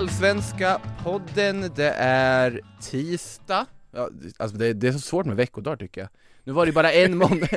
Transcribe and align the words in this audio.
Allsvenska 0.00 0.80
podden, 1.04 1.70
det 1.76 1.90
är 1.98 2.60
tisdag. 2.80 3.66
Ja, 3.92 4.10
alltså 4.36 4.56
det, 4.56 4.72
det 4.72 4.88
är 4.88 4.92
så 4.92 4.98
svårt 4.98 5.26
med 5.26 5.36
veckodagar 5.36 5.76
tycker 5.76 6.00
jag. 6.00 6.10
Nu 6.44 6.52
var 6.52 6.66
det 6.66 6.72
bara 6.72 6.92
en 6.92 7.16
måndag, 7.16 7.48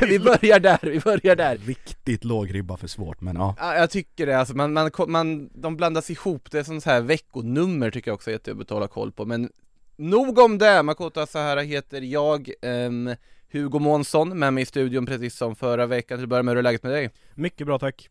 vi 0.00 0.18
börjar 0.18 0.60
där, 0.60 0.78
vi 0.82 1.00
börjar 1.00 1.36
där. 1.36 1.56
Riktigt 1.56 2.24
låg 2.24 2.54
ribba 2.54 2.76
för 2.76 2.86
svårt 2.86 3.20
men 3.20 3.36
ja. 3.36 3.54
Ja, 3.58 3.74
jag 3.74 3.90
tycker 3.90 4.26
det, 4.26 4.38
alltså 4.38 4.56
man, 4.56 4.72
man, 4.72 4.90
man, 5.08 5.50
de 5.54 5.76
blandas 5.76 6.10
ihop, 6.10 6.50
det 6.50 6.58
är 6.58 6.62
som 6.62 6.80
så 6.80 6.90
här 6.90 7.00
veckonummer 7.00 7.90
tycker 7.90 8.10
jag 8.10 8.14
också 8.14 8.30
är 8.30 8.34
jättejobbigt 8.34 8.70
att 8.70 8.74
hålla 8.74 8.88
koll 8.88 9.12
på, 9.12 9.24
men 9.24 9.50
nog 9.96 10.38
om 10.38 10.58
det! 10.58 10.82
Makota 10.82 11.26
Sahara 11.26 11.60
heter 11.60 12.00
jag, 12.00 12.50
um, 12.62 13.14
Hugo 13.52 13.78
Månsson 13.78 14.38
med 14.38 14.52
mig 14.52 14.62
i 14.62 14.66
studion 14.66 15.06
precis 15.06 15.36
som 15.36 15.56
förra 15.56 15.86
veckan, 15.86 16.18
till 16.18 16.24
att 16.24 16.28
börja 16.28 16.42
med, 16.42 16.52
hur 16.52 16.58
är 16.58 16.62
läget 16.62 16.82
med 16.82 16.92
dig? 16.92 17.10
Mycket 17.34 17.66
bra 17.66 17.78
tack. 17.78 18.10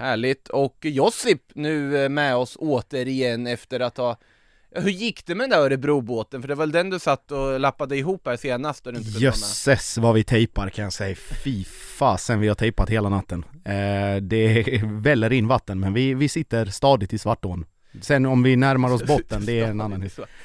Härligt, 0.00 0.48
och 0.48 0.76
Josip 0.80 1.42
nu 1.54 2.04
eh, 2.04 2.08
med 2.08 2.36
oss 2.36 2.56
återigen 2.60 3.46
efter 3.46 3.80
att 3.80 3.96
ha 3.96 4.18
hur 4.74 4.90
gick 4.90 5.26
det 5.26 5.34
med 5.34 5.44
den 5.44 5.50
där 5.50 5.64
Örebrobåten? 5.64 6.40
För 6.42 6.48
det 6.48 6.54
var 6.54 6.62
väl 6.62 6.72
den 6.72 6.90
du 6.90 6.98
satt 6.98 7.32
och 7.32 7.60
lappade 7.60 7.96
ihop 7.96 8.26
här 8.26 8.36
senast 8.36 8.86
och 8.86 8.92
du 8.92 8.98
inte? 8.98 9.18
Jösses 9.18 9.98
vad 9.98 10.14
vi 10.14 10.24
tejpar 10.24 10.68
kan 10.68 10.84
jag 10.84 10.92
säga, 10.92 11.16
fy 11.44 11.64
fasen 11.98 12.40
vi 12.40 12.48
har 12.48 12.54
tejpat 12.54 12.90
hela 12.90 13.08
natten. 13.08 13.44
Eh, 13.64 14.22
Det 14.22 14.80
väller 14.84 15.32
in 15.32 15.48
vatten 15.48 15.80
men 15.80 15.94
vi, 15.94 16.14
vi 16.14 16.28
sitter 16.28 16.66
stadigt 16.66 17.12
i 17.12 17.18
Svartån. 17.18 17.64
Sen 18.00 18.26
om 18.26 18.42
vi 18.42 18.56
närmar 18.56 18.92
oss 18.92 19.06
botten, 19.06 19.46
det 19.46 19.60
är 19.60 19.68
en 19.68 19.80
annan, 19.80 20.00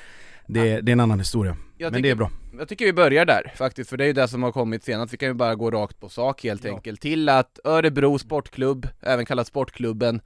det, 0.48 0.82
det 0.82 0.92
är 0.92 0.94
en 0.94 1.00
annan 1.00 1.20
historia 1.20 1.58
Jag 1.78 1.92
Men 1.92 1.94
tycker- 1.94 2.04
det 2.04 2.12
är 2.12 2.16
bra. 2.16 2.32
Jag 2.58 2.68
tycker 2.68 2.86
vi 2.86 2.94
börjar 2.94 3.26
där 3.26 3.54
faktiskt, 3.56 3.90
för 3.90 3.98
det 3.98 4.04
är 4.04 4.08
ju 4.08 4.14
det 4.14 4.28
som 4.28 4.44
har 4.44 4.52
kommit 4.52 4.84
senast, 4.84 5.14
vi 5.14 5.18
kan 5.18 5.28
ju 5.28 5.34
bara 5.34 5.56
gå 5.56 5.72
rakt 5.72 6.00
på 6.00 6.10
sak 6.10 6.44
helt 6.44 6.64
Ja. 6.64 6.70
enkelt. 6.76 7.02
Till 7.02 7.30
att 7.30 7.60
Örebro 7.64 8.20
Sportklubb, 8.20 8.88
även 9.02 9.26
kallat 9.26 9.48
Sportklubben 9.48 10.22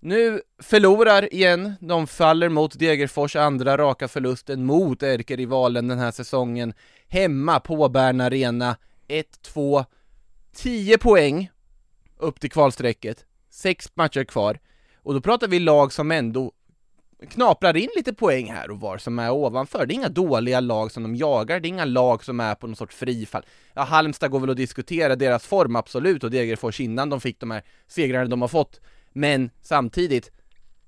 Nu 0.00 0.40
förlorar 0.62 1.34
igen, 1.34 1.72
de 1.80 2.06
faller 2.06 2.48
mot 2.48 2.78
Degerfors 2.78 3.36
andra 3.36 3.76
raka 3.78 4.08
förlusten 4.08 4.64
mot 4.64 5.02
ärkerivalen 5.02 5.88
den 5.88 5.98
här 5.98 6.10
säsongen. 6.10 6.74
Hemma 7.08 7.60
på 7.60 7.88
Bern 7.88 8.20
Arena 8.20 8.76
1-2 9.08 9.84
10 10.56 10.98
poäng 10.98 11.50
upp 12.18 12.40
till 12.40 12.50
kvalstrecket, 12.50 13.24
sex 13.50 13.90
matcher 13.94 14.24
kvar. 14.24 14.58
Och 14.96 15.14
då 15.14 15.20
pratar 15.20 15.48
vi 15.48 15.58
lag 15.58 15.92
som 15.92 16.10
ändå 16.10 16.52
knaprar 17.26 17.76
in 17.76 17.88
lite 17.96 18.14
poäng 18.14 18.52
här 18.52 18.70
och 18.70 18.80
var 18.80 18.98
som 18.98 19.18
är 19.18 19.30
ovanför. 19.30 19.86
Det 19.86 19.92
är 19.92 19.96
inga 19.96 20.08
dåliga 20.08 20.60
lag 20.60 20.92
som 20.92 21.02
de 21.02 21.16
jagar, 21.16 21.60
det 21.60 21.66
är 21.66 21.70
inga 21.70 21.84
lag 21.84 22.24
som 22.24 22.40
är 22.40 22.54
på 22.54 22.66
någon 22.66 22.76
sorts 22.76 22.96
frifall. 22.96 23.42
Ja, 23.74 23.82
Halmstad 23.82 24.30
går 24.30 24.40
väl 24.40 24.50
att 24.50 24.56
diskutera 24.56 25.16
deras 25.16 25.46
form, 25.46 25.76
absolut, 25.76 26.24
och 26.24 26.30
Degerfors 26.30 26.80
innan 26.80 27.10
de 27.10 27.20
fick 27.20 27.40
de 27.40 27.50
här 27.50 27.62
segrarna 27.86 28.24
de 28.24 28.40
har 28.40 28.48
fått. 28.48 28.80
Men 29.12 29.50
samtidigt, 29.62 30.30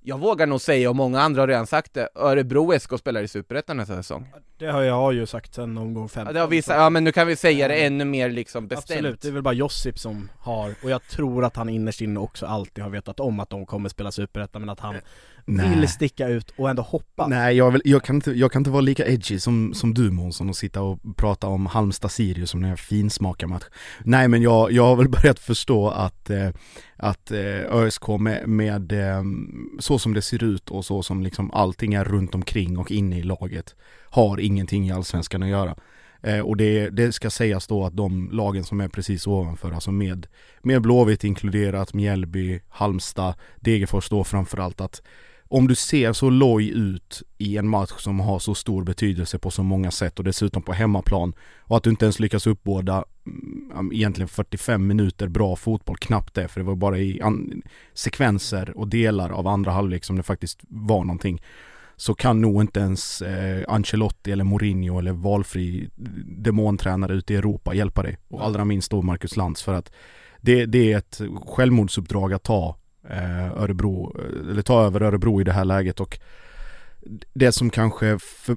jag 0.00 0.18
vågar 0.18 0.46
nog 0.46 0.60
säga, 0.60 0.90
och 0.90 0.96
många 0.96 1.20
andra 1.20 1.42
har 1.42 1.48
redan 1.48 1.66
sagt 1.66 1.94
det, 1.94 2.08
Örebro 2.14 2.78
SK 2.78 2.98
spelar 2.98 3.22
i 3.22 3.28
Superettan 3.28 3.76
nästa 3.76 3.96
säsong. 3.96 4.28
Det 4.58 4.66
har 4.66 4.82
jag 4.82 5.14
ju 5.14 5.26
sagt 5.26 5.54
sen 5.54 5.78
omgång 5.78 6.08
15 6.08 6.26
Ja, 6.26 6.32
det 6.32 6.40
har 6.40 6.48
vissa, 6.48 6.74
ja 6.74 6.90
men 6.90 7.04
nu 7.04 7.12
kan 7.12 7.26
vi 7.26 7.36
säga 7.36 7.68
det 7.68 7.74
ännu 7.74 8.04
mer 8.04 8.30
liksom 8.30 8.68
bestämt. 8.68 8.90
Absolut, 8.90 9.20
det 9.22 9.28
är 9.28 9.32
väl 9.32 9.42
bara 9.42 9.54
Josip 9.54 9.98
som 9.98 10.28
har, 10.38 10.74
och 10.82 10.90
jag 10.90 11.02
tror 11.02 11.44
att 11.44 11.56
han 11.56 11.68
innerst 11.68 12.00
inne 12.00 12.20
också 12.20 12.46
alltid 12.46 12.84
har 12.84 12.90
vetat 12.90 13.20
om 13.20 13.40
att 13.40 13.50
de 13.50 13.66
kommer 13.66 13.88
spela 13.88 14.12
Superettan 14.12 14.62
men 14.62 14.68
att 14.68 14.80
han 14.80 14.94
Nej. 15.48 15.70
vill 15.70 15.88
sticka 15.88 16.28
ut 16.28 16.52
och 16.56 16.70
ändå 16.70 16.82
hoppa 16.82 17.26
Nej 17.26 17.56
jag, 17.56 17.70
vill, 17.70 17.82
jag, 17.84 18.04
kan 18.04 18.16
inte, 18.16 18.32
jag 18.32 18.52
kan 18.52 18.60
inte 18.60 18.70
vara 18.70 18.80
lika 18.80 19.06
edgy 19.06 19.38
som, 19.38 19.74
som 19.74 19.94
du 19.94 20.10
Månsson 20.10 20.48
och 20.48 20.56
sitta 20.56 20.82
och 20.82 20.98
prata 21.16 21.46
om 21.46 21.66
Halmstad-Sirius 21.66 22.46
som 22.46 22.64
en 22.64 22.76
finsmakarmatch 22.76 23.64
Nej 24.04 24.28
men 24.28 24.42
jag, 24.42 24.72
jag 24.72 24.82
har 24.82 24.96
väl 24.96 25.08
börjat 25.08 25.38
förstå 25.38 25.88
att, 25.88 26.30
eh, 26.30 26.48
att 26.96 27.30
eh, 27.30 27.74
ÖSK 27.76 28.08
med, 28.08 28.48
med 28.48 28.92
eh, 28.92 29.22
så 29.78 29.98
som 29.98 30.14
det 30.14 30.22
ser 30.22 30.44
ut 30.44 30.70
och 30.70 30.84
så 30.84 31.02
som 31.02 31.22
liksom 31.22 31.50
allting 31.50 31.94
är 31.94 32.04
runt 32.04 32.34
omkring 32.34 32.78
och 32.78 32.90
inne 32.90 33.18
i 33.18 33.22
laget 33.22 33.74
har 34.10 34.40
ingenting 34.40 34.88
i 34.88 34.92
Allsvenskan 34.92 35.42
att 35.42 35.48
göra. 35.48 35.76
Eh, 36.22 36.40
och 36.40 36.56
det, 36.56 36.88
det 36.88 37.12
ska 37.12 37.30
sägas 37.30 37.66
då 37.66 37.84
att 37.84 37.96
de 37.96 38.30
lagen 38.32 38.64
som 38.64 38.80
är 38.80 38.88
precis 38.88 39.26
ovanför, 39.26 39.72
alltså 39.72 39.90
med, 39.92 40.26
med 40.62 40.82
Blåvitt 40.82 41.24
inkluderat, 41.24 41.94
Mjällby, 41.94 42.60
Halmstad, 42.68 43.34
Degerfors 43.60 44.08
då 44.08 44.24
framförallt 44.24 44.80
att 44.80 45.02
om 45.48 45.68
du 45.68 45.74
ser 45.74 46.12
så 46.12 46.30
loj 46.30 46.68
ut 46.68 47.22
i 47.38 47.56
en 47.56 47.68
match 47.68 47.92
som 47.98 48.20
har 48.20 48.38
så 48.38 48.54
stor 48.54 48.84
betydelse 48.84 49.38
på 49.38 49.50
så 49.50 49.62
många 49.62 49.90
sätt 49.90 50.18
och 50.18 50.24
dessutom 50.24 50.62
på 50.62 50.72
hemmaplan 50.72 51.32
och 51.60 51.76
att 51.76 51.82
du 51.82 51.90
inte 51.90 52.04
ens 52.04 52.20
lyckas 52.20 52.46
uppbåda 52.46 53.04
mm, 53.26 53.92
egentligen 53.92 54.28
45 54.28 54.86
minuter 54.86 55.28
bra 55.28 55.56
fotboll, 55.56 55.96
knappt 55.96 56.34
det 56.34 56.48
för 56.48 56.60
det 56.60 56.66
var 56.66 56.74
bara 56.74 56.98
i 56.98 57.20
sekvenser 57.94 58.78
och 58.78 58.88
delar 58.88 59.30
av 59.30 59.46
andra 59.46 59.72
halvlek 59.72 60.04
som 60.04 60.16
det 60.16 60.22
faktiskt 60.22 60.60
var 60.68 61.04
någonting 61.04 61.42
så 61.96 62.14
kan 62.14 62.40
nog 62.40 62.62
inte 62.62 62.80
ens 62.80 63.22
eh, 63.22 63.64
Ancelotti 63.68 64.32
eller 64.32 64.44
Mourinho 64.44 64.98
eller 64.98 65.12
valfri 65.12 65.90
demontränare 66.26 67.14
ute 67.14 67.34
i 67.34 67.36
Europa 67.36 67.74
hjälpa 67.74 68.02
dig. 68.02 68.18
Och 68.28 68.44
allra 68.44 68.64
minst 68.64 68.90
då 68.90 69.02
Marcus 69.02 69.36
Lantz 69.36 69.62
för 69.62 69.74
att 69.74 69.92
det, 70.40 70.66
det 70.66 70.92
är 70.92 70.98
ett 70.98 71.20
självmordsuppdrag 71.46 72.32
att 72.32 72.42
ta 72.42 72.76
Örebro, 73.56 74.16
eh, 74.18 74.50
eller 74.50 74.62
ta 74.62 74.84
över 74.84 75.02
Örebro 75.02 75.40
i 75.40 75.44
det 75.44 75.52
här 75.52 75.64
läget 75.64 76.00
och 76.00 76.18
det 77.32 77.52
som 77.52 77.70
kanske, 77.70 78.18
för, 78.18 78.56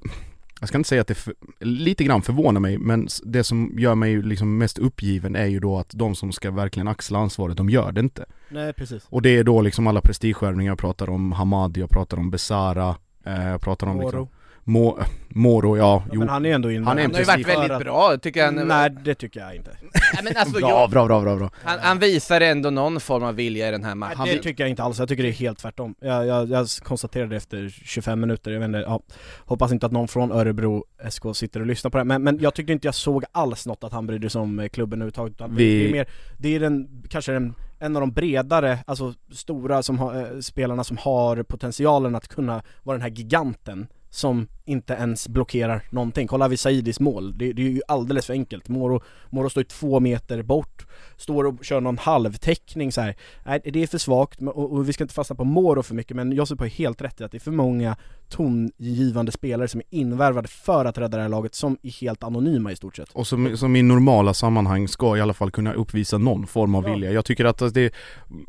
jag 0.60 0.70
ska 0.70 0.78
inte 0.78 0.90
säga 0.90 1.02
att 1.02 1.08
det 1.08 1.16
för, 1.16 1.34
lite 1.60 2.04
grann 2.04 2.22
förvånar 2.22 2.62
mig, 2.62 2.78
men 2.78 3.08
det 3.24 3.44
som 3.44 3.74
gör 3.78 3.96
mig 3.96 4.22
liksom 4.22 4.58
mest 4.58 4.78
uppgiven 4.78 5.36
är 5.36 5.46
ju 5.46 5.60
då 5.60 5.78
att 5.78 5.90
de 5.94 6.16
som 6.16 6.32
ska 6.32 6.52
verkligen 6.52 6.88
axla 6.88 7.20
ansvaret, 7.20 7.58
de 7.58 7.70
gör 7.70 7.92
det 7.92 8.00
inte. 8.00 8.26
Nej 8.50 8.74
precis 8.74 9.06
Och 9.10 9.22
det 9.22 9.38
är 9.38 9.44
då 9.44 9.62
liksom 9.62 9.88
alla 9.88 10.02
prestigeövningar, 10.02 10.72
jag 10.72 10.80
pratar 10.80 11.10
om 11.10 11.32
Hamad, 11.32 11.78
jag 11.78 11.90
pratar 11.90 12.18
om 12.18 12.32
Besara, 12.32 12.96
eh, 13.26 13.48
jag 13.48 13.62
pratar 13.62 13.88
om 13.88 14.00
liksom, 14.00 14.28
Moro. 14.64 14.98
Mo, 14.98 15.04
Moro, 15.30 15.78
ja, 15.78 16.04
ja, 16.12 16.20
men 16.20 16.30
han 16.30 16.46
är 16.46 16.54
ändå 16.56 16.72
inne 16.72 16.86
Han 16.86 16.98
är 16.98 17.02
Han 17.02 17.12
har 17.14 17.20
ju 17.20 17.26
varit 17.26 17.48
väldigt 17.48 17.80
bra, 17.80 18.18
tycker 18.18 18.40
jag. 18.40 18.68
Nej 18.68 18.90
det 19.04 19.16
tycker 19.16 19.40
jag 19.40 19.56
inte 19.56 19.72
Nej, 20.14 20.24
men 20.24 20.38
alltså, 20.38 20.60
Bra, 20.60 20.70
jag, 20.70 20.90
bra, 20.90 21.06
bra, 21.08 21.22
bra, 21.22 21.36
bra. 21.36 21.50
han, 21.64 21.80
han 21.80 22.00
visar 22.00 22.42
ändå 22.42 22.70
någon 22.70 23.00
form 23.00 23.24
av 23.24 23.36
vilja 23.36 23.68
i 23.68 23.72
den 23.72 23.84
här 23.84 23.96
matchen. 23.96 24.18
Nej, 24.26 24.36
det 24.36 24.44
tycker 24.44 24.64
jag 24.64 24.70
inte 24.70 24.84
alls, 24.84 25.00
jag 25.00 25.08
tycker 25.10 25.24
det 25.24 25.30
är 25.30 25.34
helt 25.34 25.60
tvärtom 25.60 25.96
Jag, 26.00 26.26
jag, 26.28 26.50
jag 26.50 26.68
konstaterade 26.84 27.36
efter 27.36 27.70
25 27.86 28.20
minuter, 28.20 28.52
jag 28.52 28.60
vet 28.60 28.68
inte, 28.68 28.78
ja, 28.80 29.02
hoppas 29.46 29.72
inte 29.72 29.86
att 29.86 29.92
någon 29.92 30.08
från 30.08 30.32
Örebro 30.32 30.84
SK 31.10 31.24
sitter 31.34 31.60
och 31.60 31.66
lyssnar 31.66 31.92
på 31.92 31.98
det 31.98 32.00
här, 32.00 32.06
men, 32.06 32.24
men 32.24 32.40
jag 32.40 32.54
tyckte 32.54 32.74
inte 32.74 32.88
jag 32.88 32.96
såg 32.96 33.24
alls 33.32 33.66
något 33.68 33.84
att 33.84 33.92
han 33.94 34.08
brydde 34.08 34.30
sig 34.30 34.42
om 34.42 34.60
eh, 34.60 34.70
klubben 34.70 35.02
överhuvudtaget 35.02 35.34
utan 35.34 35.56
Vi- 35.56 35.80
det 35.84 35.90
är 35.90 35.92
mer, 35.92 36.08
det 36.38 36.56
är 36.56 36.60
den, 36.60 37.04
kanske 37.10 37.32
den, 37.32 37.54
en 37.80 37.96
av 37.96 38.00
de 38.02 38.12
bredare, 38.12 38.80
alltså 38.88 39.14
stora 39.32 39.84
som 39.84 40.00
har, 40.00 40.16
eh, 40.16 40.40
spelarna 40.40 40.84
som 40.84 40.98
har 40.98 41.44
potentialen 41.44 42.16
att 42.16 42.28
kunna 42.28 42.64
vara 42.84 42.98
den 42.98 43.02
här 43.02 43.10
giganten 43.10 43.88
som 44.12 44.48
inte 44.70 44.94
ens 44.94 45.28
blockerar 45.28 45.82
någonting. 45.90 46.28
Kolla 46.28 46.48
Visaidis 46.48 47.00
mål, 47.00 47.38
det, 47.38 47.54
det 47.54 47.62
är 47.62 47.70
ju 47.70 47.82
alldeles 47.88 48.26
för 48.26 48.34
enkelt. 48.34 48.68
Moro, 48.68 49.02
Moro 49.30 49.50
står 49.50 49.62
ju 49.62 49.68
två 49.68 50.00
meter 50.00 50.44
bort, 50.44 50.86
står 51.18 51.44
och 51.44 51.66
kör 51.66 51.82
någon 51.82 51.98
halvtäckning 51.98 52.92
så 52.92 53.02
här. 53.02 53.16
Nej, 53.46 53.62
det 53.64 53.84
är 53.84 53.88
för 53.88 53.98
svagt 53.98 54.42
och, 54.42 54.72
och 54.74 54.90
vi 54.90 54.94
ska 54.94 55.04
inte 55.04 55.14
fastna 55.14 55.36
på 55.36 55.44
Moro 55.44 55.84
för 55.84 55.96
mycket 55.96 56.16
men 56.16 56.32
Josip 56.32 56.60
har 56.60 56.66
ju 56.66 56.72
helt 56.72 57.02
rätt 57.02 57.22
i 57.22 57.24
att 57.24 57.32
det 57.32 57.38
är 57.38 57.40
för 57.40 57.52
många 57.52 57.96
tongivande 58.30 59.32
spelare 59.32 59.68
som 59.68 59.80
är 59.80 59.86
invärvade 59.90 60.48
för 60.48 60.86
att 60.86 60.98
rädda 60.98 61.18
det 61.18 61.24
här 61.24 61.30
laget 61.30 61.56
som 61.56 61.78
är 61.82 62.02
helt 62.02 62.24
anonyma 62.24 62.72
i 62.72 62.76
stort 62.76 62.96
sett. 62.96 63.10
Och 63.14 63.28
som, 63.28 63.58
som 63.58 63.76
i 63.76 63.82
normala 63.82 64.34
sammanhang 64.34 64.88
ska 64.88 65.18
i 65.18 65.22
alla 65.22 65.34
fall 65.34 65.52
kunna 65.52 65.74
uppvisa 65.74 66.18
någon 66.18 66.48
form 66.48 66.76
av 66.76 66.84
Ja. 66.88 66.94
vilja. 66.94 67.12
Jag 67.12 67.26
tycker 67.26 67.46
att 67.46 67.74
det 67.74 67.94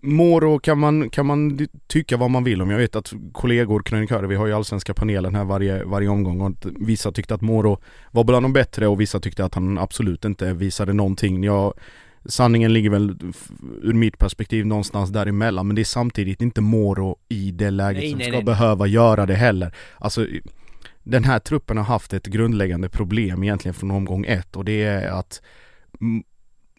Moro 0.02 0.58
kan 0.58 0.78
man, 0.78 1.10
kan 1.10 1.26
man 1.26 1.68
tycka 1.86 2.16
vad 2.16 2.30
man 2.30 2.44
vill 2.44 2.62
om. 2.62 2.70
Jag 2.70 2.78
vet 2.78 2.96
att 2.96 3.12
kollegor, 3.32 3.82
krönikörer, 3.82 4.26
vi 4.26 4.34
har 4.36 4.46
ju 4.46 4.52
allsvenska 4.52 4.94
panelen 4.94 5.34
här 5.34 5.44
varje, 5.44 5.84
varje 5.84 6.08
omgång 6.10 6.40
och 6.40 6.52
vissa 6.64 7.12
tyckte 7.12 7.34
att 7.34 7.40
Moro 7.40 7.78
var 8.10 8.24
bland 8.24 8.44
de 8.44 8.52
bättre 8.52 8.86
och 8.86 9.00
vissa 9.00 9.20
tyckte 9.20 9.44
att 9.44 9.54
han 9.54 9.78
absolut 9.78 10.24
inte 10.24 10.52
visade 10.52 10.92
någonting. 10.92 11.44
Jag, 11.44 11.74
sanningen 12.24 12.72
ligger 12.72 12.90
väl 12.90 13.16
ur 13.82 13.92
mitt 13.92 14.18
perspektiv 14.18 14.66
någonstans 14.66 15.10
däremellan 15.10 15.66
men 15.66 15.76
det 15.76 15.82
är 15.82 15.84
samtidigt 15.84 16.42
inte 16.42 16.60
Moro 16.60 17.16
i 17.28 17.50
det 17.50 17.70
läget 17.70 18.02
Nej, 18.02 18.10
som 18.10 18.18
nej, 18.18 18.26
ska 18.26 18.36
nej. 18.36 18.44
behöva 18.44 18.86
göra 18.86 19.26
det 19.26 19.34
heller. 19.34 19.74
Alltså 19.98 20.26
den 21.02 21.24
här 21.24 21.38
truppen 21.38 21.76
har 21.76 21.84
haft 21.84 22.12
ett 22.12 22.26
grundläggande 22.26 22.88
problem 22.88 23.42
egentligen 23.42 23.74
från 23.74 23.90
omgång 23.90 24.24
ett 24.24 24.56
och 24.56 24.64
det 24.64 24.82
är 24.82 25.08
att 25.08 25.42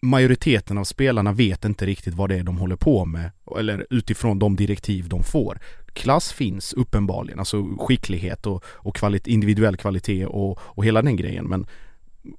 majoriteten 0.02 0.78
av 0.78 0.84
spelarna 0.84 1.32
vet 1.32 1.64
inte 1.64 1.86
riktigt 1.86 2.14
vad 2.14 2.28
det 2.28 2.36
är 2.36 2.42
de 2.42 2.58
håller 2.58 2.76
på 2.76 3.04
med 3.04 3.30
eller 3.58 3.86
utifrån 3.90 4.38
de 4.38 4.56
direktiv 4.56 5.08
de 5.08 5.22
får. 5.22 5.58
Klass 5.92 6.32
finns 6.32 6.72
uppenbarligen, 6.72 7.38
alltså 7.38 7.64
skicklighet 7.78 8.46
och, 8.46 8.64
och 8.66 8.96
kvalit- 8.96 9.28
individuell 9.28 9.76
kvalitet 9.76 10.26
och, 10.26 10.58
och 10.62 10.84
hela 10.84 11.02
den 11.02 11.16
grejen 11.16 11.44
men 11.44 11.66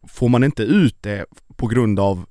får 0.07 0.29
man 0.29 0.43
inte 0.43 0.63
ut 0.63 0.97
det 1.01 1.25
på 1.55 1.67
grund 1.67 1.99
av 1.99 2.25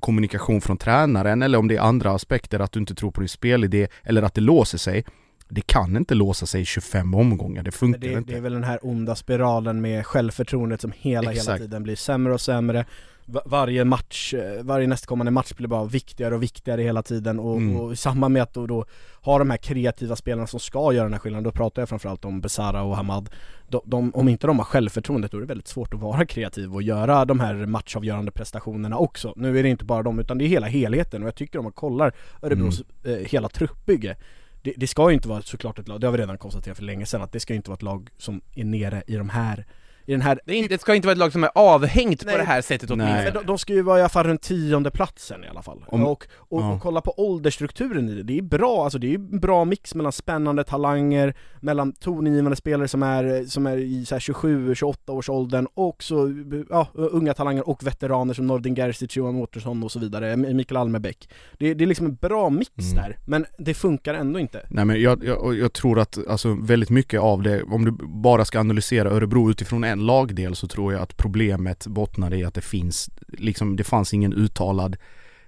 kommunikation 0.00 0.60
från 0.60 0.76
tränaren 0.76 1.42
eller 1.42 1.58
om 1.58 1.68
det 1.68 1.76
är 1.76 1.80
andra 1.80 2.10
aspekter 2.10 2.60
att 2.60 2.72
du 2.72 2.80
inte 2.80 2.94
tror 2.94 3.10
på 3.10 3.20
din 3.20 3.28
spelidé 3.28 3.88
eller 4.02 4.22
att 4.22 4.34
det 4.34 4.40
låser 4.40 4.78
sig 4.78 5.04
det 5.48 5.60
kan 5.60 5.96
inte 5.96 6.14
låsa 6.14 6.46
sig 6.46 6.60
i 6.60 6.64
25 6.64 7.14
omgångar, 7.14 7.62
det 7.62 7.72
funkar 7.72 8.00
det, 8.00 8.12
inte. 8.12 8.32
det 8.32 8.36
är 8.38 8.40
väl 8.40 8.52
den 8.52 8.64
här 8.64 8.78
onda 8.82 9.14
spiralen 9.14 9.80
med 9.80 10.06
självförtroendet 10.06 10.80
som 10.80 10.92
hela, 10.96 11.20
hela 11.20 11.32
Exakt. 11.32 11.60
tiden 11.60 11.82
blir 11.82 11.96
sämre 11.96 12.34
och 12.34 12.40
sämre 12.40 12.84
Varje 13.26 13.84
match, 13.84 14.34
eh, 14.34 14.62
varje 14.62 14.86
nästkommande 14.86 15.30
match 15.30 15.52
blir 15.52 15.68
bara 15.68 15.84
viktigare 15.84 16.34
och 16.34 16.42
viktigare 16.42 16.82
hela 16.82 17.02
tiden 17.02 17.38
och, 17.38 17.56
Mm. 17.56 17.76
och 17.76 17.92
i 17.92 17.96
samband 17.96 18.32
med 18.32 18.42
att 18.42 18.54
då, 18.54 18.66
då 18.66 18.84
ha 19.22 19.38
de 19.38 19.50
här 19.50 19.56
kreativa 19.56 20.16
spelarna 20.16 20.46
som 20.46 20.60
ska 20.60 20.92
göra 20.92 21.04
den 21.04 21.12
här 21.12 21.20
skillnaden, 21.20 21.44
då 21.44 21.52
pratar 21.52 21.82
jag 21.82 21.88
framförallt 21.88 22.24
om 22.24 22.40
Besara 22.40 22.82
och 22.82 22.96
Hamad. 22.96 23.30
De, 23.68 23.80
de, 23.84 24.10
Om 24.14 24.28
inte 24.28 24.46
de 24.46 24.58
har 24.58 24.64
självförtroendet 24.64 25.30
då 25.30 25.36
är 25.36 25.40
det 25.40 25.46
väldigt 25.46 25.68
svårt 25.68 25.94
att 25.94 26.00
vara 26.00 26.26
kreativ 26.26 26.74
och 26.74 26.82
göra 26.82 27.24
de 27.24 27.40
här 27.40 27.54
matchavgörande 27.54 28.30
prestationerna 28.30 28.98
också. 28.98 29.32
Nu 29.36 29.58
är 29.58 29.62
det 29.62 29.68
inte 29.68 29.84
bara 29.84 30.02
dem 30.02 30.18
utan 30.18 30.38
det 30.38 30.44
är 30.44 30.48
hela 30.48 30.66
helheten 30.66 31.22
och 31.22 31.26
jag 31.26 31.34
tycker 31.34 31.58
om 31.58 31.64
man 31.64 31.72
kollar 31.72 32.12
Örebros 32.42 32.82
eh, 33.04 33.12
hela 33.12 33.48
truppbygge. 33.48 34.16
Det, 34.62 34.74
det 34.76 34.86
ska 34.86 35.08
ju 35.10 35.14
inte 35.14 35.28
vara 35.28 35.42
såklart 35.42 35.78
ett 35.78 35.88
lag, 35.88 36.00
det 36.00 36.06
har 36.06 36.12
vi 36.12 36.18
redan 36.18 36.38
konstaterat 36.38 36.76
för 36.76 36.84
länge 36.84 37.06
sedan 37.06 37.22
att 37.22 37.32
det 37.32 37.40
ska 37.40 37.52
ju 37.52 37.56
inte 37.56 37.70
vara 37.70 37.76
ett 37.76 37.82
lag 37.82 38.08
som 38.18 38.40
är 38.54 38.64
nere 38.64 39.02
i 39.06 39.16
de 39.16 39.28
här 39.28 39.66
i 40.06 40.12
den 40.12 40.20
här 40.20 40.40
Det, 40.46 40.54
inte, 40.54 40.74
det 40.74 40.80
ska 40.80 40.94
inte 40.94 41.06
vara 41.08 41.12
ett 41.12 41.18
lag 41.18 41.32
som 41.32 41.44
är 41.44 41.50
avhängt 41.54 42.22
Nej. 42.24 42.34
på 42.34 42.38
det 42.38 42.44
här 42.46 42.62
sättet 42.62 42.88
Nej. 42.88 42.98
åtminstone. 42.98 43.24
men 43.24 43.32
de, 43.34 43.46
de 43.46 43.58
ska 43.58 43.72
ju 43.72 43.82
vara 43.82 43.98
i 43.98 44.00
alla 44.00 44.08
fall 44.08 44.26
runt 44.26 44.42
tionde 44.42 44.90
platsen 44.90 45.44
i 45.44 45.48
alla 45.48 45.62
fall. 45.62 45.84
Om- 45.88 46.04
och, 46.04 46.24
och, 46.36 46.60
ja. 46.62 46.72
och 46.72 46.80
kolla 46.82 47.00
på 47.00 47.14
åldersstrukturen 47.16 48.08
i 48.08 48.14
det, 48.14 48.22
det 48.22 48.38
är 48.38 48.42
bra, 48.42 48.84
alltså 48.84 48.98
det 48.98 49.10
är 49.10 49.14
en 49.14 49.40
bra 49.40 49.64
mix 49.64 49.94
mellan 49.94 50.12
spännande 50.12 50.64
talanger, 50.64 51.34
mellan 51.60 51.92
tongivande 51.92 52.56
spelare 52.56 52.88
som 52.88 53.02
är, 53.02 53.44
som 53.44 53.66
är 53.66 53.76
i 53.76 54.04
så 54.06 54.14
här 54.14 54.20
27-28 54.20 55.10
års 55.10 55.28
åldern 55.30 55.66
och 55.74 56.02
så, 56.02 56.44
ja, 56.70 56.88
unga 56.94 57.34
talanger 57.34 57.68
och 57.68 57.86
veteraner 57.86 58.34
som 58.34 58.46
Nordin 58.46 58.74
Gerzic, 58.74 59.16
Johan 59.16 59.34
Mårtensson 59.34 59.82
och 59.82 59.92
så 59.92 59.98
vidare, 59.98 60.36
Mikael 60.36 60.76
Almebäck. 60.76 61.28
Det, 61.58 61.74
det 61.74 61.84
är 61.84 61.88
liksom 61.88 62.06
en 62.06 62.14
bra 62.14 62.50
mix 62.50 62.70
Mm. 62.78 62.94
där, 62.94 63.18
men 63.26 63.46
det 63.58 63.74
funkar 63.74 64.14
ändå 64.14 64.38
inte. 64.38 64.66
Nej 64.70 64.84
men 64.84 65.00
jag, 65.00 65.24
jag, 65.24 65.58
jag 65.58 65.72
tror 65.72 65.98
att 66.00 66.18
alltså 66.28 66.56
väldigt 66.62 66.90
mycket 66.90 67.20
av 67.20 67.42
det, 67.42 67.62
om 67.62 67.84
du 67.84 67.90
bara 68.06 68.44
ska 68.44 68.60
analysera 68.60 69.10
Örebro 69.10 69.50
utifrån 69.50 69.84
en 69.84 69.95
lagdel 69.98 70.56
så 70.56 70.68
tror 70.68 70.92
jag 70.92 71.02
att 71.02 71.16
problemet 71.16 71.86
bottnar 71.86 72.34
i 72.34 72.44
att 72.44 72.54
det 72.54 72.60
finns, 72.60 73.10
liksom 73.28 73.76
det 73.76 73.84
fanns 73.84 74.14
ingen 74.14 74.32
uttalad 74.32 74.96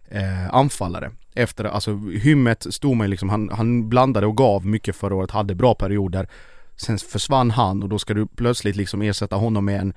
eh, 0.09 0.55
anfallare. 0.55 1.11
Efter, 1.35 1.65
alltså 1.65 1.97
Hymmet 1.97 2.67
stod 2.71 2.97
man 2.97 3.07
ju 3.07 3.11
liksom, 3.11 3.29
han, 3.29 3.51
han 3.53 3.89
blandade 3.89 4.27
och 4.27 4.37
gav 4.37 4.67
mycket 4.67 4.97
förra 4.97 5.15
året, 5.15 5.31
hade 5.31 5.55
bra 5.55 5.75
perioder. 5.75 6.29
Sen 6.77 6.99
försvann 6.99 7.51
han 7.51 7.83
och 7.83 7.89
då 7.89 7.99
ska 7.99 8.15
du 8.15 8.27
plötsligt 8.27 8.77
liksom 8.77 9.03
ersätta 9.03 9.37
honom 9.37 9.65
med 9.65 9.81
en 9.81 9.93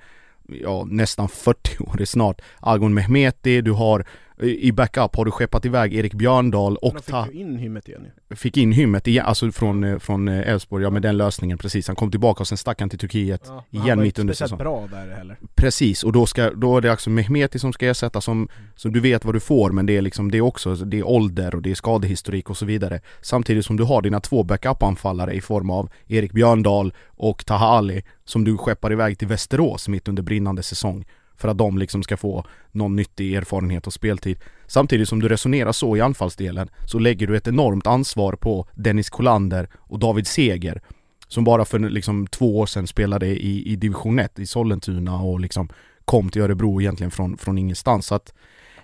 ja, 0.46 0.84
nästan 0.84 1.28
40-årig 1.28 2.08
snart 2.08 2.40
Agon 2.60 2.94
Mehmeti, 2.94 3.60
du 3.60 3.72
har 3.72 4.06
i 4.40 4.72
backup 4.72 5.16
har 5.16 5.24
du 5.24 5.30
skeppat 5.30 5.64
iväg 5.64 5.94
Erik 5.94 6.14
Björndal 6.14 6.76
Och 6.76 6.94
och 6.94 7.04
fick 7.04 7.34
in 7.34 7.56
hymmet 7.56 7.88
igen 7.88 8.06
ju. 8.30 8.36
fick 8.36 8.56
in 8.56 8.72
Hymmet 8.72 9.06
igen, 9.08 9.26
alltså 9.26 9.52
från, 9.52 9.84
eh, 9.84 9.98
från 9.98 10.28
eh, 10.28 10.48
Elfsborg, 10.52 10.84
ja 10.84 10.90
med 10.90 11.02
den 11.02 11.16
lösningen 11.16 11.58
precis. 11.58 11.86
Han 11.86 11.96
kom 11.96 12.10
tillbaka 12.10 12.40
och 12.40 12.48
sen 12.48 12.58
stack 12.58 12.80
han 12.80 12.88
till 12.90 12.98
Turkiet 12.98 13.42
Ja, 13.46 13.64
igen 13.70 13.88
han 13.88 13.98
var 13.98 14.04
mitt 14.04 14.18
under 14.18 14.34
säsongen. 14.34 14.64
bra 14.64 14.88
där 14.90 15.14
heller. 15.16 15.36
Precis, 15.54 16.04
och 16.04 16.12
då, 16.12 16.26
ska, 16.26 16.50
då 16.50 16.76
är 16.76 16.80
det 16.80 16.90
alltså 16.90 17.10
Mehmeti 17.10 17.58
som 17.58 17.72
ska 17.72 17.86
ersätta 17.86 18.20
som, 18.20 18.48
som 18.76 18.92
du 18.92 19.00
vet 19.00 19.24
vad 19.24 19.34
du 19.34 19.40
får 19.40 19.70
men 19.70 19.86
det 19.86 19.96
är 19.96 20.02
liksom, 20.02 20.30
det 20.30 20.38
är 20.38 20.42
också, 20.42 20.74
det 20.74 20.98
är 20.98 21.06
ålder 21.06 21.54
och 21.54 21.62
det 21.62 21.70
är 21.70 21.74
skadehistorik 21.74 22.50
och 22.50 22.56
så 22.56 22.64
vidare. 22.66 23.00
Samtidigt 23.20 23.66
som 23.66 23.76
du 23.76 23.84
har 23.84 24.02
dina 24.02 24.20
två 24.20 24.42
backup-anfallare 24.42 25.32
i 25.32 25.40
form 25.40 25.70
av 25.70 25.90
Erik 26.06 26.32
Björndal 26.32 26.92
och 27.06 27.46
Taha 27.46 27.66
Ali 27.66 28.02
som 28.24 28.44
du 28.44 28.56
skeppar 28.58 28.92
iväg 28.92 29.18
till 29.18 29.28
Västerås 29.28 29.88
mitt 29.88 30.08
under 30.08 30.22
brinnande 30.22 30.62
säsong. 30.62 31.04
För 31.42 31.48
att 31.48 31.58
de 31.58 31.78
liksom 31.78 32.02
ska 32.02 32.16
få 32.16 32.44
någon 32.72 32.96
nyttig 32.96 33.34
erfarenhet 33.34 33.86
och 33.86 33.92
speltid. 33.92 34.38
Samtidigt 34.66 35.08
som 35.08 35.20
du 35.20 35.28
resonerar 35.28 35.72
så 35.72 35.96
i 35.96 36.00
anfallsdelen 36.00 36.68
så 36.86 36.98
lägger 36.98 37.26
du 37.26 37.36
ett 37.36 37.48
enormt 37.48 37.86
ansvar 37.86 38.32
på 38.32 38.66
Dennis 38.74 39.10
Kolander 39.10 39.68
och 39.74 39.98
David 39.98 40.26
Seger 40.26 40.82
som 41.28 41.44
bara 41.44 41.64
för 41.64 41.78
liksom 41.78 42.26
två 42.26 42.58
år 42.58 42.66
sedan 42.66 42.86
spelade 42.86 43.26
i, 43.26 43.72
i 43.72 43.76
division 43.76 44.18
1 44.18 44.38
i 44.38 44.46
Sollentuna 44.46 45.20
och 45.20 45.40
liksom 45.40 45.68
kom 46.04 46.30
till 46.30 46.42
Örebro 46.42 46.80
egentligen 46.80 47.10
från, 47.10 47.36
från 47.36 47.58
ingenstans 47.58 48.06
så 48.06 48.14
att 48.14 48.34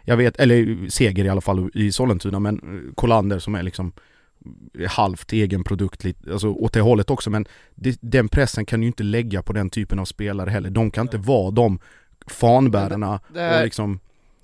jag 0.05 0.17
vet, 0.17 0.37
eller 0.37 0.91
Seger 0.91 1.25
i 1.25 1.29
alla 1.29 1.41
fall 1.41 1.71
i 1.75 1.93
Sollentuna 1.93 2.41
men 2.41 2.55
eh, 2.55 2.95
Kolander 2.95 3.39
som 3.39 3.55
är 3.55 3.63
liksom 3.63 3.93
halvt 4.89 5.33
egen 5.33 5.65
produkt, 5.65 6.05
lite, 6.05 6.33
alltså 6.33 6.49
åt 6.49 6.73
det 6.73 6.81
hållet 6.81 7.11
också 7.11 7.31
men 7.31 7.47
det, 7.75 7.99
den 8.01 8.29
pressen 8.29 8.67
kan 8.67 8.81
du 8.81 8.85
ju 8.85 8.89
inte 8.89 9.03
lägga 9.03 9.43
på 9.43 9.53
den 9.53 9.71
typen 9.71 9.99
av 9.99 10.05
spelare 10.05 10.51
heller. 10.51 10.71
De 10.71 10.91
kan 10.91 11.07
inte 11.07 11.19
vara 11.19 11.51
de 11.51 11.79
fanbärarna 12.29 13.21
och 13.29 13.65
liksom 13.65 14.01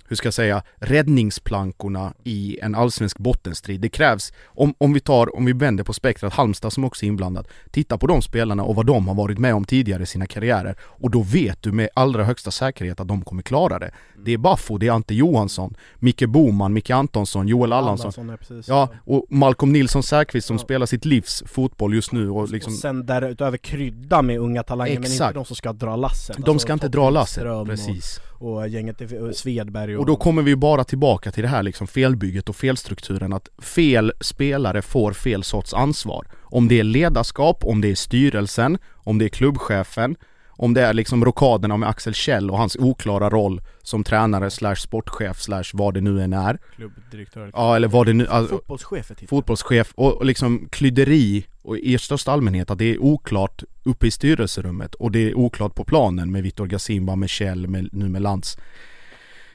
hur 0.07 0.15
ska 0.15 0.27
jag 0.27 0.33
säga, 0.33 0.63
räddningsplankorna 0.75 2.13
i 2.23 2.59
en 2.61 2.75
allsvensk 2.75 3.17
bottenstrid. 3.17 3.81
Det 3.81 3.89
krävs, 3.89 4.33
om, 4.45 4.73
om 4.77 4.93
vi 4.93 4.99
tar, 4.99 5.35
om 5.35 5.45
vi 5.45 5.53
vänder 5.53 5.83
på 5.83 5.93
spektrat, 5.93 6.33
Halmstad 6.33 6.73
som 6.73 6.83
också 6.83 7.05
är 7.05 7.07
inblandad, 7.07 7.47
titta 7.71 7.97
på 7.97 8.07
de 8.07 8.21
spelarna 8.21 8.63
och 8.63 8.75
vad 8.75 8.85
de 8.85 9.07
har 9.07 9.15
varit 9.15 9.37
med 9.37 9.55
om 9.55 9.65
tidigare 9.65 10.03
i 10.03 10.05
sina 10.05 10.25
karriärer 10.25 10.75
och 10.81 11.11
då 11.11 11.21
vet 11.21 11.61
du 11.61 11.71
med 11.71 11.89
allra 11.93 12.23
högsta 12.23 12.51
säkerhet 12.51 12.99
att 12.99 13.07
de 13.07 13.21
kommer 13.21 13.43
klara 13.43 13.79
det. 13.79 13.91
Det 14.25 14.33
är 14.33 14.37
Baffo, 14.37 14.77
det 14.77 14.87
är 14.87 14.91
Ante 14.91 15.13
Johansson, 15.15 15.75
Micke 15.95 16.25
Boman, 16.27 16.73
Micke 16.73 16.89
Antonsson, 16.89 17.47
Joel 17.47 17.73
Allansson. 17.73 18.37
precis. 18.39 18.67
Ja, 18.67 18.89
och 19.03 19.25
Malcolm 19.29 19.71
Nilsson 19.73 20.03
Säfqvist 20.03 20.47
som 20.47 20.55
Ja. 20.57 20.63
spelar 20.63 20.85
sitt 20.85 21.05
livs 21.05 21.43
fotboll 21.47 21.93
just 21.93 22.11
nu 22.11 22.29
och 22.29 22.49
liksom 22.49 22.73
Och 22.73 22.79
sen 22.79 23.05
därutöver 23.05 23.57
krydda 23.57 24.21
med 24.21 24.39
unga 24.39 24.63
talanger 24.63 24.93
men 24.93 25.03
inte 25.03 25.13
Exakt. 25.13 25.35
de 25.35 25.45
som 25.45 25.55
ska 25.55 25.73
dra 25.73 25.95
lasset 25.95 26.37
de 26.45 26.59
ska 26.59 26.73
inte 26.73 26.87
dra 26.87 27.09
lasset, 27.09 27.43
precis. 27.65 28.19
och, 28.39 28.53
och 28.57 28.67
gänget 28.67 29.01
i- 29.01 29.17
och 29.19 29.35
Svedberg 29.35 29.95
och, 29.95 29.99
Och 29.99 30.05
då 30.07 30.15
kommer 30.15 30.41
vi 30.41 30.49
ju 30.51 30.55
bara 30.55 30.83
tillbaka 30.83 31.31
till 31.31 31.43
det 31.43 31.49
här 31.49 31.63
liksom 31.63 31.87
felbygget 31.87 32.49
och 32.49 32.55
felstrukturen 32.55 33.33
att 33.33 33.49
fel 33.61 34.11
spelare 34.21 34.81
får 34.81 35.13
fel 35.13 35.43
sorts 35.43 35.73
ansvar. 35.73 36.27
Om 36.43 36.67
det 36.67 36.79
är 36.79 36.83
ledarskap, 36.83 37.63
om 37.63 37.81
det 37.81 37.91
är 37.91 37.95
styrelsen, 37.95 38.77
om 38.93 39.17
det 39.17 39.25
är 39.25 39.29
klubbchefen, 39.29 40.15
om 40.57 40.73
det 40.73 40.81
är 40.81 40.93
liksom 40.93 41.25
rockaderna 41.25 41.77
med 41.77 41.89
Axel 41.89 42.13
Kjell 42.13 42.51
och 42.51 42.57
hans 42.57 42.75
oklara 42.75 43.29
roll 43.29 43.61
som 43.83 44.03
tränare 44.03 44.51
slash 44.51 44.75
sportchef 44.75 45.41
slash 45.41 45.63
vad 45.73 45.93
det 45.93 46.01
nu 46.01 46.21
än 46.21 46.33
är. 46.33 46.59
klubbdirektör. 46.75 47.51
Ja 47.53 47.75
eller 47.75 47.87
vad 47.87 48.05
det 48.05 48.13
nu, 48.13 48.27
alltså, 48.27 48.55
Fotbollschef 48.55 49.11
är 49.11 49.27
fotbollschef. 49.27 49.93
Och 49.95 50.15
och 50.15 50.25
liksom 50.25 50.67
klyderi 50.71 51.45
och 51.61 51.77
i 51.77 51.97
största 51.97 52.31
allmänhet 52.31 52.71
att 52.71 52.77
det 52.77 52.93
är 52.93 52.99
oklart 52.99 53.63
uppe 53.83 54.07
i 54.07 54.11
styrelserummet 54.11 54.95
och 54.95 55.11
det 55.11 55.19
är 55.29 55.37
oklart 55.37 55.75
på 55.75 55.83
planen 55.83 56.31
med 56.31 56.43
Viktor 56.43 56.65
Gasimba, 56.65 57.15
med 57.15 57.29
Kjell, 57.29 57.67
med, 57.67 57.89
nu 57.91 58.09
med 58.09 58.21
Lantz. 58.21 58.57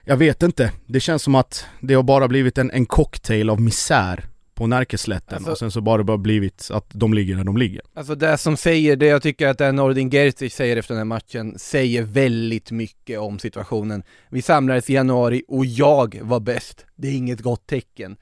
Jag 0.05 0.17
vet 0.17 0.43
inte, 0.43 0.73
det 0.87 1.01
känns 1.01 1.23
som 1.23 1.35
att 1.35 1.67
det 1.81 1.95
har 1.95 2.03
bara 2.03 2.29
blivit 2.29 2.59
en, 2.59 2.71
en 2.71 2.87
cocktail 2.87 3.51
av 3.51 3.61
misär 3.61 4.25
på 4.61 4.67
Närkeslätten 4.67 5.37
Alltså- 5.37 5.51
och 5.51 5.59
sen 5.59 5.71
så 5.71 5.81
bara 5.81 6.05
bara 6.05 6.19
blivit 6.19 6.69
att 6.73 6.87
de 6.89 7.15
ligger 7.15 7.37
där 7.37 7.45
de 7.45 7.57
ligger. 7.57 7.83
Alltså 7.95 8.15
det 8.15 8.39
som 8.39 8.57
säger, 8.57 8.97
det 8.97 9.07
jag 9.07 9.23
tycker 9.23 9.49
att 9.49 9.59
det 9.59 9.73
Nordin 9.73 10.11
Gerzic 10.11 10.55
säger 10.55 10.77
efter 10.77 10.95
den 10.95 10.99
här 10.99 11.05
matchen 11.05 11.59
säger 11.59 12.03
väldigt 12.03 12.71
mycket 12.71 13.19
om 13.19 13.39
situationen. 13.39 14.03
Vi 14.31 14.43
samlades 14.43 14.91
i 14.91 14.95
januari 14.95 15.43
och 15.49 15.67
jag 15.67 16.19
var 16.23 16.41
bäst. 16.41 16.87
Det 16.97 17.09
är 17.09 17.13
inget 17.13 17.41
gott 17.41 17.67
tecken. 17.67 18.17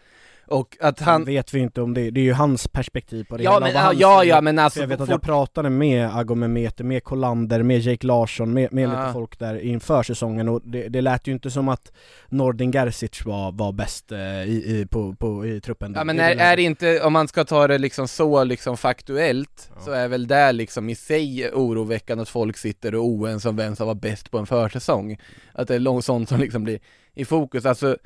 Och 0.48 0.76
att 0.80 1.00
Han 1.00 1.12
han... 1.12 1.24
vet 1.24 1.54
vi 1.54 1.58
inte 1.58 1.82
om 1.82 1.94
det, 1.94 2.10
det 2.10 2.20
är 2.20 2.24
ju 2.24 2.32
hans 2.32 2.68
perspektiv 2.68 3.24
på 3.24 3.36
det 3.36 3.42
Ja 3.42 3.52
hela, 3.52 3.66
men, 3.66 3.74
ja, 3.74 3.92
ja, 3.92 4.24
ja 4.24 4.40
men 4.40 4.56
För 4.56 4.62
alltså, 4.62 4.80
jag 4.80 4.86
vet 4.86 5.00
att 5.00 5.08
jag 5.08 5.22
pratade 5.22 5.70
med 5.70 6.16
Agomemete, 6.16 6.84
med 6.84 7.04
Kolander, 7.04 7.62
med 7.62 7.80
Jake 7.80 8.06
Larsson, 8.06 8.52
med, 8.54 8.72
med 8.72 8.88
lite 8.88 9.10
folk 9.12 9.38
där 9.38 9.60
inför 9.60 10.02
säsongen 10.02 10.48
och 10.48 10.60
det, 10.64 10.88
det 10.88 11.00
lät 11.00 11.26
ju 11.26 11.32
inte 11.32 11.50
som 11.50 11.68
att 11.68 11.92
Nordin 12.28 12.72
Gerzic 12.72 13.24
var, 13.24 13.52
var 13.52 13.72
bäst 13.72 14.12
eh, 14.12 14.18
i, 14.18 14.80
i, 14.80 14.86
på, 14.90 15.14
på, 15.14 15.46
i 15.46 15.60
truppen 15.60 15.92
Ja 15.96 16.04
men 16.04 16.16
Det 16.16 16.22
är, 16.22 16.36
är 16.52 16.56
det 16.56 16.62
inte, 16.62 17.00
om 17.02 17.12
man 17.12 17.28
ska 17.28 17.44
ta 17.44 17.66
det 17.66 17.78
liksom 17.78 18.08
så 18.08 18.44
liksom 18.44 18.76
faktuellt, 18.76 19.70
så 19.84 19.90
är 19.90 20.08
väl 20.08 20.26
det 20.26 20.52
liksom 20.52 20.88
i 20.88 20.94
sig 20.94 21.50
oroväckande 21.52 22.22
att 22.22 22.28
folk 22.28 22.56
sitter 22.56 22.94
och 22.94 23.04
oense 23.04 23.48
om 23.48 23.56
vem 23.56 23.76
som 23.76 23.86
var 23.86 23.94
bäst 23.94 24.30
på 24.30 24.38
en 24.38 24.46
försäsong. 24.46 25.18
Att 25.52 25.68
det 25.68 25.74
är 25.74 25.78
långt 25.78 26.04
sånt 26.04 26.28
som 26.28 26.40
liksom 26.40 26.64
blir 26.64 26.78
i 27.14 27.24
fokus, 27.24 27.66
alltså 27.66 27.96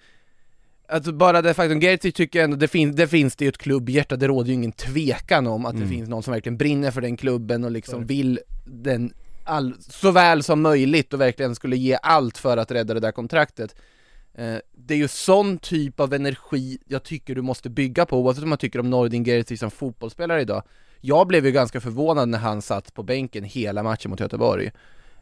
Alltså 0.93 1.13
bara 1.13 1.43
det 1.43 1.55
faktum, 1.55 1.81
Gerzic 1.81 2.15
tycker 2.15 2.39
jag 2.39 2.45
ändå, 2.45 2.57
det, 2.57 2.69
fin, 2.69 2.95
det 2.97 3.09
finns 3.09 3.37
det 3.37 3.45
ju 3.45 3.49
ett 3.49 3.59
klubbhjärta, 3.59 4.17
det 4.17 4.29
råder 4.29 4.49
ju 4.49 4.55
ingen 4.55 4.73
tvekan 4.73 5.47
om 5.47 5.67
att 5.67 5.75
Mm. 5.75 5.83
det 5.89 5.95
finns 5.95 6.09
någon 6.09 6.23
som 6.23 6.33
verkligen 6.33 6.57
brinner 6.57 6.91
för 6.91 7.01
den 7.01 7.17
klubben 7.17 7.65
och 7.65 7.71
liksom 7.71 8.01
det. 8.01 8.07
vill 8.07 8.41
den 8.65 9.13
all, 9.45 9.75
så 9.81 10.11
väl 10.11 10.43
som 10.43 10.63
möjligt 10.63 11.13
och 11.13 11.21
verkligen 11.21 11.55
skulle 11.55 11.77
ge 11.77 11.99
allt 12.03 12.39
för 12.39 12.57
att 12.57 12.71
rädda 12.71 12.95
det 12.95 13.01
där 13.01 13.13
kontraktet. 13.13 13.75
Eh, 14.35 14.57
det 14.77 14.95
är 14.95 14.99
ju 14.99 15.09
sån 15.09 15.59
typ 15.59 16.01
av 16.01 16.15
energi 16.15 16.79
jag 16.87 17.03
tycker 17.03 17.35
du 17.35 17.43
måste 17.43 17.71
bygga 17.71 18.07
på, 18.07 18.19
oavsett 18.19 18.43
om 18.43 18.49
man 18.49 18.59
tycker 18.59 18.79
om 18.81 18.91
Nordin 18.91 19.25
Gerzic 19.25 19.61
som 19.61 19.71
fotbollsspelare 19.71 20.41
idag. 20.41 20.63
Jag 21.01 21.27
blev 21.27 21.47
ju 21.47 21.53
ganska 21.53 21.81
förvånad 21.81 22.29
när 22.29 22.39
han 22.39 22.63
satt 22.63 22.95
på 22.95 23.03
bänken 23.03 23.45
hela 23.45 23.83
matchen 23.83 24.11
mot 24.11 24.21
Göteborg, 24.21 24.71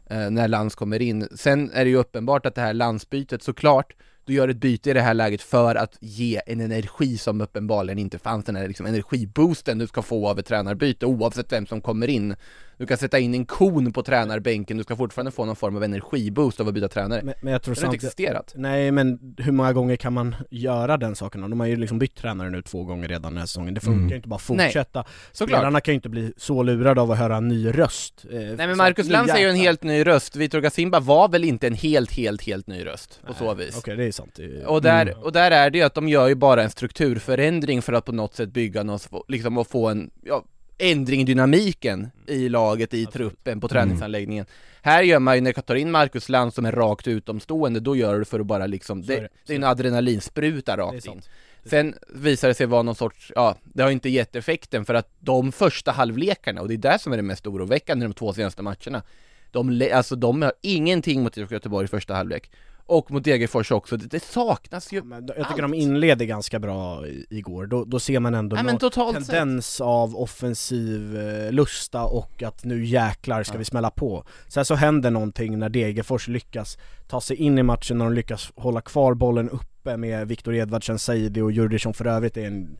eh, 0.09 0.29
när 0.29 0.47
Lands 0.47 0.75
kommer 0.75 1.01
in. 1.01 1.27
Sen 1.35 1.71
är 1.73 1.83
det 1.85 1.89
ju 1.89 1.97
uppenbart 1.97 2.45
att 2.45 2.55
det 2.55 2.61
här 2.61 2.73
landsbytet 2.73 3.43
såklart, 3.43 3.93
du 4.31 4.35
gör 4.35 4.47
ett 4.47 4.57
byte 4.57 4.89
i 4.89 4.93
det 4.93 5.01
här 5.01 5.13
läget 5.13 5.41
för 5.41 5.75
att 5.75 5.97
ge 5.99 6.41
en 6.45 6.61
energi 6.61 7.17
som 7.17 7.41
uppenbarligen 7.41 7.99
inte 7.99 8.19
fanns, 8.19 8.45
den 8.45 8.55
här 8.55 8.67
liksom 8.67 8.85
energiboosten 8.85 9.77
du 9.77 9.87
ska 9.87 10.01
få 10.01 10.27
av 10.27 10.39
ett 10.39 10.45
tränarbyte 10.45 11.05
oavsett 11.05 11.51
vem 11.51 11.65
som 11.65 11.81
kommer 11.81 12.07
in. 12.07 12.35
Du 12.81 12.87
kan 12.87 12.97
sätta 12.97 13.19
in 13.19 13.33
en 13.33 13.45
kon 13.45 13.93
på 13.93 14.03
tränarbänken, 14.03 14.77
du 14.77 14.83
ska 14.83 14.95
fortfarande 14.95 15.31
få 15.31 15.45
någon 15.45 15.55
form 15.55 15.75
av 15.75 15.83
energiboost 15.83 16.59
av 16.59 16.67
att 16.67 16.73
byta 16.73 16.87
tränare. 16.87 17.21
Men, 17.23 17.33
men 17.41 17.53
jag 17.53 17.61
tror 17.61 17.75
det 17.75 17.81
har 17.81 17.85
inte 17.93 17.95
existerat. 17.95 18.53
nej 18.55 18.91
men 18.91 19.35
hur 19.37 19.51
många 19.51 19.73
gånger 19.73 19.95
kan 19.95 20.13
man 20.13 20.35
göra 20.49 20.97
den 20.97 21.15
saken? 21.15 21.41
De 21.41 21.59
har 21.59 21.67
ju 21.67 21.75
liksom 21.75 21.99
bytt 21.99 22.15
tränare 22.15 22.49
nu 22.49 22.61
två 22.61 22.83
gånger 22.83 23.07
redan 23.07 23.31
den 23.33 23.37
här 23.39 23.45
säsongen, 23.45 23.73
det 23.73 23.79
funkar 23.81 23.97
Mm. 23.97 24.09
ju 24.09 24.15
inte 24.15 24.27
bara 24.27 24.39
fortsätta. 24.39 25.03
Såklart. 25.31 25.59
Spelarna 25.59 25.81
kan 25.81 25.91
ju 25.91 25.95
inte 25.95 26.09
bli 26.09 26.33
så 26.37 26.63
lurade 26.63 27.01
av 27.01 27.11
att 27.11 27.17
höra 27.17 27.37
en 27.37 27.47
ny 27.47 27.67
röst. 27.71 28.25
Eh, 28.31 28.37
Nej 28.39 28.55
men 28.57 28.69
så- 28.71 28.75
Marcus 28.77 29.09
Lantz 29.09 29.33
är 29.33 29.39
ju 29.39 29.49
en 29.49 29.55
helt 29.55 29.83
ny 29.83 30.03
röst, 30.05 30.35
Vitor 30.35 30.59
Gasimba 30.61 30.99
var 30.99 31.29
väl 31.29 31.43
inte 31.43 31.67
en 31.67 31.73
helt, 31.75 32.11
helt, 32.11 32.41
helt 32.41 32.67
ny 32.67 32.85
röst 32.85 33.19
på 33.27 33.33
så 33.33 33.53
Nej, 33.53 33.65
vis. 33.65 33.77
Okej, 33.77 33.95
det 33.95 34.03
är 34.03 34.11
sant. 34.11 34.31
Det 34.35 34.43
är- 34.43 34.65
Och 34.65 34.81
där, 34.81 35.01
Mm. 35.05 35.19
och 35.23 35.31
där 35.31 35.51
är 35.51 35.69
det 35.69 35.77
ju 35.77 35.83
att 35.83 35.93
de 35.93 36.07
gör 36.09 36.27
ju 36.27 36.35
bara 36.35 36.63
en 36.63 36.69
strukturförändring 36.69 37.81
för 37.81 37.93
att 37.93 38.05
på 38.05 38.11
något 38.11 38.35
sätt 38.35 38.49
bygga 38.49 38.83
något, 38.83 39.09
liksom 39.27 39.57
och 39.57 39.67
få 39.67 39.89
en, 39.89 40.09
ja, 40.23 40.43
ändring 40.81 41.21
i 41.21 41.23
dynamiken 41.23 42.11
i 42.27 42.49
laget, 42.49 42.93
i 42.93 43.05
truppen, 43.05 43.59
på 43.59 43.67
träningsanläggningen. 43.67 44.45
Här 44.81 45.03
gör 45.03 45.19
man 45.19 45.35
ju, 45.35 45.41
när 45.41 45.53
du 45.53 45.61
tar 45.61 45.75
in 45.75 45.91
Marcus 45.91 46.29
Lantz 46.29 46.55
som 46.55 46.65
är 46.65 46.71
rakt 46.71 47.07
utomstående, 47.07 47.79
då 47.79 47.95
gör 47.95 48.13
du 48.13 48.19
det 48.19 48.25
för 48.25 48.39
att 48.39 48.45
bara 48.45 48.67
liksom, 48.67 49.01
det, 49.01 49.15
det, 49.15 49.27
det 49.45 49.53
är 49.53 49.57
en 49.57 49.63
adrenalinspruta 49.63 50.77
rakt 50.77 51.05
in. 51.05 51.21
Sen 51.65 51.95
visar 52.09 52.47
det 52.47 52.53
sig 52.53 52.65
vara 52.65 52.81
någon 52.81 52.95
sorts, 52.95 53.31
ja, 53.35 53.57
det 53.63 53.83
har 53.83 53.89
inte 53.89 54.09
gett 54.09 54.35
effekten 54.35 54.85
för 54.85 54.93
att 54.93 55.09
de 55.19 55.51
första 55.51 55.91
halvlekarna, 55.91 56.61
och 56.61 56.67
det 56.67 56.73
är 56.73 56.77
det 56.77 56.99
som 56.99 57.13
är 57.13 57.17
det 57.17 57.23
mest 57.23 57.47
oroväckande 57.47 58.05
i 58.05 58.07
de 58.07 58.13
två 58.13 58.33
senaste 58.33 58.61
matcherna, 58.61 59.03
de, 59.51 59.89
alltså 59.93 60.15
de 60.15 60.41
har 60.41 60.53
ingenting 60.61 61.23
mot 61.23 61.37
IFK 61.37 61.53
Göteborg 61.53 61.85
i 61.85 61.87
första 61.87 62.13
halvlek. 62.13 62.51
Och 62.85 63.11
mot 63.11 63.23
Degerfors 63.23 63.71
också, 63.71 63.97
det, 63.97 64.07
det 64.07 64.23
saknas 64.23 64.91
ju 64.93 65.03
Men 65.03 65.25
jag 65.27 65.35
tycker 65.35 65.63
allt. 65.63 65.71
de 65.71 65.73
inleder 65.73 66.25
ganska 66.25 66.59
bra 66.59 67.07
i- 67.07 67.25
igår, 67.29 67.65
då, 67.65 67.85
då 67.85 67.99
ser 67.99 68.19
man 68.19 68.33
ändå 68.35 68.55
Nej, 68.55 68.65
någon 68.65 68.77
totalt 68.77 69.17
sett. 69.17 69.27
tendens 69.27 69.81
av 69.81 70.15
offensiv 70.15 71.17
eh, 71.19 71.51
lusta 71.51 72.03
och 72.03 72.43
att 72.43 72.63
nu 72.63 72.85
jäklar 72.85 73.43
ska 73.43 73.57
vi 73.57 73.65
smälla 73.65 73.89
på. 73.89 74.23
Sen 74.47 74.65
så 74.65 74.75
händer 74.75 75.11
någonting 75.11 75.59
när 75.59 75.69
Degerfors 75.69 76.27
lyckas 76.27 76.77
ta 77.07 77.21
sig 77.21 77.37
in 77.37 77.57
i 77.57 77.63
matchen, 77.63 77.97
när 77.97 78.05
de 78.05 78.13
lyckas 78.13 78.51
hålla 78.55 78.81
kvar 78.81 79.13
bollen 79.13 79.49
uppe 79.49 79.97
med 79.97 80.27
Viktor 80.27 80.55
Edvardsen, 80.55 80.99
Saidi 80.99 81.41
och 81.41 81.51
Djurdjic 81.51 81.81
som 81.81 81.93
för 81.93 82.05
övrigt 82.07 82.37
är 82.37 82.47
en 82.47 82.77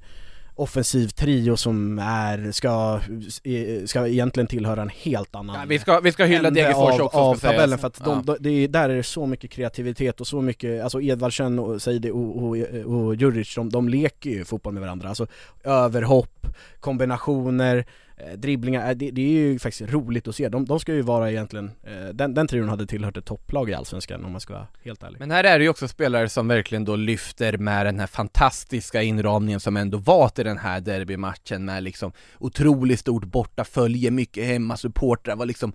offensiv 0.61 1.07
trio 1.07 1.57
som 1.57 1.99
är, 1.99 2.51
ska, 2.51 2.99
eh, 3.43 3.85
ska 3.85 4.07
egentligen 4.07 4.47
tillhöra 4.47 4.81
en 4.81 4.89
helt 4.89 5.35
annan 5.35 5.55
Ja, 5.59 5.65
vi, 5.67 5.79
ska, 5.79 5.99
vi 5.99 6.11
ska 6.11 6.25
hylla 6.25 6.49
Degerfors 6.49 6.99
också 6.99 7.17
av 7.17 7.35
ska 7.35 7.47
tabellen 7.47 7.69
sägas. 7.69 7.81
för 7.81 7.87
att 7.87 8.05
de, 8.05 8.23
ja. 8.27 8.37
de, 8.39 8.67
där 8.67 8.89
är 8.89 8.95
det 8.95 9.03
så 9.03 9.25
mycket 9.25 9.51
kreativitet 9.51 10.21
och 10.21 10.27
så 10.27 10.41
mycket, 10.41 10.83
alltså 10.83 11.01
Edvardsen 11.01 11.59
och 11.59 11.81
Saidi 11.81 12.09
och, 12.09 12.43
och, 12.43 12.57
och 12.85 13.15
Djurdjic, 13.15 13.55
de, 13.55 13.69
de 13.69 13.89
leker 13.89 14.29
ju 14.29 14.45
fotboll 14.45 14.73
med 14.73 14.81
varandra, 14.81 15.09
alltså 15.09 15.27
överhopp, 15.63 16.47
kombinationer, 16.81 17.85
eh, 18.17 18.37
dribblingar, 18.37 18.89
eh, 18.89 18.95
det, 18.95 19.11
det 19.11 19.21
är 19.21 19.27
ju 19.27 19.59
faktiskt 19.59 19.93
roligt 19.93 20.27
att 20.27 20.35
se, 20.35 20.49
de, 20.49 20.65
de 20.65 20.79
ska 20.79 20.93
ju 20.93 21.01
vara 21.01 21.31
egentligen, 21.31 21.71
eh, 21.83 22.13
den, 22.13 22.33
den 22.33 22.47
trion 22.47 22.69
hade 22.69 22.85
tillhört 22.85 23.17
ett 23.17 23.25
topplag 23.25 23.69
i 23.69 23.73
Allsvenskan 23.73 24.25
om 24.25 24.31
man 24.31 24.41
ska 24.41 24.53
vara 24.53 24.67
helt 24.83 25.03
ärlig. 25.03 25.19
Men 25.19 25.31
här 25.31 25.43
är 25.43 25.59
det 25.59 25.63
ju 25.63 25.69
också 25.69 25.87
spelare 25.87 26.29
som 26.29 26.47
verkligen 26.47 26.85
då 26.85 26.95
lyfter 26.95 27.57
med 27.57 27.85
den 27.85 27.99
här 27.99 28.07
fantastiska 28.07 29.01
inramningen 29.01 29.59
som 29.59 29.77
ändå 29.77 29.97
var 29.97 30.29
till 30.29 30.45
den 30.45 30.57
här 30.57 30.81
derbymatchen 30.81 31.65
med 31.65 31.83
liksom 31.83 32.11
otroligt 32.39 32.99
stort 32.99 33.25
bortafölje, 33.25 34.11
mycket 34.11 34.45
hemmasupportrar, 34.45 35.35
var 35.35 35.45
liksom 35.45 35.73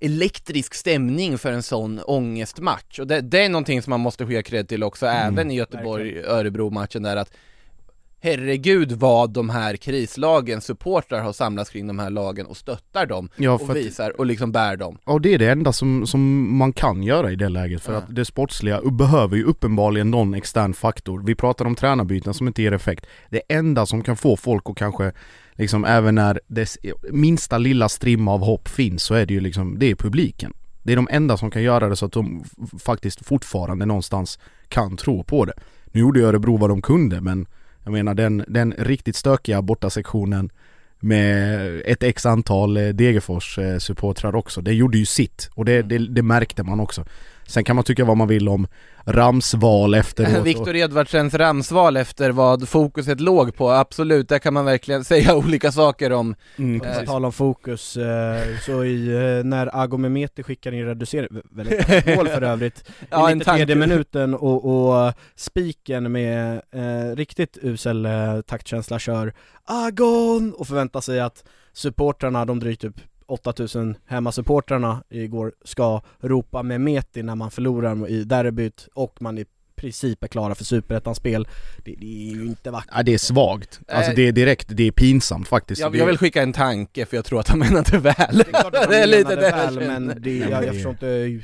elektrisk 0.00 0.74
stämning 0.74 1.38
för 1.38 1.52
en 1.52 1.62
sån 1.62 2.00
ångestmatch. 2.06 2.98
Och 2.98 3.06
det, 3.06 3.20
det 3.20 3.44
är 3.44 3.48
någonting 3.48 3.82
som 3.82 3.90
man 3.90 4.00
måste 4.00 4.26
skicka 4.26 4.42
cred 4.42 4.68
till 4.68 4.82
också, 4.82 5.06
även 5.06 5.50
i 5.50 5.54
Göteborg-Örebro-matchen 5.54 7.02
där 7.02 7.16
att 7.16 7.32
Herregud 8.20 8.92
vad 8.92 9.30
de 9.30 9.50
här 9.50 9.76
krislagen, 9.76 10.60
supportrar 10.60 11.20
har 11.22 11.32
samlats 11.32 11.70
kring 11.70 11.86
de 11.86 11.98
här 11.98 12.10
lagen 12.10 12.46
och 12.46 12.56
stöttar 12.56 13.06
dem 13.06 13.28
Ja, 13.36 13.52
och 13.52 13.70
att- 13.70 13.76
visar 13.76 14.18
och 14.20 14.26
liksom 14.26 14.52
bär 14.52 14.76
dem. 14.76 14.98
Och 15.04 15.20
det 15.20 15.34
är 15.34 15.38
det 15.38 15.50
enda 15.50 15.72
som, 15.72 16.06
som 16.06 16.56
man 16.58 16.72
kan 16.72 17.02
göra 17.02 17.32
i 17.32 17.36
det 17.36 17.48
läget 17.48 17.82
för 17.82 17.92
Ja. 17.92 17.98
att 17.98 18.14
det 18.14 18.24
sportsliga 18.24 18.80
behöver 18.90 19.36
ju 19.36 19.44
uppenbarligen 19.44 20.10
någon 20.10 20.34
extern 20.34 20.74
faktor. 20.74 21.22
Vi 21.26 21.34
pratar 21.34 21.64
om 21.64 21.74
tränarbyten 21.74 22.34
som 22.34 22.46
inte 22.46 22.62
ger 22.62 22.72
effekt. 22.72 23.06
Det 23.30 23.42
enda 23.48 23.86
som 23.86 24.02
kan 24.02 24.16
få 24.16 24.36
folk 24.36 24.62
att 24.70 24.76
kanske 24.76 25.12
liksom 25.52 25.84
även 25.84 26.14
när 26.14 26.40
dess 26.46 26.78
minsta 27.10 27.58
lilla 27.58 27.88
strimma 27.88 28.32
av 28.32 28.40
hopp 28.40 28.68
finns 28.68 29.02
så 29.02 29.14
är 29.14 29.26
det 29.26 29.34
ju 29.34 29.40
liksom, 29.40 29.78
det 29.78 29.86
är 29.90 29.94
publiken. 29.94 30.52
Det 30.82 30.92
är 30.92 30.96
de 30.96 31.08
enda 31.10 31.36
som 31.36 31.50
kan 31.50 31.62
göra 31.62 31.88
det 31.88 31.96
så 31.96 32.06
att 32.06 32.12
de 32.12 32.44
faktiskt 32.78 33.26
fortfarande 33.26 33.86
någonstans 33.86 34.38
kan 34.68 34.96
tro 34.96 35.24
på 35.24 35.44
det. 35.44 35.52
Nu 35.92 36.00
gjorde 36.00 36.20
Örebro 36.20 36.56
vad 36.56 36.70
de 36.70 36.82
kunde 36.82 37.20
men 37.20 37.46
jag 37.88 37.92
menar 37.92 38.14
den, 38.14 38.44
den 38.48 38.74
riktigt 38.78 39.16
stökiga 39.16 39.62
bortasektionen 39.62 40.50
med 41.00 41.82
ett 41.84 42.02
x 42.02 42.26
antal 42.26 42.76
eh, 42.76 42.88
Degerfors 42.88 43.58
eh, 43.58 43.78
supportrar 43.78 44.34
också. 44.34 44.60
Det 44.60 44.72
gjorde 44.72 44.98
ju 44.98 45.06
sitt 45.06 45.50
och 45.54 45.64
det, 45.64 45.82
det, 45.82 45.98
det 45.98 46.22
märkte 46.22 46.62
man 46.62 46.80
också. 46.80 47.04
Sen 47.48 47.64
kan 47.64 47.76
man 47.76 47.84
tycka 47.84 48.04
vad 48.04 48.16
man 48.16 48.28
vill 48.28 48.48
om 48.48 48.66
Ramsval 49.04 49.94
efteråt. 49.94 50.46
Viktor 50.46 50.76
Edvardsens 50.76 51.34
ramsval 51.34 51.96
efter 51.96 52.30
vad 52.30 52.68
fokuset 52.68 53.20
låg 53.20 53.54
på, 53.56 53.70
absolut, 53.70 54.28
där 54.28 54.38
kan 54.38 54.54
man 54.54 54.64
verkligen 54.64 55.04
säga 55.12 55.36
olika 55.36 55.72
saker 55.72 56.12
om. 56.12 56.34
Mm, 56.58 56.80
På 56.80 56.86
Eh, 56.86 57.04
tal 57.04 57.24
om 57.24 57.32
fokus, 57.32 57.96
eh, 57.96 58.42
så 58.66 58.84
i, 58.84 59.08
eh, 59.08 59.44
när 59.44 59.76
Ago 59.82 59.96
Mehmeti 59.96 60.42
skickar 60.42 60.72
in 60.74 60.84
reducering, 60.86 61.42
väldigt 61.50 62.06
mål 62.16 62.28
för 62.28 62.42
övrigt, 62.42 62.90
Ja, 63.10 63.28
i 63.28 63.32
en 63.32 63.38
93 63.38 63.58
tanke. 63.58 63.74
minuten 63.74 64.34
och, 64.34 64.64
och 64.64 65.12
spiken 65.36 66.12
med 66.12 66.62
eh, 66.72 67.16
riktigt 67.16 67.58
usel 67.62 68.06
eh, 68.06 68.40
taktkänsla 68.46 68.98
kör 68.98 69.32
Agon! 69.64 70.52
och 70.52 70.66
förväntar 70.68 71.00
sig 71.00 71.20
att 71.20 71.44
supportrarna, 71.72 72.44
de 72.44 72.60
drygt 72.60 72.80
typ 72.82 72.96
8000 73.28 73.96
hemmasupportrarna 74.06 75.02
igår 75.08 75.52
ska 75.64 76.02
ropa 76.20 76.62
med 76.62 76.80
Meti 76.80 77.22
när 77.22 77.34
man 77.34 77.50
förlorar 77.50 78.08
i 78.08 78.24
derbyt 78.24 78.88
och 78.94 79.22
man 79.22 79.38
i 79.38 79.44
princip 79.78 80.24
är 80.24 80.28
klara 80.28 80.54
för 80.54 80.64
superettan-spel. 80.64 81.48
Det, 81.84 81.94
det 81.98 82.30
är 82.30 82.34
ju 82.34 82.46
inte 82.46 82.70
vackert. 82.70 82.92
Ja 82.96 83.02
det 83.02 83.14
är 83.14 83.18
svagt. 83.18 83.80
Alltså 83.88 84.12
det 84.12 84.28
är 84.28 84.32
direkt, 84.32 84.66
det 84.70 84.86
är 84.86 84.90
pinsamt 84.90 85.48
faktiskt. 85.48 85.80
Jag, 85.80 85.96
jag 85.96 86.06
vill 86.06 86.18
skicka 86.18 86.42
en 86.42 86.52
tanke 86.52 87.06
för 87.06 87.16
jag 87.16 87.24
tror 87.24 87.40
att 87.40 87.48
han 87.48 87.58
menade 87.58 87.98
väl. 87.98 88.14
Det 88.30 88.48
är 88.48 88.60
klart 88.60 88.74
att 88.74 88.82
de 88.82 88.86
det 88.90 89.02
är 89.02 89.06
lite 89.06 89.36
menade 89.36 89.40
det 89.40 89.50
väl, 89.50 89.86
men 89.86 90.22
det, 90.22 90.36
jag, 90.38 90.64
jag 90.64 90.74
förstår 90.74 90.92
inte, 90.92 91.40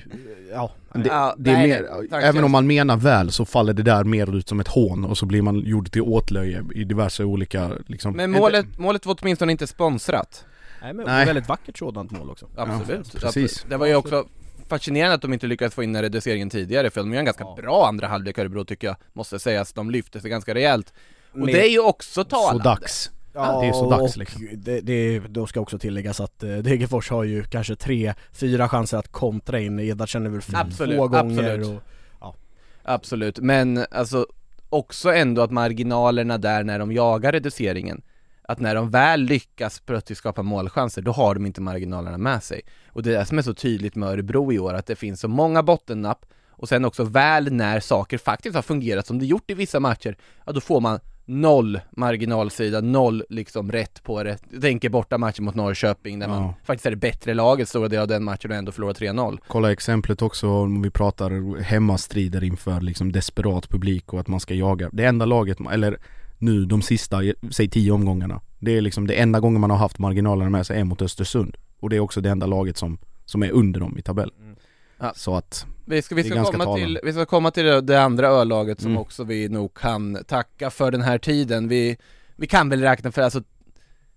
ja. 0.52 0.70
det, 0.92 1.08
Ja, 1.08 1.34
det 1.38 1.50
är 1.50 1.54
nej, 1.54 1.68
mer, 1.68 1.86
nej, 2.10 2.24
även 2.24 2.44
om 2.44 2.50
man 2.50 2.66
menar 2.66 2.96
väl 2.96 3.30
så 3.30 3.44
faller 3.44 3.72
det 3.72 3.82
där 3.82 4.04
mer 4.04 4.36
ut 4.36 4.48
som 4.48 4.60
ett 4.60 4.68
hån 4.68 5.04
och 5.04 5.18
så 5.18 5.26
blir 5.26 5.42
man 5.42 5.60
gjord 5.60 5.90
till 5.92 6.02
åtlöje 6.02 6.64
i 6.74 6.84
diverse 6.84 7.24
olika 7.24 7.70
liksom 7.86 8.16
Men 8.16 8.30
målet, 8.30 8.78
målet 8.78 9.06
var 9.06 9.16
åtminstone 9.20 9.52
inte 9.52 9.66
sponsrat. 9.66 10.44
Nej 10.84 10.92
men 10.94 11.06
Nej. 11.06 11.26
väldigt 11.26 11.48
vackert 11.48 11.78
sådant 11.78 12.10
mål 12.10 12.30
också. 12.30 12.48
Absolut. 12.56 12.88
Ja, 12.88 12.96
precis. 13.12 13.24
Absolut. 13.24 13.66
Det 13.68 13.76
var 13.76 13.86
ju 13.86 13.94
också 13.94 14.26
fascinerande 14.68 15.14
att 15.14 15.22
de 15.22 15.32
inte 15.32 15.46
lyckades 15.46 15.74
få 15.74 15.82
in 15.82 15.92
den 15.92 16.02
reduceringen 16.02 16.50
tidigare, 16.50 16.90
för 16.90 17.00
de 17.00 17.12
gör 17.12 17.18
en 17.18 17.24
ganska 17.24 17.44
Ja. 17.44 17.54
bra 17.62 17.86
andra 17.88 18.06
halvlek 18.06 18.38
Örebro 18.38 18.64
tycker 18.64 18.86
jag, 18.86 18.96
måste 19.12 19.38
sägas. 19.38 19.72
De 19.72 19.90
lyfte 19.90 20.20
sig 20.20 20.30
ganska 20.30 20.54
rejält. 20.54 20.92
Och 21.32 21.38
Med- 21.38 21.48
det 21.54 21.66
är 21.66 21.70
ju 21.70 21.78
också 21.80 22.10
Så 22.10 22.24
talande. 22.24 22.64
dags. 22.64 23.10
det 23.32 23.38
är 23.40 23.72
så 23.72 23.90
dags 23.90 24.16
liksom. 24.16 24.48
det, 24.54 24.80
det, 24.80 25.18
då 25.18 25.46
ska 25.46 25.60
också 25.60 25.78
tilläggas 25.78 26.20
att 26.20 26.42
eh, 26.42 26.56
Degerfors 26.56 27.10
har 27.10 27.24
ju 27.24 27.44
kanske 27.44 27.76
tre, 27.76 28.14
fyra 28.32 28.68
chanser 28.68 28.98
att 28.98 29.12
kontra 29.12 29.60
in, 29.60 29.80
Edvardsen 29.80 30.26
är 30.26 30.30
väl 30.30 30.38
f- 30.38 30.50
Absolut, 30.54 30.98
två 30.98 31.08
gånger 31.08 31.50
absolut. 31.60 31.80
och 32.18 32.36
Absolut, 32.82 33.38
men 33.38 33.86
alltså 33.90 34.26
också 34.68 35.12
ändå 35.12 35.42
att 35.42 35.50
marginalerna 35.50 36.38
där 36.38 36.64
när 36.64 36.78
de 36.78 36.92
jagar 36.92 37.32
reduceringen, 37.32 38.02
att 38.48 38.60
när 38.60 38.74
de 38.74 38.90
väl 38.90 39.20
lyckas 39.20 39.80
plötsligt 39.80 40.18
skapa 40.18 40.42
målchanser, 40.42 41.02
då 41.02 41.12
har 41.12 41.34
de 41.34 41.46
inte 41.46 41.60
marginalerna 41.60 42.18
med 42.18 42.42
sig. 42.42 42.60
Och 42.88 43.02
det 43.02 43.14
är 43.14 43.18
det 43.18 43.26
som 43.26 43.38
är 43.38 43.42
så 43.42 43.54
tydligt 43.54 43.94
med 43.94 44.08
Örebro 44.08 44.52
i 44.52 44.58
år, 44.58 44.74
att 44.74 44.86
det 44.86 44.96
finns 44.96 45.20
så 45.20 45.28
många 45.28 45.62
bottennapp 45.62 46.26
och 46.50 46.68
sen 46.68 46.84
också 46.84 47.04
väl 47.04 47.52
när 47.52 47.80
saker 47.80 48.18
faktiskt 48.18 48.54
har 48.54 48.62
fungerat 48.62 49.06
som 49.06 49.18
det 49.18 49.26
gjort 49.26 49.50
i 49.50 49.54
vissa 49.54 49.80
matcher, 49.80 50.16
ja 50.46 50.52
då 50.52 50.60
får 50.60 50.80
man 50.80 51.00
noll 51.26 51.80
marginalsida, 51.90 52.80
noll 52.80 53.24
liksom 53.28 53.72
rätt 53.72 54.02
på 54.02 54.22
det. 54.22 54.38
Jag 54.50 54.62
tänker 54.62 54.88
borta 54.88 55.18
matchen 55.18 55.44
mot 55.44 55.54
Norrköping 55.54 56.18
där 56.18 56.28
man 56.28 56.42
Ja. 56.42 56.54
faktiskt 56.64 56.86
är 56.86 56.90
det 56.90 56.96
bättre 56.96 57.34
laget 57.34 57.68
stora 57.68 57.88
delar 57.88 58.02
av 58.02 58.08
den 58.08 58.24
matchen 58.24 58.50
och 58.50 58.56
ändå 58.56 58.72
förlorar 58.72 58.94
3-0. 58.94 59.38
Kolla 59.46 59.72
exemplet 59.72 60.22
också 60.22 60.48
om 60.48 60.82
vi 60.82 60.90
pratar 60.90 61.60
hemmastrider 61.62 62.44
inför 62.44 62.80
liksom 62.80 63.12
desperat 63.12 63.68
publik 63.68 64.12
och 64.12 64.20
att 64.20 64.28
man 64.28 64.40
ska 64.40 64.54
jaga. 64.54 64.90
Det 64.92 65.04
enda 65.04 65.24
laget, 65.24 65.58
eller 65.72 65.98
nu 66.44 66.64
de 66.64 66.82
sista, 66.82 67.20
säg 67.50 67.68
tio 67.68 67.92
omgångarna. 67.92 68.40
Det 68.58 68.76
är 68.76 68.80
liksom 68.80 69.06
det 69.06 69.14
enda 69.14 69.40
gången 69.40 69.60
man 69.60 69.70
har 69.70 69.76
haft 69.76 69.98
marginalerna 69.98 70.50
med 70.50 70.66
sig 70.66 70.80
är 70.80 70.84
mot 70.84 71.02
Östersund. 71.02 71.56
Och 71.80 71.90
det 71.90 71.96
är 71.96 72.00
också 72.00 72.20
det 72.20 72.30
enda 72.30 72.46
laget 72.46 72.76
som, 72.76 72.98
som 73.24 73.42
är 73.42 73.50
under 73.50 73.80
dem 73.80 73.98
i 73.98 74.02
tabellen. 74.02 74.34
Mm. 74.40 74.56
Ja. 74.98 75.12
Så 75.16 75.36
att 75.36 75.66
Vi 75.84 76.02
ska, 76.02 76.14
vi 76.14 76.24
ska, 76.24 76.44
komma, 76.44 76.76
till, 76.76 77.00
vi 77.04 77.12
ska 77.12 77.26
komma 77.26 77.50
till 77.50 77.64
det, 77.64 77.80
det 77.80 78.02
andra 78.02 78.28
ölaget 78.28 78.80
som 78.80 78.90
Mm. 78.90 79.02
också 79.02 79.24
vi 79.24 79.48
nog 79.48 79.74
kan 79.74 80.18
tacka 80.26 80.70
för 80.70 80.90
den 80.90 81.02
här 81.02 81.18
tiden. 81.18 81.68
Vi, 81.68 81.96
vi 82.36 82.46
kan 82.46 82.68
väl 82.68 82.80
räkna 82.80 83.12
för 83.12 83.22
alltså 83.22 83.42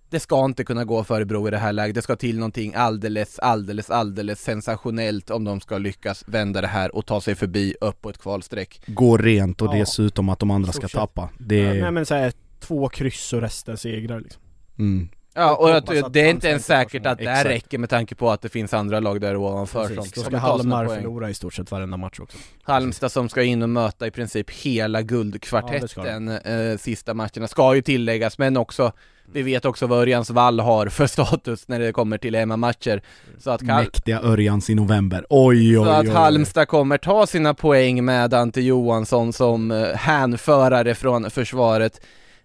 det 0.09 0.19
ska 0.19 0.45
inte 0.45 0.63
kunna 0.63 0.85
gå 0.85 1.03
för 1.03 1.15
Örebro 1.15 1.47
i 1.47 1.51
det 1.51 1.57
här 1.57 1.73
läget. 1.73 1.95
Det 1.95 2.01
ska 2.01 2.15
till 2.15 2.35
någonting 2.39 2.73
alldeles, 2.75 3.39
alldeles, 3.39 3.89
alldeles 3.89 4.41
sensationellt 4.41 5.29
om 5.29 5.43
de 5.43 5.61
ska 5.61 5.77
lyckas 5.77 6.23
vända 6.27 6.61
det 6.61 6.67
här 6.67 6.95
och 6.95 7.05
ta 7.05 7.21
sig 7.21 7.35
förbi 7.35 7.75
upp 7.81 8.01
på 8.01 8.09
ett 8.09 8.17
kvalstreck. 8.17 8.81
Gå 8.87 9.17
rent 9.17 9.61
och 9.61 9.67
Ja. 9.75 9.79
dessutom 9.79 10.29
att 10.29 10.39
de 10.39 10.51
andra 10.51 10.71
ska 10.71 10.87
tappa. 10.87 11.29
Det 11.37 11.57
Ja, 11.57 11.73
är... 11.73 11.81
Nej 11.81 11.91
men 11.91 12.05
såhär, 12.05 12.33
två 12.59 12.89
kryss 12.89 13.33
och 13.33 13.41
resten 13.41 13.77
segrar 13.77 14.19
liksom. 14.19 14.41
Mm. 14.79 15.09
Ja, 15.33 15.55
och 15.55 15.75
att 15.75 16.13
det 16.13 16.21
är 16.21 16.29
inte 16.29 16.47
ens 16.47 16.65
säkert 16.65 17.05
att 17.05 17.17
det 17.17 17.29
här 17.29 17.45
räcker 17.45 17.77
med 17.77 17.89
tanke 17.89 18.15
på 18.15 18.29
att 18.31 18.41
det 18.41 18.49
finns 18.49 18.73
andra 18.73 18.99
lag 18.99 19.21
där 19.21 19.35
ovanför 19.35 19.81
Precis, 19.87 19.95
som 19.95 20.05
ska 20.05 20.21
sina 20.23 20.37
Halmar 20.39 20.85
poäng. 20.85 20.97
förlora 21.01 21.29
i 21.29 21.33
stort 21.33 21.53
sett 21.53 21.71
varenda 21.71 21.97
match 21.97 22.19
också. 22.19 22.37
Halmstad 22.63 23.11
som 23.11 23.29
ska 23.29 23.43
in 23.43 23.61
och 23.61 23.69
möta 23.69 24.07
i 24.07 24.11
princip 24.11 24.49
hela 24.51 24.99
Ja, 24.99 25.03
guldkvartetten 25.05 26.27
eh, 26.27 26.77
sista 26.77 27.13
matcherna, 27.13 27.47
ska 27.47 27.75
ju 27.75 27.81
tilläggas, 27.81 28.37
men 28.37 28.57
också 28.57 28.91
vi 29.33 29.41
vet 29.41 29.65
också 29.65 29.87
vad 29.87 29.99
Örjans 29.99 30.29
vall 30.29 30.59
har 30.59 30.87
för 30.87 31.07
status 31.07 31.67
när 31.67 31.79
det 31.79 31.91
kommer 31.93 32.17
till 32.17 32.35
hemmamatcher. 32.35 33.01
Så 33.39 33.51
att, 33.51 33.61
Kal- 33.61 33.79
Mäktiga 33.79 34.21
Örjans 34.21 34.69
i 34.69 34.75
november. 34.75 35.25
Oj 35.29 35.79
oj 35.79 35.85
så 35.85 35.91
oj. 35.91 35.95
att 35.95 36.05
oj. 36.05 36.11
Halmstad 36.11 36.67
kommer 36.67 36.97
ta 36.97 37.27
sina 37.27 37.53
poäng 37.53 38.05
med 38.05 38.33
Ante 38.33 38.61
Johansson 38.61 39.33
som 39.33 39.71
eh, 39.71 39.87
hänförare 39.95 40.95
från 40.95 41.29
försvaret. 41.29 42.01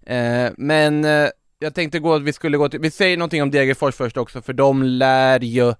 Eh, 0.06 0.46
men 0.56 1.04
eh, 1.04 1.28
jag 1.58 1.74
tänkte 1.74 1.98
gå, 1.98 2.18
vi 2.18 2.32
skulle 2.32 2.56
gå 2.58 2.68
till, 2.68 2.80
vi 2.80 2.90
säger 2.90 3.16
någonting 3.16 3.42
om 3.42 3.50
Degerfors 3.50 3.94
först 3.94 4.16
också, 4.16 4.42
för 4.42 4.52
de 4.52 4.82
lär 4.82 5.40
ju 5.40 5.74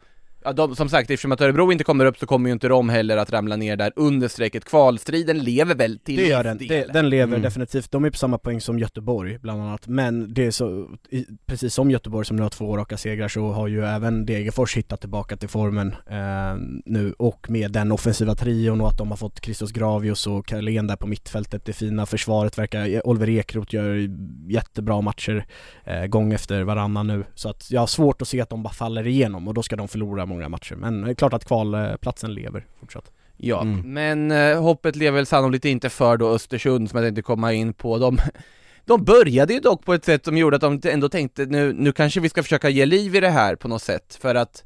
Ja, 0.45 0.53
de, 0.53 0.77
som 0.77 0.89
sagt, 0.89 1.11
eftersom 1.11 1.33
att 1.33 1.41
Örebro 1.41 1.73
inte 1.73 1.85
kommer 1.85 2.05
upp 2.05 2.19
så 2.19 2.27
kommer 2.27 2.49
ju 2.49 2.53
inte 2.53 2.69
de 2.69 2.89
heller 2.89 3.17
att 3.17 3.31
ramla 3.33 3.57
ner 3.57 3.77
där 3.77 3.93
under 3.97 4.29
strecket. 4.29 4.65
Kvalstriden 4.65 5.39
lever 5.39 5.75
väl 5.75 5.99
till 5.99 6.17
Det 6.17 6.27
gör 6.27 6.45
den, 6.45 6.59
del. 6.59 6.69
det, 6.69 6.93
den 6.93 7.09
lever 7.09 7.23
Mm. 7.33 7.43
definitivt. 7.43 7.91
De 7.91 8.05
är 8.05 8.11
på 8.11 8.17
samma 8.17 8.39
poäng 8.39 8.61
som 8.61 8.79
Göteborg 8.79 9.39
bland 9.39 9.63
annat, 9.63 9.87
men 9.89 10.35
det 10.35 10.47
är 10.47 10.51
så, 10.51 10.89
i, 11.11 11.27
precis 11.47 11.75
som 11.75 11.91
Göteborg 11.91 12.27
som 12.27 12.37
nu 12.37 12.43
har 12.43 12.51
två 12.51 12.77
raka 12.77 12.97
segrar 12.97 13.29
så 13.29 13.53
har 13.53 13.69
ju 13.69 13.85
även 13.85 14.27
Degerfors 14.27 14.77
hittat 14.77 15.01
tillbaka 15.01 15.37
till 15.37 15.49
formen 15.49 15.95
eh, 16.11 16.57
nu 16.87 17.15
och 17.19 17.51
med 17.51 17.73
den 17.73 17.93
offensiva 17.93 18.35
trion 18.35 18.81
och 18.81 18.89
att 18.89 18.99
de 18.99 19.11
har 19.11 19.17
fått 19.17 19.45
Christos 19.45 19.73
Gravius 19.73 20.27
och 20.27 20.47
Carlén 20.47 20.87
där 20.87 20.97
på 20.97 21.07
mittfältet, 21.07 21.65
det 21.65 21.73
fina 21.73 22.07
försvaret 22.07 22.59
verkar, 22.59 23.07
Oliver 23.07 23.29
Ekroth 23.31 23.75
gör 23.75 24.09
jättebra 24.51 25.01
matcher 25.01 25.47
eh, 25.85 26.07
gång 26.07 26.33
efter 26.33 26.63
varannan 26.63 27.07
nu, 27.07 27.25
så 27.35 27.49
att 27.49 27.71
jag 27.71 27.81
har 27.81 27.87
svårt 27.87 28.23
att 28.23 28.29
se 28.29 28.41
att 28.41 28.51
de 28.51 28.63
bara 28.63 28.73
faller 28.75 29.07
igenom 29.07 29.49
och 29.49 29.55
då 29.55 29.63
ska 29.63 29.77
de 29.77 29.89
förlora 29.89 30.27
många 30.33 30.49
matcher, 30.49 30.75
men 30.75 31.01
det 31.03 31.11
är 31.11 31.15
klart 31.15 31.33
att 31.33 31.45
kvalplatsen 31.45 32.35
lever 32.35 32.67
fortsatt. 32.81 33.11
Ja, 33.37 33.61
Mm. 33.63 33.93
men 33.95 34.31
eh, 34.31 34.63
hoppet 34.63 34.97
lever 34.97 35.17
väl 35.17 35.27
sannolikt 35.27 35.65
inte 35.65 35.89
för 35.91 36.17
då 36.17 36.29
Östersund 36.29 36.91
som 36.91 36.97
jag 36.99 37.07
tänkte 37.07 37.23
komma 37.23 37.53
in 37.53 37.75
på. 37.75 37.99
De, 37.99 38.19
de 38.85 39.05
började 39.05 39.55
ju 39.55 39.61
dock 39.61 39.85
på 39.85 39.95
ett 39.95 40.05
sätt 40.05 40.25
som 40.25 40.37
gjorde 40.39 40.57
att 40.57 40.63
de 40.63 40.81
ändå 40.85 41.09
tänkte 41.09 41.47
nu, 41.47 41.73
nu 41.73 41.93
kanske 41.93 42.21
vi 42.21 42.29
ska 42.29 42.43
försöka 42.43 42.69
ge 42.69 42.87
liv 42.87 43.15
i 43.17 43.21
det 43.21 43.31
här 43.31 43.57
på 43.57 43.69
något 43.69 43.83
sätt 43.83 44.19
för 44.21 44.35
att 44.35 44.65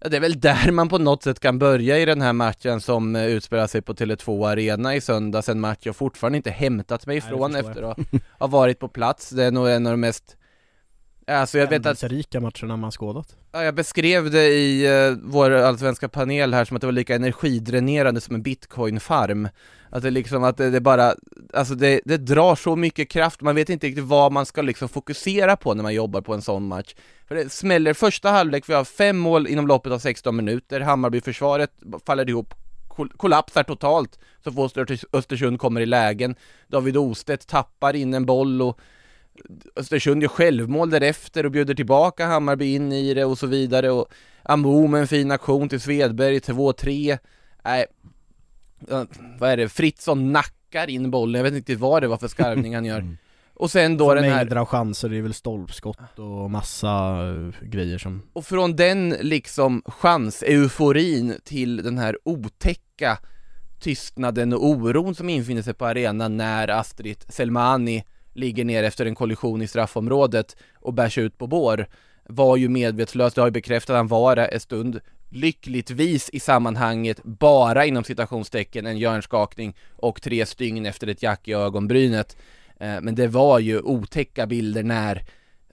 ja, 0.00 0.08
det 0.08 0.16
är 0.16 0.20
väl 0.20 0.40
där 0.40 0.70
man 0.70 0.88
på 0.88 0.98
något 0.98 1.22
sätt 1.22 1.40
kan 1.40 1.58
börja 1.58 1.98
i 1.98 2.04
den 2.04 2.20
här 2.22 2.32
matchen 2.32 2.80
som 2.80 3.16
eh, 3.16 3.26
utspelar 3.26 3.66
sig 3.66 3.82
på 3.82 3.94
Tele2 3.94 4.48
Arena 4.48 4.94
i 4.96 5.00
söndags, 5.00 5.48
en 5.48 5.60
match 5.60 5.78
jag 5.82 5.96
fortfarande 5.96 6.36
inte 6.36 6.50
hämtat 6.50 7.06
mig 7.06 7.14
Nej, 7.20 7.28
ifrån 7.28 7.52
förstår 7.52 7.68
efter 7.70 7.82
att 7.82 7.98
ha 8.38 8.46
varit 8.46 8.78
på 8.78 8.88
plats. 8.88 9.30
Det 9.30 9.44
är 9.44 9.50
nog 9.50 9.68
en 9.68 9.86
av 9.86 9.92
de 9.92 10.00
mest 10.00 10.36
Alltså 11.26 11.58
jag 11.58 11.66
vet 11.66 11.80
att 11.80 11.84
Händelserika 12.02 12.40
matcherna 12.40 12.76
man 12.76 12.90
skådat. 12.90 13.36
Ja, 13.52 13.64
jag 13.64 13.74
beskrev 13.74 14.30
det 14.30 14.48
i 14.48 14.88
uh, 15.10 15.18
vår 15.22 15.50
allsvenska 15.50 16.08
panel 16.08 16.54
här 16.54 16.64
som 16.64 16.76
att 16.76 16.80
det 16.80 16.86
var 16.86 16.92
lika 16.92 17.14
energidränerande 17.14 18.20
som 18.20 18.34
en 18.34 18.42
bitcoinfarm. 18.42 19.48
Att 19.90 20.02
det 20.02 20.10
liksom, 20.10 20.44
att 20.44 20.56
det, 20.56 20.70
det 20.70 20.80
bara, 20.80 21.14
alltså 21.54 21.74
det, 21.74 22.00
det 22.04 22.16
drar 22.16 22.54
så 22.56 22.76
mycket 22.76 23.10
kraft, 23.10 23.40
man 23.40 23.54
vet 23.54 23.68
inte 23.68 23.86
riktigt 23.86 24.04
vad 24.04 24.32
man 24.32 24.46
ska 24.46 24.62
liksom 24.62 24.88
fokusera 24.88 25.56
på 25.56 25.74
när 25.74 25.82
man 25.82 25.94
jobbar 25.94 26.20
på 26.20 26.34
en 26.34 26.42
sån 26.42 26.66
match. 26.66 26.94
För 27.28 27.34
det 27.34 27.52
smäller 27.52 27.94
första 27.94 28.30
halvlek, 28.30 28.68
vi 28.68 28.74
har 28.74 28.84
fem 28.84 29.18
mål 29.18 29.46
inom 29.46 29.66
loppet 29.66 29.92
av 29.92 29.98
16 29.98 30.36
minuter, 30.36 30.80
Hammarby-försvaret 30.80 31.70
faller 32.06 32.28
ihop, 32.28 32.54
kol- 32.88 33.12
kollapsar 33.16 33.62
totalt, 33.62 34.18
så 34.44 34.52
får 34.52 34.64
Öster- 34.64 35.04
Östersund 35.12 35.58
kommer 35.60 35.80
i 35.80 35.86
lägen. 35.86 36.34
David 36.68 36.96
Ostedt 36.96 37.46
tappar 37.46 37.96
in 37.96 38.14
en 38.14 38.26
boll 38.26 38.62
och 38.62 38.78
Östersund 39.76 40.22
gör 40.22 40.28
självmål 40.28 40.90
därefter 40.90 41.46
och 41.46 41.52
bjuder 41.52 41.74
tillbaka 41.74 42.26
Hammarby 42.26 42.74
in 42.74 42.92
i 42.92 43.14
det 43.14 43.24
och 43.24 43.38
så 43.38 43.46
vidare 43.46 43.90
och 43.90 44.12
Amo 44.42 44.86
med 44.86 45.00
en 45.00 45.08
fin 45.08 45.30
aktion 45.30 45.68
till 45.68 45.80
Svedberg, 45.80 46.38
2-3 46.38 47.18
Nej, 47.64 47.86
ja, 48.88 49.06
vad 49.38 49.50
är 49.50 49.56
det, 49.56 49.68
Fritzson 49.68 50.32
nackar 50.32 50.90
in 50.90 51.10
bollen, 51.10 51.38
jag 51.38 51.50
vet 51.50 51.54
inte 51.54 51.76
vad 51.76 52.02
det 52.02 52.08
var 52.08 52.16
för 52.16 52.28
skarvning 52.28 52.74
han 52.74 52.84
gör. 52.84 53.00
Mm. 53.12 53.16
Och 53.54 53.70
sen 53.70 53.96
då 53.96 54.14
den 54.14 54.24
här, 54.24 54.36
Mängder 54.36 54.56
av 54.56 54.66
chanser, 54.66 55.08
det 55.08 55.16
är 55.16 55.22
väl 55.22 55.34
stolpskott 55.34 56.18
och 56.18 56.50
massa 56.50 56.88
eh, 57.28 57.68
grejer 57.68 57.98
som 57.98 58.22
och 58.32 58.46
från 58.46 58.76
den 58.76 59.08
liksom 59.08 59.82
chans-euforin 59.86 61.34
till 61.44 61.76
den 61.76 61.98
här 61.98 62.18
otäcka 62.24 63.18
tystnaden 63.80 64.52
och 64.52 64.66
oron 64.66 65.14
som 65.14 65.28
infinner 65.28 65.62
sig 65.62 65.74
på 65.74 65.86
arenan 65.86 66.36
när 66.36 66.68
Astrid 66.68 67.24
Selmani 67.28 68.04
ligger 68.32 68.64
ner 68.64 68.82
efter 68.82 69.06
en 69.06 69.14
kollision 69.14 69.62
i 69.62 69.68
straffområdet 69.68 70.56
och 70.74 70.94
bärs 70.94 71.18
ut 71.18 71.38
på 71.38 71.46
bår 71.46 71.86
var 72.24 72.56
ju 72.56 72.68
medvetslös, 72.68 73.34
det 73.34 73.40
har 73.40 73.48
ju 73.48 73.52
bekräftat 73.52 73.90
att 73.90 73.96
han 73.96 74.08
var 74.08 74.36
det 74.36 74.46
en 74.46 74.60
stund. 74.60 75.00
Lyckligtvis 75.30 76.30
i 76.32 76.40
sammanhanget 76.40 77.22
bara 77.24 77.86
inom 77.86 78.04
citationstecken 78.04 78.86
en 78.86 78.98
hjärnskakning 78.98 79.76
och 79.96 80.22
tre 80.22 80.46
stygn 80.46 80.86
efter 80.86 81.06
ett 81.06 81.22
jack 81.22 81.48
i 81.48 81.52
ögonbrynet. 81.52 82.36
Eh, 82.80 83.00
men 83.00 83.14
det 83.14 83.28
var 83.28 83.58
ju 83.58 83.80
otäcka 83.80 84.46
bilder 84.46 84.82
när 84.82 85.24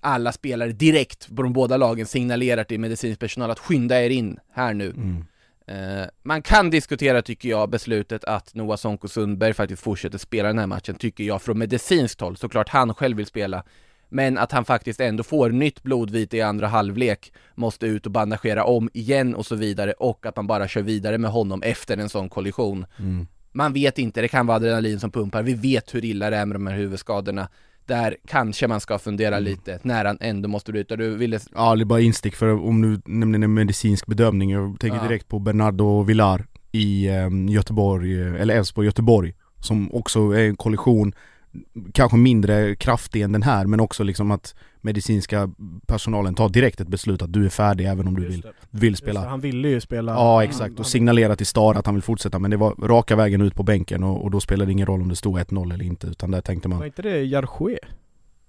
alla 0.02 0.32
spelare 0.32 0.72
direkt 0.72 1.36
på 1.36 1.44
de 1.44 1.54
båda 1.54 1.78
lagen 1.78 2.06
signalerar 2.06 2.64
till 2.64 2.80
medicinsk 2.80 3.20
personal 3.20 3.52
att 3.52 3.60
skynda 3.60 4.04
er 4.04 4.10
in 4.10 4.40
här 4.54 4.74
nu. 4.74 4.90
Mm. 4.90 5.26
Eh, 5.70 6.06
man 6.24 6.42
kan 6.42 6.70
diskutera, 6.70 7.22
tycker 7.22 7.50
jag, 7.50 7.70
beslutet 7.70 8.24
att 8.24 8.56
Noah 8.56 8.78
Sonko 8.78 9.08
Sundberg 9.08 9.54
faktiskt 9.54 9.84
fortsätter 9.84 10.18
spela 10.18 10.48
den 10.48 10.60
här 10.60 10.68
matchen, 10.68 10.96
tycker 10.96 11.24
jag, 11.24 11.42
från 11.42 11.58
medicinskt 11.58 12.22
håll. 12.22 12.38
Såklart 12.38 12.70
han 12.70 12.94
själv 12.94 13.18
vill 13.18 13.26
spela, 13.26 13.64
men 14.10 14.38
att 14.38 14.52
han 14.52 14.66
faktiskt 14.66 15.00
ändå 15.00 15.24
får 15.24 15.50
nytt 15.50 15.84
blodvite 15.84 16.38
i 16.38 16.42
andra 16.42 16.68
halvlek, 16.68 17.34
måste 17.56 17.88
ut 17.88 18.06
och 18.06 18.12
bandagera 18.12 18.64
om 18.64 18.90
igen 18.94 19.36
och 19.36 19.46
så 19.46 19.56
vidare, 19.56 19.92
och 19.94 20.26
att 20.26 20.36
man 20.36 20.48
bara 20.48 20.68
kör 20.68 20.82
vidare 20.82 21.18
med 21.18 21.32
honom 21.32 21.64
efter 21.64 21.98
en 21.98 22.10
sån 22.10 22.30
kollision. 22.30 22.86
Mm. 23.00 23.28
Man 23.52 23.74
vet 23.74 23.98
inte, 23.98 24.22
det 24.22 24.28
kan 24.28 24.48
vara 24.48 24.56
adrenalin 24.56 25.00
som 25.00 25.12
pumpar, 25.12 25.44
vi 25.44 25.54
vet 25.54 25.96
hur 25.96 26.06
illa 26.06 26.30
det 26.30 26.38
är 26.38 26.46
med 26.46 26.56
de 26.56 26.68
här 26.68 26.76
huvudskadorna. 26.76 27.48
Där 27.90 28.16
kanske 28.28 28.68
man 28.68 28.80
ska 28.80 29.00
fundera 29.00 29.38
Mm. 29.38 29.44
lite, 29.44 29.80
när 29.82 30.06
han 30.06 30.18
ändå 30.22 30.50
måste 30.50 30.72
bryta. 30.72 30.96
Du 30.96 31.16
ville... 31.16 31.40
Ja 31.56 31.76
det 31.76 31.84
är 31.84 31.86
bara 31.86 32.00
instick 32.02 32.36
för 32.36 32.48
om 32.68 32.82
du 32.82 33.02
nämner 33.06 33.40
en 33.40 33.54
medicinsk 33.54 34.06
bedömning, 34.06 34.50
jag 34.52 34.80
tänker 34.80 34.98
Ja. 34.98 35.04
direkt 35.04 35.28
på 35.28 35.40
Bernardo 35.40 36.04
Villar 36.04 36.46
i 36.72 37.08
eh, 37.08 37.30
Göteborg, 37.50 38.22
eh, 38.22 38.42
eller 38.42 38.56
Elfsborg 38.56 38.86
Göteborg 38.88 39.34
Som 39.60 39.94
också 39.94 40.20
är 40.32 40.48
en 40.48 40.56
kollision, 40.56 41.14
kanske 41.94 42.18
mindre 42.18 42.76
kraftig 42.76 43.22
än 43.22 43.32
den 43.32 43.44
här 43.44 43.66
men 43.66 43.80
också 43.80 44.04
liksom 44.04 44.32
att 44.32 44.56
medicinska 44.82 45.52
personalen 45.88 46.36
tar 46.36 46.50
direkt 46.50 46.82
ett 46.82 46.88
beslut 46.88 47.22
att 47.22 47.34
du 47.34 47.46
är 47.46 47.50
färdig 47.50 47.86
även 47.86 48.08
om 48.08 48.16
du 48.16 48.28
vill, 48.28 48.46
vill 48.70 48.96
spela 48.96 49.30
Han 49.30 49.40
ville 49.40 49.68
ju 49.68 49.82
spela 49.82 50.12
Ja 50.12 50.44
exakt, 50.44 50.80
och 50.80 50.88
signalera 50.88 51.36
till 51.36 51.46
Star 51.46 51.76
att 51.76 51.86
han 51.86 51.96
vill 51.96 52.04
fortsätta 52.04 52.40
men 52.40 52.52
det 52.52 52.58
var 52.58 52.76
raka 52.88 53.16
vägen 53.16 53.42
ut 53.42 53.56
på 53.56 53.64
bänken 53.64 54.04
och, 54.04 54.24
och 54.24 54.32
då 54.32 54.40
spelade 54.40 54.70
det 54.70 54.72
ingen 54.72 54.88
roll 54.88 55.02
om 55.02 55.10
det 55.10 55.16
stod 55.16 55.40
1-0 55.40 55.74
eller 55.74 55.86
inte 55.86 56.08
utan 56.08 56.32
där 56.32 56.42
tänkte 56.42 56.70
Var 56.70 56.78
man 56.78 56.88
inte 56.88 57.02
det 57.02 57.24
Jarché? 57.24 57.80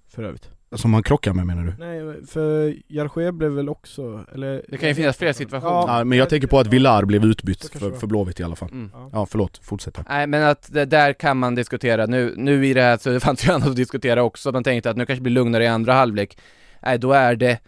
För 0.07 0.23
övrigt? 0.23 0.49
Som 0.75 0.93
han 0.93 1.03
krockar 1.03 1.33
med 1.33 1.45
menar 1.47 1.63
du? 1.63 1.73
Nej, 1.85 2.25
för 2.27 2.75
Jarché 2.87 3.31
blev 3.31 3.51
väl 3.51 3.69
också, 3.69 4.25
eller? 4.33 4.65
Det 4.67 4.77
kan 4.77 4.89
ju 4.89 4.95
finnas 4.95 5.17
flera 5.17 5.33
situationer. 5.33 5.97
Ja, 5.97 6.03
men 6.03 6.17
jag 6.17 6.29
tänker 6.29 6.47
på 6.47 6.59
att 6.59 6.67
Villar 6.67 7.05
blev 7.05 7.25
utbytt 7.25 7.69
för, 7.79 7.91
för 7.91 8.07
Blåvitt 8.07 8.39
i 8.39 8.43
alla 8.43 8.55
fall 8.55 8.69
Mm. 8.71 8.91
Ja. 8.93 9.09
Ja 9.13 9.25
förlåt, 9.25 9.59
fortsätt 9.63 9.97
här. 9.97 10.05
Nej 10.09 10.27
men 10.27 10.43
att 10.43 10.73
det 10.73 10.85
där 10.85 11.13
kan 11.13 11.37
man 11.37 11.55
diskutera, 11.55 12.05
nu, 12.05 12.33
nu 12.37 12.67
i 12.67 12.73
det 12.73 12.81
här 12.81 12.97
så 12.97 13.09
det 13.13 13.19
fanns 13.19 13.47
ju 13.47 13.51
annat 13.51 13.67
att 13.67 13.75
diskutera 13.75 14.23
också, 14.23 14.51
man 14.51 14.63
tänkte 14.63 14.89
att 14.89 14.97
nu 14.97 15.05
kanske 15.05 15.19
det 15.19 15.23
blir 15.23 15.33
lugnare 15.33 15.63
i 15.63 15.67
andra 15.67 15.93
halvlek 15.93 16.37
Nej 16.81 16.97
då 16.97 17.11
är 17.11 17.35
det 17.35 17.59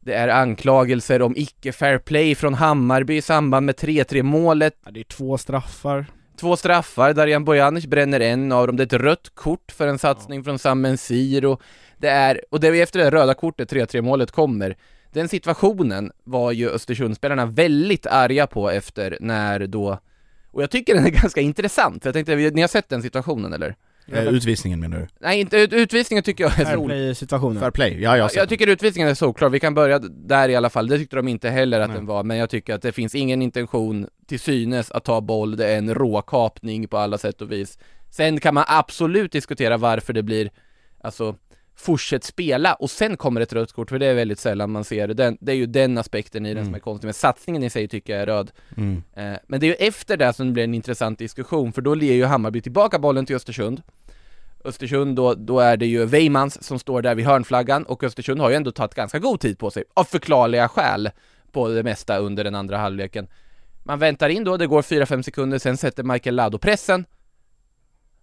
Det 0.00 0.14
är 0.14 0.28
anklagelser 0.28 1.22
om 1.22 1.34
icke 1.36 1.72
fair 1.72 1.98
play 1.98 2.34
från 2.34 2.54
Hammarby 2.54 3.16
i 3.16 3.22
samband 3.22 3.66
med 3.66 3.74
3-3 3.74 4.22
målet 4.22 4.74
Ja, 4.84 4.90
det 4.90 5.00
är 5.00 5.04
två 5.04 5.38
straffar 5.38 6.06
Två 6.40 6.56
straffar, 6.56 7.12
Darijan 7.12 7.44
Bojanic 7.44 7.86
bränner 7.86 8.20
en 8.20 8.52
av 8.52 8.66
dem, 8.66 8.76
det 8.76 8.82
är 8.82 8.86
ett 8.96 9.02
rött 9.02 9.30
kort 9.34 9.72
för 9.72 9.86
en 9.86 9.98
satsning 9.98 10.44
från 10.44 10.58
Sam 10.58 10.80
Mensir 10.80 11.44
och 11.44 11.62
det 11.98 12.08
är, 12.08 12.40
och 12.50 12.60
det 12.60 12.68
är 12.68 12.82
efter 12.82 12.98
det 12.98 13.10
röda 13.10 13.34
kortet 13.34 13.72
3-3 13.72 14.02
målet 14.02 14.30
kommer. 14.30 14.76
Den 15.12 15.28
situationen 15.28 16.12
var 16.24 16.52
ju 16.52 16.70
Östersundsspelarna 16.70 17.46
väldigt 17.46 18.06
arga 18.06 18.46
på 18.46 18.70
efter 18.70 19.18
när 19.20 19.66
då 19.66 19.98
Och 20.50 20.62
jag 20.62 20.70
tycker 20.70 20.94
den 20.94 21.06
är 21.06 21.10
ganska 21.22 21.40
intressant, 21.40 22.04
jag 22.04 22.14
tänkte, 22.14 22.36
ni 22.36 22.60
har 22.60 22.68
sett 22.68 22.88
den 22.88 23.02
situationen 23.02 23.52
eller? 23.52 23.76
Eh, 24.06 24.28
utvisningen 24.28 24.80
menar 24.80 24.98
du? 24.98 25.06
Nej, 25.20 25.40
inte 25.40 25.56
ut, 25.56 25.72
utvisningen 25.72 26.24
tycker 26.24 26.44
jag 26.44 26.52
är 26.52 26.56
solklar. 26.56 26.76
Fairplay-situationen. 26.76 27.60
Fair 27.60 27.70
play, 27.70 28.02
ja 28.02 28.16
jag 28.16 28.30
jag 28.34 28.48
tycker 28.48 28.66
utvisningen 28.66 29.10
är 29.10 29.14
solklar, 29.14 29.48
vi 29.48 29.60
kan 29.60 29.74
börja 29.74 29.98
där 29.98 30.48
i 30.48 30.56
alla 30.56 30.70
fall. 30.70 30.88
Det 30.88 30.98
tyckte 30.98 31.16
de 31.16 31.28
inte 31.28 31.50
heller 31.50 31.80
att 31.80 31.88
Nej. 31.88 31.96
den 31.96 32.06
var, 32.06 32.24
men 32.24 32.36
jag 32.36 32.50
tycker 32.50 32.74
att 32.74 32.82
det 32.82 32.92
finns 32.92 33.14
ingen 33.14 33.42
intention 33.42 34.06
till 34.26 34.40
synes 34.40 34.90
att 34.90 35.04
ta 35.04 35.20
boll, 35.20 35.56
det 35.56 35.66
är 35.66 35.78
en 35.78 35.94
råkapning 35.94 36.88
på 36.88 36.98
alla 36.98 37.18
sätt 37.18 37.42
och 37.42 37.52
vis. 37.52 37.78
Sen 38.10 38.40
kan 38.40 38.54
man 38.54 38.64
absolut 38.66 39.32
diskutera 39.32 39.76
varför 39.76 40.12
det 40.12 40.22
blir, 40.22 40.50
alltså, 41.00 41.34
fortsätt 41.80 42.24
spela 42.24 42.74
och 42.74 42.90
sen 42.90 43.16
kommer 43.16 43.40
ett 43.40 43.52
rött 43.52 43.72
kort, 43.72 43.88
för 43.90 43.98
det 43.98 44.06
är 44.06 44.14
väldigt 44.14 44.38
sällan 44.38 44.70
man 44.70 44.84
ser 44.84 45.08
det. 45.08 45.14
Den, 45.14 45.38
det 45.40 45.52
är 45.52 45.56
ju 45.56 45.66
den 45.66 45.98
aspekten 45.98 46.46
i 46.46 46.54
den 46.54 46.64
som 46.64 46.68
Mm. 46.68 46.74
är 46.74 46.80
konstig, 46.80 47.06
men 47.06 47.14
satsningen 47.14 47.62
i 47.62 47.70
sig 47.70 47.88
tycker 47.88 48.12
jag 48.12 48.22
är 48.22 48.26
röd. 48.26 48.50
mm. 48.76 49.02
Eh, 49.14 49.38
men 49.48 49.60
det 49.60 49.66
är 49.66 49.68
ju 49.68 49.74
efter 49.74 50.16
det 50.16 50.32
som 50.32 50.46
det 50.46 50.52
blir 50.52 50.64
en 50.64 50.74
intressant 50.74 51.18
diskussion, 51.18 51.72
för 51.72 51.82
då 51.82 51.96
ger 51.96 52.14
ju 52.14 52.24
Hammarby 52.24 52.60
tillbaka 52.60 52.98
bollen 52.98 53.26
till 53.26 53.36
Östersund. 53.36 53.82
Östersund, 54.64 55.16
då, 55.16 55.34
då 55.34 55.60
är 55.60 55.76
det 55.76 55.86
ju 55.86 56.04
Weimans 56.04 56.62
som 56.62 56.78
står 56.78 57.02
där 57.02 57.14
vid 57.14 57.26
hörnflaggan 57.26 57.82
och 57.84 58.04
Östersund 58.04 58.40
har 58.40 58.50
ju 58.50 58.56
ändå 58.56 58.70
tagit 58.72 58.94
ganska 58.94 59.18
god 59.18 59.40
tid 59.40 59.58
på 59.58 59.70
sig, 59.70 59.84
av 59.94 60.04
förklarliga 60.04 60.68
skäl, 60.68 61.10
på 61.52 61.68
det 61.68 61.82
mesta 61.82 62.18
under 62.18 62.44
den 62.44 62.54
andra 62.54 62.76
halvleken. 62.78 63.26
Man 63.84 63.98
väntar 63.98 64.28
in 64.28 64.44
då, 64.44 64.56
det 64.56 64.66
går 64.66 64.82
4-5 64.82 65.22
sekunder, 65.22 65.58
sen 65.58 65.76
sätter 65.76 66.02
Michael 66.02 66.34
Lado 66.36 66.58
pressen. 66.58 67.04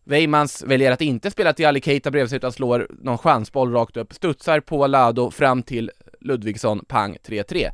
Weimans 0.08 0.64
väljer 0.68 0.92
att 0.92 1.02
inte 1.02 1.32
spela 1.32 1.54
till 1.54 1.66
Ali 1.68 1.82
Keita 1.82 2.12
bredvid 2.12 2.30
sig 2.30 2.38
utan 2.38 2.52
slår 2.52 2.88
någon 2.90 3.18
chansboll 3.18 3.72
rakt 3.74 3.98
upp, 3.98 4.14
studsar 4.14 4.60
på 4.60 4.88
Lado 4.88 5.32
fram 5.32 5.64
till 5.64 5.92
Ludvigsson, 6.22 6.86
pang 6.88 7.18
3-3. 7.28 7.70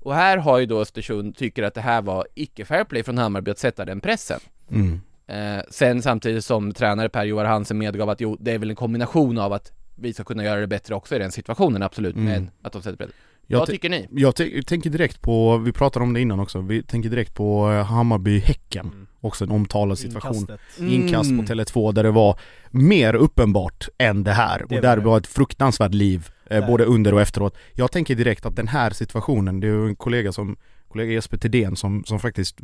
Och 0.00 0.14
här 0.14 0.36
har 0.36 0.58
ju 0.58 0.66
då 0.66 0.80
Östersund, 0.80 1.36
tycker 1.36 1.62
att 1.62 1.74
det 1.74 1.80
här 1.80 2.02
var 2.02 2.26
icke 2.34 2.64
fair 2.64 2.84
play 2.84 3.02
från 3.02 3.18
Hammarby 3.18 3.50
att 3.50 3.58
sätta 3.58 3.84
den 3.84 4.00
pressen. 4.00 4.40
Mm. 4.70 5.00
Eh, 5.26 5.62
sen 5.70 6.02
samtidigt 6.02 6.44
som 6.44 6.72
tränare 6.72 7.08
Per-Johan 7.08 7.46
Hansen 7.46 7.78
medgav 7.78 8.10
att 8.10 8.20
jo, 8.20 8.36
det 8.40 8.52
är 8.52 8.58
väl 8.58 8.70
en 8.70 8.76
kombination 8.76 9.38
av 9.38 9.52
att 9.52 9.72
vi 9.94 10.12
ska 10.12 10.24
kunna 10.24 10.44
göra 10.44 10.60
det 10.60 10.66
bättre 10.66 10.94
också 10.94 11.16
i 11.16 11.18
den 11.18 11.32
situationen, 11.32 11.82
absolut, 11.82 12.14
Mm. 12.16 12.26
men 12.32 12.50
att 12.62 12.72
de 12.72 12.82
sätter 12.82 12.96
pressen. 12.96 13.14
Jag, 13.52 13.58
Vad 13.58 13.68
tycker 13.68 13.88
ni? 13.88 14.06
jag 14.10 14.34
tänker 14.66 14.90
direkt 14.90 15.22
på, 15.22 15.56
vi 15.58 15.72
pratade 15.72 16.02
om 16.04 16.12
det 16.12 16.20
innan 16.20 16.40
också, 16.40 16.60
vi 16.60 16.82
tänker 16.82 17.10
direkt 17.10 17.34
på 17.34 17.70
eh, 17.72 17.84
Hammarby-Häcken 17.84 18.86
Mm. 18.86 19.06
Också 19.20 19.44
en 19.44 19.50
omtalad 19.50 19.98
situation 19.98 20.34
Inkastet. 20.36 20.60
Inkast 20.78 21.30
Mm. 21.30 21.46
på 21.46 21.52
Tele2 21.52 21.92
där 21.92 22.02
det 22.02 22.10
var 22.10 22.38
mer 22.70 23.14
uppenbart 23.14 23.88
än 23.98 24.24
det 24.24 24.32
här 24.32 24.58
Det 24.58 24.64
och 24.76 24.82
där 24.82 24.88
var 24.88 24.96
det. 24.96 25.02
var 25.02 25.18
ett 25.18 25.26
fruktansvärt 25.26 25.94
liv 25.94 26.28
eh, 26.50 26.60
Där. 26.60 26.66
både 26.66 26.84
under 26.84 27.14
och 27.14 27.20
efteråt 27.20 27.56
Jag 27.74 27.92
tänker 27.92 28.14
direkt 28.14 28.46
att 28.46 28.56
den 28.56 28.68
här 28.68 28.90
situationen, 28.90 29.60
det 29.60 29.66
är 29.66 29.70
ju 29.72 29.86
en 29.86 29.96
kollega 29.96 30.32
som 30.32 30.56
kollega 30.88 31.12
Jesper 31.12 31.36
Thedéen 31.36 31.76
som, 31.76 32.04
som 32.04 32.18
faktiskt 32.18 32.58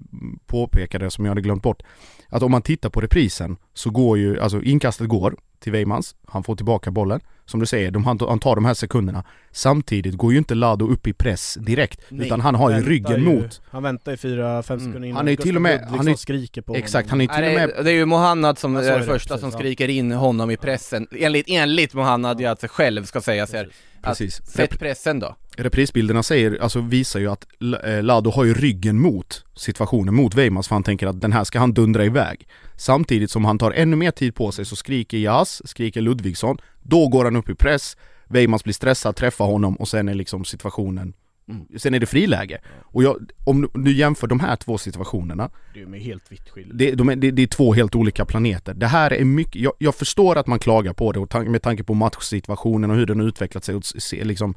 påpekade, 0.47 1.11
som 1.11 1.25
jag 1.25 1.31
hade 1.31 1.41
glömt 1.41 1.63
bort 1.63 1.83
Att 2.29 2.43
om 2.43 2.51
man 2.51 2.63
tittar 2.63 2.91
på 2.91 3.01
reprisen 3.01 3.57
så 3.75 3.91
går 3.91 4.19
ju, 4.19 4.41
alltså 4.41 4.63
inkastet 4.63 5.09
går 5.09 5.37
till 5.59 5.73
Weimans, 5.73 6.17
han 6.27 6.45
får 6.45 6.57
tillbaka 6.57 6.91
bollen 6.91 7.21
Som 7.47 7.61
du 7.61 7.67
säger, 7.67 7.91
de, 7.91 8.05
han, 8.05 8.19
han 8.21 8.39
tar 8.39 8.55
de 8.55 8.65
här 8.65 8.75
sekunderna 8.75 9.25
Samtidigt 9.53 10.15
går 10.15 10.33
ju 10.33 10.39
inte 10.39 10.55
Lado 10.55 10.89
upp 10.89 11.07
i 11.07 11.13
press 11.13 11.59
direkt 11.61 12.01
Nej, 12.09 12.27
utan 12.27 12.41
han 12.41 12.55
har 12.55 12.71
ju 12.71 12.81
ryggen 12.89 13.21
ju- 13.21 13.27
mot 13.43 13.61
Han 13.71 13.83
väntar 13.83 14.13
i 14.13 14.17
4-5 14.17 14.63
sekunder 14.63 14.87
Mm. 14.97 15.05
innan 15.05 15.17
Han 15.17 15.27
är 15.27 15.31
ju 15.31 15.37
till 15.37 15.57
och 15.57 15.63
med- 15.63 15.73
Ludvigsson 15.73 15.99
han 15.99 16.09
är- 16.09 16.15
skriker 16.15 16.63
på 16.63 16.75
Exakt, 16.75 17.11
han 17.11 17.21
honom. 17.21 17.31
är 17.31 17.37
till 17.37 17.49
och 17.49 17.55
med 17.77 17.85
det, 17.85 17.91
är 17.91 17.95
ju 17.95 18.05
Mohannad 18.07 18.59
som 18.59 18.75
Ja, 18.75 18.83
så 18.83 18.89
är 18.89 18.99
det, 18.99 19.05
första 19.05 19.35
precis, 19.35 19.41
som 19.41 19.51
ja. 19.51 19.59
skriker 19.59 19.89
in 19.89 20.13
honom 20.13 20.51
i 20.51 20.57
pressen, 20.57 21.07
enligt, 21.19 21.47
enligt 21.49 21.95
Mohannad 21.95 22.41
ju 22.41 22.47
alltså 22.47 22.67
själv 22.71 23.05
ska 23.05 23.21
sägas 23.21 23.53
här. 23.53 23.69
Precis. 24.03 24.41
Att, 24.41 24.47
sätt 24.49 24.79
pressen 24.79 25.19
då. 25.19 25.37
Reprisbilderna 25.57 26.23
säger, 26.23 26.59
alltså 26.63 26.81
visar 26.81 27.21
ju 27.21 27.31
att 27.31 27.47
eh, 27.85 28.03
Lado 28.03 28.31
har 28.31 28.45
ju 28.45 28.55
ryggen 28.55 28.99
mot 29.01 29.45
situationen, 29.57 30.15
mot 30.15 30.35
Weimans 30.35 30.69
för 30.69 30.75
han 30.75 30.83
tänker 30.83 31.07
att 31.07 31.21
den 31.21 31.33
här 31.33 31.45
ska 31.45 31.59
han 31.59 31.73
dundra 31.75 32.05
iväg. 32.05 32.49
Samtidigt 32.77 33.31
som 33.31 33.45
han 33.45 33.59
tar 33.59 33.71
ännu 33.73 33.97
mer 33.97 34.11
tid 34.11 34.35
på 34.35 34.53
sig 34.53 34.65
så 34.65 34.77
skriker 34.77 35.19
Jas, 35.19 35.63
skriker 35.69 36.01
Ludvigsson, 36.01 36.59
då 36.83 37.09
går 37.09 37.25
han 37.25 37.37
upp 37.37 37.49
i 37.49 37.55
press, 37.55 37.97
Weimans 38.29 38.65
blir 38.65 38.75
stressad, 38.75 39.17
träffar 39.17 39.45
honom 39.47 39.77
och 39.77 39.89
sen 39.89 40.09
är 40.09 40.15
liksom 40.15 40.45
situationen 40.45 41.13
Mm. 41.49 41.67
Sen 41.79 41.95
är 41.95 42.01
det 42.01 42.07
friläge. 42.07 42.59
Och 42.83 43.03
jag, 43.03 43.17
om 43.45 43.69
du- 43.75 43.93
jämför 43.93 44.27
de 44.27 44.41
här 44.41 44.57
två 44.57 44.79
situationerna 44.79 45.51
Det 45.75 45.81
är 45.83 46.01
helt 46.01 46.33
vitt 46.33 46.49
skild. 46.51 46.71
det, 46.75 46.91
de 46.95 47.09
är, 47.09 47.17
det, 47.17 47.31
det 47.31 47.43
är 47.43 47.47
två 47.47 47.75
helt 47.75 47.95
olika 47.95 48.25
planeter. 48.25 48.75
Det 48.75 48.87
här 48.87 49.13
är 49.13 49.25
mycket, 49.25 49.63
jag, 49.63 49.73
jag 49.79 49.95
förstår 49.95 50.37
att 50.39 50.47
man 50.47 50.59
klagar 50.59 50.93
på 50.93 51.13
det 51.13 51.19
och 51.21 51.29
tan- 51.31 51.49
med 51.51 51.63
tanke 51.63 51.85
på 51.85 51.95
matchsituationen 51.95 52.91
och 52.91 52.97
hur 52.97 53.07
den 53.07 53.21
har 53.21 53.27
utvecklat 53.27 53.65
sig 53.65 53.75
och 53.75 53.85
se, 53.85 54.25
liksom 54.25 54.55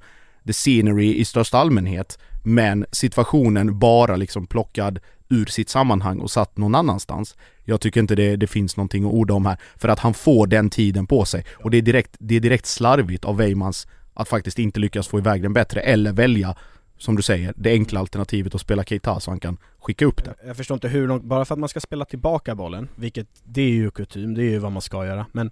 the 0.47 0.54
scenery 0.54 1.15
i 1.15 1.25
största 1.25 1.58
allmänhet. 1.58 2.19
Men 2.43 2.86
situationen 2.91 3.80
bara 3.80 4.15
liksom 4.15 4.47
plockad 4.47 4.99
ur 5.30 5.45
sitt 5.45 5.69
sammanhang 5.69 6.19
och 6.19 6.32
satt 6.32 6.58
någon 6.58 6.75
annanstans. 6.75 7.36
Jag 7.63 7.82
tycker 7.82 7.99
inte 7.99 8.15
det, 8.15 8.36
det 8.36 8.47
finns 8.47 8.78
någonting 8.78 9.06
att 9.06 9.13
orda 9.13 9.34
om 9.34 9.45
här. 9.45 9.58
För 9.78 9.89
att 9.89 9.99
han 9.99 10.13
får 10.13 10.47
den 10.47 10.69
tiden 10.69 11.08
på 11.08 11.25
sig. 11.25 11.45
Och 11.56 11.71
det 11.71 11.78
är 11.78 11.82
direkt, 11.82 12.15
det 12.19 12.36
är 12.36 12.39
direkt 12.39 12.65
slarvigt 12.65 13.25
av 13.25 13.38
Weimans 13.38 13.88
att 14.13 14.30
faktiskt 14.30 14.60
inte 14.60 14.80
lyckas 14.80 15.08
få 15.08 15.17
iväg 15.17 15.41
den 15.41 15.54
bättre 15.54 15.82
eller 15.82 16.13
välja 16.13 16.56
som 16.97 17.15
du 17.15 17.21
säger, 17.21 17.54
det 17.58 17.71
enkla 17.71 17.99
alternativet 17.99 18.56
att 18.56 18.62
spela 18.62 18.84
Keita 18.84 19.19
så 19.19 19.32
han 19.32 19.39
kan 19.39 19.58
skicka 19.80 20.06
upp 20.06 20.25
det 20.25 20.36
Jag 20.45 20.58
förstår 20.58 20.75
inte 20.75 20.88
hur 20.88 21.08
långt, 21.08 21.23
bara 21.23 21.45
för 21.45 21.56
att 21.56 21.60
man 21.60 21.69
ska 21.69 21.80
spela 21.80 22.06
tillbaka 22.06 22.56
bollen, 22.56 22.89
vilket 22.95 23.28
det 23.43 23.62
är 23.62 23.69
ju 23.69 23.91
kutym, 23.91 24.34
det 24.34 24.43
är 24.43 24.49
ju 24.49 24.60
vad 24.60 24.71
man 24.71 24.82
ska 24.82 25.06
göra, 25.06 25.25
men 25.32 25.52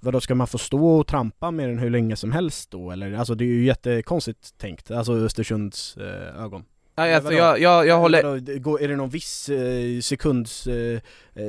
Vadå, 0.00 0.20
ska 0.20 0.34
man 0.34 0.46
få 0.46 0.58
stå 0.58 0.86
och 0.86 1.06
trampa 1.06 1.50
med 1.50 1.68
den 1.68 1.78
hur 1.78 1.90
länge 1.90 2.16
som 2.16 2.32
helst 2.32 2.70
då 2.70 2.90
eller? 2.90 3.12
Alltså 3.12 3.34
det 3.34 3.44
är 3.44 3.46
ju 3.46 3.64
jättekonstigt 3.64 4.58
tänkt, 4.58 4.90
alltså 4.90 5.12
Östersunds 5.12 5.96
eh, 5.96 6.44
ögon 6.44 6.64
Nej, 6.96 7.14
alltså 7.14 7.32
jag, 7.32 7.60
jag, 7.60 7.86
jag 7.86 7.98
håller... 7.98 8.22
Vadå, 8.22 8.78
Är 8.80 8.88
det 8.88 8.96
någon 8.96 9.08
viss 9.08 9.48
eh, 9.48 10.00
sekunds 10.00 10.66
eh, 10.66 11.00
eh, 11.34 11.44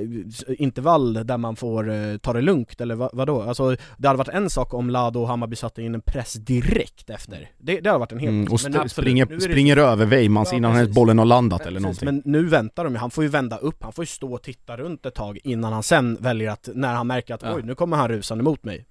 intervall 0.58 1.14
där 1.14 1.38
man 1.38 1.56
får 1.56 1.90
eh, 1.92 2.18
ta 2.18 2.34
det 2.34 2.42
lugnt 2.42 2.82
eller 2.82 2.96
vad, 2.96 3.10
vadå? 3.14 3.42
Alltså 3.42 3.76
det 3.98 4.08
hade 4.08 4.18
varit 4.18 4.28
en 4.28 4.50
sak 4.50 4.74
om 4.74 4.90
Lado 4.90 5.20
och 5.20 5.28
Hammarby 5.28 5.56
satte 5.56 5.82
in 5.82 5.96
en 5.96 6.02
press 6.02 6.34
direkt 6.34 7.10
efter 7.10 7.50
Det, 7.58 7.80
det 7.80 7.90
hade 7.90 8.00
varit 8.00 8.12
en 8.12 8.20
helt 8.20 8.30
Mm, 8.30 8.44
och 8.44 8.50
men 8.50 8.56
st- 8.56 8.68
absolut, 8.68 8.92
springer, 8.92 9.26
det- 9.26 9.42
springer 9.42 9.78
över 9.78 10.06
Weimans 10.06 10.50
Ja, 10.52 10.58
innan 10.58 10.74
precis. 10.74 10.96
bollen 10.96 11.18
har 11.20 11.26
landat 11.26 11.62
eller 11.62 11.80
Precis, 11.82 12.02
någonting. 12.02 12.06
Men 12.26 12.42
nu 12.42 12.50
väntar 12.50 12.84
de 12.84 12.94
ju, 12.94 13.00
han 13.00 13.12
får 13.12 13.24
ju 13.24 13.30
vända 13.30 13.58
upp, 13.58 13.84
han 13.84 13.94
får 13.94 14.04
ju 14.04 14.08
stå 14.08 14.34
och 14.34 14.42
titta 14.44 14.78
runt 14.78 15.06
ett 15.06 15.16
tag 15.16 15.40
innan 15.44 15.74
han 15.74 15.84
sen 15.84 16.18
väljer 16.20 16.52
att, 16.52 16.70
när 16.74 16.94
han 16.94 17.08
märker 17.08 17.34
att 17.34 17.42
Ja. 17.42 17.56
oj 17.56 17.62
nu 17.64 17.76
kommer 17.76 17.98
han 17.98 18.10
rusande 18.10 18.44
mot 18.44 18.64
mig 18.64 18.86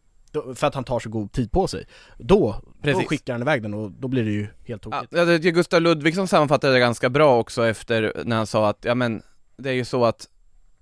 För 0.54 0.66
att 0.66 0.74
han 0.74 0.84
tar 0.84 1.00
så 1.00 1.08
god 1.10 1.32
tid 1.32 1.52
på 1.52 1.66
sig 1.68 1.84
Då, 2.18 2.56
då 2.82 2.94
skickar 2.94 3.32
han 3.32 3.42
iväg 3.42 3.62
den 3.62 3.74
och 3.74 3.90
då 3.90 4.08
blir 4.08 4.24
det 4.24 4.30
ju 4.30 4.46
helt 4.64 4.86
Ja, 4.90 5.02
tokigt 5.02 5.42
tycker 5.42 5.50
Gustav 5.50 5.82
Ludvigsson 5.82 6.28
sammanfattade 6.28 6.72
det 6.72 6.78
ganska 6.78 7.10
bra 7.10 7.38
också 7.38 7.66
efter 7.66 8.12
när 8.24 8.36
han 8.36 8.46
sa 8.46 8.68
att, 8.68 8.78
ja 8.80 8.94
men, 8.94 9.22
det 9.56 9.68
är 9.70 9.74
ju 9.74 9.84
så 9.84 10.04
att 10.04 10.28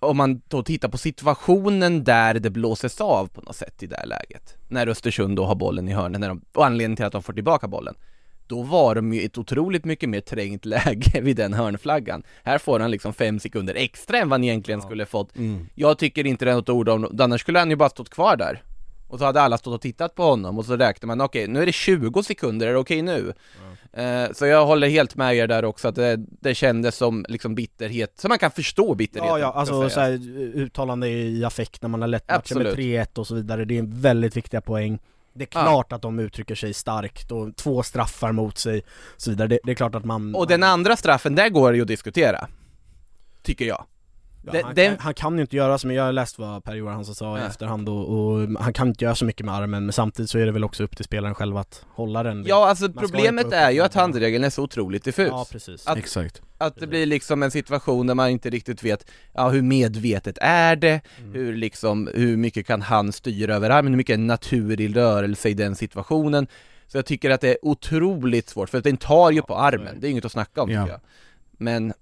om 0.00 0.16
man 0.16 0.42
då 0.48 0.62
tittar 0.62 0.88
på 0.88 0.98
situationen 0.98 2.04
där 2.04 2.34
det 2.34 2.50
blåses 2.50 3.00
av 3.00 3.26
på 3.26 3.40
något 3.40 3.56
sätt 3.56 3.82
i 3.82 3.86
det 3.86 3.96
här 3.96 4.06
läget, 4.06 4.56
när 4.68 4.86
Östersund 4.86 5.36
då 5.36 5.44
har 5.44 5.54
bollen 5.54 5.88
i 5.88 5.92
hörnen, 5.92 6.20
när 6.20 6.28
de, 6.28 6.40
och 6.52 6.66
anledningen 6.66 6.96
till 6.96 7.04
att 7.04 7.12
de 7.12 7.22
får 7.22 7.32
tillbaka 7.32 7.68
bollen, 7.68 7.94
då 8.46 8.62
var 8.62 8.94
de 8.94 9.12
ju 9.12 9.20
i 9.22 9.24
ett 9.24 9.38
otroligt 9.38 9.84
mycket 9.84 10.08
mer 10.08 10.20
trängt 10.20 10.64
läge 10.74 11.20
vid 11.20 11.36
den 11.36 11.54
hörnflaggan. 11.54 12.22
Här 12.44 12.58
får 12.58 12.80
han 12.80 12.90
liksom 12.90 13.12
fem 13.12 13.40
sekunder 13.40 13.74
extra 13.74 14.18
än 14.18 14.28
vad 14.28 14.34
han 14.40 14.44
egentligen 14.44 14.80
Ja. 14.80 14.86
skulle 14.86 15.06
fått. 15.06 15.36
Mm. 15.36 15.66
Jag 15.74 15.98
tycker 15.98 16.26
inte 16.26 16.44
det 16.44 16.50
är 16.50 16.54
något 16.54 16.68
ord 16.68 16.88
om, 16.88 17.18
annars 17.20 17.40
skulle 17.40 17.58
han 17.58 17.70
ju 17.70 17.76
bara 17.76 17.88
stått 17.88 18.10
kvar 18.10 18.36
där. 18.36 18.62
Och 19.10 19.18
så 19.18 19.24
hade 19.24 19.40
alla 19.40 19.58
stått 19.58 19.74
och 19.74 19.80
tittat 19.80 20.14
på 20.14 20.22
honom 20.22 20.58
och 20.58 20.64
så 20.64 20.76
räknar 20.76 21.06
man, 21.06 21.20
okej 21.20 21.48
nu 21.48 21.62
är 21.62 21.66
det 21.66 21.72
20 21.72 22.22
sekunder, 22.22 22.66
är 22.66 22.72
det 22.72 22.78
okej 22.78 23.02
nu? 23.02 23.32
Eh, 23.92 24.32
så 24.32 24.46
jag 24.46 24.66
håller 24.66 24.88
helt 24.88 25.16
med 25.16 25.36
er 25.36 25.46
där 25.46 25.64
också, 25.64 25.88
att 25.88 25.94
det, 25.94 26.16
det 26.16 26.54
kändes 26.54 26.96
som 26.96 27.24
liksom 27.28 27.54
bitterhet, 27.54 28.12
så 28.18 28.28
man 28.28 28.38
kan 28.38 28.50
förstå 28.50 28.94
bitterheten. 28.94 29.28
Ja 29.28 29.38
ja, 29.38 29.52
alltså 29.52 29.80
sägas. 29.80 29.94
såhär, 29.94 30.10
uttalande 30.54 31.08
i 31.08 31.44
affekt 31.44 31.82
när 31.82 31.88
man 31.88 32.00
har 32.00 32.08
lett 32.08 32.28
matchen 32.28 32.58
med 32.58 32.66
Absolut. 32.66 32.86
3-1 32.86 33.18
och 33.18 33.26
så 33.26 33.34
vidare, 33.34 33.64
det 33.64 33.74
är 33.74 33.78
en 33.78 34.00
väldigt 34.00 34.36
viktiga 34.36 34.60
poäng 34.60 34.98
Det 35.32 35.44
är 35.44 35.58
Ja. 35.58 35.62
klart 35.62 35.92
att 35.92 36.02
de 36.02 36.18
uttrycker 36.18 36.54
sig 36.54 36.74
starkt 36.74 37.32
och 37.32 37.56
två 37.56 37.82
straffar 37.82 38.32
mot 38.32 38.58
sig 38.58 38.78
och 39.14 39.20
så 39.20 39.30
vidare, 39.30 39.48
det, 39.48 39.58
det 39.64 39.70
är 39.70 39.74
klart 39.74 39.94
att 39.94 40.04
man 40.04 40.34
Och 40.34 40.46
den 40.46 40.62
andra 40.62 40.96
straffen, 40.96 41.34
där 41.34 41.48
går 41.48 41.70
det 41.70 41.76
ju 41.76 41.82
att 41.82 41.88
diskutera. 41.88 42.48
Tycker 43.42 43.64
jag. 43.64 43.84
Ja, 44.42 44.52
Det- 44.52 44.62
han, 44.64 44.74
det- 44.74 44.86
kan, 44.88 44.96
han 45.00 45.14
kan 45.14 45.34
ju 45.36 45.40
inte 45.40 45.56
göra 45.56 45.78
så 45.78 45.86
mycket, 45.86 45.96
jag 45.96 46.04
har 46.04 46.12
läst 46.12 46.38
vad 46.38 46.64
Per-Johan 46.64 47.04
sa 47.04 47.38
i 47.38 47.40
efterhand 47.42 47.88
och, 47.88 48.08
och 48.32 48.48
han 48.60 48.72
kan 48.72 48.88
inte 48.88 49.04
göra 49.04 49.14
så 49.14 49.24
mycket 49.24 49.46
med 49.46 49.54
armen 49.54 49.84
men 49.86 49.92
samtidigt 49.92 50.30
så 50.30 50.38
är 50.38 50.46
det 50.46 50.52
väl 50.52 50.64
också 50.64 50.84
upp 50.84 50.96
till 50.96 51.04
spelaren 51.04 51.34
själv 51.34 51.56
att 51.56 51.84
hålla 51.88 52.22
den 52.22 52.44
Ja 52.46 52.68
alltså 52.68 52.84
ska 52.90 53.00
problemet 53.00 53.52
är 53.52 53.70
ju 53.70 53.80
att 53.80 53.94
handregeln 53.94 54.44
är 54.44 54.50
så 54.50 54.62
otroligt 54.62 55.04
diffus. 55.04 55.28
Ja 55.30 55.46
precis 55.52 55.86
Att- 55.86 55.98
Exakt. 55.98 56.42
Att 56.58 56.76
det 56.76 56.86
blir 56.86 57.06
liksom 57.06 57.42
en 57.42 57.50
situation 57.50 58.06
där 58.06 58.14
man 58.14 58.30
inte 58.30 58.50
riktigt 58.50 58.82
vet, 58.84 59.10
ja 59.34 59.48
hur 59.48 59.62
medvetet 59.62 60.38
är 60.40 60.76
det? 60.76 61.00
Mm. 61.18 61.32
Hur 61.34 61.56
liksom, 61.56 62.08
hur 62.14 62.36
mycket 62.36 62.66
kan 62.66 62.82
han 62.82 63.12
styra 63.12 63.54
över 63.54 63.70
armen? 63.70 63.92
Hur 63.92 63.96
mycket 63.96 64.14
är 64.14 64.18
naturlig 64.18 64.96
rörelse 64.96 65.48
i 65.48 65.54
den 65.54 65.74
situationen? 65.76 66.46
Så 66.86 66.98
jag 66.98 67.06
tycker 67.06 67.30
att 67.30 67.40
det 67.40 67.48
är 67.48 67.58
otroligt 67.62 68.48
svårt, 68.48 68.68
för 68.70 68.78
att 68.78 68.84
den 68.84 68.96
tar 68.96 69.30
ju 69.30 69.42
på 69.42 69.56
armen, 69.56 69.94
det. 69.94 70.00
det 70.00 70.06
är 70.06 70.10
inget 70.10 70.24
att 70.24 70.32
snacka 70.32 70.62
om 70.62 70.70
Ja. 70.70 70.82
tycker 70.82 70.92
jag. 70.92 71.00
Men, 71.58 71.92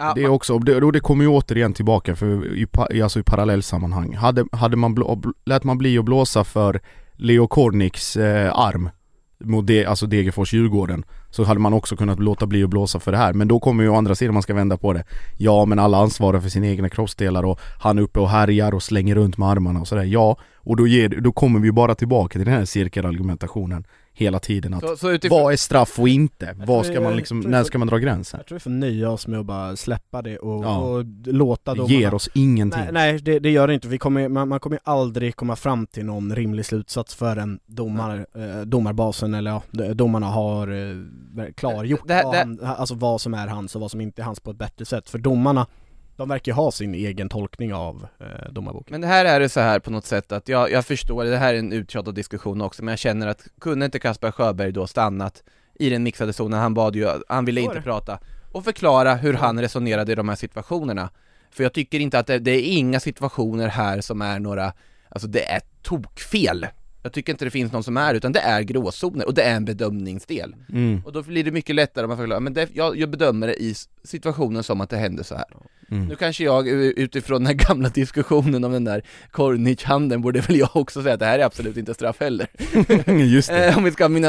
ja, 0.00 0.12
Det 0.14 0.22
är 0.24 0.28
också, 0.28 0.54
och 0.54 0.64
det, 0.64 0.76
och 0.82 0.92
det 0.92 1.00
kommer 1.00 1.24
ju 1.24 1.28
återigen 1.30 1.72
tillbaka 1.72 2.16
för 2.16 2.54
i, 2.56 2.66
i- 2.90 3.02
alltså 3.02 3.20
i 3.20 3.22
parallellsammanhang. 3.22 4.14
Hade, 4.16 4.44
hade 4.52 4.76
man 4.76 4.94
blå, 4.94 5.14
bl- 5.14 5.32
lät 5.44 5.64
man 5.64 5.78
bli 5.78 5.98
att 5.98 6.04
blåsa 6.04 6.44
för 6.44 6.80
Leo 7.16 7.46
Korniks 7.46 8.16
eh, 8.16 8.58
arm 8.58 8.90
mot 9.44 9.66
de, 9.66 9.84
alltså 9.86 10.06
Degerfors-Djurgården 10.06 11.02
så 11.30 11.44
hade 11.44 11.60
man 11.60 11.72
också 11.72 11.96
kunnat 11.96 12.20
låta 12.20 12.46
bli 12.46 12.64
att 12.64 12.70
blåsa 12.70 13.00
för 13.00 13.12
det 13.12 13.18
här. 13.18 13.32
Men 13.32 13.48
då 13.48 13.60
kommer 13.60 13.82
ju 13.82 13.88
å 13.88 13.94
andra 13.96 14.14
sidan 14.14 14.34
man 14.34 14.42
ska 14.42 14.54
vända 14.54 14.76
på 14.76 14.92
det. 14.92 15.04
Ja, 15.38 15.64
men 15.64 15.78
alla 15.78 15.98
ansvarar 15.98 16.40
för 16.40 16.48
sina 16.48 16.66
egna 16.66 16.88
kroppsdelar 16.88 17.42
och 17.44 17.60
han 17.80 17.98
är 17.98 18.02
uppe 18.02 18.20
och 18.20 18.28
härjar 18.28 18.74
och 18.74 18.82
slänger 18.82 19.14
runt 19.14 19.38
med 19.38 19.48
armarna 19.48 19.80
och 19.80 19.88
sådär. 19.88 20.04
Ja, 20.04 20.36
och 20.56 20.76
då, 20.76 20.86
ger, 20.86 21.08
då 21.08 21.32
kommer 21.32 21.60
vi 21.60 21.72
bara 21.72 21.94
tillbaka 21.94 22.38
till 22.38 22.44
den 22.46 22.54
här 22.54 22.64
cirkelargumentationen 22.64 23.84
hela 24.20 24.38
tiden 24.38 24.74
att 24.74 24.80
Så, 24.80 24.96
så 24.96 25.10
utifrån, 25.10 25.42
vad 25.42 25.52
är 25.52 25.56
straff 25.56 25.98
och 25.98 26.08
inte? 26.08 26.56
Vad 26.66 26.86
ska 26.86 27.00
man 27.00 27.16
liksom, 27.16 27.40
när 27.40 27.64
ska 27.64 27.78
man 27.78 27.88
dra 27.88 27.98
gränsen? 27.98 28.38
Jag 28.38 28.46
tror 28.46 28.56
vi 28.56 28.60
får 28.60 28.70
nöja 28.70 29.10
oss 29.10 29.26
med 29.26 29.40
att 29.40 29.46
bara 29.46 29.76
släppa 29.76 30.22
det 30.22 30.38
och, 30.38 30.64
Ja. 30.64 30.76
och 30.78 31.04
låta 31.26 31.70
Det 31.74 31.76
domarna 31.78 31.94
ger 31.94 32.14
oss 32.14 32.28
ingenting. 32.34 32.80
Nej, 32.82 32.92
nej 32.92 33.18
det, 33.18 33.38
det 33.38 33.50
gör 33.50 33.68
det 33.68 33.74
inte, 33.74 33.88
vi 33.88 33.98
kommer, 33.98 34.28
man, 34.28 34.48
man 34.48 34.60
kommer 34.60 34.78
aldrig 34.84 35.36
komma 35.36 35.56
fram 35.56 35.86
till 35.86 36.04
någon 36.04 36.34
rimlig 36.34 36.66
slutsats 36.66 37.14
förrän 37.14 37.60
domar, 37.66 38.26
eh, 38.34 38.60
domarbasen 38.66 39.34
eller 39.34 39.50
ja, 39.50 39.62
domarna 39.94 40.26
har 40.26 40.68
eh, 40.68 40.96
klargjort 41.56 42.00
Det 42.08 42.14
här- 42.14 42.24
vad, 42.24 42.34
det- 42.34 42.38
han, 42.38 42.60
alltså 42.62 42.94
vad 42.94 43.20
som 43.20 43.34
är 43.34 43.46
hans 43.46 43.74
och 43.74 43.80
vad 43.80 43.90
som 43.90 44.00
inte 44.00 44.22
är 44.22 44.24
hans 44.26 44.40
på 44.40 44.50
ett 44.50 44.58
bättre 44.58 44.84
sätt. 44.84 45.10
För 45.10 45.18
domarna, 45.18 45.66
de 46.20 46.28
verkar 46.28 46.52
ha 46.52 46.70
sin 46.70 46.94
egen 46.94 47.28
tolkning 47.28 47.74
av 47.74 48.06
eh, 48.18 48.52
domarboken. 48.52 48.92
Men 48.92 49.00
det 49.00 49.06
här 49.06 49.24
är 49.24 49.40
det 49.40 49.48
så 49.48 49.60
här 49.60 49.78
på 49.78 49.90
något 49.90 50.06
sätt 50.06 50.32
att 50.32 50.48
jag, 50.48 50.70
jag 50.70 50.86
förstår, 50.86 51.24
det 51.24 51.36
här 51.36 51.54
är 51.54 51.58
en 51.58 51.72
uttjatad 51.72 52.14
diskussion 52.14 52.60
också, 52.60 52.84
men 52.84 52.92
jag 52.92 52.98
känner 52.98 53.26
att 53.26 53.46
kunde 53.60 53.84
inte 53.84 53.98
Kasper 53.98 54.30
Sjöberg 54.30 54.72
då 54.72 54.86
stannat 54.86 55.42
i 55.74 55.90
den 55.90 56.02
mixade 56.02 56.32
zonen, 56.32 56.60
han 56.60 56.74
bad 56.74 56.96
ju, 56.96 57.08
han 57.28 57.44
ville 57.44 57.60
inte 57.60 57.80
prata, 57.80 58.18
och 58.52 58.64
förklara 58.64 59.14
hur 59.14 59.34
han 59.34 59.60
resonerade 59.60 60.12
i 60.12 60.14
de 60.14 60.28
här 60.28 60.36
situationerna. 60.36 61.10
För 61.50 61.62
jag 61.62 61.72
tycker 61.72 62.00
inte 62.00 62.18
att 62.18 62.26
det, 62.26 62.38
det 62.38 62.50
är 62.50 62.62
inga 62.62 63.00
situationer 63.00 63.68
här 63.68 64.00
som 64.00 64.22
är 64.22 64.38
några, 64.38 64.72
alltså 65.08 65.28
det 65.28 65.50
är 65.50 65.60
tokfel. 65.82 66.66
Jag 67.02 67.12
tycker 67.12 67.32
inte 67.32 67.44
det 67.44 67.50
finns 67.50 67.72
någon 67.72 67.82
som 67.82 67.96
är, 67.96 68.14
utan 68.14 68.32
det 68.32 68.40
är 68.40 68.62
gråzoner 68.62 69.26
och 69.26 69.34
det 69.34 69.42
är 69.42 69.54
en 69.56 69.64
bedömningsdel. 69.64 70.54
Mm, 70.72 71.02
Och 71.04 71.12
då 71.12 71.22
blir 71.22 71.44
det 71.44 71.50
mycket 71.50 71.74
lättare 71.76 72.04
om 72.04 72.08
man 72.08 72.18
förklarar, 72.18 72.40
men 72.40 72.54
det, 72.54 72.68
jag, 72.72 72.96
jag 72.98 73.10
bedömer 73.10 73.46
det 73.46 73.62
i 73.62 73.74
situationen 74.04 74.62
som 74.62 74.80
att 74.80 74.90
det 74.90 74.96
hände 74.96 75.24
så 75.24 75.34
här. 75.34 75.44
mm. 75.90 76.06
Nu 76.08 76.16
kanske 76.16 76.44
jag 76.44 76.68
utifrån 76.68 77.44
den 77.44 77.46
här 77.46 77.68
gamla 77.68 77.88
diskussionen 77.94 78.64
om 78.64 78.72
den 78.72 78.84
där 78.84 79.02
Kornic-handeln 79.30 80.22
borde 80.22 80.40
väl 80.40 80.56
jag 80.56 80.76
också 80.76 81.02
säga 81.02 81.14
att 81.14 81.20
det 81.20 81.26
här 81.26 81.38
är 81.38 81.44
absolut 81.44 81.76
inte 81.76 81.94
straff 81.94 82.20
heller. 82.20 82.46
Just 83.24 83.48
det. 83.48 83.68
Eh, 83.68 83.78
om 83.78 83.84
vi 83.84 83.90
ska 83.90 84.04
ha 84.04 84.08
mina 84.08 84.28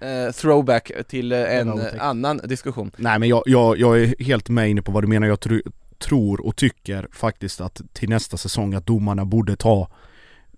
eh, 0.00 0.32
throwback 0.34 0.92
till 1.08 1.32
eh, 1.32 1.58
en 1.58 1.80
annan 1.98 2.40
diskussion. 2.44 2.90
Nej 2.96 3.18
men 3.18 3.28
jag, 3.28 3.42
jag, 3.46 3.78
jag 3.78 4.00
är 4.02 4.14
helt 4.24 4.48
med 4.48 4.70
inne 4.70 4.82
på 4.82 4.92
vad 4.92 5.02
du 5.04 5.08
menar, 5.08 5.26
jag 5.26 5.38
tr- 5.38 5.72
tror 5.98 6.46
och 6.46 6.56
tycker 6.56 7.08
faktiskt 7.12 7.60
att 7.60 7.80
till 7.92 8.08
nästa 8.08 8.36
säsong 8.36 8.74
att 8.74 8.86
domarna 8.86 9.24
borde 9.24 9.56
ta 9.56 9.88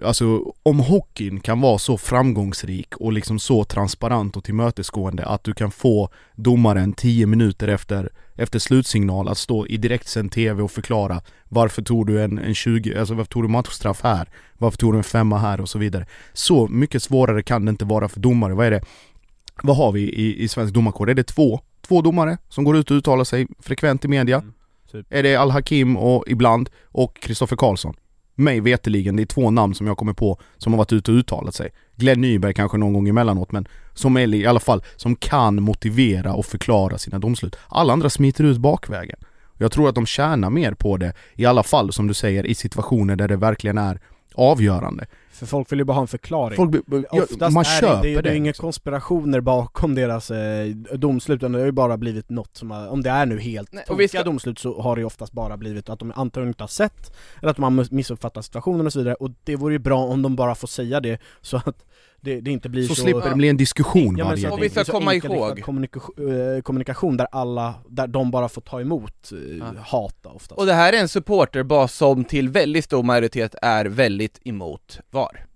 Alltså 0.04 0.52
om 0.62 0.80
hockeyn 0.80 1.40
kan 1.40 1.60
vara 1.60 1.78
så 1.78 1.98
framgångsrik 1.98 2.96
och 2.96 3.12
liksom 3.12 3.38
så 3.38 3.64
transparent 3.64 4.36
och 4.36 4.44
tillmötesgående 4.44 5.26
att 5.26 5.44
du 5.44 5.54
kan 5.54 5.70
få 5.70 6.10
domaren 6.34 6.92
10 6.92 7.26
minuter 7.26 7.68
efter, 7.68 8.12
efter 8.36 8.58
slutsignal 8.58 9.28
att 9.28 9.38
stå 9.38 9.66
i 9.66 9.76
direktsänd 9.76 10.32
TV 10.32 10.62
och 10.62 10.70
förklara 10.70 11.20
Varför 11.48 11.82
tog 11.82 12.06
du 12.06 12.22
en, 12.22 12.38
en 12.38 12.54
20, 12.54 12.98
alltså 12.98 13.14
varför 13.14 13.30
tog 13.30 13.44
du 13.44 13.48
matchstraff 13.48 14.02
här? 14.02 14.28
Varför 14.58 14.78
tog 14.78 14.92
du 14.92 14.96
en 14.96 15.04
femma 15.04 15.38
här 15.38 15.60
och 15.60 15.68
så 15.68 15.78
vidare? 15.78 16.06
Så 16.32 16.68
mycket 16.68 17.02
svårare 17.02 17.42
kan 17.42 17.64
det 17.64 17.70
inte 17.70 17.84
vara 17.84 18.08
för 18.08 18.20
domare, 18.20 18.54
vad 18.54 18.66
är 18.66 18.70
det? 18.70 18.82
Vad 19.62 19.76
har 19.76 19.92
vi 19.92 20.00
i, 20.00 20.42
i 20.42 20.48
svensk 20.48 20.74
domarkår? 20.74 21.10
Är 21.10 21.14
det 21.14 21.24
två? 21.24 21.60
Två 21.86 22.02
domare 22.02 22.38
som 22.48 22.64
går 22.64 22.76
ut 22.76 22.90
och 22.90 22.96
uttalar 22.96 23.24
sig 23.24 23.46
frekvent 23.60 24.04
i 24.04 24.08
media? 24.08 24.36
Mm, 24.36 24.52
typ. 24.92 25.06
Är 25.10 25.22
det 25.22 25.36
Al-Hakim 25.36 25.96
och 25.96 26.24
ibland 26.26 26.70
och 26.84 27.20
Kristoffer 27.20 27.56
Karlsson? 27.56 27.94
Mig 28.34 28.60
veteligen, 28.60 29.16
det 29.16 29.22
är 29.22 29.26
två 29.26 29.50
namn 29.50 29.74
som 29.74 29.86
jag 29.86 29.96
kommer 29.96 30.12
på 30.12 30.40
som 30.58 30.72
har 30.72 30.78
varit 30.78 30.92
ute 30.92 31.10
och 31.10 31.16
uttalat 31.16 31.54
sig. 31.54 31.70
Glenn 31.96 32.20
Nyberg 32.20 32.54
kanske 32.54 32.78
någon 32.78 32.92
gång 32.92 33.08
emellanåt 33.08 33.52
men 33.52 33.68
som 33.94 34.16
är 34.16 34.34
i 34.34 34.46
alla 34.46 34.60
fall, 34.60 34.82
som 34.96 35.16
kan 35.16 35.62
motivera 35.62 36.34
och 36.34 36.46
förklara 36.46 36.98
sina 36.98 37.18
domslut. 37.18 37.56
Alla 37.68 37.92
andra 37.92 38.10
smiter 38.10 38.44
ut 38.44 38.58
bakvägen. 38.58 39.18
Jag 39.58 39.72
tror 39.72 39.88
att 39.88 39.94
de 39.94 40.06
tjänar 40.06 40.50
mer 40.50 40.74
på 40.74 40.96
det, 40.96 41.12
i 41.34 41.46
alla 41.46 41.62
fall 41.62 41.92
som 41.92 42.08
du 42.08 42.14
säger, 42.14 42.46
i 42.46 42.54
situationer 42.54 43.16
där 43.16 43.28
det 43.28 43.36
verkligen 43.36 43.78
är 43.78 44.00
avgörande. 44.34 45.06
För 45.42 45.46
folk 45.46 45.72
vill 45.72 45.78
ju 45.78 45.84
bara 45.84 45.92
ha 45.92 46.00
en 46.00 46.06
förklaring. 46.08 46.56
Folk, 46.56 46.74
ja, 46.86 47.22
Oftast 47.22 47.54
man 47.54 47.60
är 47.60 47.80
köper 47.80 48.02
det, 48.02 48.14
det, 48.14 48.20
det. 48.22 48.30
är 48.30 48.34
inga 48.34 48.46
liksom. 48.50 48.62
konspirationer 48.66 49.40
bakom 49.40 49.94
deras 49.94 50.30
eh, 50.30 50.66
domslut, 50.94 51.36
utan 51.36 51.52
det 51.52 51.58
har 51.58 51.66
ju 51.66 51.72
bara 51.72 51.96
blivit 51.96 52.30
något 52.30 52.56
som 52.56 52.70
har, 52.70 52.88
om 52.88 53.02
det 53.02 53.10
är 53.10 53.26
nu 53.26 53.38
helt 53.40 53.72
Nej, 53.72 53.80
och 53.82 53.86
tokiga 53.86 54.02
vi 54.02 54.08
ska- 54.08 54.22
domslut 54.22 54.58
så 54.58 54.80
har 54.80 54.96
det 54.96 55.00
ju 55.00 55.06
oftast 55.06 55.32
bara 55.32 55.56
blivit 55.56 55.88
att 55.88 55.98
de 55.98 56.12
antagligen 56.16 56.48
inte 56.50 56.62
har 56.62 56.68
sett, 56.68 57.12
eller 57.40 57.50
att 57.50 57.56
de 57.56 57.62
har 57.62 57.94
missuppfattat 57.94 58.44
situationen 58.44 58.86
och 58.86 58.92
så 58.92 58.98
vidare, 58.98 59.14
och 59.14 59.30
det 59.44 59.56
vore 59.56 59.74
ju 59.74 59.78
bra 59.78 59.98
om 60.04 60.22
de 60.22 60.36
bara 60.36 60.54
får 60.54 60.68
säga 60.68 61.00
det, 61.00 61.20
så 61.40 61.56
att 61.56 61.84
det, 62.24 62.40
det 62.40 62.50
inte 62.50 62.68
blir 62.68 62.82
Så 62.88 62.94
så... 62.94 63.02
slipper 63.02 63.28
det 63.30 63.36
bli 63.36 63.48
en 63.48 63.56
diskussion 63.56 64.16
Ja, 64.18 64.24
varje 64.24 64.50
Och 64.50 64.62
vi 64.62 64.70
ska 64.70 64.84
komma 64.84 65.14
ihåg- 65.14 65.62
Kommunikation, 65.62 66.56
eh, 66.56 66.62
kommunikation 66.62 67.16
där 67.16 67.26
alla, 67.32 67.74
där 67.88 68.06
de 68.06 68.30
bara 68.30 68.48
får 68.48 68.62
ta 68.62 68.80
emot 68.80 69.32
eh, 69.32 69.38
Ja. 69.58 69.64
hata 69.82 70.28
oftast. 70.28 70.52
Och 70.60 70.66
det 70.66 70.72
här 70.74 70.92
är 70.92 70.96
en 71.00 71.08
supporterbas 71.08 71.94
som 71.94 72.24
till 72.24 72.48
väldigt 72.48 72.84
stor 72.84 73.02
majoritet 73.02 73.54
är 73.62 73.84
väldigt 73.84 74.40
emot 74.44 75.00
VAR. 75.10 75.46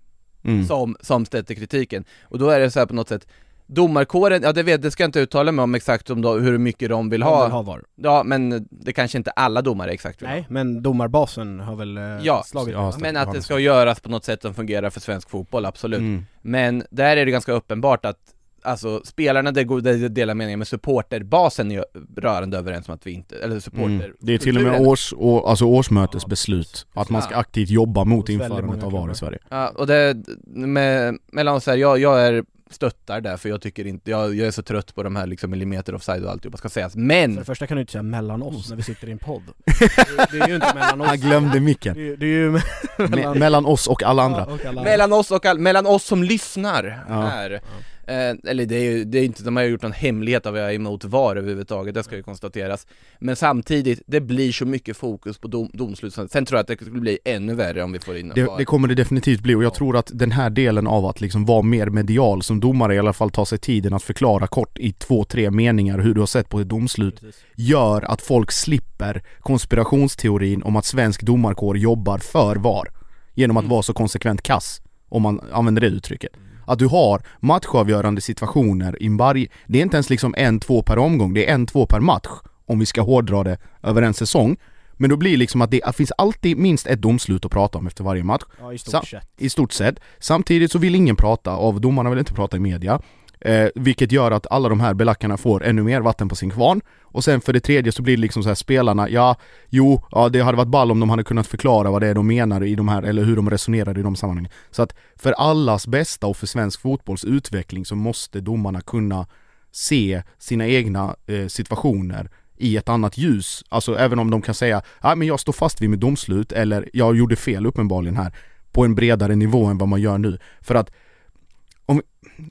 Mm. 0.43 0.65
som, 0.65 0.95
som 1.01 1.25
sätter 1.25 1.55
kritiken. 1.55 2.05
Och 2.23 2.39
då 2.39 2.49
är 2.49 2.59
det 2.59 2.71
så 2.71 2.79
här 2.79 2.85
på 2.85 2.93
något 2.95 3.07
sätt, 3.09 3.27
domarkåren, 3.67 4.41
ja 4.43 4.53
det, 4.53 4.63
vet, 4.63 4.81
det 4.81 4.91
ska 4.91 5.03
jag 5.03 5.07
inte 5.07 5.19
uttala 5.19 5.51
mig 5.51 5.63
om 5.63 5.75
exakt 5.75 6.09
om 6.09 6.21
då, 6.21 6.33
hur 6.33 6.57
mycket 6.57 6.89
de 6.89 7.09
vill 7.09 7.19
De 7.19 7.25
ha. 7.25 7.43
vill 7.43 7.51
ha 7.51 7.61
VAR. 7.61 7.83
Ja 7.95 8.23
men 8.25 8.67
det 8.69 8.93
kanske 8.93 9.17
inte 9.17 9.31
alla 9.31 9.61
domare 9.61 9.91
exakt 9.91 10.21
vill 10.21 10.27
ha. 10.27 10.35
Nej, 10.35 10.45
men 10.49 10.81
domarbasen 10.81 11.59
har 11.59 11.75
väl 11.75 11.97
eh, 11.97 12.03
Ja, 12.23 12.43
slagit 12.45 12.73
ja. 12.73 12.93
Men 12.99 13.17
att 13.17 13.33
det 13.33 13.41
ska 13.41 13.59
göras 13.59 13.99
på 13.99 14.09
något 14.09 14.25
sätt 14.25 14.41
som 14.41 14.53
fungerar 14.53 14.89
för 14.89 14.99
svensk 14.99 15.29
fotboll, 15.29 15.65
absolut. 15.65 15.99
Mm. 15.99 16.25
Men 16.41 16.83
där 16.89 17.17
är 17.17 17.25
det 17.25 17.31
ganska 17.31 17.51
uppenbart 17.51 18.05
att 18.05 18.17
Alltså 18.61 19.01
spelarna, 19.05 19.51
det, 19.51 19.63
går, 19.63 19.81
det 19.81 20.09
delar 20.09 20.33
meningen 20.35 20.59
med 20.59 20.67
supporterbasen 20.67 21.71
är 21.71 21.85
rörande 22.17 22.57
överens 22.57 22.87
om 22.89 22.95
att 22.95 23.07
vi 23.07 23.11
inte, 23.11 23.35
eller 23.39 23.59
supporter 23.59 23.85
Mm. 23.85 24.11
Det 24.19 24.33
är 24.33 24.37
till 24.37 24.57
och 24.57 24.63
med 24.63 24.81
års, 24.81 25.13
å, 25.17 25.45
alltså 25.45 25.65
årsmötesbeslut 25.65 26.87
att 26.93 27.09
man 27.09 27.21
ska 27.21 27.33
Ja. 27.33 27.39
aktivt 27.39 27.69
jobba 27.69 28.03
mot 28.03 28.29
införandet 28.29 28.83
av 28.83 28.91
VAR 28.91 29.11
i 29.11 29.15
Sverige. 29.15 29.39
Ja, 29.49 29.67
och 29.75 29.87
det, 29.87 30.17
med, 30.47 31.17
mellan 31.31 31.55
oss 31.55 31.65
här, 31.67 31.75
jag, 31.77 31.99
jag 31.99 32.21
är 32.27 32.43
stöttar 32.69 33.21
där 33.21 33.37
för 33.37 33.49
jag 33.49 33.61
tycker 33.61 33.87
inte, 33.87 34.11
jag, 34.11 34.35
jag 34.35 34.47
är 34.47 34.51
så 34.51 34.61
trött 34.63 34.95
på 34.95 35.03
de 35.03 35.15
här 35.15 35.25
liksom 35.27 35.51
millimeter 35.51 35.95
offside 35.95 36.23
och 36.25 36.31
alltihopa 36.31 36.57
ska 36.57 36.69
sägas, 36.69 36.93
För 36.93 36.99
men! 36.99 37.35
det 37.35 37.45
första 37.45 37.67
kan 37.67 37.77
du 37.77 37.81
inte 37.81 37.91
säga 37.91 38.03
mellan 38.03 38.41
oss 38.43 38.69
när 38.69 38.75
vi 38.77 38.83
sitter 38.83 39.07
i 39.09 39.11
en 39.11 39.17
podd. 39.17 39.43
Det, 39.79 40.27
det 40.31 40.37
är 40.39 40.47
ju 40.47 40.55
inte 40.55 40.73
mellan 40.73 41.01
oss. 41.01 41.07
Han 41.07 41.17
glömde 41.19 41.59
micken. 41.59 41.93
Det, 41.95 42.07
är- 42.09 42.17
det 42.17 42.25
är 42.25 42.29
ju 42.29 42.51
me- 42.51 42.61
Me- 42.97 43.39
mellan 43.39 43.65
oss 43.65 43.87
och 43.87 44.03
alla 44.03 44.23
andra. 44.23 44.39
Ja, 44.47 44.53
och 44.53 44.65
alla 44.65 44.83
Mellan 44.83 45.13
oss 45.13 45.31
och 45.31 45.45
all, 45.45 45.59
mellan 45.59 45.85
oss 45.85 46.03
som 46.03 46.23
lyssnar 46.23 47.03
Ja. 47.09 47.21
här 47.21 47.61
eh, 48.07 48.51
Eller 48.51 48.65
det 48.65 48.75
är 48.75 48.91
ju, 48.91 49.03
det 49.03 49.19
är 49.19 49.23
inte, 49.23 49.43
de 49.43 49.55
har 49.55 49.63
ju 49.63 49.69
gjort 49.69 49.81
någon 49.81 49.91
hemlighet 49.91 50.45
av 50.45 50.53
att 50.55 50.59
jag 50.61 50.69
är 50.69 50.75
emot 50.75 51.03
VAR 51.05 51.35
överhuvudtaget, 51.35 51.95
det 51.95 52.03
ska 52.03 52.15
ju 52.15 52.23
konstateras 52.23 52.87
Men 53.19 53.35
samtidigt, 53.35 54.01
det 54.07 54.21
blir 54.21 54.51
så 54.51 54.65
mycket 54.65 54.97
fokus 54.97 55.37
på 55.37 55.47
dom, 55.47 55.69
domslut, 55.73 56.13
sen 56.13 56.45
tror 56.45 56.57
jag 56.57 56.59
att 56.59 56.67
det 56.67 56.85
skulle 56.85 57.01
bli 57.01 57.19
ännu 57.25 57.55
värre 57.55 57.83
om 57.83 57.91
vi 57.91 57.99
får 57.99 58.17
in 58.17 58.31
Det, 58.35 58.43
VAR 58.43 58.57
det 58.57 58.65
kommer 58.65 58.87
det 58.87 58.95
definitivt 58.95 59.41
bli 59.41 59.55
och 59.55 59.63
jag 59.63 59.73
tror 59.73 59.97
att 59.97 60.11
den 60.13 60.31
här 60.31 60.49
delen 60.49 60.87
av 60.87 61.05
att 61.05 61.21
liksom 61.21 61.45
vara 61.45 61.61
mer 61.61 61.87
medial 61.89 62.43
som 62.43 62.59
domare 62.59 62.95
i 62.95 62.99
alla 62.99 63.13
fall 63.13 63.29
tar 63.31 63.45
sig 63.45 63.57
tiden 63.57 63.93
att 63.93 64.03
förklara 64.03 64.47
kort 64.47 64.77
i 64.79 64.91
två, 64.93 65.23
tre 65.23 65.51
meningar 65.51 65.99
hur 65.99 66.13
du 66.13 66.19
har 66.19 66.27
sett 66.27 66.49
på 66.49 66.59
ett 66.59 66.69
domslut 66.69 67.19
Precis. 67.19 67.43
gör 67.55 68.11
att 68.11 68.21
folk 68.21 68.51
slipper 68.51 69.23
konspirationsteorin 69.39 70.63
om 70.63 70.75
att 70.75 70.85
svensk 70.85 71.21
domarkår 71.23 71.77
jobbar 71.77 72.17
för 72.17 72.55
VAR 72.55 72.87
genom 73.33 73.57
att 73.57 73.63
Mm. 73.63 73.69
vara 73.71 73.83
så 73.83 73.93
konsekvent 73.93 74.41
kass, 74.41 74.81
om 75.09 75.21
man 75.21 75.41
använder 75.51 75.81
det 75.81 75.87
uttrycket. 75.87 76.31
Att 76.67 76.79
du 76.79 76.87
har 76.87 77.21
matchavgörande 77.39 78.21
situationer 78.21 79.03
i 79.03 79.09
varje, 79.09 79.47
det 79.67 79.79
är 79.79 79.83
inte 79.83 79.97
ens 79.97 80.09
liksom 80.09 80.35
en, 80.37 80.59
två 80.59 80.81
per 80.81 80.97
omgång, 80.97 81.33
det 81.33 81.49
är 81.49 81.53
en, 81.53 81.65
två 81.65 81.85
per 81.85 81.99
match 81.99 82.29
om 82.65 82.79
vi 82.79 82.85
ska 82.85 83.01
hårdra 83.01 83.43
det 83.43 83.57
över 83.83 84.01
en 84.01 84.13
säsong. 84.13 84.57
Men 84.93 85.09
då 85.09 85.17
blir 85.17 85.31
det 85.31 85.37
liksom 85.37 85.61
att 85.61 85.71
det 85.71 85.95
finns 85.95 86.11
alltid 86.17 86.57
minst 86.57 86.87
ett 86.87 87.01
domslut 87.01 87.45
att 87.45 87.51
prata 87.51 87.77
om 87.77 87.87
efter 87.87 88.03
varje 88.03 88.23
match 88.23 88.43
Ja, 88.59 88.73
i 88.73 88.77
stort 88.77 89.07
sett. 89.07 89.27
i 89.37 89.49
stort 89.49 89.73
sett. 89.73 89.99
Samtidigt 90.19 90.71
så 90.71 90.79
vill 90.79 90.95
ingen 90.95 91.15
prata, 91.15 91.51
av 91.51 91.81
domarna 91.81 92.09
vill 92.09 92.19
inte 92.19 92.33
prata 92.33 92.57
i 92.57 92.59
media. 92.59 93.01
Eh, 93.39 93.67
vilket 93.75 94.11
gör 94.11 94.31
att 94.31 94.47
alla 94.51 94.69
de 94.69 94.79
här 94.79 94.93
belackarna 94.93 95.37
får 95.37 95.63
ännu 95.63 95.83
mer 95.83 96.01
vatten 96.01 96.29
på 96.29 96.35
sin 96.35 96.49
kvarn. 96.49 96.81
Och 97.01 97.23
sen 97.23 97.41
för 97.41 97.53
det 97.53 97.59
tredje 97.59 97.91
så 97.91 98.01
blir 98.01 98.17
det 98.17 98.21
liksom 98.21 98.43
så 98.43 98.49
här 98.49 98.55
spelarna, 98.55 99.09
ja, 99.09 99.35
jo, 99.69 100.01
ja 100.11 100.29
det 100.29 100.41
hade 100.41 100.57
varit 100.57 100.67
ball 100.67 100.91
om 100.91 100.99
de 100.99 101.09
hade 101.09 101.23
kunnat 101.23 101.47
förklara 101.47 101.91
vad 101.91 102.01
det 102.01 102.07
är 102.07 102.13
de 102.13 102.27
menar 102.27 102.63
i 102.63 102.75
de 102.75 102.87
här, 102.87 103.03
eller 103.03 103.23
hur 103.23 103.35
de 103.35 103.49
resonerar 103.49 103.99
i 103.99 104.01
de 104.01 104.15
sammanhangen. 104.15 104.51
Så 104.71 104.81
att 104.81 104.95
för 105.15 105.31
allas 105.31 105.87
bästa 105.87 106.27
och 106.27 106.37
för 106.37 106.47
svensk 106.47 106.81
fotbolls 106.81 107.25
utveckling 107.25 107.85
så 107.85 107.95
måste 107.95 108.41
domarna 108.41 108.81
kunna 108.81 109.27
se 109.71 110.23
sina 110.37 110.67
egna 110.67 111.15
eh, 111.27 111.47
situationer 111.47 112.29
i 112.57 112.77
ett 112.77 112.89
annat 112.89 113.17
ljus. 113.17 113.63
Alltså 113.69 113.97
även 113.97 114.19
om 114.19 114.31
de 114.31 114.41
kan 114.41 114.55
säga, 114.55 114.81
ja 115.01 115.15
men 115.15 115.27
jag 115.27 115.39
står 115.39 115.53
fast 115.53 115.81
vid 115.81 115.89
mitt 115.89 115.99
domslut 115.99 116.51
eller 116.51 116.89
jag 116.93 117.15
gjorde 117.15 117.35
fel 117.35 117.65
uppenbarligen 117.65 118.17
här 118.17 118.33
på 118.71 118.85
en 118.85 118.95
bredare 118.95 119.35
nivå 119.35 119.65
än 119.65 119.77
vad 119.77 119.89
man 119.89 120.01
gör 120.01 120.17
nu. 120.17 120.37
För 120.61 120.75
att 120.75 120.91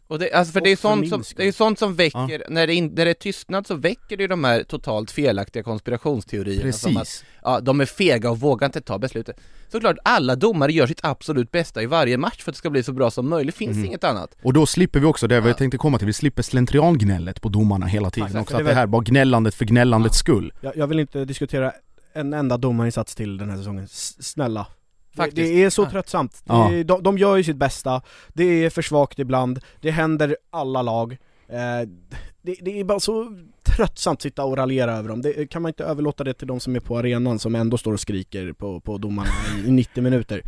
och 0.07 0.18
det, 0.18 0.33
alltså 0.33 0.53
för 0.53 0.61
det 0.61 0.70
är 0.70 0.72
Och 0.75 0.79
sånt 0.79 1.09
som, 1.09 1.22
det 1.37 1.49
är 1.49 1.53
sånt 1.53 1.79
som 1.79 1.94
väcker, 1.94 2.44
när, 2.49 2.66
det 2.66 2.75
in, 2.75 2.87
när 2.94 3.05
det 3.05 3.11
är 3.11 3.14
tystnad 3.14 3.66
så 3.66 3.75
väcker 3.75 4.16
det 4.16 4.22
ju 4.22 4.27
de 4.29 4.44
här 4.44 4.62
totalt 4.62 5.11
felaktiga 5.11 5.62
konspirationsteorierna 5.62 6.72
som 6.72 6.96
att 6.96 7.03
Precis. 7.03 7.25
ja, 7.42 7.61
de 7.61 7.81
är 7.81 7.85
fega 7.87 8.31
och 8.31 8.40
vågar 8.40 8.66
inte 8.66 8.81
ta 8.81 8.99
beslutet. 8.99 9.37
Såklart, 9.72 9.96
alla 10.05 10.37
domare 10.37 10.72
gör 10.72 10.87
sitt 10.87 11.01
absolut 11.03 11.51
bästa 11.51 11.83
i 11.83 11.87
varje 11.87 12.16
match 12.18 12.42
för 12.42 12.51
att 12.51 12.55
det 12.55 12.59
ska 12.59 12.70
bli 12.70 12.83
så 12.83 12.92
bra 12.92 13.11
som 13.11 13.29
möjligt, 13.29 13.55
finns 13.55 13.77
Mhm. 13.77 13.85
inget 13.85 14.05
annat. 14.05 14.37
Och 14.42 14.53
då 14.53 14.66
slipper 14.66 15.01
vi 15.01 15.07
också 15.07 15.27
det 15.27 15.40
vi 15.40 15.49
Ja. 15.49 15.55
tänkte 15.55 15.79
komma 15.79 15.99
till, 15.99 16.07
vi 16.07 16.12
slipper 16.12 16.42
slentriangnället 16.42 17.40
på 17.42 17.49
domarna 17.49 17.87
hela 17.87 18.11
tiden 18.11 18.27
Exakt, 18.27 18.42
också, 18.42 18.57
att 18.57 18.64
det 18.64 18.70
är 18.70 18.75
det 18.75 18.81
här 18.81 18.87
var 18.87 19.01
gnällandet 19.03 19.55
för 19.55 19.64
gnällandets 19.64 20.18
skull. 20.18 20.53
Jag, 20.61 20.77
jag 20.77 20.87
vill 20.87 21.01
inte 21.01 21.25
diskutera 21.25 21.72
en 22.12 22.33
enda 22.33 22.57
domarinsats 22.57 23.14
till 23.14 23.37
den 23.38 23.51
här 23.51 23.57
säsongen, 23.57 23.85
S 23.85 24.16
snälla 24.20 24.66
Faktiskt. 25.16 25.37
det 25.52 25.64
är 25.64 25.70
så 25.70 25.87
tröttsamt, 25.87 26.42
Ja. 26.44 26.68
det, 26.70 26.85
de, 26.85 27.02
de 27.02 27.18
gör 27.18 27.37
ju 27.37 27.44
sitt 27.44 27.57
bästa, 27.57 28.02
det 28.33 28.44
är 28.44 28.70
för 28.70 28.83
svagt 28.83 29.18
ibland, 29.18 29.61
det 29.81 29.90
händer 29.90 30.37
alla 30.50 30.83
lag 30.83 31.12
eh, 31.48 31.88
det, 32.42 32.57
det 32.61 32.81
är 32.81 32.85
bara 32.85 33.00
så 33.00 33.33
tröttsamt 33.76 34.16
att 34.18 34.22
sitta 34.22 34.44
och 34.44 34.57
raljera 34.57 34.92
över 34.96 35.09
dem, 35.09 35.22
det, 35.22 35.50
kan 35.50 35.62
man 35.62 35.68
inte 35.70 35.85
överlåta 35.85 36.24
det 36.24 36.35
till 36.35 36.46
de 36.46 36.61
som 36.61 36.76
är 36.76 36.81
på 36.81 36.98
arenan 36.98 37.38
som 37.38 37.55
ändå 37.55 37.79
står 37.79 37.92
och 37.92 38.00
skriker 38.00 38.52
på, 38.52 38.81
på 38.81 38.98
domarna 38.98 39.31
i 39.66 39.70
90 39.70 40.02
minuter? 40.02 40.42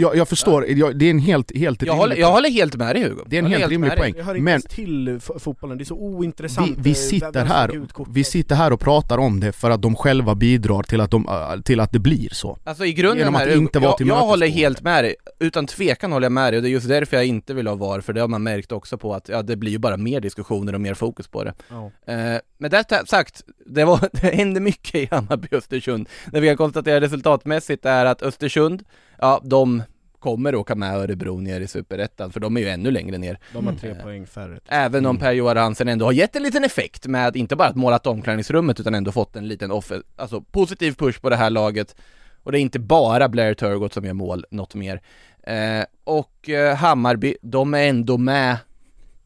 Jag, 0.00 0.16
jag 0.16 0.28
förstår, 0.28 0.66
jag, 0.68 0.98
det 0.98 1.06
är 1.06 1.10
en 1.10 1.18
helt, 1.18 1.56
helt 1.56 1.82
Jag 1.82 1.94
håller, 1.94 2.16
jag 2.16 2.32
håller 2.32 2.50
helt 2.50 2.76
med 2.76 2.96
dig 2.96 3.02
Hugo. 3.02 3.22
Det 3.26 3.36
är 3.36 3.38
en 3.38 3.44
håller 3.44 3.58
helt 3.58 3.70
rimlig 3.70 3.96
poäng. 3.96 4.14
Jag 4.16 4.24
hör 4.24 4.34
inte 4.34 4.44
Men- 4.44 4.50
ens 4.50 4.64
till 4.64 5.20
fotbollen, 5.38 5.78
det 5.78 5.82
är 5.82 5.86
så 5.86 5.94
ointressant 5.94 6.68
Vi, 6.68 6.72
eh, 6.72 6.78
vi 6.82 6.94
sitter 6.94 7.44
här, 7.44 7.86
vi 8.10 8.24
sitter 8.24 8.54
här 8.54 8.72
och 8.72 8.80
pratar 8.80 9.18
om 9.18 9.40
det 9.40 9.52
för 9.52 9.70
att 9.70 9.82
de 9.82 9.96
själva 9.96 10.34
bidrar 10.34 10.82
till 10.82 11.00
att, 11.00 11.10
de, 11.10 11.28
äh, 11.28 11.60
till 11.60 11.80
att 11.80 11.92
det 11.92 11.98
blir 11.98 12.28
så. 12.32 12.58
Alltså 12.64 12.84
i 12.84 12.92
grunden 12.92 13.18
Genom 13.18 13.34
att 13.34 13.40
här, 13.40 13.56
inte 13.56 13.78
vara 13.78 13.94
jag, 13.98 14.08
jag 14.08 14.20
håller 14.20 14.48
helt 14.48 14.82
med 14.82 15.04
dig, 15.04 15.14
utan 15.38 15.66
tvekan 15.66 16.12
håller 16.12 16.24
jag 16.24 16.32
med 16.32 16.52
dig 16.52 16.56
och 16.58 16.62
det 16.62 16.68
är 16.68 16.72
just 16.72 16.88
därför 16.88 17.16
jag 17.16 17.26
inte 17.26 17.54
vill 17.54 17.66
ha 17.66 17.74
VAR, 17.74 18.00
för 18.00 18.12
det 18.12 18.20
har 18.20 18.28
man 18.28 18.42
märkt 18.42 18.72
också 18.72 18.98
på 18.98 19.14
att 19.14 19.28
ja, 19.28 19.42
det 19.42 19.56
blir 19.56 19.72
ju 19.72 19.78
bara 19.78 19.96
mer 19.96 20.20
diskussioner 20.20 20.74
och 20.74 20.80
mer 20.80 20.94
fokus 20.94 21.28
på 21.28 21.44
det. 21.44 21.54
Ja. 21.68 21.90
Eh, 22.12 22.40
med 22.58 22.70
det 22.70 23.06
sagt, 23.06 23.42
det, 23.66 23.84
var, 23.84 24.08
det 24.12 24.36
hände 24.36 24.60
mycket 24.60 24.94
i 24.94 25.08
Hammarby 25.10 25.48
och 25.50 25.52
Östersund. 25.52 26.08
Det 26.32 26.40
vi 26.40 26.48
kan 26.48 26.56
konstatera 26.56 27.00
resultatmässigt 27.00 27.86
är 27.86 28.04
att 28.04 28.22
Östersund, 28.22 28.84
ja 29.20 29.40
de 29.44 29.82
kommer 30.18 30.54
åka 30.54 30.74
med 30.74 30.94
Örebro 30.96 31.40
ner 31.40 31.60
i 31.60 31.66
Superettan, 31.66 32.32
för 32.32 32.40
de 32.40 32.56
är 32.56 32.60
ju 32.60 32.68
ännu 32.68 32.90
längre 32.90 33.18
ner. 33.18 33.38
De 33.52 33.66
har 33.66 33.74
tre 33.74 33.90
Mm. 33.90 34.02
poäng 34.02 34.26
färre 34.26 34.60
Även 34.68 35.06
om 35.06 35.16
Mm. 35.16 35.20
Per-Johan 35.20 35.56
Hansen 35.56 35.88
ändå 35.88 36.04
har 36.04 36.12
gett 36.12 36.36
en 36.36 36.42
liten 36.42 36.64
effekt 36.64 37.06
med 37.06 37.36
inte 37.36 37.56
bara 37.56 37.68
att 37.68 37.76
målat 37.76 38.06
omklädningsrummet 38.06 38.80
utan 38.80 38.94
ändå 38.94 39.12
fått 39.12 39.36
en 39.36 39.48
liten 39.48 39.70
offer, 39.70 40.02
alltså 40.16 40.40
positiv 40.40 40.92
push 40.94 41.20
på 41.20 41.30
det 41.30 41.36
här 41.36 41.50
laget. 41.50 41.96
Och 42.42 42.52
det 42.52 42.58
är 42.58 42.60
inte 42.60 42.78
bara 42.78 43.28
Blair 43.28 43.54
Turgott 43.54 43.92
som 43.92 44.04
gör 44.04 44.12
mål, 44.12 44.44
något 44.50 44.74
mer. 44.74 45.00
Eh, 45.42 45.84
och 46.04 46.48
eh, 46.48 46.76
Hammarby, 46.76 47.36
de 47.42 47.74
är 47.74 47.88
ändå 47.88 48.18
med, 48.18 48.56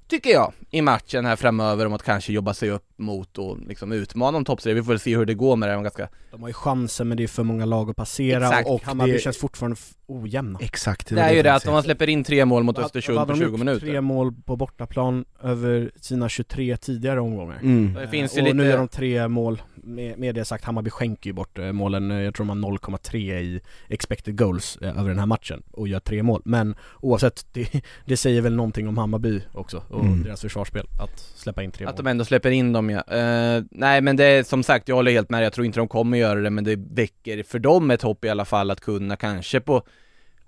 tycker 0.08 0.30
jag, 0.30 0.52
i 0.74 0.82
matchen 0.82 1.24
här 1.26 1.36
framöver 1.36 1.86
om 1.86 1.92
att 1.92 2.02
kanske 2.02 2.32
jobba 2.32 2.54
sig 2.54 2.70
upp 2.70 2.84
mot 2.96 3.38
och 3.38 3.58
liksom 3.68 3.92
utmana 3.92 4.36
om 4.38 4.44
toppstriden. 4.44 4.76
Vi 4.76 4.82
får 4.82 4.92
väl 4.92 5.00
se 5.00 5.16
hur 5.16 5.24
det 5.26 5.34
går 5.34 5.56
med 5.56 5.68
det 5.68 5.74
här 5.74 5.82
ganska 5.82 6.08
De 6.30 6.40
har 6.42 6.48
ju 6.48 6.52
chansen 6.54 7.08
men 7.08 7.16
det 7.16 7.22
är 7.22 7.28
för 7.28 7.42
många 7.42 7.64
lag 7.64 7.90
att 7.90 7.96
passera 7.96 8.46
Exakt. 8.48 8.68
och 8.68 8.82
Hammarby 8.84 9.12
Det- 9.12 9.18
känns 9.18 9.38
fortfarande 9.38 9.76
ojämna 10.06 10.58
Exakt, 10.62 11.08
Det 11.08 11.20
är 11.20 11.32
ju 11.34 11.42
det 11.42 11.54
att 11.54 11.66
om 11.66 11.72
man 11.72 11.82
släpper 11.82 12.08
in 12.08 12.24
tre 12.24 12.44
mål 12.44 12.62
mot 12.62 12.78
Östersund 12.78 13.16
på 13.16 13.20
hade 13.20 13.32
de 13.32 13.38
20 13.38 13.44
gjort? 13.50 13.58
minuter. 13.58 13.80
Tre 13.86 14.00
mål 14.00 14.32
på 14.44 14.56
bortaplan 14.56 15.24
över 15.42 15.90
sina 16.00 16.28
23 16.28 16.76
tidigare 16.76 17.20
omgångar. 17.20 17.58
Mm. 17.62 17.94
Det 17.94 18.08
finns 18.08 18.32
Eh, 18.32 18.36
ju 18.36 18.42
och 18.42 18.44
lite- 18.46 18.56
nu 18.56 18.64
gör 18.70 18.78
de 18.78 18.88
tre 18.88 19.28
mål, 19.28 19.62
med, 19.74 20.18
med 20.18 20.34
det 20.34 20.44
sagt 20.44 20.64
Hammarby 20.64 20.90
skänker 20.90 21.30
ju 21.30 21.34
bort 21.34 21.58
eh, 21.58 21.72
målen, 21.72 22.10
Eh, 22.10 22.20
jag 22.20 22.34
tror 22.34 22.46
de 22.46 22.62
har 22.62 22.70
0,3 22.70 23.40
i 23.40 23.60
expected 23.88 24.38
goals 24.38 24.76
över 24.80 25.08
den 25.08 25.18
här 25.18 25.26
matchen 25.26 25.62
och 25.72 25.88
gör 25.88 26.00
tre 26.00 26.22
mål 26.22 26.42
Men 26.44 26.76
oavsett, 27.00 27.46
det, 27.52 27.68
det 28.06 28.16
säger 28.16 28.40
väl 28.40 28.54
någonting 28.56 28.88
om 28.88 28.98
Hammarby 28.98 29.40
också 29.52 29.82
och 29.90 30.04
Mm. 30.04 30.22
deras 30.22 30.44
försvarsspel, 30.64 30.86
att 31.04 31.18
släppa 31.18 31.62
in 31.62 31.70
tre 31.72 31.86
Att 31.86 31.96
mål 31.96 32.04
de 32.04 32.10
ändå 32.10 32.24
släpper 32.24 32.50
in 32.50 32.72
dem 32.72 32.90
ja. 32.90 33.02
Eh, 33.16 33.62
nej 33.70 34.00
men 34.00 34.16
det 34.16 34.24
är 34.24 34.42
som 34.42 34.62
sagt, 34.62 34.88
jag 34.88 34.96
håller 34.96 35.12
helt 35.12 35.30
med 35.30 35.44
jag 35.44 35.52
tror 35.52 35.66
inte 35.66 35.78
de 35.80 35.88
kommer 35.88 36.18
göra 36.18 36.40
det 36.40 36.50
men 36.50 36.64
det 36.64 36.76
väcker 36.76 37.42
för 37.42 37.58
dem 37.58 37.90
ett 37.90 38.02
hopp 38.02 38.24
i 38.24 38.28
alla 38.28 38.44
fall 38.44 38.70
att 38.70 38.80
kunna 38.80 39.16
kanske 39.16 39.60
på 39.60 39.82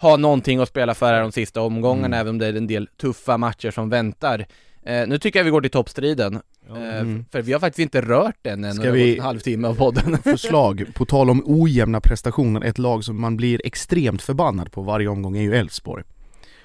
ha 0.00 0.16
någonting 0.16 0.58
att 0.60 0.68
spela 0.68 0.94
för 0.94 1.12
här 1.14 1.20
de 1.20 1.32
sista 1.32 1.60
omgångarna 1.60 2.06
Mm. 2.16 2.20
även 2.20 2.30
om 2.30 2.38
det 2.38 2.46
är 2.46 2.54
en 2.54 2.66
del 2.66 2.88
tuffa 3.00 3.38
matcher 3.38 3.70
som 3.70 3.88
väntar. 3.90 4.46
Eh, 4.86 5.06
nu 5.08 5.18
tycker 5.18 5.38
jag 5.38 5.44
vi 5.44 5.50
går 5.50 5.60
till 5.60 5.70
toppstriden, 5.70 6.40
Ja. 6.68 6.76
eh, 6.76 6.98
Mm. 7.00 7.24
för 7.32 7.42
vi 7.42 7.52
har 7.52 7.60
faktiskt 7.60 7.78
inte 7.78 8.00
rört 8.00 8.36
den 8.42 8.64
än, 8.64 8.74
Ska 8.74 8.90
vi- 8.90 9.16
en 9.18 9.24
halvtimme 9.24 9.68
av 9.68 9.74
podden. 9.74 10.18
Förslag, 10.24 10.84
på 10.94 11.04
tal 11.04 11.30
om 11.30 11.42
ojämna 11.46 12.00
prestationer, 12.00 12.64
ett 12.64 12.78
lag 12.78 13.04
som 13.04 13.20
man 13.20 13.36
blir 13.36 13.60
extremt 13.64 14.22
förbannad 14.22 14.72
på 14.72 14.82
varje 14.82 15.08
omgång 15.08 15.36
är 15.36 15.42
ju 15.42 15.54
Elfsborg. 15.56 16.04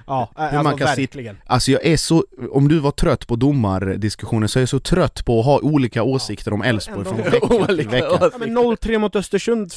Ja, 0.07 0.29
eh, 0.37 0.43
Hur 0.43 0.57
man 0.57 0.67
alltså 0.67 0.85
kan 0.85 0.95
sitta- 0.95 1.01
verkligen. 1.17 1.37
Alltså 1.45 1.71
jag 1.71 1.85
är 1.85 1.97
så, 1.97 2.23
om 2.51 2.67
du 2.67 2.79
var 2.79 2.91
trött 2.91 3.27
på 3.27 3.35
domardiskussionen 3.35 4.49
så 4.49 4.59
är 4.59 4.61
jag 4.61 4.69
så 4.69 4.79
trött 4.79 5.25
på 5.25 5.39
att 5.39 5.45
ha 5.45 5.59
olika 5.59 6.03
åsikter 6.03 6.53
om 6.53 6.61
Elfsborg 6.61 7.05
från 7.05 7.17
vecka 7.17 7.47
till 7.47 7.57
Olika 7.69 7.89
vecka. 7.89 8.07
Ja, 8.21 8.29
men 8.39 8.57
0-3 8.57 8.97
mot 8.99 9.15
Östersund 9.15 9.73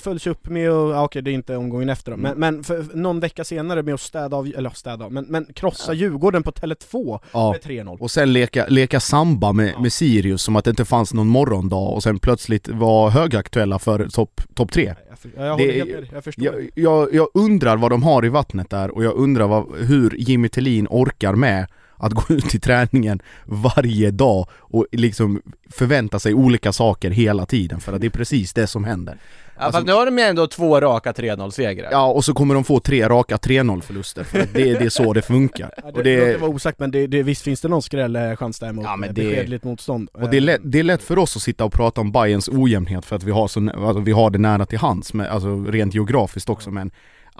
följs 0.00 0.26
upp 0.26 0.48
med 0.48 0.70
att, 0.70 0.90
ja, 0.90 1.04
okej 1.04 1.22
det 1.22 1.30
är 1.30 1.32
inte 1.32 1.56
omgången 1.56 1.88
efter 1.88 2.16
men, 2.16 2.26
Mm. 2.32 2.38
men 2.54 2.64
för, 2.64 2.84
någon 2.96 3.20
vecka 3.20 3.44
senare 3.44 3.82
med 3.82 3.94
att 3.94 4.00
städa 4.00 4.36
av, 4.36 4.52
eller 4.56 4.70
städa 4.70 5.04
av, 5.04 5.12
men, 5.12 5.24
men 5.28 5.46
krossa 5.54 5.92
Djurgården 5.92 6.42
på 6.42 6.50
Tele2 6.50 7.20
Ja. 7.32 7.52
med 7.52 7.60
3-0 7.62 7.96
Och 8.00 8.10
sen 8.10 8.32
leka, 8.32 8.66
leka 8.68 9.00
samba 9.00 9.52
med, 9.52 9.74
med 9.80 9.92
Sirius 9.92 10.42
som 10.42 10.56
att 10.56 10.64
det 10.64 10.70
inte 10.70 10.84
fanns 10.84 11.14
någon 11.14 11.28
morgondag 11.28 11.76
och 11.94 12.02
sen 12.02 12.18
plötsligt 12.18 12.68
var 12.68 13.10
högaktuella 13.10 13.78
för 13.78 14.08
topp 14.08 14.40
top 14.54 14.72
tre. 14.72 14.94
Jag, 15.10 15.18
för, 15.18 15.30
jag 15.46 15.58
Det 15.58 16.06
jag 16.12 16.24
förstår 16.24 16.44
Jag, 16.44 16.68
jag, 16.74 17.14
jag 17.14 17.28
undrar 17.34 17.76
vad 17.76 17.90
de 17.90 18.02
har 18.02 18.24
i 18.24 18.28
vattnet 18.28 18.70
där 18.70 18.90
och 18.90 19.04
jag 19.04 19.14
undrar 19.16 19.46
vad, 19.50 19.76
hur 19.78 20.14
Jimmy 20.18 20.48
Tillin 20.48 20.86
orkar 20.90 21.34
med 21.34 21.66
att 21.96 22.12
gå 22.12 22.34
ut 22.34 22.54
i 22.54 22.60
träningen 22.60 23.22
varje 23.46 24.10
dag 24.10 24.48
och 24.52 24.86
liksom 24.92 25.42
förvänta 25.70 26.18
sig 26.18 26.34
olika 26.34 26.72
saker 26.72 27.10
hela 27.10 27.46
tiden 27.46 27.80
för 27.80 27.92
att 27.92 28.00
det 28.00 28.06
är 28.06 28.10
precis 28.10 28.52
det 28.52 28.66
som 28.66 28.84
händer. 28.84 29.16
ja, 29.58 29.72
fast 29.72 29.86
nu 29.86 29.92
har 29.92 30.06
de 30.06 30.18
ju 30.18 30.24
ändå 30.24 30.46
två 30.46 30.80
raka 30.80 31.12
3-0-segrar. 31.12 31.88
Ja, 31.92 32.06
och 32.12 32.24
så 32.24 32.34
kommer 32.34 32.54
de 32.54 32.64
få 32.64 32.80
tre 32.80 33.08
raka 33.08 33.36
3-0 33.36 33.80
förluster 33.80 34.24
för 34.24 34.40
att 34.40 34.52
det, 34.54 34.64
det 34.78 34.84
är 34.84 34.88
så 34.90 35.12
det 35.12 35.22
funkar. 35.22 35.70
Ja, 35.76 35.82
Och 35.94 36.04
det, 36.04 36.16
det 36.16 36.32
det, 36.32 36.36
var 36.38 36.48
osagt 36.48 36.78
men 36.78 36.90
det, 36.90 37.06
det, 37.06 37.22
visst 37.22 37.42
finns 37.42 37.60
det 37.60 37.68
någon 37.68 37.82
skrällchans 37.82 38.58
där 38.58 38.72
mot 38.72 38.84
Ja, 38.84 38.96
men 38.96 39.06
ja, 39.08 39.12
det- 39.12 39.22
beskedligt 39.24 39.64
motstånd 39.64 40.08
och 40.12 40.30
det, 40.30 40.36
är 40.36 40.40
lätt, 40.40 40.60
det 40.64 40.78
är 40.78 40.82
lätt 40.82 41.02
för 41.02 41.18
oss 41.18 41.36
att 41.36 41.42
sitta 41.42 41.64
och 41.64 41.72
prata 41.72 42.00
om 42.00 42.12
Bayerns 42.12 42.48
ojämnhet 42.48 43.04
för 43.04 43.16
att 43.16 43.22
vi 43.24 43.30
har, 43.30 43.48
så, 43.48 43.70
alltså, 43.70 44.00
vi 44.00 44.12
har 44.12 44.30
det 44.30 44.38
nära 44.38 44.66
till 44.66 44.78
hands, 44.78 45.14
med, 45.14 45.28
alltså 45.28 45.64
rent 45.64 45.94
geografiskt 45.94 46.48
också 46.48 46.70
men 46.70 46.90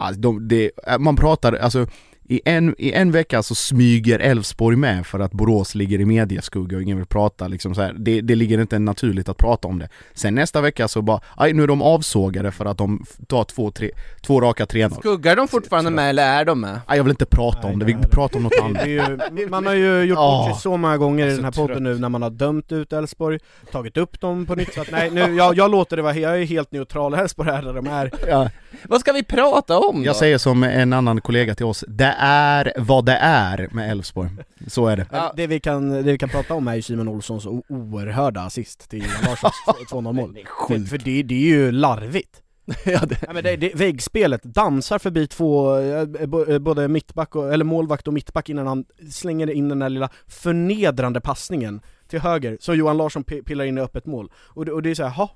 alltså, 0.00 0.20
de, 0.20 0.48
det, 0.48 0.70
man 0.98 1.16
pratar, 1.16 1.52
alltså 1.52 1.86
i 2.30 2.40
en, 2.44 2.74
I 2.78 2.92
en 2.92 3.12
vecka 3.12 3.42
så 3.42 3.54
smyger 3.54 4.18
Elfsborg 4.18 4.76
med 4.76 5.06
för 5.06 5.20
att 5.20 5.32
Borås 5.32 5.74
ligger 5.74 6.00
i 6.00 6.04
mediaskugga 6.04 6.76
och 6.76 6.82
ingen 6.82 6.96
vill 6.96 7.06
prata 7.06 7.48
liksom 7.48 7.74
så 7.74 7.82
här. 7.82 7.94
Det, 7.98 8.20
det 8.20 8.34
ligger 8.34 8.60
inte 8.60 8.78
naturligt 8.78 9.28
att 9.28 9.36
prata 9.36 9.68
om 9.68 9.78
det. 9.78 9.88
Sen 10.14 10.34
nästa 10.34 10.60
vecka 10.60 10.88
så 10.88 11.02
bara, 11.02 11.20
aj 11.36 11.52
nu 11.52 11.62
är 11.62 11.66
de 11.66 11.82
avsågade 11.82 12.50
för 12.50 12.64
att 12.64 12.78
de 12.78 13.04
tar 13.28 13.44
två, 13.44 13.70
tre, 13.70 13.90
två 14.22 14.40
raka 14.40 14.64
3-0. 14.64 14.98
Skuggar 14.98 15.36
de 15.36 15.48
fortfarande 15.48 15.90
med 15.90 16.10
eller 16.10 16.22
är 16.40 16.44
de 16.44 16.60
med? 16.60 16.80
Aj, 16.86 16.96
jag 16.96 17.04
vill 17.04 17.10
inte 17.10 17.26
prata 17.26 17.66
om 17.66 17.78
det, 17.78 17.84
vi 17.84 17.94
pratar 17.94 18.36
om 18.36 18.42
något 18.42 18.52
Det 18.52 18.62
annat. 18.62 18.82
är 18.82 18.86
ju, 19.38 19.48
man 19.48 19.66
har 19.66 19.74
ju 19.74 20.02
gjort 20.02 20.18
bort 20.18 20.44
sig 20.54 20.62
så 20.62 20.76
många 20.76 20.96
gånger 20.96 21.26
i 21.26 21.30
den 21.34 21.44
här 21.44 21.52
så 21.52 21.60
podden 21.60 21.76
trött. 21.76 21.82
nu 21.82 21.98
när 21.98 22.08
man 22.08 22.22
har 22.22 22.30
dömt 22.30 22.72
ut 22.72 22.92
Elfsborg, 22.92 23.38
tagit 23.72 23.96
upp 23.96 24.20
dem 24.20 24.46
på 24.46 24.54
nytt 24.54 24.74
så 24.74 24.80
att 24.80 24.90
nej, 24.90 25.10
nu, 25.10 25.20
jag, 25.34 25.56
jag 25.56 25.70
låter 25.70 25.96
det 25.96 26.02
vara, 26.02 26.14
jag 26.16 26.40
är 26.40 26.44
helt 26.44 26.72
neutral, 26.72 27.14
Elfsborg 27.14 27.50
är 27.50 27.62
där 27.62 27.74
de 27.74 27.86
är 27.86 28.10
Ja. 28.28 28.50
Vad 28.88 29.00
ska 29.00 29.12
vi 29.12 29.22
prata 29.24 29.78
om 29.78 30.00
då? 30.00 30.06
Jag 30.06 30.16
säger 30.16 30.38
som 30.38 30.62
en 30.62 30.92
annan 30.92 31.20
kollega 31.20 31.54
till 31.54 31.66
oss, 31.66 31.84
det 31.88 32.04
är 32.20 32.72
vad 32.78 33.04
det 33.06 33.16
är 33.20 33.68
med 33.72 33.90
Elfsborg. 33.90 34.30
Så 34.66 34.86
är 34.86 34.96
det. 34.96 35.06
Ja. 35.12 35.32
det, 35.36 35.46
vi 35.46 35.60
kan, 35.60 35.90
det 35.90 36.02
vi 36.02 36.18
kan 36.18 36.28
prata 36.28 36.54
om 36.54 36.68
är 36.68 36.74
ju 36.74 36.82
Simon 36.82 37.08
Olssons 37.08 37.46
oerhörda 37.46 38.40
assist 38.40 38.90
till 38.90 38.98
Johan 38.98 39.24
Larssons 39.24 39.54
2-0 39.90 40.12
mål 40.12 40.38
För, 40.68 40.86
för 40.88 40.98
det, 40.98 41.22
det 41.22 41.34
är 41.34 41.38
ju 41.48 41.72
larvigt 41.72 42.42
ja, 42.84 43.00
det, 43.06 43.16
Nej 43.22 43.34
men 43.34 43.44
det, 43.44 43.56
det, 43.56 43.74
väggspelet, 43.74 44.42
dansar 44.42 44.98
förbi 44.98 45.26
två, 45.26 45.76
eh, 45.78 46.00
eh, 46.48 46.58
både 46.58 46.88
mittback 46.88 47.36
och, 47.36 47.52
eller 47.52 47.64
målvakt 47.64 48.08
och 48.08 48.14
mittback 48.14 48.48
innan 48.48 48.66
han 48.66 48.84
slänger 49.10 49.50
in 49.50 49.68
den 49.68 49.78
där 49.78 49.88
lilla 49.88 50.08
förnedrande 50.26 51.20
passningen 51.20 51.80
till 52.08 52.20
höger, 52.20 52.58
så 52.60 52.74
Johan 52.74 52.96
Larsson 52.96 53.24
pi- 53.24 53.42
pillar 53.44 53.64
in 53.64 53.78
i 53.78 53.80
öppet 53.80 54.06
mål. 54.06 54.30
Och 54.34 54.64
det, 54.64 54.72
och 54.72 54.82
det 54.82 54.90
är 54.90 54.94
såhär, 54.94 55.10
ha 55.10 55.30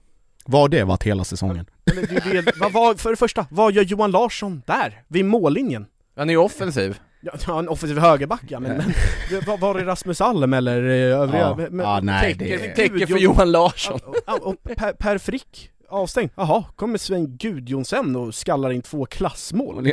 Var 0.46 0.68
det 0.68 0.84
varit 0.84 1.02
hela 1.02 1.24
säsongen? 1.24 1.66
eller 1.90 2.02
det, 2.32 2.42
det, 2.42 2.52
vad, 2.60 2.72
vad, 2.72 3.00
för 3.00 3.10
det 3.10 3.16
första, 3.16 3.46
vad 3.50 3.72
gör 3.72 3.82
Johan 3.82 4.10
Larsson 4.10 4.62
där? 4.66 5.02
Vid 5.08 5.24
mållinjen? 5.24 5.86
Han 6.16 6.28
är 6.30 6.34
ju 6.34 6.38
offensiv. 6.38 6.98
Ja, 7.46 7.58
en 7.58 7.68
offensiv 7.68 7.98
högerback 7.98 8.42
ja, 8.48 8.60
men, 8.60 8.76
men 8.76 8.94
det- 9.30 9.46
var, 9.46 9.58
var 9.58 9.74
är 9.78 9.84
Rasmus 9.84 10.20
Alm 10.20 10.52
eller 10.54 10.82
eh, 10.84 11.20
övriga? 11.20 11.42
Ja. 11.58 11.66
Men- 11.70 11.86
Ja, 11.86 12.00
nej, 12.02 12.34
det- 12.38 12.58
Täcker 12.76 13.06
för 13.06 13.18
Johan 13.18 13.52
Larsson. 13.52 14.00
Ja, 14.26 14.38
och 14.42 14.62
per, 14.62 14.92
per 14.92 15.18
Frick, 15.18 15.70
avstängd. 15.94 16.30
Jaha, 16.36 16.64
kommer 16.76 16.98
Sven 16.98 17.36
Gudjonsen 17.36 18.16
och 18.16 18.34
skallar 18.34 18.72
in 18.72 18.82
två 18.82 19.06
klassmål? 19.06 19.92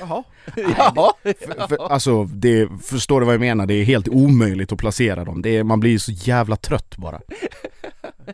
Jaha. 0.00 0.24
Jaha. 0.56 1.12
För, 1.22 1.68
för, 1.68 1.92
alltså, 1.92 2.24
det, 2.24 2.68
förstår 2.84 3.20
du 3.20 3.26
vad 3.26 3.34
jag 3.34 3.40
menar? 3.40 3.66
Det 3.66 3.74
är 3.74 3.84
helt 3.84 4.08
omöjligt 4.08 4.72
att 4.72 4.78
placera 4.78 5.24
dem. 5.24 5.42
Det 5.42 5.56
är, 5.56 5.64
man 5.64 5.80
blir 5.80 5.98
så 5.98 6.12
jävla 6.12 6.56
trött 6.56 6.96
bara. 6.96 7.20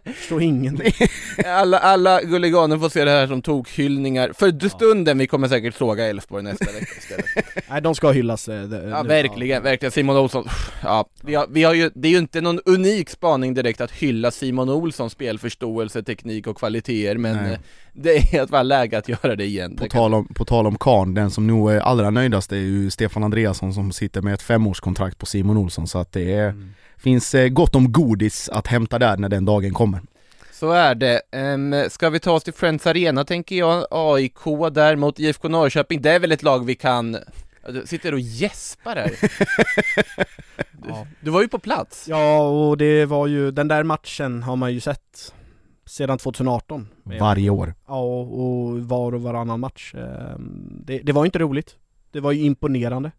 Förstår 0.05 0.43
ingenting. 0.43 0.93
Alla, 1.47 1.79
alla 1.79 2.23
guliganer 2.23 2.79
får 2.79 2.89
se 2.89 3.05
det 3.05 3.11
här 3.11 3.27
som 3.27 3.43
tokhyllningar 3.43 4.33
för 4.35 4.69
stunden, 4.69 5.19
vi 5.19 5.27
kommer 5.27 5.49
säkert 5.49 5.75
såga 5.75 6.05
Elfsborg 6.07 6.43
nästa 6.43 6.65
vecka 6.73 6.87
istället. 6.99 7.27
Nej, 7.71 7.83
de 7.83 7.95
ska 7.95 8.11
hyllas. 8.11 8.49
eh, 8.49 8.63
det- 8.63 8.89
Ja 8.89 9.03
nu. 9.03 9.09
verkligen, 9.09 9.63
verkligen. 9.63 9.93
Simon 9.93 10.17
Olsson, 10.17 10.49
ja, 10.83 11.09
vi 11.23 11.35
har, 11.35 11.47
vi 11.51 11.63
har 11.63 11.75
ju, 11.75 11.91
det 11.95 12.09
är 12.09 12.13
ju 12.13 12.19
inte 12.19 12.41
någon 12.41 12.61
unik 12.65 13.11
spaning 13.11 13.55
direkt 13.55 13.81
att 13.81 13.91
hylla 13.91 14.31
Simon 14.31 14.69
Olssons 14.69 15.13
spelförståelse, 15.13 16.03
teknik 16.03 16.47
och 16.47 16.61
kvaliteter, 17.05 17.19
men 17.19 17.37
Nej. 17.45 17.53
eh, 17.53 17.59
det 17.93 18.35
är 18.35 18.43
ett 18.45 18.51
väl 18.51 18.69
läge 18.69 18.99
att 18.99 19.09
göra 19.09 19.37
det 19.37 19.45
igen. 19.45 19.77
På 19.77 19.83
Det 19.85 19.89
kan- 19.91 19.99
tal, 19.99 20.15
om, 20.15 20.27
på 20.35 20.45
tal 20.45 20.67
om 20.67 20.77
Karn, 20.79 21.15
den 21.15 21.31
som 21.31 21.47
nog 21.47 21.73
är 21.73 21.81
allra 21.81 22.11
nöjdast 22.11 22.53
är 22.53 22.57
ju 22.57 22.91
Stefan 22.91 23.25
Andreasson 23.25 23.75
som 23.75 23.93
sitter 23.93 24.23
med 24.23 24.35
ett 24.35 24.43
femårskontrakt 24.43 25.19
på 25.19 25.27
Simon 25.27 25.57
Olsson 25.57 25.87
så 25.87 25.99
att 25.99 26.13
det 26.13 26.33
är, 26.35 26.49
Mm. 26.49 26.75
finns 26.97 27.35
eh, 27.35 27.49
gott 27.49 27.75
om 27.75 27.93
godis 27.93 28.49
att 28.49 28.67
hämta 28.67 28.99
där 28.99 29.17
när 29.17 29.29
den 29.29 29.45
dagen 29.45 29.75
kommer. 29.75 30.01
Så 30.53 30.71
är 30.73 30.95
det. 30.95 31.21
Um, 31.33 31.75
ska 31.91 32.11
vi 32.11 32.19
ta 32.21 32.31
oss 32.33 32.45
till 32.45 32.53
Friends 32.53 32.87
Arena 32.87 33.25
tänker 33.25 33.57
jag, 33.57 33.87
AIK 33.91 34.45
där 34.73 34.97
mot 34.97 35.19
IFK 35.21 35.49
Norrköping, 35.49 36.03
det 36.03 36.11
är 36.11 36.19
väl 36.19 36.33
ett 36.33 36.43
lag 36.43 36.65
vi 36.67 36.75
kan 36.75 37.17
Du 37.69 37.83
sitter 37.87 38.13
och 38.15 38.21
gäspar 38.21 38.97
här. 38.97 39.11
Du, 40.73 40.89
Ja. 40.91 41.07
du 41.21 41.31
var 41.31 41.43
ju 41.43 41.49
på 41.49 41.59
plats. 41.59 42.07
Ja, 42.09 42.49
och 42.49 42.77
det 42.79 43.05
var 43.07 43.27
ju, 43.27 43.51
den 43.51 43.69
där 43.69 43.83
matchen 43.83 44.43
har 44.43 44.57
man 44.57 44.73
ju 44.75 44.81
sett 44.81 45.35
sedan 45.87 46.19
2018. 46.19 46.89
Varje 47.03 47.51
år. 47.51 47.75
Ja, 47.87 48.01
och 48.21 48.81
var 48.81 49.15
och 49.15 49.23
varannan 49.23 49.61
match. 49.61 49.95
Ehm, 49.95 50.83
Det, 50.85 50.99
det 50.99 51.13
var 51.13 51.25
inte 51.25 51.39
roligt. 51.39 51.77
Det 52.11 52.21
var 52.21 52.33
ju 52.33 52.41
imponerande 52.45 53.11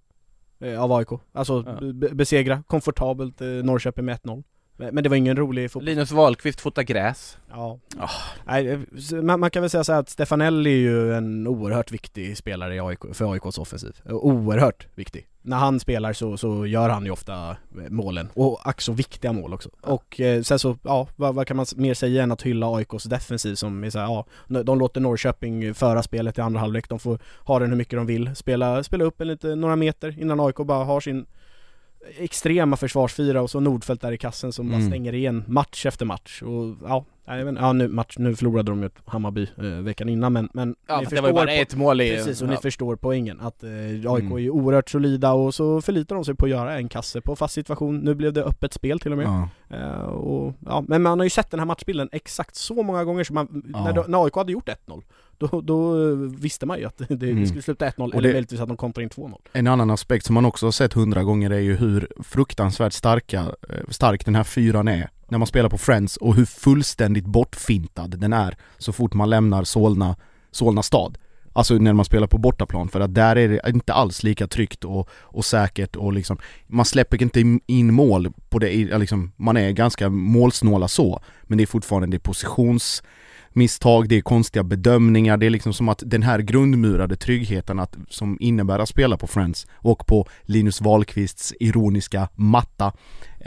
eh, 0.60 0.82
av 0.84 0.92
AIK. 0.92 1.08
Alltså 1.32 1.64
Ja. 1.82 1.92
be- 1.94 2.10
besegra 2.16 2.64
komfortabelt 2.68 3.42
eh, 3.42 3.48
Norrköping 3.48 4.06
med 4.06 4.16
1-0. 4.22 4.44
Men 4.78 5.04
det 5.04 5.10
var 5.10 5.16
ingen 5.16 5.38
rolig 5.38 5.72
fotboll. 5.72 5.86
Linus 5.86 6.12
Wahlqvist 6.12 6.62
fotar 6.62 6.84
gräs. 6.84 7.38
Ja. 7.50 7.80
Ah. 7.98 8.10
Nej, 8.46 8.70
eh, 8.70 8.80
man, 9.22 9.40
man 9.40 9.52
kan 9.52 9.62
väl 9.62 9.70
säga 9.70 9.84
så 9.84 9.94
att 9.94 10.10
Stefanelli 10.10 10.70
är 10.70 10.78
ju 10.78 11.14
en 11.14 11.48
oerhört 11.48 11.92
viktig 11.92 12.38
spelare 12.38 12.76
i 12.76 12.80
AIK, 12.80 13.00
för 13.14 13.32
AIKs 13.34 13.58
offensiv. 13.58 13.96
Oerhört 14.06 14.88
viktig. 14.96 15.28
När 15.42 15.58
han 15.58 15.80
spelar 15.80 16.14
så, 16.14 16.38
så 16.38 16.66
gör 16.66 16.90
han 16.90 17.06
ju 17.06 17.12
ofta 17.12 17.50
eh, 17.50 17.90
målen, 17.90 18.30
och 18.34 18.68
ack 18.68 18.82
så 18.82 18.94
viktiga 18.94 19.34
mål 19.34 19.54
också. 19.54 19.70
Och 19.82 20.22
eh, 20.22 20.42
sen 20.42 20.60
så, 20.60 20.78
ja, 20.84 21.08
vad, 21.16 21.36
vad 21.36 21.48
kan 21.48 21.58
man 21.58 21.66
mer 21.76 21.94
säga 21.94 22.24
än 22.24 22.32
att 22.32 22.42
hylla 22.42 22.76
AIKs 22.76 23.04
defensiv 23.04 23.56
som 23.56 23.84
är 23.84 23.90
så 23.90 24.00
här, 24.00 24.06
ja, 24.06 24.26
de 24.64 24.80
låter 24.80 25.02
Norrköping 25.02 25.74
föra 25.74 26.04
spelet 26.04 26.38
i 26.38 26.42
andra 26.42 26.60
halvlek, 26.60 26.90
de 26.90 27.00
får 27.00 27.20
ha 27.44 27.60
den 27.60 27.70
hur 27.70 27.78
mycket 27.78 28.00
de 28.00 28.06
vill, 28.06 28.36
spela, 28.36 28.84
spela 28.84 29.04
upp 29.04 29.22
en 29.22 29.28
lite, 29.28 29.56
några 29.56 29.76
meter 29.76 30.20
innan 30.20 30.40
AIK 30.40 30.56
bara 30.56 30.84
har 30.84 31.00
sin 31.00 31.26
extrema 32.18 32.78
försvarsfyra 32.78 33.42
och 33.42 33.50
så 33.50 33.60
Nordfeldt 33.60 34.02
där 34.02 34.12
i 34.12 34.18
kassen 34.18 34.54
som 34.54 34.68
bara 34.70 34.76
Mm. 34.78 34.90
stänger 34.90 35.14
igen 35.14 35.44
match 35.48 35.86
efter 35.86 36.06
match 36.06 36.42
och 36.42 36.76
ja, 36.84 37.06
nej, 37.28 37.46
men, 37.46 37.56
ja 37.56 37.74
nu, 37.74 37.88
match, 37.88 38.16
nu 38.18 38.36
förlorade 38.36 38.72
de 38.72 38.84
ju 38.84 38.90
Hammarby 39.06 39.48
eh, 39.58 39.64
veckan 39.64 40.10
innan 40.10 40.34
men, 40.34 40.50
men 40.54 40.76
Ja, 40.88 41.00
ni 41.00 41.06
det 41.16 41.22
var 41.22 41.30
ju 41.30 41.34
bara 41.34 41.46
po- 41.50 41.62
ett 41.62 41.76
mål 41.76 42.02
i... 42.02 42.10
Precis, 42.16 42.42
och 42.42 42.48
ja. 42.48 42.52
ni 42.52 42.58
förstår 42.58 42.96
poängen 42.96 43.40
att 43.42 43.64
eh, 43.64 43.70
AIK 43.70 44.06
Mm. 44.24 44.32
är 44.32 44.38
ju 44.38 44.50
oerhört 44.50 44.90
solida 44.90 45.32
och 45.34 45.56
så 45.56 45.82
förlitar 45.82 46.16
de 46.16 46.26
sig 46.26 46.36
på 46.36 46.46
att 46.46 46.52
göra 46.52 46.78
en 46.78 46.90
kasse 46.90 47.22
på 47.22 47.36
fast 47.36 47.54
situation, 47.54 47.98
nu 48.00 48.16
blev 48.16 48.34
det 48.34 48.44
öppet 48.44 48.74
spel 48.74 49.00
till 49.00 49.12
och 49.12 49.18
med 49.18 49.28
Ja. 49.28 49.50
Eh, 49.78 50.02
och, 50.02 50.54
ja, 50.66 50.84
men 50.88 51.02
man 51.02 51.20
har 51.20 51.24
ju 51.24 51.30
sett 51.30 51.52
den 51.52 51.60
här 51.60 51.68
matchbilden 51.68 52.10
exakt 52.12 52.56
så 52.56 52.84
många 52.84 53.04
gånger 53.04 53.24
som 53.24 53.34
man, 53.34 53.64
Ja. 53.74 53.84
när, 53.84 54.08
när 54.08 54.24
AIK 54.26 54.36
hade 54.36 54.52
gjort 54.52 54.70
1-0 54.70 55.02
då, 55.38 55.62
då 55.62 56.10
eh, 56.10 56.16
visste 56.18 56.66
man 56.66 56.80
ju 56.80 56.86
att 56.86 56.98
det, 57.10 57.30
Mm. 57.30 57.46
skulle 57.48 57.62
sluta 57.62 57.86
1-0 57.90 58.02
Och 58.08 58.14
eller 58.16 58.22
det- 58.30 58.34
möjligtvis 58.34 58.60
att 58.60 58.68
de 58.68 58.78
kontrar 58.78 59.04
in 59.04 59.10
2-0 59.10 59.38
En 59.54 59.68
annan 59.68 59.90
aspekt 59.92 60.26
som 60.26 60.34
man 60.34 60.46
också 60.46 60.66
har 60.66 60.72
sett 60.72 60.94
hundra 60.94 61.24
gånger 61.24 61.50
är 61.50 61.60
ju 61.60 61.76
hur 61.76 62.08
fruktansvärt 62.24 62.94
starka, 62.94 63.40
eh, 63.70 63.76
stark 63.90 64.26
den 64.26 64.36
här 64.36 64.44
fyran 64.44 64.88
är 64.88 65.10
när 65.36 65.40
man 65.40 65.48
spelar 65.48 65.70
på 65.70 65.78
Friends 65.78 66.18
och 66.18 66.36
hur 66.36 66.46
fullständigt 66.46 67.26
bortfintad 67.26 68.20
den 68.20 68.34
är 68.34 68.58
så 68.78 68.94
fort 68.94 69.14
man 69.14 69.30
lämnar 69.30 69.64
Solna, 69.64 70.16
Solna 70.52 70.84
stad. 70.84 71.18
Alltså 71.54 71.74
när 71.74 71.94
man 71.94 72.06
spelar 72.06 72.28
på 72.28 72.38
bortaplan 72.38 72.90
för 72.90 73.00
att 73.00 73.14
där 73.14 73.36
är 73.36 73.50
det 73.50 73.62
inte 73.70 73.94
alls 73.94 74.24
lika 74.24 74.48
tryggt 74.48 74.84
och, 74.84 75.10
och 75.12 75.46
säkert 75.46 75.96
och 75.96 76.14
liksom 76.14 76.38
Man 76.68 76.86
släpper 76.86 77.22
inte 77.22 77.60
in- 77.68 77.94
mål 77.94 78.34
på 78.50 78.60
det, 78.60 78.98
liksom, 78.98 79.32
man 79.36 79.58
är 79.58 79.72
ganska 79.72 80.10
målsnåla 80.10 80.88
så 80.88 81.22
Men 81.44 81.58
det 81.58 81.64
är 81.64 81.68
fortfarande 81.68 82.08
det 82.08 82.18
är 82.18 82.20
positionsmisstag, 82.20 84.10
det 84.10 84.18
är 84.18 84.22
konstiga 84.22 84.64
bedömningar, 84.64 85.38
det 85.38 85.46
är 85.46 85.50
liksom 85.50 85.74
som 85.74 85.90
att 85.90 86.04
den 86.06 86.24
här 86.24 86.40
grundmurade 86.40 87.16
tryggheten 87.16 87.80
att, 87.80 87.98
som 88.10 88.38
innebär 88.40 88.80
att 88.80 88.90
spela 88.90 89.18
på 89.18 89.28
Friends 89.28 89.68
och 89.74 90.08
på 90.08 90.28
Linus 90.42 90.82
Wahlqvists 90.82 91.54
ironiska 91.60 92.30
matta 92.36 92.94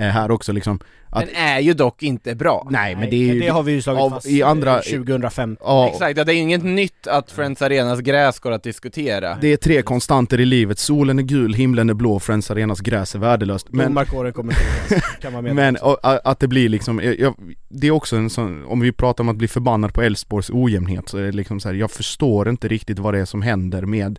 här 0.04 0.30
också 0.30 0.52
liksom 0.52 0.80
att, 1.10 1.26
Den 1.26 1.34
är 1.36 1.60
ju 1.60 1.74
dock 1.74 2.02
inte 2.02 2.34
bra. 2.34 2.66
Nej 2.70 2.96
men 2.96 3.10
det 3.10 3.16
är 3.16 3.34
ju 3.34 3.40
det 3.40 3.48
har 3.48 3.62
vi 3.62 3.72
ju 3.72 3.82
slagit 3.82 4.00
av- 4.02 4.10
fast 4.10 4.26
i 4.26 4.42
andra- 4.42 4.76
eh, 4.76 4.82
2015 4.82 5.56
ja, 5.68 5.88
Exakt, 5.88 6.18
ja, 6.18 6.24
det 6.24 6.34
är 6.34 6.36
inget 6.36 6.64
nytt 6.64 7.06
att 7.06 7.30
Friends 7.30 7.62
Arenas 7.62 8.00
gräs 8.00 8.38
går 8.38 8.52
att 8.52 8.62
diskutera. 8.62 9.38
det 9.40 9.48
är 9.52 9.56
tre 9.56 9.82
konstanter 9.82 10.40
i 10.40 10.44
livet, 10.44 10.78
solen 10.78 11.18
är 11.18 11.22
gul, 11.22 11.54
himlen 11.54 11.90
är 11.90 11.94
blå, 11.94 12.18
Friends 12.20 12.50
Arenas 12.50 12.80
gräs 12.80 13.14
är 13.14 13.18
värdelöst 13.18 13.66
men 13.70 13.86
Domarkåren 13.86 14.32
kommer 14.32 14.52
inte 14.52 15.04
kan 15.20 15.32
man 15.32 15.44
mena 15.44 15.54
Men 15.54 15.76
och, 15.76 15.98
att 16.02 16.40
det 16.40 16.48
blir 16.48 16.68
liksom, 16.68 17.00
jag, 17.18 17.34
det 17.68 17.86
är 17.86 17.90
också 17.90 18.16
en 18.16 18.30
sån, 18.30 18.64
om 18.64 18.80
vi 18.80 18.92
pratar 18.92 19.24
om 19.24 19.28
att 19.28 19.36
bli 19.36 19.48
förbannad 19.48 19.94
på 19.94 20.02
Elfsborgs 20.02 20.50
ojämnhet 20.50 21.08
så 21.08 21.18
är 21.18 21.22
det 21.22 21.32
liksom 21.32 21.60
så 21.60 21.68
här, 21.68 21.74
jag 21.74 21.90
förstår 21.90 22.48
inte 22.48 22.68
riktigt 22.68 22.98
vad 22.98 23.14
det 23.14 23.20
är 23.20 23.24
som 23.24 23.42
händer 23.42 23.82
med 23.82 24.18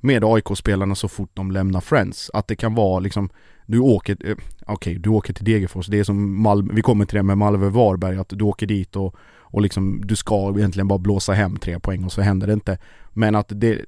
med 0.00 0.24
AIK-spelarna 0.24 0.94
så 0.94 1.08
fort 1.08 1.30
de 1.34 1.50
lämnar 1.50 1.80
Friends. 1.80 2.30
Att 2.34 2.48
det 2.48 2.56
kan 2.56 2.74
vara 2.74 3.00
liksom, 3.00 3.28
du 3.66 3.78
åker, 3.78 4.14
okej 4.14 4.36
okej 4.66 4.98
du 4.98 5.10
åker 5.10 5.32
till 5.32 5.44
Degerfors, 5.44 5.86
det 5.86 5.98
är 5.98 6.04
som 6.04 6.42
Malmö, 6.42 6.72
vi 6.74 6.82
kommer 6.82 7.04
till 7.04 7.16
det 7.16 7.22
med 7.22 7.38
Malmö-Varberg, 7.38 8.18
att 8.18 8.28
du 8.28 8.44
åker 8.44 8.66
dit 8.66 8.96
och, 8.96 9.16
och 9.54 9.62
liksom 9.62 10.00
du 10.04 10.16
ska 10.16 10.54
egentligen 10.56 10.88
bara 10.88 10.98
blåsa 10.98 11.32
hem 11.32 11.56
tre 11.56 11.80
poäng 11.80 12.04
och 12.04 12.12
så 12.12 12.20
händer 12.20 12.46
det 12.46 12.52
inte. 12.52 12.78
Men 13.10 13.34
att 13.34 13.46
det, 13.48 13.80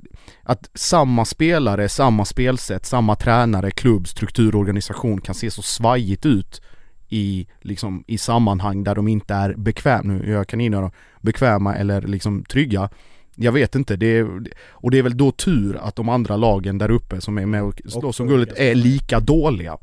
att 0.42 0.70
samma 0.74 1.24
spelare, 1.24 1.88
samma 1.88 2.24
spelsätt, 2.24 2.86
samma 2.86 3.16
tränare, 3.16 3.70
klubb, 3.70 4.08
struktur, 4.08 4.54
organisation 4.54 5.20
kan 5.20 5.34
se 5.34 5.50
så 5.50 5.62
svajigt 5.62 6.26
ut 6.26 6.62
i, 7.08 7.46
liksom, 7.60 8.04
i 8.06 8.18
sammanhang 8.18 8.84
där 8.84 8.94
de 8.94 9.08
inte 9.08 9.34
är 9.34 9.54
bekväma, 9.54 10.02
nu 10.02 10.30
jag 10.30 10.48
kan 10.48 10.70
då, 10.70 10.90
bekväma 11.20 11.76
eller 11.76 12.02
liksom 12.02 12.44
trygga. 12.44 12.90
Jag 13.36 13.52
vet 13.52 13.74
inte, 13.74 13.96
det 13.96 14.06
är, 14.06 14.28
och 14.70 14.90
det 14.90 14.98
är 14.98 15.02
väl 15.02 15.16
då 15.16 15.32
tur 15.32 15.76
att 15.76 15.96
de 15.96 16.08
andra 16.08 16.36
lagen 16.36 16.78
där 16.78 16.90
uppe 16.90 17.20
som 17.20 17.38
är 17.38 17.46
med 17.46 17.62
och 17.62 17.80
slåss 17.88 18.20
om 18.20 18.28
guldet 18.28 18.58
är 18.58 18.74
lika 18.74 19.20
dåliga. 19.20 19.78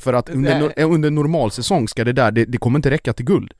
För 0.00 0.12
att 0.12 0.28
under, 0.28 0.82
under 0.82 1.10
normal 1.10 1.50
säsong 1.50 1.88
ska 1.88 2.04
det 2.04 2.12
där, 2.12 2.30
det, 2.30 2.44
det 2.44 2.58
kommer 2.58 2.78
inte 2.78 2.90
räcka 2.90 3.12
till 3.12 3.24
guld. 3.24 3.52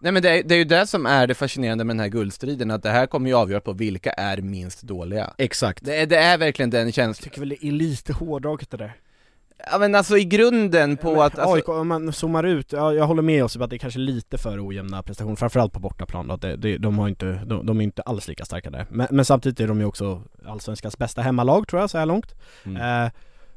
Nej 0.00 0.12
men 0.12 0.22
det 0.22 0.30
är, 0.30 0.42
det 0.42 0.54
är 0.54 0.58
ju 0.58 0.64
det 0.64 0.86
som 0.86 1.06
är 1.06 1.26
det 1.26 1.34
fascinerande 1.34 1.84
med 1.84 1.96
den 1.96 2.00
här 2.00 2.08
guldstriden, 2.08 2.70
att 2.70 2.82
det 2.82 2.90
här 2.90 3.06
kommer 3.06 3.28
ju 3.30 3.36
avgöra 3.36 3.60
på 3.60 3.72
vilka 3.72 4.10
är 4.10 4.38
minst 4.38 4.82
dåliga. 4.82 5.34
Exakt. 5.38 5.84
Det 5.84 5.96
är, 5.96 6.06
det 6.06 6.16
är 6.16 6.38
verkligen 6.38 6.70
den 6.70 6.84
Jag 6.84 6.94
känslan. 6.94 7.24
tycker 7.24 7.40
väl 7.40 7.48
det 7.48 7.66
är 7.66 7.72
lite 7.72 8.12
hårdraget 8.12 8.70
det 8.70 8.76
där 8.76 8.96
Ja 9.70 9.78
men 9.78 9.94
alltså 9.94 10.18
i 10.18 10.24
grunden 10.24 10.96
på 10.96 11.12
Men 11.12 11.20
att, 11.20 11.38
alltså, 11.38 11.56
AIK, 11.56 11.68
om 11.68 11.88
man 11.88 12.12
zoomar 12.12 12.44
ut, 12.44 12.72
ja, 12.72 12.92
jag 12.92 13.06
håller 13.06 13.22
med 13.22 13.38
Josip 13.38 13.62
att 13.62 13.70
det 13.70 13.76
är 13.76 13.78
kanske 13.78 14.00
lite 14.00 14.38
för 14.38 14.68
ojämna 14.68 15.02
prestationer, 15.02 15.36
framförallt 15.36 15.72
på 15.72 15.80
bortaplan 15.80 16.28
då, 16.28 16.34
att 16.34 16.40
det, 16.40 16.56
det, 16.56 16.78
de, 16.78 16.98
har 16.98 17.08
inte, 17.08 17.40
de, 17.46 17.66
de 17.66 17.80
är 17.80 17.84
inte 17.84 18.02
alls 18.02 18.28
lika 18.28 18.44
starka 18.44 18.70
där. 18.70 18.86
Men, 18.90 19.06
men 19.10 19.24
samtidigt 19.24 19.60
är 19.60 19.68
de 19.68 19.80
ju 19.80 19.86
också 19.86 20.22
Allsvenskans 20.46 20.98
bästa 20.98 21.22
hemmalag 21.22 21.68
tror 21.68 21.80
jag, 21.80 21.90
så 21.90 21.98
här 21.98 22.06
långt. 22.06 22.34
Mm. 22.64 23.04
Eh, 23.04 23.10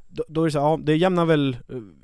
då, 0.09 0.23
då 0.27 0.41
är 0.41 0.45
det 0.45 0.51
så, 0.51 0.57
ja, 0.57 0.79
det 0.83 0.95
jämnar 0.95 1.25
väl 1.25 1.57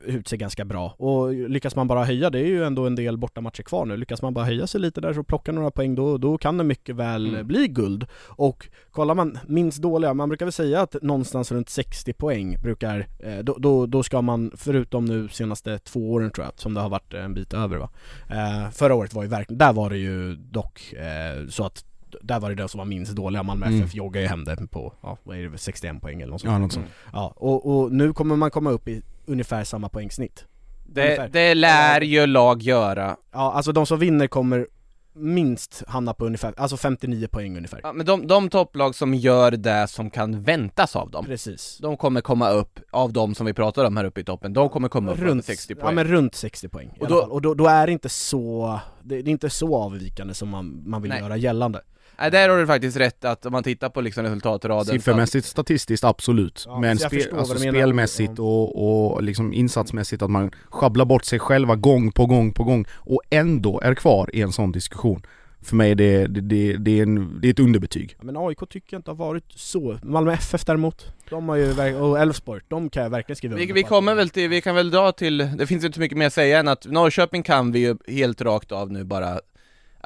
eh, 0.07 0.15
ut 0.15 0.27
sig 0.27 0.37
ganska 0.37 0.65
bra. 0.65 0.95
Och 0.97 1.33
lyckas 1.33 1.75
man 1.75 1.87
bara 1.87 2.03
höja, 2.05 2.29
det 2.29 2.39
är 2.39 2.45
ju 2.45 2.63
ändå 2.63 2.85
en 2.85 2.95
del 2.95 3.17
bortamatcher 3.17 3.63
kvar 3.63 3.85
nu, 3.85 3.97
lyckas 3.97 4.21
man 4.21 4.33
bara 4.33 4.45
höja 4.45 4.67
sig 4.67 4.81
lite 4.81 5.01
där 5.01 5.13
så 5.13 5.23
plocka 5.23 5.51
några 5.51 5.71
poäng 5.71 5.95
då, 5.95 6.17
då 6.17 6.37
kan 6.37 6.57
det 6.57 6.63
mycket 6.63 6.95
väl 6.95 7.25
Mm. 7.35 7.47
bli 7.47 7.67
guld. 7.67 8.05
Och 8.27 8.67
kollar 8.91 9.15
man 9.15 9.39
minst 9.47 9.81
dåliga, 9.81 10.13
man 10.13 10.29
brukar 10.29 10.45
väl 10.45 10.53
säga 10.53 10.81
att 10.81 10.95
någonstans 11.01 11.51
runt 11.51 11.69
60 11.69 12.13
poäng 12.13 12.55
brukar, 12.61 13.07
eh, 13.19 13.37
då, 13.37 13.55
då, 13.59 13.85
då 13.85 14.03
ska 14.03 14.21
man, 14.21 14.51
förutom 14.55 15.05
nu 15.05 15.27
senaste 15.29 15.79
två 15.79 16.11
åren 16.11 16.31
tror 16.31 16.45
jag, 16.45 16.53
som 16.59 16.73
det 16.73 16.81
har 16.81 16.89
varit 16.89 17.13
en 17.13 17.33
bit 17.33 17.53
över 17.53 17.77
va. 17.77 17.89
Eh, 18.29 18.71
förra 18.71 18.95
året 18.95 19.13
var 19.13 19.23
ju 19.23 19.29
verkligen, 19.29 19.57
där 19.57 19.73
var 19.73 19.89
det 19.89 19.97
ju 19.97 20.35
dock 20.35 20.93
eh, 20.93 21.47
så 21.49 21.65
att 21.65 21.85
där 22.21 22.39
var 22.39 22.49
det 22.49 22.55
den 22.55 22.69
som 22.69 22.77
var 22.77 22.85
minst 22.85 23.11
dåliga, 23.11 23.43
Malmö 23.43 23.65
Mm. 23.65 23.81
FF 23.83 23.95
joggar 23.95 24.21
ju 24.21 24.27
hem 24.27 24.43
det 24.43 24.67
på, 24.67 24.93
ja 25.01 25.17
vad 25.23 25.37
är 25.37 25.49
det, 25.49 25.57
61 25.57 26.01
poäng 26.01 26.21
eller 26.21 26.31
något 26.31 26.41
sånt. 26.41 26.51
Ja, 26.51 26.57
något 26.57 26.73
sånt. 26.73 26.87
Ja, 27.13 27.33
och, 27.35 27.65
och 27.75 27.91
nu 27.91 28.13
kommer 28.13 28.35
man 28.35 28.51
komma 28.51 28.69
upp 28.69 28.87
i 28.87 29.01
ungefär 29.25 29.63
samma 29.63 29.89
poängsnitt. 29.89 30.45
det, 30.85 31.29
det 31.33 31.53
lär 31.53 32.01
ju 32.01 32.25
lag 32.25 32.61
göra. 32.61 33.17
Ja, 33.31 33.51
alltså 33.53 33.71
de 33.71 33.85
som 33.85 33.99
vinner 33.99 34.27
kommer 34.27 34.67
minst 35.15 35.83
hamna 35.87 36.13
på 36.13 36.25
ungefär, 36.25 36.53
alltså 36.57 36.77
59 36.77 37.27
poäng 37.27 37.57
ungefär. 37.57 37.79
Ja, 37.83 37.93
men 37.93 38.05
de, 38.05 38.27
de 38.27 38.49
topplag 38.49 38.95
som 38.95 39.13
gör 39.13 39.51
det 39.51 39.87
som 39.87 40.09
kan 40.09 40.43
väntas 40.43 40.95
av 40.95 41.11
dem, 41.11 41.25
Precis. 41.25 41.77
de 41.81 41.97
kommer 41.97 42.21
komma 42.21 42.49
upp, 42.49 42.79
av 42.91 43.13
de 43.13 43.35
som 43.35 43.45
vi 43.45 43.53
pratar 43.53 43.85
om 43.85 43.97
här 43.97 44.03
uppe 44.03 44.21
i 44.21 44.23
toppen, 44.23 44.53
de 44.53 44.69
kommer 44.69 44.87
komma 44.89 45.11
upp 45.11 45.19
runt 45.19 45.45
60 45.45 45.75
poäng. 45.75 45.85
Ja 45.87 45.91
men 45.91 46.05
runt 46.07 46.35
60 46.35 46.69
poäng 46.69 46.97
Och 46.99 47.07
då-. 47.07 47.27
Och 47.29 47.41
då, 47.41 47.53
då 47.53 47.67
är 47.67 47.85
det 47.87 47.93
inte 47.93 48.09
så, 48.09 48.79
det, 49.03 49.21
det 49.21 49.29
är 49.29 49.31
inte 49.31 49.49
så 49.49 49.75
avvikande 49.75 50.33
som 50.33 50.49
man, 50.49 50.83
man 50.85 51.01
vill 51.01 51.09
Nej. 51.09 51.19
göra 51.19 51.37
gällande. 51.37 51.81
Nej, 52.19 52.31
där 52.31 52.49
har 52.49 52.57
du 52.57 52.67
faktiskt 52.67 52.97
rätt 52.97 53.25
att 53.25 53.45
om 53.45 53.51
man 53.51 53.63
tittar 53.63 53.89
på 53.89 54.01
liksom 54.01 54.23
resultatraden 54.23 54.85
Siffermässigt, 54.85 55.47
statistiskt, 55.47 56.03
absolut. 56.03 56.63
Ja, 56.67 56.79
men 56.79 56.97
spe, 56.97 57.21
alltså 57.37 57.57
spelmässigt 57.57 58.39
och, 58.39 59.13
och 59.13 59.23
liksom 59.23 59.53
insatsmässigt 59.53 60.21
att 60.21 60.29
man 60.29 60.51
sjabblar 60.69 61.05
bort 61.05 61.25
sig 61.25 61.39
själva 61.39 61.75
gång 61.75 62.11
på 62.11 62.25
gång 62.25 62.53
på 62.53 62.63
gång 62.63 62.85
och 62.93 63.21
ändå 63.29 63.81
är 63.83 63.93
kvar 63.93 64.29
i 64.33 64.41
en 64.41 64.51
sån 64.51 64.71
diskussion. 64.71 65.25
För 65.65 65.75
mig 65.75 65.91
är 65.91 65.95
det, 65.95 66.27
det, 66.27 66.41
det, 66.41 66.77
det, 66.77 66.99
är, 66.99 67.03
en, 67.03 67.41
det 67.41 67.47
är 67.47 67.51
ett 67.51 67.59
underbetyg. 67.59 68.15
Ja, 68.17 68.23
Men 68.25 68.37
AIK 68.37 68.59
tycker 68.69 68.93
jag 68.93 68.99
inte 68.99 69.11
har 69.11 69.15
varit 69.15 69.51
så. 69.51 69.99
Malmö 70.03 70.33
FF 70.33 70.65
däremot, 70.65 71.05
de 71.29 71.49
har 71.49 71.55
ju, 71.55 71.95
och 71.95 72.19
Elfsborg, 72.19 72.61
de 72.67 72.89
kan 72.89 73.03
jag 73.03 73.09
verkligen 73.09 73.35
skriva 73.35 73.55
Vi, 73.55 73.61
under 73.61 73.73
vi 73.73 73.83
på 73.83 73.89
kommer 73.89 74.15
väl 74.15 74.29
till, 74.29 74.49
vi 74.49 74.61
kan 74.61 74.75
väl 74.75 74.91
dra 74.91 75.11
till, 75.11 75.37
det 75.37 75.67
finns 75.67 75.85
inte 75.85 75.95
så 75.95 75.99
mycket 75.99 76.17
mer 76.17 76.27
att 76.27 76.33
säga 76.33 76.59
än 76.59 76.67
att 76.67 76.85
Norrköping 76.85 77.43
kan 77.43 77.71
vi 77.71 77.79
ju 77.79 77.97
helt 78.07 78.41
rakt 78.41 78.71
av 78.71 78.91
nu 78.91 79.03
bara 79.03 79.39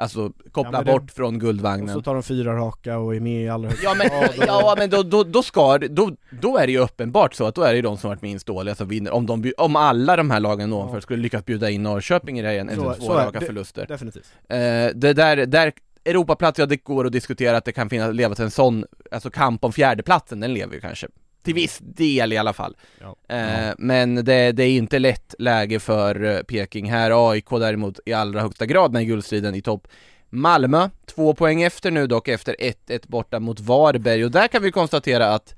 Alltså 0.00 0.32
koppla 0.52 0.78
Ja, 0.78 0.82
det- 0.82 0.92
bort 0.92 1.10
från 1.10 1.34
Och 1.34 1.40
guldvagnen 1.40 1.94
så 1.94 2.02
tar 2.02 2.14
de 2.14 2.22
fyra 2.22 2.56
raka 2.56 2.98
och 2.98 3.14
är 3.16 3.20
med 3.20 3.44
i 3.44 3.48
allra 3.48 3.68
högsta 3.68 3.84
Ja 3.84 3.94
men, 3.94 4.06
och- 4.28 4.44
ja, 4.46 4.74
men 4.78 4.90
då, 4.90 5.02
då, 5.02 5.24
då 5.24 5.42
ska 5.42 5.78
då, 5.78 6.10
då 6.40 6.58
är 6.58 6.66
det 6.66 6.72
ju 6.72 6.78
uppenbart 6.78 7.34
så 7.34 7.44
att 7.46 7.54
då 7.54 7.62
är 7.62 7.70
det 7.70 7.76
ju 7.76 7.82
de 7.82 7.96
som 7.98 8.08
varit 8.10 8.22
minst 8.22 8.46
dåliga 8.46 8.74
som 8.74 8.88
vinner 8.88 9.10
Om, 9.10 9.26
de, 9.26 9.52
om 9.58 9.76
alla 9.76 10.16
de 10.16 10.30
här 10.30 10.40
lagen 10.40 10.72
ovanför 10.72 10.96
Ja. 10.96 11.00
skulle 11.00 11.22
lyckas 11.22 11.44
bjuda 11.44 11.70
in 11.70 11.82
Norrköping 11.82 12.38
i 12.38 12.42
det 12.42 12.48
här 12.48 12.54
igen, 12.54 12.68
eller 12.68 12.94
två 12.94 13.14
raka 13.14 13.40
det. 13.40 13.46
förluster 13.46 13.86
Definitivt. 13.86 14.32
eh, 14.48 14.56
Det 14.94 15.12
där, 15.12 15.46
där 15.46 15.72
Europaplats, 16.04 16.58
ja 16.58 16.66
det 16.66 16.84
går 16.84 17.06
att 17.06 17.12
diskutera 17.12 17.56
att 17.56 17.64
det 17.64 17.72
kan 17.72 17.90
finnas, 17.90 18.14
leva 18.14 18.34
till 18.34 18.44
en 18.44 18.50
sån, 18.50 18.84
alltså 19.10 19.30
kamp 19.30 19.64
om 19.64 19.72
fjärdeplatsen, 19.72 20.40
den 20.40 20.54
lever 20.54 20.74
ju 20.74 20.80
kanske 20.80 21.06
till 21.42 21.54
viss 21.54 21.78
del 21.82 22.32
i 22.32 22.38
alla 22.38 22.52
fall. 22.52 22.76
Ja. 23.00 23.36
Eh, 23.36 23.74
Men 23.78 24.14
det, 24.14 24.52
det 24.52 24.64
är 24.64 24.70
inte 24.70 24.98
lätt 24.98 25.34
läge 25.38 25.80
för 25.80 26.24
eh, 26.24 26.42
Peking 26.42 26.90
här. 26.90 27.30
AIK 27.30 27.50
däremot 27.50 28.00
i 28.06 28.12
allra 28.12 28.40
högsta 28.40 28.66
grad 28.66 28.92
med 28.92 29.06
guldstriden 29.06 29.54
i 29.54 29.62
topp. 29.62 29.88
Malmö, 30.30 30.88
två 31.06 31.34
poäng 31.34 31.62
efter 31.62 31.90
nu 31.90 32.06
dock 32.06 32.28
efter 32.28 32.56
1-1 32.58 33.00
borta 33.06 33.40
mot 33.40 33.60
Varberg 33.60 34.24
och 34.24 34.30
där 34.30 34.48
kan 34.48 34.62
vi 34.62 34.70
konstatera 34.72 35.34
att 35.34 35.54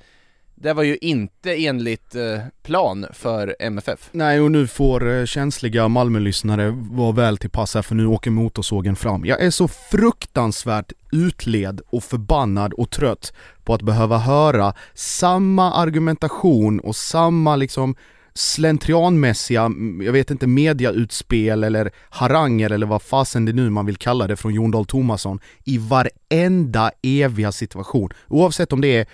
det 0.62 0.72
var 0.72 0.82
ju 0.82 0.96
inte 1.00 1.66
enligt 1.66 2.14
eh, 2.14 2.38
plan 2.62 3.06
för 3.12 3.56
MFF. 3.58 4.08
Nej 4.12 4.40
och 4.40 4.50
nu 4.50 4.66
får 4.66 5.10
eh, 5.10 5.24
känsliga 5.24 5.88
Malmölyssnare 5.88 6.70
vara 6.90 7.12
väl 7.12 7.38
till 7.38 7.50
pass 7.50 7.74
här 7.74 7.82
för 7.82 7.94
nu 7.94 8.06
åker 8.06 8.30
motorsågen 8.30 8.96
fram. 8.96 9.24
Jag 9.24 9.40
är 9.42 9.50
så 9.50 9.68
fruktansvärt 9.68 10.92
utled 11.12 11.80
och 11.90 12.04
förbannad 12.04 12.72
och 12.72 12.90
trött 12.90 13.32
på 13.64 13.74
att 13.74 13.82
behöva 13.82 14.18
höra 14.18 14.74
samma 14.94 15.72
argumentation 15.72 16.80
och 16.80 16.96
samma 16.96 17.56
liksom 17.56 17.94
slentrianmässiga, 18.34 19.70
jag 20.00 20.12
vet 20.12 20.30
inte, 20.30 20.46
mediautspel 20.46 21.64
eller 21.64 21.90
haranger 22.10 22.70
eller 22.70 22.86
vad 22.86 23.02
fasen 23.02 23.44
det 23.44 23.52
nu 23.52 23.70
man 23.70 23.86
vill 23.86 23.96
kalla 23.96 24.26
det 24.26 24.36
från 24.36 24.54
Jon 24.54 24.70
Dahl 24.70 24.86
Tomasson 24.86 25.40
i 25.64 25.78
varenda 25.78 26.90
eviga 27.02 27.52
situation. 27.52 28.10
Oavsett 28.28 28.72
om 28.72 28.80
det 28.80 28.96
är 28.96 29.06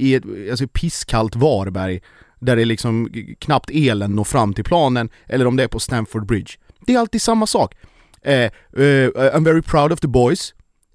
i 0.00 0.14
ett 0.14 0.24
alltså 0.50 0.68
pisskallt 0.68 1.36
Varberg 1.36 2.00
där 2.38 2.56
det 2.56 2.64
liksom 2.64 3.10
knappt 3.38 3.70
elen 3.72 4.10
når 4.16 4.24
fram 4.24 4.54
till 4.54 4.64
planen 4.64 5.10
eller 5.28 5.46
om 5.46 5.56
det 5.56 5.62
är 5.62 5.68
på 5.68 5.80
Stamford 5.80 6.26
Bridge. 6.26 6.52
Det 6.86 6.94
är 6.94 6.98
alltid 6.98 7.22
samma 7.22 7.46
sak. 7.46 7.74
Eh, 8.22 8.50
uh, 8.78 9.08
I'm 9.34 9.44
very 9.44 9.62
proud 9.62 9.92
of 9.92 10.00
the 10.00 10.08
boys. 10.08 10.54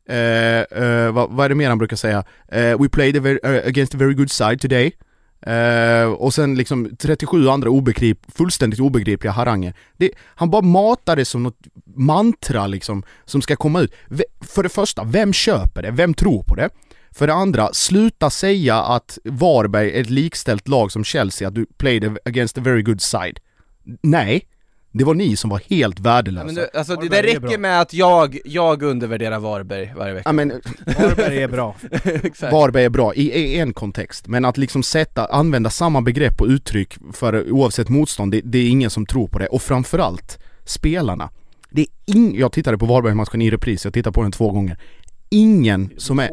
Eh, 0.10 0.16
eh, 0.82 1.12
vad, 1.12 1.32
vad 1.32 1.46
är 1.46 1.50
det 1.50 1.56
mer 1.56 1.70
han 1.70 1.78
brukar 1.78 1.96
säga? 1.96 2.24
Eh, 2.52 2.82
we 2.82 2.90
played 2.90 3.18
a 3.18 3.20
very, 3.20 3.40
eh, 3.44 3.68
against 3.68 3.96
a 3.96 3.98
very 3.98 4.14
good 4.14 4.32
side 4.32 4.62
today. 4.62 4.92
Eh, 5.42 6.06
och 6.12 6.34
sen 6.34 6.56
liksom 6.56 6.96
37 7.00 7.50
andra 7.50 7.70
obegrip, 7.70 8.20
fullständigt 8.36 8.80
obegripliga 8.80 9.32
haranger. 9.32 9.74
Det, 9.98 10.12
han 10.36 10.50
bara 10.50 10.62
matar 10.62 11.16
det 11.16 11.26
som 11.26 11.44
något 11.44 11.60
mantra 11.96 12.68
liksom, 12.68 13.04
som 13.26 13.42
ska 13.42 13.56
komma 13.56 13.82
ut. 13.82 13.94
V- 14.08 14.24
för 14.42 14.64
det 14.64 14.70
första, 14.70 15.04
vem 15.04 15.34
köper 15.34 15.82
det? 15.82 15.92
Vem 15.92 16.14
tror 16.14 16.44
på 16.44 16.56
det? 16.56 16.70
För 17.16 17.28
det 17.28 17.34
andra, 17.34 17.74
sluta 17.74 18.30
säga 18.30 18.76
att 18.76 19.18
Varberg 19.24 19.92
är 19.92 20.02
ett 20.02 20.10
likställt 20.10 20.68
lag 20.68 20.92
som 20.92 21.04
Chelsea, 21.04 21.48
att 21.48 21.56
du 21.56 21.66
played 21.78 22.18
against 22.26 22.58
a 22.58 22.62
very 22.64 22.82
good 22.82 23.02
side. 23.02 23.40
Nej, 24.02 24.48
det 24.92 25.04
var 25.04 25.14
ni 25.14 25.36
som 25.36 25.50
var 25.50 25.62
helt 25.70 26.00
värdelösa. 26.00 26.46
men 26.46 26.56
du, 26.56 26.68
alltså, 26.74 26.96
det, 26.96 27.02
det 27.02 27.10
Varberg 27.10 27.36
är 27.36 27.40
räcker 27.40 27.58
med 27.58 27.82
att 27.82 27.94
jag, 27.94 28.40
jag 28.46 28.84
undervärderar 28.84 29.40
Varberg 29.40 29.94
varje 29.98 30.14
vecka. 30.14 30.30
Ja 30.30 30.32
men 30.32 30.62
Varberg 31.00 31.44
är 31.44 31.48
bra. 31.48 31.76
Exakt. 32.04 32.54
Varberg 32.54 32.84
är 32.84 32.90
bra 32.90 33.14
i, 33.14 33.32
i 33.32 33.60
en 33.60 33.74
kontext, 33.74 34.28
men 34.28 34.46
att 34.46 34.58
liksom 34.58 34.84
sätta, 34.84 35.26
använda 35.26 35.70
samma 35.70 36.02
begrepp 36.02 36.42
och 36.42 36.48
uttryck 36.48 36.98
för 37.14 37.52
oavsett 37.52 37.90
motstånd, 37.90 38.32
det, 38.32 38.42
det 38.44 38.58
är 38.58 38.70
ingen 38.70 38.90
som 38.90 39.06
tror 39.06 39.28
på 39.28 39.40
det. 39.40 39.48
Och 39.48 39.62
framförallt, 39.62 40.40
spelarna. 40.66 41.30
Det 41.70 41.82
är 41.82 42.16
ing, 42.16 42.40
jag 42.40 42.52
tittade 42.52 42.78
på 42.78 42.86
Varberg-matchen 42.86 43.42
i 43.42 43.50
repris, 43.50 43.86
jag 43.86 43.94
tittade 43.94 44.14
på 44.14 44.22
den 44.22 44.32
två 44.32 44.52
gånger. 44.52 44.78
Ingen 45.30 45.94
som 45.98 46.20
är, 46.20 46.30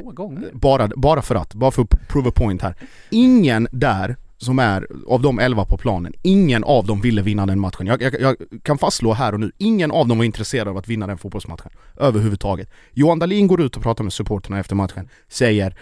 bara, 0.52 0.88
bara 0.96 1.22
för 1.22 1.34
att, 1.34 1.54
bara 1.54 1.70
för 1.70 1.82
att 1.82 2.08
prove 2.08 2.28
a 2.28 2.32
point 2.36 2.62
här. 2.62 2.74
Ingen 3.10 3.68
där 3.72 4.16
som 4.38 4.58
är, 4.58 4.86
av 5.08 5.22
de 5.22 5.38
11 5.38 5.64
på 5.64 5.76
planen, 5.76 6.12
ingen 6.22 6.64
av 6.64 6.86
dem 6.86 7.00
ville 7.00 7.22
vinna 7.22 7.46
den 7.46 7.60
matchen. 7.60 7.86
Jag, 7.86 8.02
jag, 8.02 8.20
jag 8.20 8.36
kan 8.62 8.78
fastslå 8.78 9.12
här 9.12 9.32
och 9.32 9.40
nu, 9.40 9.52
ingen 9.58 9.90
av 9.90 10.08
dem 10.08 10.18
var 10.18 10.24
intresserad 10.24 10.68
av 10.68 10.76
att 10.76 10.88
vinna 10.88 11.06
den 11.06 11.18
fotbollsmatchen. 11.18 11.72
Överhuvudtaget. 11.96 12.70
Johan 12.92 13.18
Dahlin 13.18 13.46
går 13.46 13.62
ut 13.62 13.76
och 13.76 13.82
pratar 13.82 14.04
med 14.04 14.12
supporterna 14.12 14.60
efter 14.60 14.74
matchen, 14.74 15.08
säger 15.28 15.76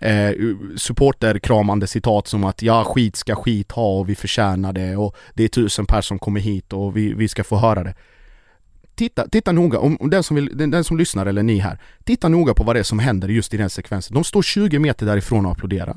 eh, 0.00 0.30
supporterkramande 0.76 1.86
citat 1.86 2.26
som 2.26 2.44
att 2.44 2.62
ja, 2.62 2.84
skit 2.84 3.16
ska 3.16 3.34
skit 3.34 3.72
ha 3.72 3.98
och 3.98 4.08
vi 4.08 4.14
förtjänar 4.14 4.72
det 4.72 4.96
och 4.96 5.16
det 5.34 5.44
är 5.44 5.48
tusen 5.48 5.86
personer 5.86 6.02
som 6.02 6.18
kommer 6.18 6.40
hit 6.40 6.72
och 6.72 6.96
vi, 6.96 7.12
vi 7.12 7.28
ska 7.28 7.44
få 7.44 7.56
höra 7.56 7.84
det. 7.84 7.94
Titta, 8.96 9.28
titta 9.28 9.52
noga, 9.52 9.78
om, 9.78 9.96
om 10.00 10.10
den, 10.10 10.22
som 10.22 10.36
vill, 10.36 10.50
den, 10.54 10.70
den 10.70 10.84
som 10.84 10.96
lyssnar 10.96 11.26
eller 11.26 11.42
ni 11.42 11.58
här, 11.58 11.78
titta 12.04 12.28
noga 12.28 12.54
på 12.54 12.64
vad 12.64 12.76
det 12.76 12.80
är 12.80 12.84
som 12.84 12.98
händer 12.98 13.28
just 13.28 13.54
i 13.54 13.56
den 13.56 13.70
sekvensen. 13.70 14.14
De 14.14 14.24
står 14.24 14.42
20 14.42 14.78
meter 14.78 15.06
därifrån 15.06 15.46
och 15.46 15.52
applåderar. 15.52 15.96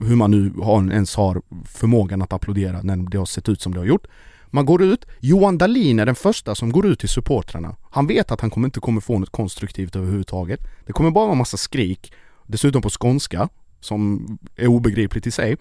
Hur 0.00 0.16
man 0.16 0.30
nu 0.30 0.52
har, 0.62 0.92
ens 0.92 1.16
har 1.16 1.42
förmågan 1.64 2.22
att 2.22 2.32
applådera 2.32 2.82
när 2.82 2.96
det 2.96 3.18
har 3.18 3.26
sett 3.26 3.48
ut 3.48 3.60
som 3.60 3.74
det 3.74 3.80
har 3.80 3.86
gjort. 3.86 4.06
Man 4.46 4.66
går 4.66 4.82
ut, 4.82 5.04
Johan 5.20 5.58
Dahlin 5.58 5.98
är 5.98 6.06
den 6.06 6.14
första 6.14 6.54
som 6.54 6.72
går 6.72 6.86
ut 6.86 7.00
till 7.00 7.08
supportrarna. 7.08 7.76
Han 7.90 8.06
vet 8.06 8.30
att 8.30 8.40
han 8.40 8.50
kommer 8.50 8.66
inte 8.66 8.80
kommer 8.80 9.00
få 9.00 9.18
något 9.18 9.30
konstruktivt 9.30 9.96
överhuvudtaget. 9.96 10.60
Det 10.86 10.92
kommer 10.92 11.10
bara 11.10 11.24
vara 11.24 11.32
en 11.32 11.38
massa 11.38 11.56
skrik, 11.56 12.12
dessutom 12.46 12.82
på 12.82 12.90
skånska, 12.90 13.48
som 13.80 14.26
är 14.56 14.66
obegripligt 14.66 15.26
i 15.26 15.30
sig. 15.30 15.56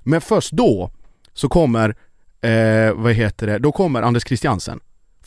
Men 0.00 0.20
först 0.20 0.52
då 0.52 0.90
så 1.32 1.48
kommer, 1.48 1.96
eh, 2.40 2.92
vad 2.94 3.12
heter 3.12 3.46
det, 3.46 3.58
då 3.58 3.72
kommer 3.72 4.02
Anders 4.02 4.26
Christiansen. 4.26 4.80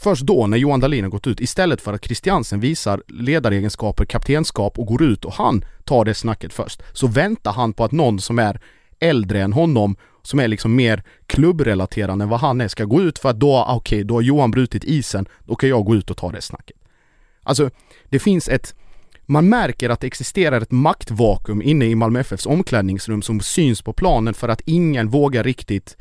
Först 0.04 0.22
då 0.22 0.48
när 0.48 0.58
Johan 0.58 0.80
Dahlin 0.80 1.04
har 1.04 1.12
gått 1.12 1.28
ut, 1.28 1.40
istället 1.40 1.82
för 1.82 1.94
att 1.94 2.06
Christiansen 2.06 2.60
visar 2.60 3.04
ledaregenskaper, 3.08 4.06
kaptenskap 4.06 4.80
och 4.80 4.86
går 4.86 5.04
ut 5.04 5.26
och 5.26 5.34
han 5.34 5.66
tar 5.84 6.06
det 6.06 6.14
snacket 6.14 6.54
först, 6.54 6.82
så 6.94 7.08
väntar 7.08 7.52
han 7.52 7.74
på 7.74 7.84
att 7.84 7.92
någon 7.92 8.20
som 8.20 8.40
är 8.40 8.60
äldre 9.00 9.42
än 9.42 9.54
honom, 9.54 9.96
som 10.22 10.40
är 10.40 10.48
liksom 10.48 10.76
mer 10.76 11.04
klubbrelaterad 11.26 12.22
än 12.22 12.30
vad 12.30 12.40
han 12.40 12.62
är, 12.62 12.68
ska 12.68 12.86
gå 12.86 13.02
ut 13.02 13.20
för 13.20 13.30
att 13.30 13.40
då, 13.40 13.62
okej, 13.62 13.76
okej, 13.76 14.04
då 14.04 14.14
har 14.14 14.22
Johan 14.22 14.52
brutit 14.52 14.84
isen, 14.84 15.26
då 15.40 15.56
kan 15.56 15.70
jag 15.70 15.86
gå 15.86 15.96
ut 15.96 16.10
och 16.10 16.18
ta 16.18 16.32
det 16.32 16.42
snacket. 16.42 16.78
Alltså, 17.44 17.70
det 18.10 18.20
finns 18.20 18.50
ett 18.50 18.76
man 19.26 19.50
märker 19.50 19.90
att 19.90 20.00
det 20.00 20.08
existerar 20.08 20.62
ett 20.62 20.72
maktvakuum 20.72 21.62
inne 21.62 21.86
i 21.86 21.96
Malmö 21.96 22.20
FFs 22.20 22.46
omklädningsrum 22.46 23.22
som 23.22 23.40
syns 23.40 23.82
på 23.82 23.94
planen 23.94 24.34
för 24.34 24.50
att 24.50 24.62
ingen 24.66 25.10
vågar 25.10 25.44
riktigt 25.44 25.98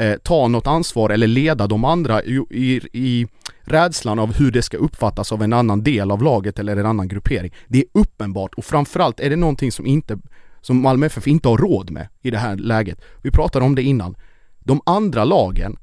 eh, 0.00 0.16
ta 0.22 0.48
något 0.48 0.66
ansvar 0.66 1.10
eller 1.10 1.26
leda 1.26 1.66
de 1.66 1.84
andra 1.84 2.22
i, 2.22 2.44
i, 2.50 2.80
i 2.92 3.26
rädslan 3.62 4.18
av 4.18 4.34
hur 4.34 4.50
det 4.50 4.62
ska 4.62 4.76
uppfattas 4.76 5.32
av 5.32 5.42
en 5.42 5.52
annan 5.52 5.82
del 5.82 6.10
av 6.10 6.22
laget 6.22 6.58
eller 6.58 6.76
en 6.76 6.86
annan 6.86 7.08
gruppering. 7.08 7.52
Det 7.68 7.78
är 7.78 7.84
uppenbart 7.92 8.54
och 8.54 8.64
framförallt 8.64 9.20
är 9.20 9.30
det 9.30 9.36
någonting 9.36 9.72
som 9.72 9.86
inte 9.86 10.18
som 10.60 10.82
Malmö 10.82 11.06
FF 11.06 11.26
inte 11.26 11.48
har 11.48 11.58
råd 11.58 11.90
med 11.90 12.08
i 12.22 12.30
det 12.30 12.38
här 12.38 12.56
läget. 12.56 13.00
Vi 13.22 13.30
pratade 13.30 13.64
om 13.64 13.74
det 13.74 13.82
innan. 13.82 14.16
De 14.58 14.80
andra 14.86 15.24
lagen 15.24 15.76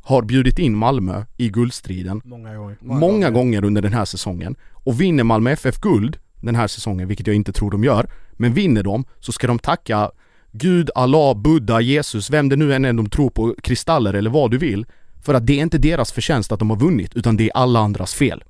har 0.00 0.22
bjudit 0.22 0.58
in 0.58 0.76
Malmö 0.76 1.24
i 1.36 1.48
guldstriden 1.48 2.20
Många 2.24 2.56
gånger. 2.56 2.76
många 2.80 3.30
gånger 3.30 3.64
under 3.64 3.82
den 3.82 3.92
här 3.92 4.04
säsongen 4.04 4.56
och 4.72 5.00
vinner 5.00 5.24
Malmö 5.24 5.50
FF 5.50 5.80
guld 5.80 6.18
den 6.40 6.54
här 6.54 6.66
säsongen, 6.66 7.08
vilket 7.08 7.26
jag 7.26 7.36
inte 7.36 7.52
tror 7.52 7.70
de 7.70 7.84
gör, 7.84 8.10
men 8.32 8.54
vinner 8.54 8.82
de 8.82 9.04
så 9.20 9.32
ska 9.32 9.46
de 9.46 9.58
tacka 9.58 10.10
Gud, 10.52 10.90
Allah, 10.94 11.34
Buddha, 11.36 11.80
Jesus, 11.80 12.30
vem 12.30 12.48
det 12.48 12.56
nu 12.56 12.74
än 12.74 12.84
är 12.84 12.92
de 12.92 13.10
tror 13.10 13.30
på, 13.30 13.54
kristaller 13.62 14.14
eller 14.14 14.30
vad 14.30 14.50
du 14.50 14.58
vill, 14.58 14.86
för 15.24 15.34
att 15.34 15.46
det 15.46 15.52
är 15.58 15.62
inte 15.62 15.78
deras 15.78 16.12
förtjänst 16.12 16.52
att 16.52 16.58
de 16.58 16.70
har 16.70 16.76
vunnit, 16.76 17.16
utan 17.16 17.36
det 17.36 17.44
är 17.44 17.50
alla 17.56 17.80
andras 17.80 18.14
fel. 18.14 18.44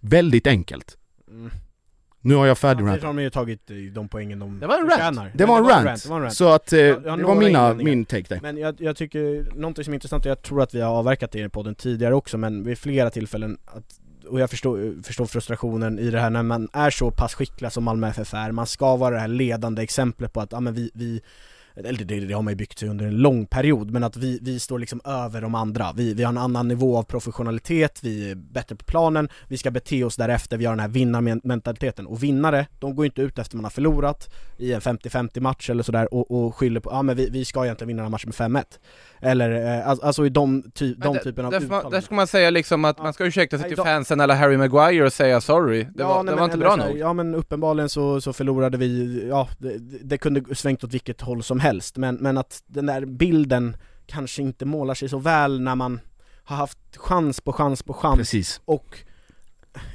Väldigt 0.00 0.46
enkelt. 0.46 0.96
Mm. 1.30 1.50
Nu 2.20 2.34
har 2.34 2.46
jag 2.46 2.58
Samtidigt 2.58 2.78
färdigrant. 2.78 3.02
har 3.02 3.14
de 3.14 3.22
ju 3.22 3.30
tagit 3.30 3.70
eh, 3.70 3.76
de 3.76 4.08
poängen 4.08 4.38
de 4.38 4.60
Det 4.60 4.66
var 4.66 4.74
en 4.74 4.80
rant. 4.80 4.92
förtjänar. 4.92 5.32
Det 5.34 5.44
var 5.46 5.58
en 5.58 5.64
rant, 5.64 6.02
Det 6.02 6.08
var 6.08 6.16
en 6.16 6.22
rant. 6.22 6.34
så 6.34 6.48
att 6.48 6.72
eh, 6.72 6.80
jag 6.80 7.00
har 7.10 7.16
det 7.16 7.24
var 7.24 7.34
mina, 7.34 7.74
min 7.74 8.04
take 8.04 8.24
där. 8.28 8.38
Men 8.42 8.56
jag, 8.56 8.74
jag 8.78 8.96
tycker, 8.96 9.52
någonting 9.54 9.84
som 9.84 9.92
är 9.92 9.96
intressant, 9.96 10.24
och 10.24 10.30
jag 10.30 10.42
tror 10.42 10.62
att 10.62 10.74
vi 10.74 10.80
har 10.80 10.90
avverkat 10.90 11.30
det 11.32 11.38
i 11.40 11.48
podden 11.48 11.74
tidigare 11.74 12.14
också, 12.14 12.38
men 12.38 12.64
vid 12.64 12.78
flera 12.78 13.10
tillfällen 13.10 13.58
att 13.64 14.00
och 14.28 14.40
jag 14.40 14.50
förstår, 14.50 15.02
förstår 15.02 15.26
frustrationen 15.26 15.98
i 15.98 16.10
det 16.10 16.20
här 16.20 16.30
när 16.30 16.42
man 16.42 16.68
är 16.72 16.90
så 16.90 17.10
pass 17.10 17.34
skicklig 17.34 17.72
som 17.72 17.84
Malmö 17.84 18.08
FF 18.08 18.34
är, 18.34 18.52
man 18.52 18.66
ska 18.66 18.96
vara 18.96 19.14
det 19.14 19.20
här 19.20 19.28
ledande 19.28 19.82
exemplet 19.82 20.32
på 20.32 20.40
att, 20.40 20.52
ja 20.52 20.60
men 20.60 20.74
vi, 20.74 20.90
vi 20.94 21.20
eller 21.76 22.04
det, 22.04 22.20
det 22.20 22.34
har 22.34 22.42
man 22.42 22.52
ju 22.52 22.56
byggt 22.56 22.78
sig 22.78 22.88
under 22.88 23.06
en 23.06 23.16
lång 23.16 23.46
period, 23.46 23.90
men 23.90 24.04
att 24.04 24.16
vi, 24.16 24.38
vi 24.42 24.60
står 24.60 24.78
liksom 24.78 25.00
över 25.04 25.40
de 25.40 25.54
andra. 25.54 25.92
Vi, 25.92 26.14
vi 26.14 26.22
har 26.22 26.32
en 26.32 26.38
annan 26.38 26.68
nivå 26.68 26.96
av 26.96 27.02
professionalitet, 27.02 27.98
vi 28.02 28.30
är 28.30 28.34
bättre 28.34 28.76
på 28.76 28.84
planen, 28.84 29.28
vi 29.48 29.58
ska 29.58 29.70
bete 29.70 30.04
oss 30.04 30.16
därefter, 30.16 30.56
vi 30.56 30.64
har 30.64 30.72
den 30.72 30.80
här 30.80 30.88
vinnarmentaliteten. 30.88 32.06
Och 32.06 32.22
vinnare, 32.22 32.66
de 32.78 32.96
går 32.96 33.06
inte 33.06 33.22
ut 33.22 33.38
efter 33.38 33.56
man 33.56 33.64
har 33.64 33.70
förlorat 33.70 34.34
i 34.58 34.72
en 34.72 34.80
50-50 34.80 35.40
match 35.40 35.70
eller 35.70 35.82
sådär 35.82 36.14
och, 36.14 36.30
och 36.30 36.56
skyller 36.56 36.80
på, 36.80 36.90
ja 36.90 37.02
men 37.02 37.16
vi, 37.16 37.30
vi 37.30 37.44
ska 37.44 37.64
egentligen 37.64 37.88
vinna 37.88 38.02
den 38.02 38.12
här 38.12 38.32
matchen 38.32 38.52
med 38.52 38.64
5-1. 38.64 38.64
Eller, 39.20 39.78
eh, 39.78 39.88
alltså 39.88 40.26
i 40.26 40.28
de, 40.28 40.62
ty, 40.74 40.94
de 40.94 41.18
typen 41.18 41.44
av 41.44 41.52
där, 41.52 41.60
uttalanden. 41.60 41.92
där 41.92 42.00
ska 42.00 42.14
man 42.14 42.26
säga 42.26 42.50
liksom 42.50 42.84
att 42.84 42.96
Ja. 42.98 43.02
man 43.02 43.12
ska 43.12 43.24
ursäkta 43.24 43.58
sig 43.58 43.68
till 43.68 43.76
fansen 43.76 44.20
eller 44.20 44.34
Harry 44.34 44.56
Maguire 44.56 45.04
och 45.06 45.12
säga 45.12 45.40
sorry, 45.40 45.86
det 45.94 46.04
var, 46.04 46.14
nej, 46.14 46.24
det 46.24 46.30
men 46.30 46.38
var 46.38 46.44
inte 46.44 46.58
bra 46.58 46.76
nog. 46.76 46.98
Ja 46.98 47.12
men 47.12 47.34
uppenbarligen 47.34 47.88
så, 47.88 48.20
så 48.20 48.32
förlorade 48.32 48.78
vi, 48.78 49.22
ja 49.28 49.48
det, 49.58 49.78
det 50.04 50.18
kunde 50.18 50.54
svängt 50.54 50.84
åt 50.84 50.94
vilket 50.94 51.20
håll 51.20 51.42
som 51.42 51.60
helst 51.60 51.96
men, 51.96 52.14
men 52.14 52.38
att 52.38 52.62
den 52.66 52.86
där 52.86 53.04
bilden 53.04 53.76
kanske 54.06 54.42
inte 54.42 54.64
målar 54.64 54.94
sig 54.94 55.08
så 55.08 55.18
väl 55.18 55.60
när 55.60 55.74
man 55.74 56.00
har 56.44 56.56
haft 56.56 56.78
chans 56.96 57.40
på 57.40 57.52
chans 57.52 57.82
på 57.82 57.92
chans 57.92 58.18
Precis. 58.18 58.60
och 58.64 58.98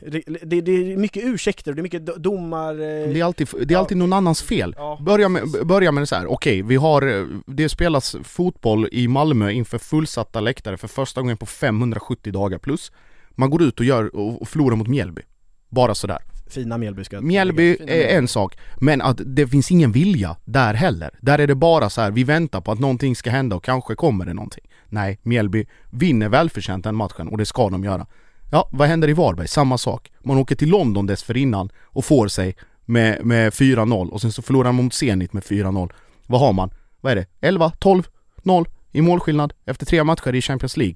det, 0.07 0.23
det, 0.43 0.61
det 0.61 0.71
är 0.93 0.97
mycket 0.97 1.23
ursäkter 1.25 1.73
det 1.73 1.81
är 1.81 1.83
mycket 1.83 2.01
do- 2.01 2.17
domar... 2.19 2.73
eh, 2.73 2.77
Det 3.13 3.19
är 3.19 3.23
alltid, 3.23 3.47
det 3.65 3.73
är 3.73 3.77
alltid 3.77 3.97
någon 3.97 4.13
annans 4.13 4.41
fel. 4.41 4.75
Ja, 4.77 4.99
Börja 5.05 5.29
med, 5.29 5.43
börja 5.65 5.91
med 5.91 6.01
det 6.01 6.07
så 6.07 6.15
här. 6.15 6.31
okej 6.31 6.61
vi 6.61 6.75
har, 6.75 7.19
eh, 7.19 7.25
det 7.47 7.69
spelas 7.69 8.15
fotboll 8.23 8.87
i 8.91 9.07
Malmö 9.07 9.51
inför 9.51 9.77
fullsatta 9.77 10.39
läktare 10.39 10.77
för 10.77 10.87
första 10.87 11.21
gången 11.21 11.37
på 11.37 11.45
570 11.45 12.33
dagar 12.33 12.57
plus. 12.57 12.91
Man 13.31 13.49
går 13.49 13.61
ut 13.63 13.79
och 13.79 13.85
gör, 13.85 14.15
och 14.15 14.47
förlorar 14.47 14.75
mot 14.75 14.87
Mjällby. 14.87 15.21
Bara 15.69 15.95
sådär. 15.95 16.17
fina 16.49 16.77
Mjällby 16.77 17.03
ska 17.03 17.15
jag 17.15 17.23
Mjällby 17.23 17.71
är 17.71 17.85
Mjällby. 17.85 18.03
en 18.15 18.27
sak, 18.27 18.57
men 18.81 19.01
att 19.01 19.21
det 19.25 19.47
finns 19.47 19.71
ingen 19.71 19.91
vilja 19.91 20.35
där 20.45 20.73
heller. 20.73 21.09
Där 21.21 21.39
är 21.39 21.47
det 21.47 21.55
bara 21.55 21.89
så 21.89 22.01
här, 22.01 22.11
vi 22.11 22.23
väntar 22.23 22.61
på 22.61 22.71
att 22.71 22.79
någonting 22.79 23.15
ska 23.15 23.29
hända 23.29 23.55
och 23.55 23.63
kanske 23.63 23.95
kommer 23.95 24.25
det 24.25 24.33
någonting. 24.33 24.63
Nej, 24.89 25.19
Mjällby 25.23 25.65
vinner 25.89 26.29
välförtjänt 26.29 26.83
den 26.83 26.95
matchen 26.95 27.27
och 27.27 27.37
det 27.37 27.45
ska 27.45 27.69
de 27.69 27.83
göra. 27.83 28.07
Ja, 28.53 28.69
vad 28.71 28.87
händer 28.87 29.09
i 29.09 29.13
Varberg? 29.13 29.47
Samma 29.47 29.77
sak. 29.77 30.11
Man 30.19 30.37
åker 30.37 30.55
till 30.55 30.69
London 30.69 31.05
dessförinnan 31.05 31.69
och 31.83 32.05
får 32.05 32.27
sig 32.27 32.55
med, 32.85 33.25
med 33.25 33.53
4-0 33.53 34.09
och 34.09 34.21
sen 34.21 34.31
så 34.31 34.41
förlorar 34.41 34.71
man 34.71 34.85
mot 34.85 34.93
Zenit 34.93 35.33
med 35.33 35.43
4-0. 35.43 35.91
Vad 36.27 36.41
har 36.41 36.53
man? 36.53 36.69
Vad 37.01 37.11
är 37.11 37.15
det? 37.15 37.25
11, 37.41 37.71
12, 37.79 38.03
0 38.43 38.65
i 38.91 39.01
målskillnad 39.01 39.53
efter 39.65 39.85
tre 39.85 40.03
matcher 40.03 40.35
i 40.35 40.41
Champions 40.41 40.77
League. 40.77 40.95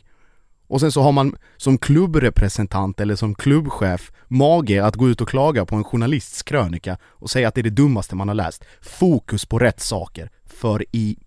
Och 0.68 0.80
sen 0.80 0.92
så 0.92 1.02
har 1.02 1.12
man 1.12 1.36
som 1.58 1.78
klubbrepresentant 1.78 3.00
eller 3.00 3.16
som 3.16 3.36
klubbchef 3.36 4.12
mage 4.28 4.86
att 4.86 4.96
gå 4.96 5.10
ut 5.10 5.22
och 5.22 5.30
klaga 5.30 5.66
på 5.66 5.76
en 5.76 5.84
journalists 5.84 6.44
krönika 6.44 6.98
och 7.04 7.30
säga 7.30 7.48
att 7.48 7.56
det 7.56 7.62
är 7.62 7.64
det 7.64 7.70
dummaste 7.70 8.16
man 8.16 8.28
har 8.28 8.36
läst. 8.36 8.66
Fokus 8.82 9.46
på 9.46 9.60
rätt 9.60 9.80
saker. 9.80 10.30
För 10.46 10.86
i... 10.92 11.18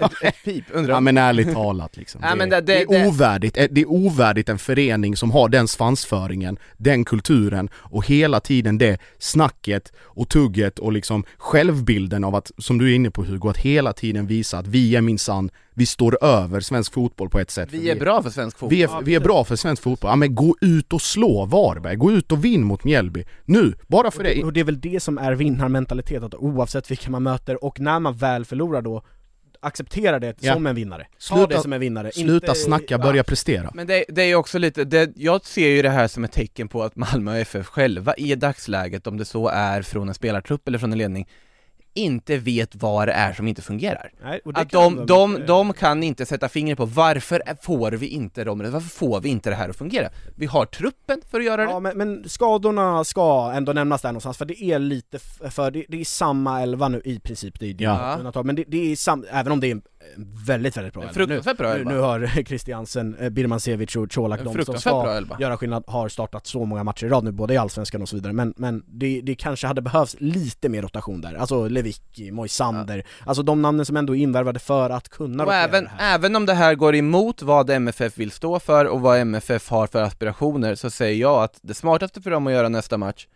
ett, 0.00 0.12
ett 0.22 0.34
pip, 0.44 0.64
undrar 0.72 0.94
Ja 0.94 1.00
men 1.00 1.18
ärligt 1.18 1.52
talat 1.52 1.96
liksom. 1.96 2.20
Ja, 2.24 2.34
Det, 2.36 2.46
det- 2.46 2.60
det, 2.60 2.84
det- 2.84 2.96
är 2.96 3.08
ovärdigt, 3.08 3.56
Eh, 3.56 3.66
det 3.70 3.80
är 3.80 3.90
ovärdigt 3.90 4.48
en 4.48 4.58
förening 4.58 5.16
som 5.16 5.30
har 5.30 5.48
den 5.48 5.68
svansföringen, 5.68 6.58
den 6.76 7.04
kulturen 7.04 7.68
och 7.74 8.06
hela 8.06 8.40
tiden 8.40 8.78
det 8.78 9.00
snacket 9.18 9.92
och 10.00 10.28
tugget 10.28 10.78
och 10.78 10.92
liksom 10.92 11.24
självbilden 11.38 12.24
av 12.24 12.34
att, 12.34 12.50
som 12.58 12.78
du 12.78 12.90
är 12.90 12.94
inne 12.94 13.10
på 13.10 13.24
Hugo, 13.24 13.48
att 13.50 13.58
hela 13.58 13.92
tiden 13.92 14.26
visa 14.26 14.58
att 14.58 14.66
vi 14.66 14.96
är 14.96 15.00
minsann, 15.00 15.50
vi 15.78 15.86
står 15.86 16.24
över 16.24 16.60
svensk 16.60 16.92
fotboll 16.94 17.28
på 17.30 17.38
ett 17.40 17.50
sätt. 17.50 17.68
Vi 17.72 17.90
är 17.90 17.96
bra 17.96 18.22
för 18.22 18.30
svensk 18.30 18.58
fotboll. 18.58 18.76
vi 18.76 18.82
är, 18.82 19.02
vi 19.02 19.14
är 19.14 19.20
bra 19.20 19.44
för 19.44 19.56
svensk 19.56 19.82
fotboll, 19.82 20.08
ja 20.10 20.16
men 20.16 20.34
gå 20.34 20.56
ut 20.60 20.92
och 20.92 21.02
slå 21.02 21.44
Varberg, 21.46 21.96
gå 21.96 22.12
ut 22.12 22.32
och 22.32 22.44
vinn 22.44 22.64
mot 22.64 22.84
Mjällby. 22.84 23.24
Nu, 23.44 23.74
bara 23.86 24.10
för 24.10 24.24
det. 24.24 24.44
Och 24.44 24.52
det 24.52 24.60
är 24.60 24.64
väl 24.64 24.80
det 24.80 25.00
som 25.02 25.18
är 25.18 25.32
vinnarmentalitet, 25.32 26.22
att 26.22 26.34
oavsett 26.34 26.90
vilka 26.90 27.10
man 27.10 27.22
möter 27.22 27.64
och 27.64 27.80
när 27.80 28.00
man 28.00 28.16
väl 28.16 28.44
förlorar 28.44 28.82
då 28.82 29.02
acceptera 29.60 30.18
det 30.18 30.36
Ja. 30.40 30.54
som 30.54 30.66
en 30.66 30.74
vinnare. 30.74 31.06
Ta 31.28 31.34
Sluta- 31.36 31.46
det 31.56 31.60
som 31.62 31.72
en 31.72 31.80
vinnare. 31.80 32.12
Sluta 32.12 32.46
Inte- 32.46 32.54
snacka, 32.60 32.98
börja 32.98 33.24
prestera. 33.24 33.70
Men 33.74 33.86
det, 33.86 34.04
det 34.08 34.22
är 34.22 34.26
ju 34.26 34.34
också 34.34 34.58
lite, 34.58 34.84
det, 34.84 35.10
jag 35.16 35.44
ser 35.46 35.68
ju 35.68 35.82
det 35.82 35.90
här 35.90 36.08
som 36.08 36.24
ett 36.24 36.32
tecken 36.32 36.68
på 36.68 36.82
att 36.82 36.96
Malmö 36.96 37.38
FF 37.38 37.66
själva 37.66 38.14
i 38.14 38.34
dagsläget, 38.34 39.06
om 39.06 39.16
det 39.16 39.24
så 39.24 39.48
är 39.48 39.82
från 39.82 40.08
en 40.08 40.14
spelartrupp 40.14 40.68
eller 40.68 40.78
från 40.78 40.92
en 40.92 40.98
ledning, 40.98 41.28
inte 41.98 42.36
vet 42.36 42.74
vad 42.74 43.08
det 43.08 43.12
är 43.12 43.32
som 43.32 43.48
inte 43.48 43.62
fungerar. 43.62 44.10
Nej, 44.22 44.40
Att 44.54 44.70
de, 44.70 45.06
de, 45.06 45.30
inte- 45.34 45.46
de 45.46 45.72
kan 45.72 46.02
inte 46.02 46.26
sätta 46.26 46.48
fingret 46.48 46.78
på 46.78 46.84
varför 46.84 47.42
får 47.62 47.90
vi 47.92 48.06
inte 48.06 48.44
dem, 48.44 48.58
varför 48.72 48.88
får 48.88 49.20
vi 49.20 49.28
inte 49.28 49.50
det 49.50 49.56
här 49.56 49.68
att 49.68 49.76
fungera? 49.76 50.08
Vi 50.36 50.46
har 50.46 50.64
truppen 50.66 51.20
för 51.30 51.38
att 51.38 51.44
göra 51.46 51.64
det. 51.64 51.70
Ja 51.72 51.80
men, 51.80 51.98
men 51.98 52.28
skadorna 52.28 53.04
ska 53.04 53.52
ändå 53.54 53.72
nämnas 53.72 54.02
där 54.02 54.08
någonstans, 54.08 54.36
för 54.38 54.44
det 54.44 54.62
är 54.64 54.78
lite 54.78 55.18
för 55.50 55.70
det, 55.70 55.84
det 55.88 56.00
är 56.00 56.04
samma 56.04 56.62
elva 56.62 56.88
nu 56.88 57.02
i 57.04 57.20
princip, 57.20 57.60
det 57.60 57.66
är 57.70 57.74
Ja. 57.78 58.18
ja. 58.34 58.42
men 58.42 58.56
det, 58.56 58.64
det 58.68 58.92
är 58.92 58.96
sam, 58.96 59.24
även 59.30 59.52
om 59.52 59.60
det 59.60 59.70
är 59.70 59.80
väldigt, 60.46 60.76
väldigt 60.76 60.94
bra 60.94 61.02
nu, 61.02 61.08
fruktansvärt 61.08 61.56
bra 61.56 61.68
nu, 61.68 61.74
elva. 61.74 61.90
nu 61.90 61.98
har 61.98 62.26
Christiansen, 62.44 63.16
eh, 63.20 63.28
Birmancevic 63.30 63.96
och 63.96 64.12
Colak, 64.12 64.40
de 64.44 64.64
som 64.64 64.78
ska 64.78 65.12
elva. 65.16 65.36
göra 65.40 65.56
skillnad, 65.56 65.84
har 65.86 66.08
startat 66.08 66.46
så 66.46 66.64
många 66.64 66.84
matcher 66.84 67.06
i 67.06 67.08
rad 67.08 67.24
nu, 67.24 67.32
både 67.32 67.54
i 67.54 67.56
Allsvenskan 67.56 68.02
och 68.02 68.08
så 68.08 68.16
vidare, 68.16 68.32
men, 68.32 68.54
men 68.56 68.82
det, 68.86 69.20
det 69.20 69.34
kanske 69.34 69.66
hade 69.66 69.82
behövts 69.82 70.16
lite 70.18 70.68
mer 70.68 70.82
rotation 70.82 71.20
där, 71.20 71.34
alltså 71.34 71.68
Lewicki, 71.68 72.30
Moisander, 72.30 73.02
alltså 73.26 73.42
de 73.42 73.62
namnen 73.62 73.86
som 73.86 73.96
ändå 73.96 74.16
är 74.16 74.20
invärvade 74.20 74.58
för 74.58 74.90
att 74.90 75.08
kunna 75.08 75.44
Och 75.44 75.54
även, 75.54 75.84
det 75.84 75.90
här. 75.98 76.14
även 76.14 76.36
om 76.36 76.46
det 76.46 76.54
här 76.54 76.74
går 76.74 76.94
emot 76.94 77.42
vad 77.42 77.70
MFF 77.70 78.18
vill 78.18 78.30
stå 78.30 78.60
för 78.60 78.84
och 78.84 79.00
vad 79.00 79.18
MFF 79.18 79.70
har 79.70 79.86
för 79.86 80.02
aspirationer 80.02 80.74
så 80.74 80.90
säger 80.90 81.20
jag 81.20 81.42
att 81.42 81.58
det 81.62 81.74
smartaste 81.74 82.22
för 82.22 82.30
dem 82.30 82.46
att 82.46 82.52
göra 82.52 82.68
nästa 82.68 82.98
match 82.98 83.26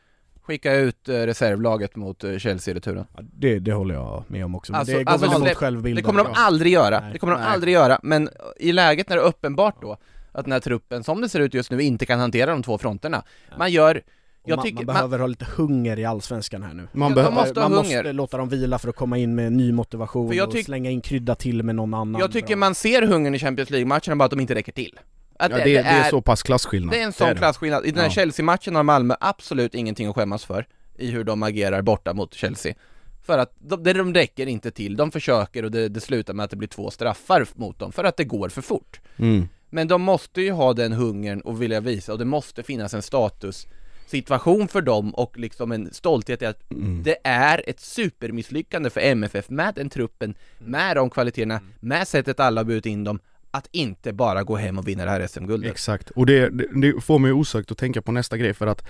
Skicka 0.43 0.75
ut 0.75 1.09
eh, 1.09 1.13
reservlaget 1.15 1.97
mot 1.97 2.25
eh, 2.25 2.39
Chelsea 2.39 2.73
i 2.73 2.75
returen. 2.77 3.05
Ja, 3.17 3.21
det, 3.33 3.59
det 3.59 3.73
håller 3.73 3.95
jag 3.95 4.25
med 4.29 4.45
om 4.45 4.55
också, 4.55 4.73
men 4.73 4.79
Alltså- 4.79 4.99
det 4.99 5.05
går 5.05 5.13
alltså, 5.13 5.27
väl 5.27 5.37
emot 5.37 5.49
det- 5.49 5.55
självbilden. 5.55 5.97
Det 5.97 6.07
kommer 6.07 6.25
de 6.25 6.33
aldrig 6.35 6.73
göra, 6.73 7.01
Nej. 7.01 7.13
det 7.13 7.19
kommer 7.19 7.33
de 7.35 7.41
Nej. 7.41 7.51
aldrig 7.51 7.75
göra, 7.75 8.01
men 8.03 8.29
i 8.57 8.73
läget 8.73 9.09
när 9.09 9.17
det 9.17 9.23
är 9.23 9.27
uppenbart 9.27 9.83
då 9.83 9.97
att 10.33 10.45
den 10.45 10.53
här 10.53 10.61
truppen, 10.61 11.05
som 11.05 11.21
det 11.21 11.29
ser 11.29 11.41
ut 11.41 11.55
just 11.55 11.71
nu, 11.71 11.83
inte 11.83 12.07
kan 12.07 12.19
hantera 12.21 12.51
de 12.51 12.63
två 12.63 12.79
fronterna. 12.79 13.23
Man 13.59 13.71
gör, 13.73 14.03
man, 14.49 14.63
tycker, 14.63 14.77
man 14.77 14.87
man, 14.87 14.95
behöver 14.95 15.19
ha 15.19 15.27
lite 15.27 15.47
hunger 15.57 15.99
i 15.99 16.05
Allsvenskan 16.05 16.63
här 16.63 16.75
nu. 16.75 16.89
Man 16.93 17.15
behöver... 17.15 17.35
måste 17.35 17.61
man 17.61 17.73
hunger. 17.73 17.97
måste 17.97 18.13
låta 18.13 18.37
dem 18.37 18.49
vila 18.49 18.79
för 18.79 18.89
att 18.89 18.97
komma 18.97 19.19
in 19.19 19.35
med 19.35 19.53
ny 19.53 19.73
motivation 19.73 20.29
För 20.29 20.35
jag 20.37 20.49
och 20.49 20.55
slänga 20.65 20.91
in 20.91 21.01
krydda 21.01 21.35
till 21.35 21.63
med 21.63 21.75
någon 21.75 21.95
annan 21.95 22.21
jag 22.21 22.33
tycker 22.33 22.47
bra. 22.49 22.57
man 22.57 22.75
ser 22.75 23.03
hungern 23.03 23.35
i 23.35 23.39
Champions 23.39 23.71
League-matcherna 23.71 24.17
bara 24.17 24.25
att 24.25 24.31
de 24.31 24.41
inte 24.41 24.55
räcker 24.55 24.73
till. 24.73 24.99
Att 25.39 25.51
Ja, 25.51 25.57
det, 25.57 25.65
det 25.65 25.79
är 25.79 26.11
så 26.11 26.21
pass 26.23 26.43
klasskillnad. 26.43 26.93
Det 26.95 27.01
är 27.01 27.05
en 27.05 27.13
sån 27.13 27.29
det. 27.29 27.35
klasskillnad. 27.35 27.87
I 27.87 27.91
den 27.91 27.99
här 27.99 28.07
Ja. 28.07 28.11
Chelsea-matchen 28.11 28.75
har 28.75 28.83
Malmö 28.83 29.15
absolut 29.21 29.75
ingenting 29.75 30.07
att 30.09 30.15
skämmas 30.15 30.45
för 30.45 30.67
i 30.99 31.11
hur 31.11 31.25
de 31.25 31.43
agerar 31.43 31.83
borta 31.83 32.15
mot 32.15 32.35
Chelsea. 32.35 32.75
För 33.23 33.39
att 33.39 33.53
de, 33.59 33.83
det- 33.83 33.93
de 33.93 34.15
räcker 34.15 34.47
inte 34.47 34.71
till, 34.71 34.97
de 34.97 35.11
försöker 35.11 35.63
och 35.65 35.71
det, 35.71 35.89
det 35.89 36.01
slutar 36.01 36.35
med 36.35 36.45
att 36.45 36.51
det 36.51 36.57
blir 36.57 36.69
två 36.69 36.91
straffar 36.91 37.47
mot 37.55 37.79
dem 37.79 37.93
för 37.93 38.05
att 38.05 38.17
det 38.17 38.25
går 38.25 38.49
för 38.49 38.63
fort. 38.63 39.01
Mm. 39.17 39.49
Men 39.71 39.89
de 39.89 40.03
måste 40.03 40.43
ju 40.43 40.51
ha 40.53 40.73
den 40.73 40.93
hungern 40.93 41.41
och 41.41 41.63
vilja 41.63 41.81
visa 41.81 42.13
och 42.13 42.19
det 42.19 42.25
måste 42.25 42.63
finnas 42.63 42.95
en 42.95 43.03
status 43.03 43.67
situation 44.07 44.69
för 44.69 44.81
dem 44.83 45.15
och 45.15 45.39
liksom 45.39 45.73
en 45.73 45.93
stolthet 45.93 46.43
i 46.43 46.47
att 46.47 46.71
Mm. 46.71 47.03
det 47.03 47.17
är 47.25 47.63
ett 47.67 47.81
supermisslyckande 47.81 48.91
för 48.91 49.01
MFF 49.01 49.51
med 49.51 49.75
den 49.75 49.91
truppen, 49.91 50.35
med 50.59 50.97
de 50.97 51.11
kvaliteterna, 51.11 51.61
med 51.81 52.09
sättet 52.09 52.41
alla 52.41 52.61
har 52.61 52.65
burit 52.65 52.87
in 52.87 53.05
dem, 53.05 53.19
att 53.55 53.69
inte 53.73 54.13
bara 54.13 54.43
gå 54.43 54.57
hem 54.57 54.79
och 54.79 54.89
vinna 54.89 55.05
det 55.05 55.11
här 55.11 55.27
SM-guldet. 55.27 55.71
Exakt, 55.71 56.11
och 56.11 56.27
det, 56.27 56.49
det, 56.49 56.67
det 56.81 57.01
får 57.01 57.19
mig 57.19 57.33
osökt 57.33 57.71
att 57.71 57.79
tänka 57.79 58.03
på 58.03 58.13
nästa 58.13 58.37
grej 58.37 58.55
för 58.55 58.67
att 58.67 58.85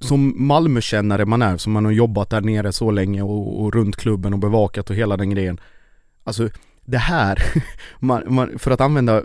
som 0.00 0.46
Malmökännare 0.46 1.24
man 1.24 1.42
är, 1.42 1.56
som 1.56 1.72
man 1.72 1.84
har 1.84 1.92
jobbat 1.92 2.30
där 2.30 2.40
nere 2.40 2.72
så 2.72 2.90
länge 2.90 3.22
och, 3.22 3.62
och 3.62 3.74
runt 3.74 3.96
klubben 3.96 4.32
och 4.32 4.38
bevakat 4.38 4.90
och 4.90 4.96
hela 4.96 5.16
den 5.16 5.30
grejen. 5.30 5.60
Alltså 6.24 6.48
det 6.84 6.98
här, 6.98 7.38
man, 7.98 8.22
man, 8.34 8.58
för 8.58 8.70
att 8.70 8.80
använda 8.80 9.22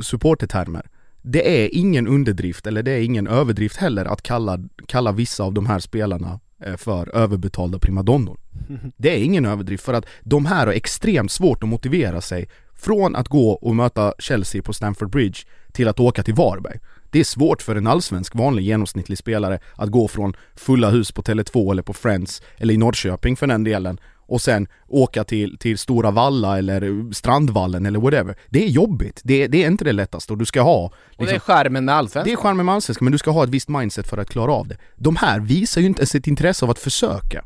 supportertermer 0.00 0.86
Det 1.22 1.64
är 1.64 1.68
ingen 1.72 2.08
underdrift 2.08 2.66
eller 2.66 2.82
det 2.82 2.90
är 2.90 3.00
ingen 3.00 3.26
överdrift 3.26 3.76
heller 3.76 4.04
att 4.04 4.22
kalla, 4.22 4.58
kalla 4.86 5.12
vissa 5.12 5.44
av 5.44 5.52
de 5.52 5.66
här 5.66 5.78
spelarna 5.78 6.40
eh, 6.64 6.76
för 6.76 7.16
överbetalda 7.16 7.78
primadonnor. 7.78 8.38
Det 8.96 9.10
är 9.10 9.24
ingen 9.24 9.46
överdrift 9.46 9.84
för 9.84 9.94
att 9.94 10.06
de 10.22 10.46
här 10.46 10.66
har 10.66 10.74
extremt 10.74 11.32
svårt 11.32 11.62
att 11.62 11.68
motivera 11.68 12.20
sig 12.20 12.48
från 12.82 13.16
att 13.16 13.28
gå 13.28 13.50
och 13.50 13.76
möta 13.76 14.14
Chelsea 14.18 14.62
på 14.62 14.72
Stamford 14.72 15.10
Bridge 15.10 15.38
till 15.72 15.88
att 15.88 16.00
åka 16.00 16.22
till 16.22 16.34
Varberg. 16.34 16.78
Det 17.10 17.20
är 17.20 17.24
svårt 17.24 17.62
för 17.62 17.76
en 17.76 17.86
allsvensk 17.86 18.34
vanlig 18.34 18.62
genomsnittlig 18.62 19.18
spelare 19.18 19.58
att 19.74 19.88
gå 19.88 20.08
från 20.08 20.34
fulla 20.54 20.90
hus 20.90 21.12
på 21.12 21.22
Tele2 21.22 21.70
eller 21.70 21.82
på 21.82 21.92
Friends 21.92 22.42
eller 22.56 22.74
i 22.74 22.76
Norrköping 22.76 23.36
för 23.36 23.46
den 23.46 23.64
delen 23.64 24.00
och 24.26 24.40
sen 24.40 24.66
åka 24.88 25.24
till, 25.24 25.58
till 25.58 25.78
Stora 25.78 26.10
Valla 26.10 26.58
eller 26.58 27.12
Strandvallen 27.12 27.86
eller 27.86 28.00
whatever. 28.00 28.36
Det 28.48 28.64
är 28.64 28.68
jobbigt, 28.68 29.20
det, 29.24 29.46
det 29.46 29.64
är 29.64 29.66
inte 29.66 29.84
det 29.84 29.92
lättaste 29.92 30.32
och 30.32 30.38
du 30.38 30.44
ska 30.44 30.60
ha 30.60 30.84
Och 30.84 30.92
det 31.16 31.22
liksom, 31.22 31.36
är 31.36 31.40
skärmen 31.40 31.84
med 31.84 31.94
allsvenskan. 31.94 32.24
det 32.24 32.32
är 32.32 32.36
charmen 32.36 32.66
med 32.66 32.74
allsvenskan, 32.74 33.04
men 33.04 33.12
du 33.12 33.18
ska 33.18 33.30
ha 33.30 33.44
ett 33.44 33.50
visst 33.50 33.68
mindset 33.68 34.08
för 34.08 34.18
att 34.18 34.28
klara 34.30 34.52
av 34.52 34.68
det. 34.68 34.76
De 34.96 35.16
här 35.16 35.40
visar 35.40 35.80
ju 35.80 35.86
inte 35.86 36.00
ens 36.00 36.14
ett 36.14 36.26
intresse 36.26 36.64
av 36.64 36.70
att 36.70 36.78
försöka. 36.78 37.44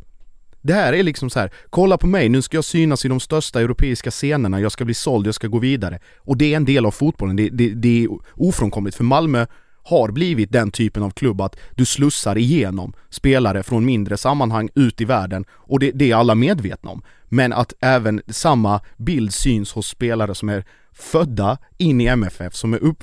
Det 0.66 0.74
här 0.74 0.92
är 0.92 1.02
liksom 1.02 1.30
så 1.30 1.40
här, 1.40 1.50
kolla 1.70 1.98
på 1.98 2.06
mig, 2.06 2.28
nu 2.28 2.42
ska 2.42 2.56
jag 2.56 2.64
synas 2.64 3.04
i 3.04 3.08
de 3.08 3.20
största 3.20 3.60
europeiska 3.60 4.10
scenerna, 4.10 4.60
jag 4.60 4.72
ska 4.72 4.84
bli 4.84 4.94
såld, 4.94 5.26
jag 5.26 5.34
ska 5.34 5.48
gå 5.48 5.58
vidare. 5.58 5.98
Och 6.18 6.36
det 6.36 6.52
är 6.52 6.56
en 6.56 6.64
del 6.64 6.86
av 6.86 6.90
fotbollen, 6.90 7.36
det, 7.36 7.48
det, 7.48 7.68
det 7.68 8.04
är 8.04 8.08
ofrånkomligt, 8.34 8.96
för 8.96 9.04
Malmö 9.04 9.46
har 9.84 10.10
blivit 10.10 10.52
den 10.52 10.70
typen 10.70 11.02
av 11.02 11.10
klubb 11.10 11.40
att 11.40 11.56
du 11.74 11.84
slussar 11.84 12.38
igenom 12.38 12.92
spelare 13.10 13.62
från 13.62 13.84
mindre 13.84 14.16
sammanhang 14.16 14.68
ut 14.74 15.00
i 15.00 15.04
världen 15.04 15.44
och 15.50 15.80
det, 15.80 15.90
det 15.90 16.10
är 16.10 16.16
alla 16.16 16.34
medvetna 16.34 16.90
om. 16.90 17.02
Men 17.28 17.52
att 17.52 17.72
även 17.80 18.22
samma 18.28 18.80
bild 18.96 19.34
syns 19.34 19.72
hos 19.72 19.88
spelare 19.88 20.34
som 20.34 20.48
är 20.48 20.64
födda 20.92 21.58
in 21.78 22.00
i 22.00 22.06
MFF, 22.06 22.54
som 22.54 22.74
är 22.74 22.78
upp, 22.78 23.02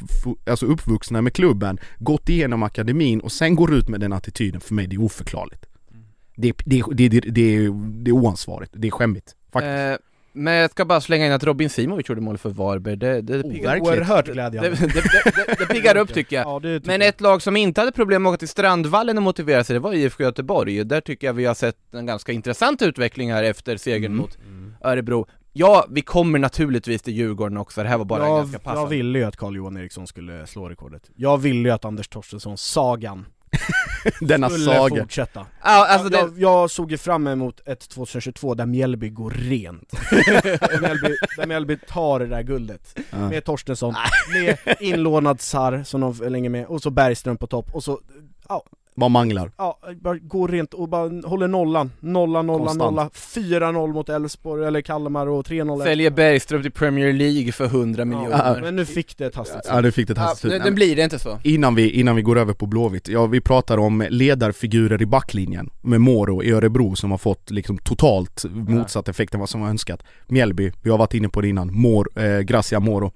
alltså 0.49 0.65
uppvuxna 0.65 1.21
med 1.21 1.33
klubben, 1.33 1.79
gått 1.99 2.29
igenom 2.29 2.63
akademin 2.63 3.19
och 3.19 3.31
sen 3.31 3.55
går 3.55 3.73
ut 3.73 3.89
med 3.89 3.99
den 3.99 4.13
attityden, 4.13 4.61
för 4.61 4.73
mig 4.73 4.87
det 4.87 4.95
är 4.95 5.01
oförklarligt. 5.01 5.65
Det, 6.35 6.53
det, 6.65 6.83
det, 6.91 7.09
det, 7.09 7.19
det, 7.19 7.55
är, 7.55 7.69
det 8.03 8.11
är 8.11 8.13
oansvarigt, 8.13 8.71
det 8.75 8.87
är 8.87 8.91
skämmigt. 8.91 9.35
Faktiskt. 9.51 9.73
Eh, 9.79 9.95
men 10.35 10.53
jag 10.53 10.71
ska 10.71 10.85
bara 10.85 11.01
slänga 11.01 11.25
in 11.25 11.31
att 11.31 11.43
Robin 11.43 11.69
Simovic 11.69 12.09
gjorde 12.09 12.21
mål 12.21 12.37
för 12.37 12.49
Varberg, 12.49 12.95
det, 12.95 13.21
det 13.21 13.43
piggar 13.43 13.79
Oerhört 13.81 14.25
det, 14.25 14.31
glädjande. 14.31 14.69
det, 14.69 14.85
det, 14.85 15.55
det 15.59 15.65
piggar 15.65 15.97
upp 15.97 16.13
tycker 16.13 16.35
jag. 16.35 16.45
Ja, 16.47 16.59
tycker 16.59 16.87
Men 16.87 17.01
jag. 17.01 17.07
ett 17.09 17.21
lag 17.21 17.41
som 17.41 17.57
inte 17.57 17.81
hade 17.81 17.91
problem 17.91 18.23
med 18.23 18.29
att 18.29 18.33
åka 18.33 18.37
till 18.39 18.47
Strandvallen 18.47 19.17
och 19.17 19.23
motivera 19.23 19.63
sig, 19.63 19.73
det 19.73 19.79
var 19.79 19.93
IFK 19.93 20.23
Göteborg. 20.23 20.83
Där 20.83 21.01
tycker 21.01 21.27
jag 21.27 21.33
vi 21.33 21.45
har 21.45 21.53
sett 21.53 21.77
en 21.93 22.05
ganska 22.05 22.31
intressant 22.31 22.81
utveckling 22.81 23.31
här 23.33 23.43
efter 23.43 23.77
segern 23.77 24.05
Mm. 24.11 24.17
mot 24.17 24.37
Örebro. 24.81 25.27
Ja, 25.53 25.85
vi 25.89 26.01
kommer 26.01 26.39
naturligtvis 26.39 27.01
till 27.01 27.13
Djurgården 27.13 27.57
också, 27.57 27.83
det 27.83 27.89
här 27.89 27.97
var 27.97 28.05
bara 28.05 28.27
jag, 28.27 28.37
ganska 28.37 28.55
jag 28.55 28.63
passande. 28.63 28.89
ville 28.89 29.19
ju 29.19 29.25
att 29.25 29.37
Carl-Johan 29.37 29.77
Eriksson 29.77 30.07
skulle 30.07 30.47
slå 30.47 30.69
rekordet. 30.69 31.09
Jag 31.15 31.37
ville 31.37 31.69
ju 31.69 31.75
att 31.75 31.85
Anders 31.85 32.07
Torstensson, 32.07 32.57
sagan, 32.57 33.25
Denna 34.19 34.49
skulle 34.49 34.65
saga. 34.65 35.01
fortsätta. 35.01 35.45
Ja, 35.63 35.87
alltså 35.87 36.09
det, 36.09 36.17
jag, 36.17 36.33
jag 36.37 36.71
såg 36.71 36.91
ju 36.91 36.97
fram 36.97 37.27
emot 37.27 37.61
ett 37.65 37.89
2022 37.89 38.53
där 38.53 38.65
Mjällby 38.65 39.09
går 39.09 39.29
rent. 39.31 39.91
där, 40.11 40.81
Mjällby, 40.81 41.15
där 41.37 41.47
Mjällby 41.47 41.77
tar 41.87 42.19
det 42.19 42.27
där 42.27 42.41
guldet. 42.41 42.99
Ja. 43.09 43.29
Med 43.29 43.45
Torstensson, 43.45 43.95
med 44.33 44.57
inlånad 44.79 45.41
Sar 45.41 45.83
som 45.85 46.01
de 46.01 46.29
länge 46.29 46.49
med, 46.49 46.65
och 46.65 46.81
så 46.81 46.89
Bergström 46.89 47.37
på 47.37 47.47
topp, 47.47 47.75
och 47.75 47.83
så 47.83 47.99
Bara 48.95 49.09
manglar. 49.09 49.51
Ja, 49.57 49.79
bara 50.01 50.17
gå 50.17 50.47
rent 50.47 50.73
och 50.73 50.89
bara 50.89 51.21
håller 51.27 51.47
nollan, 51.47 51.91
nolla, 51.99 52.41
nolla, 52.41 52.65
Konstant. 52.65 52.91
nolla 52.91 53.09
4-0 53.13 53.93
mot 53.93 54.09
Elfsborg, 54.09 54.65
eller 54.65 54.81
Kalmar 54.81 55.27
och 55.27 55.45
3-0 55.45 55.83
säljer 55.83 56.11
Bergström 56.11 56.61
till 56.61 56.71
Premier 56.71 57.13
League 57.13 57.51
för 57.51 57.65
100 57.65 58.05
miljoner. 58.05 58.29
Ja. 58.31 58.57
Men 58.61 58.75
nu 58.75 58.85
fick 58.85 59.17
det 59.17 59.25
ett 59.25 59.35
hastigt 59.35 59.61
Ja, 59.69 59.81
du 59.81 59.91
fick 59.91 60.07
det 60.07 60.13
Ja, 60.17 60.21
hastigt 60.21 60.51
nu, 60.51 60.57
ut. 60.57 60.63
nu 60.65 60.71
blir 60.71 60.95
det 60.95 61.03
inte 61.03 61.19
så. 61.19 61.39
Innan 61.43 61.75
vi, 61.75 61.89
innan 61.89 62.15
vi 62.15 62.21
går 62.21 62.37
över 62.37 62.53
på 62.53 62.65
Blåvitt, 62.65 63.07
ja 63.07 63.25
vi 63.25 63.41
pratar 63.41 63.77
om 63.77 64.05
ledarfigurer 64.09 65.01
i 65.01 65.05
backlinjen 65.05 65.69
med 65.81 66.01
Moro 66.01 66.43
i 66.43 66.51
Örebro 66.51 66.95
som 66.95 67.11
har 67.11 67.17
fått 67.17 67.51
liksom 67.51 67.77
totalt 67.77 68.45
motsatt 68.51 69.07
effekt 69.09 69.33
än 69.33 69.39
vad 69.39 69.49
som 69.49 69.61
var 69.61 69.69
önskat. 69.69 70.03
Mjällby, 70.27 70.71
vi 70.81 70.89
har 70.89 70.97
varit 70.97 71.13
inne 71.13 71.29
på 71.29 71.41
det 71.41 71.47
innan, 71.47 71.73
Mor, 71.73 72.09
eh, 72.19 72.39
Gracia 72.39 72.79
Moro. 72.79 73.11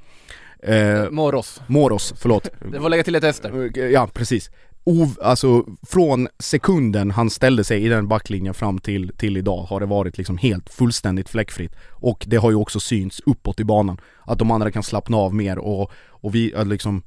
Eh, 0.63 1.09
Moros. 1.11 1.61
Moros, 1.67 2.13
förlåt. 2.17 2.49
Det 2.71 2.79
får 2.79 2.89
lägga 2.89 3.03
till 3.03 3.15
ett. 3.15 3.45
Eh, 3.45 3.83
Ja, 3.85 4.07
precis. 4.13 4.49
Ov, 4.87 5.17
alltså 5.21 5.65
från 5.83 6.27
sekunden 6.39 7.11
han 7.11 7.29
ställde 7.29 7.63
sig 7.63 7.85
i 7.85 7.89
den 7.89 8.07
backlinjen 8.07 8.53
fram 8.53 8.79
till, 8.79 9.11
till 9.17 9.37
idag 9.37 9.63
har 9.63 9.79
det 9.79 9.85
varit 9.85 10.17
liksom 10.17 10.37
helt 10.37 10.69
fullständigt 10.69 11.29
fläckfritt. 11.29 11.75
Och 11.89 12.25
det 12.27 12.37
har 12.37 12.51
ju 12.51 12.55
också 12.55 12.79
synts 12.79 13.21
uppåt 13.25 13.59
i 13.59 13.63
banan. 13.63 14.01
Att 14.21 14.39
de 14.39 14.51
andra 14.51 14.71
kan 14.71 14.83
slappna 14.83 15.17
av 15.17 15.35
mer 15.35 15.57
och, 15.57 15.91
och 16.07 16.35
vi, 16.35 16.53
liksom, 16.65 17.03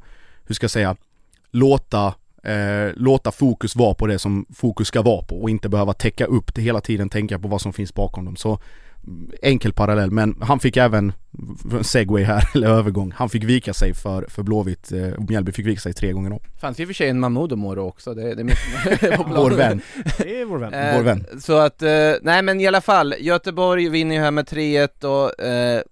hur 0.47 0.55
ska 0.55 0.65
jag 0.65 0.71
säga, 0.71 0.97
låta, 1.51 2.07
eh, 2.43 2.95
låta 2.95 3.33
fokus 3.33 3.77
vara 3.77 3.95
på 3.95 4.07
det 4.07 4.19
som 4.19 4.47
fokus 4.55 4.89
ska 4.89 5.03
vara 5.03 5.23
på 5.23 5.43
och 5.43 5.51
inte 5.51 5.69
behöva 5.69 5.93
täcka 5.93 6.25
upp 6.25 6.55
det 6.55 6.63
hela 6.63 6.81
tiden, 6.81 7.09
tänka 7.09 7.39
på 7.39 7.49
vad 7.49 7.61
som 7.61 7.73
finns 7.73 7.95
bakom 7.95 8.25
dem. 8.25 8.37
Så 8.37 8.61
mm, 9.07 9.31
enkel 9.43 9.73
parallell, 9.73 10.11
men 10.11 10.37
han 10.43 10.61
fick 10.61 10.77
även, 10.77 11.13
segway 11.83 12.25
här, 12.25 12.49
eller 12.55 12.69
övergång, 12.69 13.13
han 13.17 13.29
fick 13.31 13.45
vika 13.45 13.75
sig 13.75 13.95
för, 13.95 14.27
för 14.29 14.43
Blåvitt, 14.43 14.93
eh, 14.93 14.99
Mjällby 15.29 15.53
fick 15.53 15.67
vika 15.67 15.81
sig 15.81 15.93
tre 15.93 16.13
gånger 16.13 16.33
om. 16.33 16.41
fanns 16.61 16.79
ju 16.81 16.83
i 16.83 16.85
och 16.85 16.89
för 16.89 16.95
sig 16.95 17.09
en 17.09 17.21
Mahmoud 17.21 17.53
och 17.53 17.59
Moro 17.59 17.81
också, 17.89 18.15
det, 18.15 18.35
det 18.35 18.43
Vår 19.27 19.51
vän. 19.51 19.81
Det 20.19 20.41
är 20.41 20.45
vår 20.45 20.59
vän. 20.59 20.75
Eh, 20.75 20.97
Vår 20.97 21.03
vän. 21.03 21.27
Så 21.41 21.59
att, 21.59 21.83
eh, 21.83 22.13
nej 22.23 22.43
men 22.43 22.61
i 22.61 22.67
alla 22.67 22.81
fall, 22.81 23.15
Göteborg 23.21 23.89
vinner 23.89 24.15
ju 24.15 24.21
här 24.21 24.31
med 24.31 24.47
3-1 24.49 25.05
och 25.05 25.45
eh, 25.45 25.83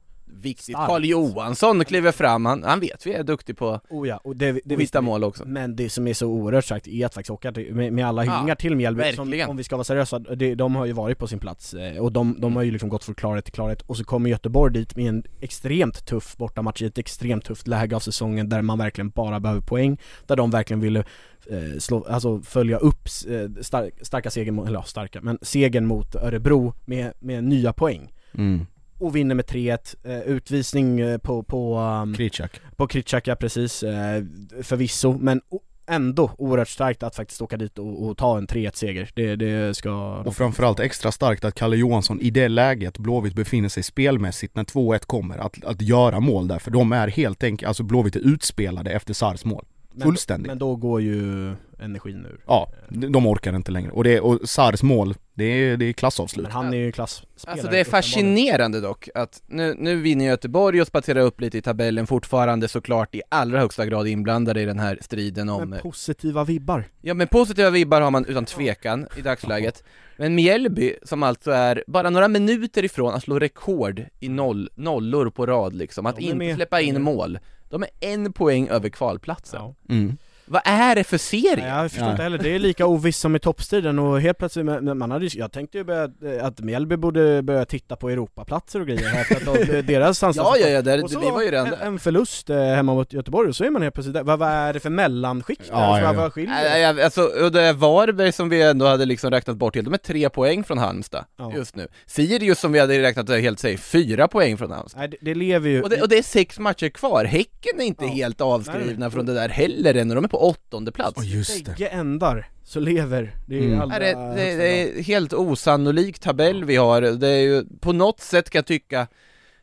viktigt. 0.40 0.76
Carl 0.76 1.04
Johansson 1.04 1.84
kliver 1.84 2.12
fram, 2.12 2.46
han, 2.46 2.62
han 2.62 2.80
vet 2.80 3.06
vi 3.06 3.12
är 3.12 3.22
duktig 3.22 3.56
på 3.56 3.80
Oh 3.90 4.08
ja, 4.08 4.16
och 4.16 4.36
det, 4.36 4.60
det 4.64 4.74
att 4.74 4.80
hitta 4.80 5.00
mål 5.00 5.24
också. 5.24 5.44
Men 5.46 5.76
det 5.76 5.90
som 5.90 6.06
är 6.06 6.14
så 6.14 6.26
oerhört 6.26 6.64
starkt 6.64 6.88
är 6.88 7.06
att 7.06 7.14
faktiskt 7.14 7.30
åka 7.30 7.52
till, 7.52 7.74
med, 7.74 7.92
med 7.92 8.06
alla 8.06 8.24
Ja, 8.24 8.32
hyllningar 8.32 8.54
till 8.54 8.76
Mjällby, 8.76 9.12
som, 9.12 9.44
om 9.48 9.56
vi 9.56 9.64
ska 9.64 9.76
vara 9.76 9.84
seriösa, 9.84 10.18
det, 10.18 10.54
de 10.54 10.76
har 10.76 10.86
ju 10.86 10.92
varit 10.92 11.18
på 11.18 11.26
sin 11.26 11.38
plats 11.38 11.74
eh, 11.74 11.98
och 11.98 12.12
de, 12.12 12.36
de 12.40 12.56
har 12.56 12.62
ju 12.62 12.70
liksom 12.70 12.88
gått 12.88 13.04
från 13.04 13.14
klarhet 13.14 13.44
till 13.44 13.54
klarhet 13.54 13.82
och 13.82 13.96
så 13.96 14.04
kommer 14.04 14.30
Göteborg 14.30 14.72
dit 14.72 14.96
med 14.96 15.08
en 15.08 15.22
extremt 15.40 16.06
tuff 16.06 16.36
bortamatch 16.36 16.82
i 16.82 16.86
ett 16.86 16.98
extremt 16.98 17.44
tufft 17.44 17.66
läge 17.66 17.96
av 17.96 18.00
säsongen 18.00 18.48
där 18.48 18.62
man 18.62 18.78
verkligen 18.78 19.10
bara 19.10 19.40
behöver 19.40 19.60
poäng, 19.60 19.98
där 20.26 20.36
de 20.36 20.50
verkligen 20.50 20.80
ville 20.80 21.04
eh, 21.50 21.78
slå, 21.78 22.04
alltså 22.04 22.40
följa 22.40 22.78
upp 22.78 23.08
eh, 23.28 23.62
star, 23.62 23.90
starka 24.02 24.30
segern, 24.30 24.58
eller 24.58 24.78
ja, 24.78 24.82
starka, 24.82 25.20
men 25.20 25.38
segern 25.42 25.86
mot 25.86 26.14
Örebro 26.14 26.74
med, 26.84 27.12
med 27.18 27.44
nya 27.44 27.72
poäng 27.72 28.12
Mm. 28.34 28.66
Och 28.98 29.16
vinner 29.16 29.34
med 29.34 29.44
3-1, 29.44 29.96
eh, 30.04 30.20
utvisning 30.20 31.00
eh, 31.00 31.18
på, 31.18 31.42
på 31.42 31.78
um, 31.78 32.14
Kritschak. 32.14 32.60
på 32.76 32.86
Kritschaka 32.86 33.36
precis, 33.36 33.82
eh, 33.82 34.24
förvisso, 34.62 35.18
men 35.20 35.40
ändå 35.88 36.30
oerhört 36.38 36.68
starkt 36.68 37.02
att 37.02 37.16
faktiskt 37.16 37.42
åka 37.42 37.56
dit 37.56 37.78
och, 37.78 38.06
och 38.06 38.16
ta 38.16 38.38
en 38.38 38.46
3-1 38.46 38.70
seger. 38.74 39.10
Det, 39.14 39.36
det 39.36 39.76
ska... 39.76 40.16
Och 40.16 40.36
framförallt 40.36 40.80
extra 40.80 41.12
starkt 41.12 41.44
att 41.44 41.54
Kalle 41.54 41.76
Johansson 41.76 42.20
i 42.20 42.30
det 42.30 42.48
läget 42.48 42.98
Blåvitt 42.98 43.34
befinner 43.34 43.68
sig 43.68 43.82
spelmässigt 43.82 44.56
när 44.56 44.64
2-1 44.64 44.98
kommer, 45.06 45.38
att, 45.38 45.64
att 45.64 45.82
göra 45.82 46.20
mål 46.20 46.48
där. 46.48 46.58
För 46.58 46.70
de 46.70 46.92
är 46.92 47.08
helt 47.08 47.44
enkelt, 47.44 47.68
alltså 47.68 47.82
Blåvitt 47.82 48.16
är 48.16 48.20
utspelade 48.20 48.90
efter 48.90 49.14
Sars 49.14 49.44
mål. 49.44 49.64
men, 49.92 50.02
Fullständigt. 50.02 50.46
Men 50.46 50.58
då 50.58 50.76
går 50.76 51.00
ju 51.00 51.48
energin 51.78 52.26
ur. 52.26 52.40
Ja, 52.46 52.72
de 52.88 53.26
orkar 53.26 53.56
inte 53.56 53.72
längre. 53.72 53.90
Och, 53.90 54.04
det, 54.04 54.20
och 54.20 54.48
Sars 54.48 54.82
mål, 54.82 55.14
det 55.38 55.44
är, 55.44 55.76
det 55.76 55.84
är 55.84 55.92
klassavslut. 55.92 56.42
Men 56.42 56.52
han 56.52 56.74
är 56.74 56.78
ju 56.78 56.92
klasspelare. 56.92 57.52
Alltså 57.52 57.68
det 57.70 57.78
är 57.78 57.84
fascinerande 57.84 58.80
dock, 58.80 59.08
att 59.14 59.42
nu, 59.46 59.74
nu 59.78 59.96
vinner 59.96 60.24
Göteborg 60.24 60.80
och 60.80 60.86
spatserar 60.86 61.20
upp 61.20 61.40
lite 61.40 61.58
i 61.58 61.62
tabellen, 61.62 62.06
fortfarande 62.06 62.68
såklart 62.68 63.14
i 63.14 63.22
allra 63.28 63.60
högsta 63.60 63.86
grad 63.86 64.08
inblandade 64.08 64.62
i 64.62 64.64
den 64.64 64.78
här 64.78 64.98
striden 65.00 65.48
om 65.48 65.70
Men 65.70 65.80
positiva 65.80 66.44
vibbar. 66.44 66.84
Ja 67.00 67.14
men 67.14 67.28
positiva 67.28 67.70
vibbar 67.70 68.00
har 68.00 68.10
man 68.10 68.24
utan 68.24 68.44
tvekan 68.44 69.06
i 69.16 69.20
dagsläget 69.20 69.84
Men 70.16 70.34
Mjällby, 70.34 70.94
som 71.02 71.22
alltså 71.22 71.50
är 71.50 71.84
bara 71.86 72.10
några 72.10 72.28
minuter 72.28 72.84
ifrån 72.84 73.14
att 73.14 73.22
slå 73.22 73.38
rekord 73.38 74.04
i 74.20 74.28
noll, 74.28 74.70
nollor 74.74 75.30
på 75.30 75.46
rad 75.46 75.74
liksom, 75.74 76.06
att 76.06 76.18
inte 76.18 76.36
med. 76.36 76.56
släppa 76.56 76.80
in 76.80 77.02
mål 77.02 77.38
De 77.68 77.82
är 77.82 77.88
en 78.00 78.32
poäng 78.32 78.68
över 78.68 78.88
kvalplatsen 78.88 79.60
Ja. 79.60 79.74
Mm. 79.94 80.16
Vad 80.50 80.62
är 80.64 80.94
det 80.94 81.04
för 81.04 81.18
serie? 81.18 81.56
Nej, 81.56 81.68
jag 81.68 81.90
förstår 81.90 82.06
Ja. 82.06 82.10
inte 82.10 82.22
heller, 82.22 82.38
det 82.38 82.54
är 82.54 82.58
lika 82.58 82.86
ovisst 82.86 83.20
som 83.20 83.36
i 83.36 83.38
toppstriden 83.38 83.98
och 83.98 84.20
helt 84.20 84.38
plötsligt, 84.38 84.66
man 84.82 85.10
hade, 85.10 85.24
ju- 85.26 85.38
jag 85.40 85.52
tänkte 85.52 85.78
ju 85.78 85.84
börja, 85.84 86.04
eh, 86.04 86.44
att 86.46 86.60
Mjällby 86.60 86.96
borde 86.96 87.42
börja 87.42 87.64
titta 87.64 87.96
på 87.96 88.08
Europaplatser 88.10 88.80
och 88.80 88.86
grejer 88.86 89.08
här 89.08 89.24
för 89.24 89.34
att 89.34 89.44
de, 89.66 89.82
deras 89.82 90.22
Ja, 90.22 90.32
ja, 90.36 90.68
ja, 90.68 90.82
där, 90.82 91.04
Och 91.04 91.10
så 91.10 91.20
vi 91.20 91.30
var 91.30 91.42
ju 91.42 91.50
redan 91.50 91.66
en, 91.66 91.74
en 91.80 91.98
förlust 91.98 92.50
eh, 92.50 92.56
hemma 92.56 92.94
mot 92.94 93.12
Göteborg 93.12 93.48
och 93.48 93.56
så 93.56 93.64
är 93.64 93.70
man 93.70 93.82
helt 93.82 93.94
plötsligt 93.94 94.14
där. 94.14 94.22
Vad, 94.22 94.38
vad 94.38 94.48
är 94.48 94.72
det 94.72 94.80
för 94.80 94.90
mellanskikt 94.90 95.62
där? 95.66 95.72
Ja, 95.72 95.78
Alltså, 95.84 96.02
ja, 96.04 96.12
vad- 96.12 96.32
ja. 96.36 96.70
Vad 96.72 96.80
jag- 96.80 97.00
Alltså, 97.00 97.22
och 97.44 97.52
det 97.52 97.62
är 97.62 97.72
Varberg 97.72 98.32
som 98.32 98.48
vi 98.48 98.62
ändå 98.62 98.86
hade 98.86 99.04
liksom 99.04 99.30
räknat 99.30 99.56
bort 99.56 99.74
helt, 99.74 99.84
de 99.84 99.94
är 99.94 99.98
tre 99.98 100.28
poäng 100.30 100.64
från 100.64 100.78
Halmstad 100.78 101.24
Ja. 101.38 101.52
just 101.56 101.76
nu 101.76 101.88
Sirius 102.06 102.58
som 102.60 102.72
vi 102.72 102.78
hade 102.78 103.02
räknat 103.02 103.28
helt 103.30 103.58
säg 103.58 103.76
fyra 103.76 104.28
poäng 104.28 104.56
från 104.56 104.70
Halmstad 104.70 105.00
Nej, 105.00 105.08
det, 105.08 105.16
det 105.20 105.34
lever 105.34 105.68
ju... 105.70 105.82
och 105.82 105.90
det, 105.90 106.02
och 106.02 106.08
det 106.08 106.18
är 106.18 106.22
sex 106.22 106.58
matcher 106.58 106.88
kvar, 106.88 107.24
Häcken 107.24 107.80
är 107.80 107.84
inte 107.84 108.04
Ja. 108.04 108.10
helt 108.10 108.40
avskrivna 108.40 108.94
nej. 108.98 109.10
från 109.10 109.26
det 109.26 109.34
där 109.34 109.48
heller 109.48 109.94
ännu, 109.94 110.14
de 110.14 110.24
är 110.24 110.28
på 110.28 110.37
åttonde 110.38 110.92
plats 110.92 111.16
Och 111.16 111.24
just 111.24 111.64
det. 111.64 111.70
bägge 111.70 111.86
ändar 111.88 112.48
så 112.64 112.80
lever 112.80 113.36
det 113.46 113.58
är 113.58 113.62
Mm. 113.62 113.80
allra 113.80 113.98
det, 113.98 114.12
det, 114.14 114.56
det 114.56 114.98
är 114.98 115.02
helt 115.02 115.32
osannolik 115.32 116.18
tabell 116.18 116.64
vi 116.64 116.76
har, 116.76 117.02
det 117.02 117.28
är 117.28 117.40
ju, 117.40 117.64
på 117.80 117.92
något 117.92 118.20
sätt 118.20 118.50
kan 118.50 118.58
jag 118.58 118.66
tycka 118.66 119.06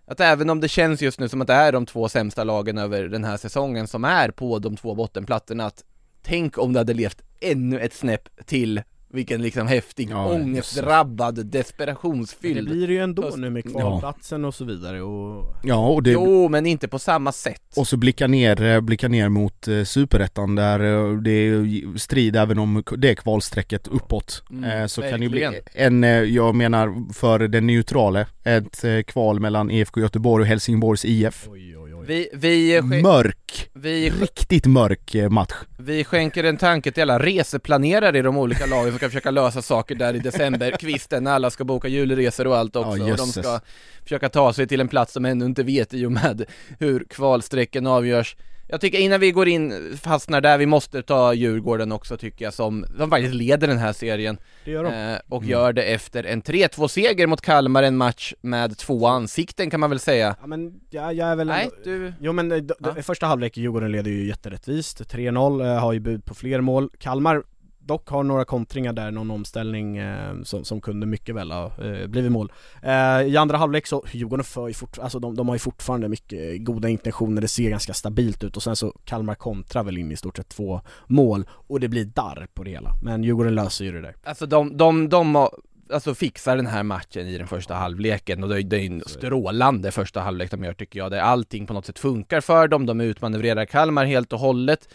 att 0.07 0.19
även 0.19 0.49
om 0.49 0.59
det 0.59 0.67
känns 0.67 1.01
just 1.01 1.19
nu 1.19 1.29
som 1.29 1.41
att 1.41 1.47
det 1.47 1.53
är 1.53 1.71
de 1.71 1.85
två 1.85 2.09
sämsta 2.09 2.43
lagen 2.43 2.77
över 2.77 3.03
den 3.03 3.23
här 3.23 3.37
säsongen 3.37 3.87
som 3.87 4.03
är 4.03 4.31
på 4.31 4.59
de 4.59 4.77
två 4.77 4.95
bottenplattorna, 4.95 5.65
att 5.65 5.83
tänk 6.23 6.57
om 6.57 6.73
det 6.73 6.79
hade 6.79 6.93
levt 6.93 7.21
ännu 7.41 7.79
ett 7.79 7.93
snäpp 7.93 8.29
till 8.45 8.81
vilken 9.15 9.41
liksom 9.41 9.67
häftig, 9.67 10.09
Ja, 10.09 10.25
ångestdrabbad, 10.25 11.37
Men 11.37 11.49
det 11.49 11.57
desperationsfylld 11.57 12.69
blir 12.69 12.87
det 12.87 12.93
ju 12.93 12.99
ändå 12.99 13.33
nu 13.37 13.49
med 13.49 13.71
kvalplatsen 13.71 14.45
och 14.45 14.55
så 14.55 14.65
vidare 14.65 15.01
och... 15.01 15.55
Ja, 15.63 15.87
och 15.87 16.03
det... 16.03 16.11
Jo, 16.11 16.49
men 16.49 16.65
inte 16.65 16.87
på 16.87 16.99
samma 16.99 17.31
sätt 17.31 17.61
Och 17.75 17.87
så 17.87 17.97
blicka 17.97 18.27
ner, 18.27 18.63
eh, 18.63 18.81
blicka 18.81 19.07
ner 19.07 19.29
mot 19.29 19.67
eh, 19.67 19.83
superettan 19.83 20.55
där 20.55 20.79
eh, 20.79 21.17
det 21.17 21.31
är 21.31 21.97
strid 21.97 22.35
även 22.35 22.59
om 22.59 22.83
det 22.97 23.15
kvalstrecket 23.15 23.87
uppåt. 23.87 24.43
Mm, 24.49 24.63
eh, 24.63 24.87
så 24.87 25.01
kan 25.01 25.19
det 25.19 25.23
ju 25.23 25.29
bli 25.29 25.41
verkligen. 25.41 25.63
en, 25.73 26.03
eh, 26.03 26.09
jag 26.09 26.55
menar 26.55 27.13
för 27.13 27.39
den 27.39 27.67
neutrale, 27.67 28.27
ett 28.43 28.83
eh, 28.83 29.01
kval 29.01 29.39
mellan 29.39 29.71
IFK 29.71 30.01
Göteborg 30.01 30.41
och 30.41 30.47
Helsingborgs 30.47 31.05
IF. 31.05 31.47
Oj 31.49 31.77
oj. 31.77 31.84
Vi, 32.07 32.29
vi, 32.33 32.81
Mörk, 32.81 33.69
vi, 33.73 34.09
riktigt 34.09 34.65
mörk 34.65 35.15
eh, 35.15 35.29
match. 35.29 35.53
Vi 35.77 36.03
skänker 36.03 36.43
en 36.43 36.57
tanke 36.57 36.91
till 36.91 37.03
alla 37.03 37.19
reseplanerare 37.19 38.19
i 38.19 38.21
de 38.21 38.37
olika 38.37 38.65
lagen 38.65 38.89
som 38.89 38.97
ska 38.97 39.07
försöka 39.09 39.31
lösa 39.31 39.61
saker 39.61 39.95
där 39.95 40.13
i 40.13 40.19
decemberkvisten 40.19 41.23
när 41.23 41.31
alla 41.31 41.49
ska 41.49 41.63
boka 41.63 41.87
julresor 41.87 42.47
och 42.47 42.57
allt 42.57 42.75
också 42.75 42.97
Ja, 42.97 43.11
och 43.11 43.17
de 43.17 43.27
ska 43.27 43.59
försöka 44.03 44.29
ta 44.29 44.53
sig 44.53 44.67
till 44.67 44.81
en 44.81 44.87
plats 44.87 45.13
de 45.13 45.25
ännu 45.25 45.45
inte 45.45 45.63
vet 45.63 45.93
i 45.93 46.05
och 46.05 46.11
med 46.11 46.45
hur 46.79 47.05
kvalstrecken 47.09 47.87
avgörs. 47.87 48.35
Jag 48.67 48.81
tycker 48.81 48.99
innan 48.99 49.19
vi 49.19 49.31
går 49.31 49.47
in, 49.47 49.97
fastnar 50.01 50.41
där, 50.41 50.57
vi 50.57 50.65
måste 50.65 51.01
ta 51.03 51.33
Djurgården 51.33 51.91
också 51.91 52.17
tycker 52.17 52.45
jag 52.45 52.53
som, 52.53 52.85
som 52.97 53.09
faktiskt 53.09 53.33
leder 53.33 53.67
den 53.67 53.77
här 53.77 53.93
serien 53.93 54.37
Det 54.65 54.71
gör 54.71 54.83
de. 54.83 54.93
eh, 55.13 55.19
och 55.29 55.41
Mm. 55.41 55.49
gör 55.51 55.73
det 55.73 55.83
efter 55.83 56.23
en 56.23 56.41
3-2 56.41 56.87
seger 56.87 57.27
mot 57.27 57.41
Kalmar, 57.41 57.83
en 57.83 57.97
match 57.97 58.33
med 58.41 58.77
två 58.77 59.07
ansikten 59.07 59.69
kan 59.69 59.79
man 59.79 59.89
väl 59.89 59.99
säga 59.99 60.35
Ja 60.41 60.47
men 60.47 60.73
jag, 60.89 61.13
jag 61.13 61.27
är 61.29 61.35
väl 61.35 61.47
Nej, 61.47 61.63
ändå- 61.63 61.75
du, 62.05 62.13
Jo 62.19 62.33
men 62.33 62.51
eh, 62.51 62.57
d- 62.57 62.73
d- 62.79 62.89
Ja. 62.95 63.01
första 63.03 63.25
halvlek, 63.25 63.57
Djurgården 63.57 63.91
leder 63.91 64.11
ju 64.11 64.27
jätterättvist, 64.27 65.01
3-0, 65.11 65.61
eh, 65.61 65.79
har 65.79 65.93
ju 65.93 65.99
bud 65.99 66.25
på 66.25 66.33
fler 66.33 66.61
mål. 66.61 66.89
Kalmar 66.99 67.43
dock 67.85 68.09
har 68.09 68.23
några 68.23 68.45
kontringar 68.45 68.93
där, 68.93 69.11
någon 69.11 69.31
omställning 69.31 69.97
eh, 69.97 70.33
som, 70.43 70.63
som 70.65 70.81
kunde 70.81 71.05
mycket 71.05 71.35
väl 71.35 71.51
ha 71.51 71.65
eh, 71.65 72.07
blivit 72.07 72.31
mål. 72.31 72.51
Eh, 72.83 73.21
I 73.21 73.37
andra 73.37 73.57
halvlek 73.57 73.87
så, 73.87 74.03
Djurgården 74.11 74.43
för 74.43 74.67
ju 74.67 74.73
fort, 74.73 74.99
alltså 74.99 75.19
de, 75.19 75.35
de 75.35 75.47
har 75.47 75.55
ju 75.55 75.59
fortfarande 75.59 76.07
mycket 76.09 76.65
goda 76.65 76.89
intentioner, 76.89 77.41
det 77.41 77.47
ser 77.47 77.69
ganska 77.69 77.93
stabilt 77.93 78.43
ut 78.43 78.57
och 78.57 78.63
sen 78.63 78.75
så 78.75 78.93
Kalmar 79.05 79.35
kontrar 79.35 79.83
väl 79.83 79.97
in 79.97 80.11
i 80.11 80.15
stort 80.15 80.37
sett 80.37 80.49
två 80.49 80.81
mål 81.07 81.45
och 81.49 81.79
det 81.79 81.87
blir 81.87 82.05
darr 82.05 82.47
på 82.53 82.63
det 82.63 82.69
hela. 82.71 82.91
Men 83.03 83.23
Djurgården 83.23 83.55
löser 83.55 83.85
ju 83.85 83.91
det 83.91 84.01
där. 84.01 84.15
alltså 84.23 84.45
de, 84.45 84.77
de, 84.77 85.09
de 85.09 85.35
har- 85.35 85.51
alltså 85.93 86.15
fixar 86.15 86.55
den 86.57 86.67
här 86.67 86.83
matchen 86.83 87.27
i 87.27 87.37
den 87.37 87.47
första 87.47 87.73
halvleken 87.73 88.43
och 88.43 88.49
det 88.49 88.55
är, 88.59 88.63
det 88.63 88.77
är 88.77 88.85
en 88.85 89.03
strålande 89.07 89.91
första 89.91 90.21
halvlek 90.21 90.51
de 90.51 90.63
gör 90.63 90.73
tycker 90.73 90.99
jag, 90.99 91.11
där 91.11 91.19
allting 91.19 91.67
på 91.67 91.73
något 91.73 91.85
sätt 91.85 91.99
funkar 91.99 92.41
för 92.41 92.67
dem, 92.67 92.85
de 92.85 93.01
utmanövrerar 93.01 93.65
Kalmar 93.65 94.05
helt 94.05 94.33
och 94.33 94.39
hållet 94.39 94.89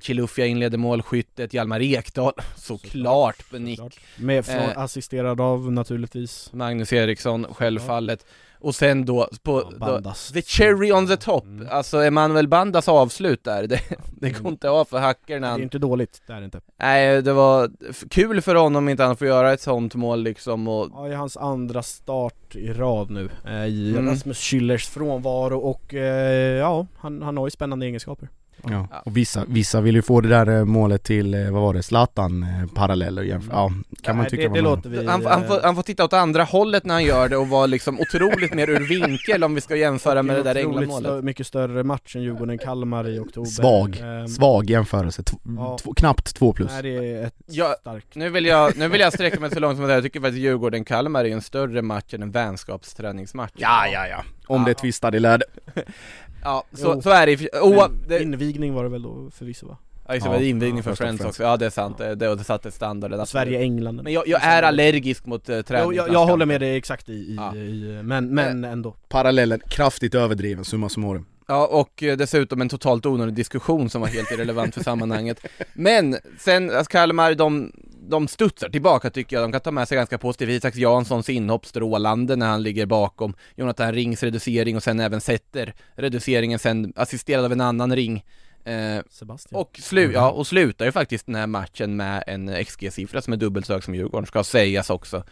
Chilufya 0.00 0.46
inleder 0.46 0.78
målskyttet, 0.78 1.54
Hjalmar 1.54 1.80
Ekdal 1.82 2.32
såklart 2.56 3.50
på 3.50 3.58
nick 3.58 3.78
Såklart. 3.78 4.00
Med, 4.18 4.44
från, 4.46 4.56
Eh. 4.56 4.78
assisterad 4.78 5.40
av 5.40 5.72
naturligtvis 5.72 6.50
Magnus 6.52 6.92
Eriksson, 6.92 7.46
självfallet 7.54 8.26
Och 8.64 8.74
sen 8.74 9.04
då, 9.04 9.28
på, 9.42 9.72
Ja, 9.80 10.00
då 10.00 10.12
the 10.34 10.42
cherry 10.42 10.92
on 10.92 11.06
the 11.08 11.16
top, 11.16 11.44
Mm. 11.44 11.68
alltså 11.70 11.98
Emanuel 11.98 12.48
Bandas 12.48 12.88
avslut 12.88 13.44
där, 13.44 13.66
det, 13.66 13.80
det 14.20 14.30
går 14.30 14.52
inte 14.52 14.70
av 14.70 14.84
för 14.84 14.98
hackerna 14.98 15.54
Det 15.56 15.60
är 15.60 15.62
inte 15.62 15.78
dåligt, 15.78 16.22
det 16.26 16.32
är 16.32 16.38
det 16.38 16.44
inte. 16.44 16.60
Nej, 16.76 17.22
det 17.22 17.32
var 17.32 17.70
kul 18.10 18.40
för 18.42 18.54
honom 18.54 18.88
inte 18.88 19.02
han 19.02 19.16
får 19.16 19.26
göra 19.26 19.52
ett 19.52 19.60
sånt 19.60 19.94
mål 19.94 20.22
liksom 20.22 20.68
och 20.68 20.88
Ja, 20.92 21.08
i 21.08 21.14
hans 21.14 21.36
andra 21.36 21.82
start 21.82 22.56
i 22.56 22.72
rad 22.72 23.10
nu 23.10 23.28
eh, 23.46 23.66
i 23.66 23.90
Mm. 23.90 24.08
Rasmus 24.08 24.38
Schüllers 24.38 24.90
frånvaro 24.90 25.58
och 25.58 25.94
eh, 25.94 26.56
ja, 26.58 26.86
han, 26.98 27.22
han 27.22 27.36
har 27.36 27.46
ju 27.46 27.50
spännande 27.50 27.86
egenskaper. 27.86 28.28
Ja. 28.70 28.88
Och 29.04 29.16
vissa, 29.16 29.44
vissa 29.48 29.80
vill 29.80 29.94
ju 29.94 30.02
få 30.02 30.20
det 30.20 30.28
där 30.28 30.58
eh, 30.58 30.64
målet 30.64 31.02
till, 31.04 31.34
eh, 31.34 31.50
vad 31.50 31.62
var 31.62 31.74
det, 31.74 31.82
Zlatan 31.82 32.42
eh, 32.42 32.74
paralleller 32.74 33.22
jämför. 33.22 33.52
Ja, 33.52 33.72
kan 34.02 34.16
man 34.16 34.22
Nej, 34.22 34.30
tycka 34.30 34.42
det, 34.42 34.48
det 34.48 34.62
man 34.62 34.70
låter 34.74 34.90
vi... 34.90 35.06
han, 35.06 35.26
han, 35.26 35.46
får, 35.46 35.60
han 35.62 35.74
får 35.74 35.82
titta 35.82 36.04
åt 36.04 36.12
andra 36.12 36.44
hållet 36.44 36.84
när 36.84 36.94
han 36.94 37.04
gör 37.04 37.28
det 37.28 37.36
och 37.36 37.48
vara 37.48 37.66
liksom 37.66 38.00
otroligt 38.00 38.54
mer 38.54 38.70
ur 38.70 38.88
vinkel 38.88 39.44
om 39.44 39.54
vi 39.54 39.60
ska 39.60 39.76
jämföra 39.76 40.22
med 40.22 40.36
det 40.36 40.42
där 40.42 40.50
otroligt 40.50 40.66
England-målet 40.82 41.10
stö- 41.10 41.22
mycket 41.22 41.46
större 41.46 41.84
match 41.84 42.16
än 42.16 42.22
Djurgården-Kalmar 42.22 43.08
i 43.08 43.18
oktober. 43.18 43.50
Svag, 43.50 44.00
Ehm, 44.02 44.28
svag 44.28 44.70
jämförelse, 44.70 45.22
T- 45.22 45.36
Ja. 45.56 45.78
två, 45.82 45.94
knappt 45.94 46.34
två 46.34 46.52
plus. 46.52 46.70
Nej, 46.70 46.82
det 46.82 47.12
är 47.14 47.26
ett 47.26 47.34
Ja, 47.46 47.74
starkt. 47.80 48.14
Nu 48.14 48.28
vill 48.30 48.46
jag, 48.46 48.76
nu 48.76 48.88
vill 48.88 49.00
jag 49.00 49.12
sträcka 49.12 49.40
mig 49.40 49.50
så 49.50 49.60
långt 49.60 49.76
som 49.76 49.84
att 49.84 49.90
jag 49.90 50.02
tycker 50.02 50.20
faktiskt 50.20 50.38
Djurgården-Kalmar 50.42 51.24
är 51.24 51.32
en 51.32 51.42
större 51.42 51.82
match 51.82 52.14
än 52.14 52.22
en 52.22 52.30
vänskapsträningsmatch 52.30 53.52
Ja, 53.56 53.86
ja, 53.86 54.06
ja. 54.06 54.24
Om 54.46 54.60
Ja. 54.62 54.66
det 54.68 54.74
tvistade 54.74 55.18
lärde. 55.18 55.44
Ja, 56.42 56.64
så, 56.72 56.92
Jo. 56.94 57.02
så 57.02 57.10
är 57.10 57.26
det 57.26 57.48
oh, 57.60 57.88
det, 58.08 58.22
Invigning 58.22 58.74
var 58.74 58.82
det 58.82 58.90
väl 58.90 59.02
då 59.02 59.30
förvisso 59.30 59.66
va? 59.66 59.76
Ja 60.08 60.14
just 60.14 60.26
det, 60.26 60.32
Ja, 60.32 60.40
invigning 60.42 60.76
ja, 60.76 60.82
för 60.82 60.94
Friends 60.94 61.24
också, 61.24 61.42
ja 61.42 61.56
det 61.56 61.66
är 61.66 61.70
sant, 61.70 61.98
det, 61.98 62.14
det, 62.14 62.34
det 62.34 62.44
satte 62.44 62.70
standarden 62.70 63.26
Sverige-England. 63.26 64.02
Men 64.02 64.12
jag, 64.12 64.28
jag 64.28 64.42
är 64.42 64.62
allergisk 64.62 65.26
mot 65.26 65.48
uh, 65.48 65.56
Jo, 65.56 65.62
träning 65.62 65.96
jag, 65.96 66.12
jag 66.12 66.26
håller 66.26 66.46
med 66.46 66.60
dig 66.60 66.76
exakt 66.76 67.08
i, 67.08 67.12
i, 67.12 67.34
Ja. 67.36 67.56
i 67.56 68.00
men, 68.02 68.34
men 68.34 68.64
ändå. 68.64 68.94
Parallellen 69.08 69.60
kraftigt 69.68 70.14
överdriven, 70.14 70.64
summa 70.64 70.88
summarum. 70.88 71.26
Ja, 71.46 71.66
och 71.66 72.02
eh, 72.02 72.16
dessutom 72.16 72.60
en 72.60 72.68
totalt 72.68 73.06
onödig 73.06 73.34
diskussion 73.34 73.90
som 73.90 74.00
var 74.00 74.08
helt 74.08 74.30
irrelevant 74.30 74.74
för 74.74 74.82
sammanhanget 74.84 75.46
Men 75.72 76.16
sen, 76.38 76.70
alltså 76.70 76.90
Kalmar, 76.90 77.34
de, 77.34 77.72
de 78.08 78.28
studsar 78.28 78.68
tillbaka 78.68 79.10
tycker 79.10 79.36
jag, 79.36 79.44
de 79.44 79.52
kan 79.52 79.60
ta 79.60 79.70
med 79.70 79.88
sig 79.88 79.96
ganska 79.96 80.18
positivt. 80.18 80.50
Isak 80.50 80.76
Janssons 80.76 81.28
inhopp 81.28 81.66
strålande 81.66 82.36
när 82.36 82.46
han 82.46 82.62
ligger 82.62 82.86
bakom. 82.86 83.34
Jonathan 83.56 83.92
Rings 83.92 84.22
reducering 84.22 84.76
och 84.76 84.82
sen 84.82 85.00
även 85.00 85.20
sätter 85.20 85.74
reduceringen 85.94 86.58
sen 86.58 86.92
assisterad 86.96 87.44
av 87.44 87.52
en 87.52 87.60
annan 87.60 87.96
ring. 87.96 88.24
Eh, 88.64 89.02
Sebastian. 89.10 89.60
och, 89.60 89.80
slu 89.82 90.12
ja, 90.12 90.30
och 90.30 90.46
slutar 90.46 90.84
ju 90.84 90.92
faktiskt 90.92 91.26
den 91.26 91.34
här 91.34 91.46
matchen 91.46 91.96
med 91.96 92.24
en 92.26 92.64
XG-siffra 92.64 93.20
som 93.20 93.32
är 93.32 93.36
dubbelt 93.36 93.66
så 93.66 93.72
hög 93.72 93.84
som 93.84 93.94
Djurgården, 93.94 94.26
ska 94.26 94.44
sägas 94.44 94.90
också. 94.90 95.24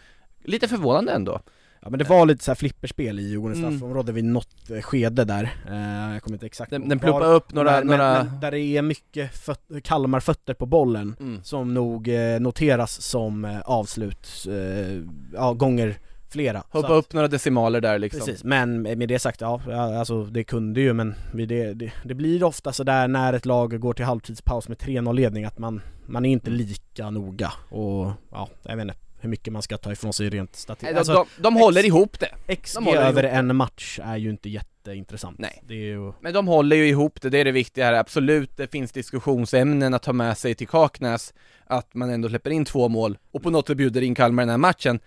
Lite 0.43 0.67
förvånande 0.67 1.11
ändå 1.11 1.41
Ja 1.83 1.89
men 1.89 1.99
det 1.99 2.05
var 2.09 2.25
lite 2.25 2.43
så 2.43 2.51
här 2.51 2.55
flipperspel 2.55 3.19
i 3.19 3.29
Djurgårdens 3.29 3.59
Mm. 3.59 3.71
straffområde 3.71 4.11
vid 4.11 4.23
något 4.23 4.69
eh, 4.69 4.81
skede 4.81 5.25
där, 5.25 5.43
eh, 5.69 6.13
jag 6.13 6.23
kommer 6.23 6.35
inte 6.35 6.45
exakt 6.45 6.69
Den, 6.71 6.89
den 6.89 6.99
pluppar 6.99 7.33
upp 7.33 7.53
några, 7.53 7.71
men, 7.71 7.87
några... 7.87 8.23
men, 8.23 8.39
där 8.39 8.51
det 8.51 8.59
är 8.59 8.81
mycket 8.81 9.35
föt- 9.35 9.83
Kalmar-fötter 9.83 10.53
på 10.53 10.65
bollen 10.65 11.15
Mm. 11.19 11.43
som 11.43 11.73
nog 11.73 12.07
eh, 12.07 12.39
noteras 12.39 13.01
som 13.01 13.45
eh, 13.45 13.59
avslut, 13.59 14.27
eh, 14.49 15.01
ja 15.33 15.53
gånger 15.53 15.95
flera 16.29 16.63
Hoppa 16.69 16.93
upp 16.93 17.13
några 17.13 17.27
decimaler 17.27 17.81
där 17.81 17.99
liksom 17.99 18.19
Precis, 18.19 18.43
men 18.43 18.81
med 18.81 19.07
det 19.09 19.19
sagt, 19.19 19.41
ja, 19.41 19.61
alltså 19.99 20.23
det 20.23 20.43
kunde 20.43 20.81
ju 20.81 20.93
men 20.93 21.15
det, 21.33 21.73
det, 21.73 21.91
det 22.05 22.13
blir 22.13 22.43
ofta 22.43 22.73
sådär 22.73 23.07
när 23.07 23.33
ett 23.33 23.45
lag 23.45 23.79
går 23.79 23.93
till 23.93 24.05
halvtidspaus 24.05 24.67
med 24.67 24.77
3-0 24.77 25.13
ledning 25.13 25.45
att 25.45 25.57
man, 25.59 25.81
man 26.05 26.25
är 26.25 26.29
inte 26.29 26.49
Mm. 26.49 26.57
lika 26.57 27.09
noga 27.09 27.51
och 27.69 28.11
ja, 28.31 28.49
jag 28.63 28.75
vet 28.75 28.81
inte 28.83 28.95
hur 29.21 29.29
mycket 29.29 29.53
man 29.53 29.61
ska 29.61 29.77
ta 29.77 29.91
ifrån 29.91 30.13
sig 30.13 30.29
rent 30.29 30.55
statistiskt. 30.55 30.97
Alltså, 30.97 31.13
de, 31.13 31.41
de 31.41 31.55
håller 31.55 31.85
ihop 31.85 32.19
det, 32.19 32.55
XG 32.55 32.75
de 32.75 32.97
över 32.97 33.23
ihop. 33.23 33.35
en 33.35 33.55
match 33.55 33.99
är 34.03 34.17
ju 34.17 34.29
inte 34.29 34.49
jätteintressant. 34.49 35.39
Nej. 35.39 35.63
Ju... 35.67 36.13
men 36.19 36.33
de 36.33 36.47
håller 36.47 36.75
ju 36.75 36.87
ihop 36.87 37.21
det, 37.21 37.29
det 37.29 37.37
är 37.37 37.45
det 37.45 37.51
viktiga 37.51 37.85
här, 37.85 37.93
absolut 37.93 38.57
det 38.57 38.67
finns 38.67 38.91
diskussionsämnen 38.91 39.93
att 39.93 40.03
ta 40.03 40.13
med 40.13 40.37
sig 40.37 40.55
till 40.55 40.67
Kaknäs 40.67 41.33
Att 41.65 41.93
man 41.93 42.09
ändå 42.09 42.29
släpper 42.29 42.49
in 42.49 42.65
två 42.65 42.89
mål 42.89 43.17
och 43.31 43.43
på 43.43 43.49
något 43.49 43.67
sätt 43.67 43.77
bjuder 43.77 44.01
in 44.01 44.15
Kalmar 44.15 44.43
den 44.43 44.49
här 44.49 44.57
matchen 44.57 44.99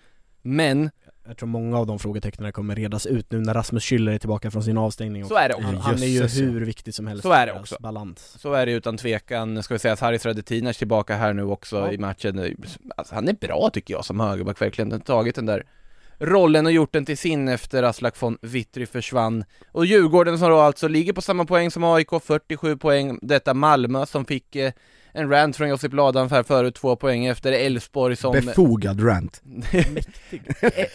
Men, 0.43 0.91
Jag 1.27 1.37
tror 1.37 1.47
många 1.49 1.79
av 1.79 1.87
de 1.87 1.99
frågetecknen 1.99 2.53
kommer 2.53 2.75
redas 2.75 3.07
ut 3.07 3.33
nu 3.33 3.41
när 3.41 3.55
Rasmus 3.55 3.85
Schüller 3.85 4.13
är 4.15 4.19
tillbaka 4.19 4.51
från 4.51 4.63
sin 4.63 4.79
avstängning. 4.79 5.25
så 5.25 5.35
är 5.37 5.49
det 5.49 5.55
också 5.55 5.67
han, 5.67 5.77
han 5.77 5.95
är 6.03 6.07
ju 6.07 6.27
hur 6.27 6.61
viktig 6.65 6.95
som 6.95 7.07
helst 7.07 7.23
Så 7.23 7.33
är 7.33 7.47
det 7.47 7.53
också. 7.53 7.77
balans. 7.81 8.37
Så 8.41 8.53
är 8.53 8.67
det 8.67 8.73
utan 8.73 8.97
tvekan, 8.97 9.63
ska 9.63 9.75
vi 9.75 9.79
säga 9.79 9.93
att 9.95 10.01
Haris 10.01 10.27
Radetinac 10.27 10.77
tillbaka 10.79 11.17
här 11.17 11.33
nu 11.33 11.43
också 11.43 11.77
Ja. 11.77 11.93
i 11.93 11.99
matchen 11.99 12.57
alltså, 12.97 13.15
Han 13.15 13.29
är 13.29 13.33
bra 13.33 13.71
tycker 13.73 13.95
jag 13.95 14.05
som 14.05 14.21
högerback 14.21 14.63
verkligen, 14.63 14.93
har 14.93 14.99
tagit 14.99 15.35
den 15.35 15.47
där 15.47 15.65
rollen 16.19 16.67
och 16.67 16.73
gjort 16.73 16.93
den 16.93 17.05
till 17.05 17.19
sin 17.19 17.49
efter 17.49 17.83
Aslak 17.83 18.23
von 18.23 18.39
Witry 18.43 18.87
försvann 18.87 19.45
Och 19.73 19.87
Djurgården 19.87 20.39
som 20.39 20.51
då 20.51 20.59
alltså 20.59 20.89
ligger 20.89 21.13
på 21.13 21.21
samma 21.23 21.45
poäng 21.45 21.71
som 21.71 21.85
AIK, 21.85 22.09
47 22.23 22.77
poäng 22.77 23.19
Detta 23.23 23.55
Malmö 23.55 24.07
som 24.07 24.25
fick 24.25 24.57
eh, 24.57 24.73
en 25.17 25.31
rant 25.31 25.57
från 25.57 25.69
Josip 25.69 25.93
Ladan 25.93 26.31
här 26.31 26.43
förut, 26.43 26.75
två 26.75 26.97
poäng 26.97 27.27
efter 27.27 27.53
Elfsborg 27.53 28.17
som 28.17 28.33
Befogad 28.33 29.07
rant. 29.07 29.43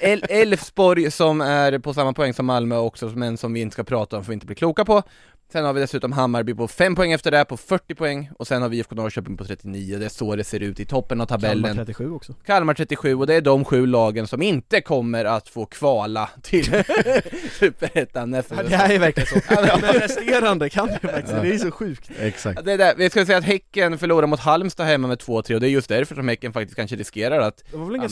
El- 0.02 0.26
Elfsborg 0.30 1.12
som 1.12 1.42
är 1.42 1.80
på 1.80 1.94
samma 1.94 2.14
poäng 2.14 2.34
som 2.34 2.46
Malmö 2.46 2.78
också, 2.78 3.06
men 3.06 3.38
som 3.38 3.54
vi 3.54 3.60
inte 3.62 3.74
ska 3.74 3.84
prata 3.84 4.18
om 4.18 4.24
för 4.24 4.30
vi 4.30 4.34
inte 4.34 4.46
blir 4.46 4.56
kloka 4.56 4.86
på. 4.86 5.04
Sen 5.52 5.66
har 5.66 5.74
vi 5.74 5.80
dessutom 5.82 6.12
Hammarby 6.12 6.54
på 6.54 6.68
5 6.68 6.96
poäng 6.96 7.12
efter 7.12 7.32
det, 7.32 7.46
på 7.46 7.58
40 7.58 7.96
poäng, 7.96 8.30
och 8.40 8.48
sen 8.48 8.62
har 8.62 8.70
vi 8.70 8.78
IFK 8.78 8.96
Norrköping 8.96 9.38
på 9.38 9.46
39, 9.46 9.98
det 10.00 10.06
är 10.06 10.10
så 10.10 10.36
det 10.36 10.44
ser 10.44 10.60
ut 10.60 10.80
i 10.80 10.86
toppen 10.86 11.22
av 11.22 11.26
tabellen. 11.26 11.64
Kalmar 11.64 11.86
37 11.86 12.12
också. 12.12 12.34
Kalmar 12.46 12.74
37, 12.74 13.16
och 13.16 13.28
det 13.28 13.34
är 13.34 13.42
de 13.42 13.66
sju 13.66 13.86
lagen 13.86 14.28
som 14.28 14.42
inte 14.42 14.82
kommer 14.82 15.26
att 15.26 15.50
få 15.50 15.66
kvala 15.66 16.30
till 16.42 16.66
Superettan 17.60 18.32
nästa 18.32 18.56
Ja, 18.56 18.64
det 18.64 18.70
säsong. 18.70 18.92
är 18.92 19.00
verkligen 19.00 19.28
så. 19.28 19.36
Men 19.82 19.94
resterande 19.94 20.70
kan 20.70 20.88
det 20.88 21.00
faktiskt, 21.00 21.42
det 21.42 21.54
är 21.54 21.58
så 21.58 21.72
sjukt. 21.72 22.12
Exakt. 22.20 22.66
Det 22.66 22.74
är 22.74 22.78
där. 22.78 22.94
Vi 22.98 23.10
ska 23.10 23.26
säga 23.26 23.38
att 23.38 23.44
Häcken 23.44 23.98
förlorar 23.98 24.28
mot 24.28 24.40
Halmstad 24.40 24.86
hemma 24.88 25.08
med 25.08 25.18
2-3 25.18 25.54
och 25.54 25.60
det 25.62 25.68
är 25.68 25.72
just 25.72 25.90
därför 25.90 26.16
som 26.16 26.28
Häcken 26.28 26.54
faktiskt 26.54 26.76
kanske 26.76 26.96
riskerar 26.96 27.40
att 27.40 27.64
Det 27.72 27.78
var 27.78 27.86
väl 27.86 27.96
en 27.96 28.02
Ja, 28.02 28.08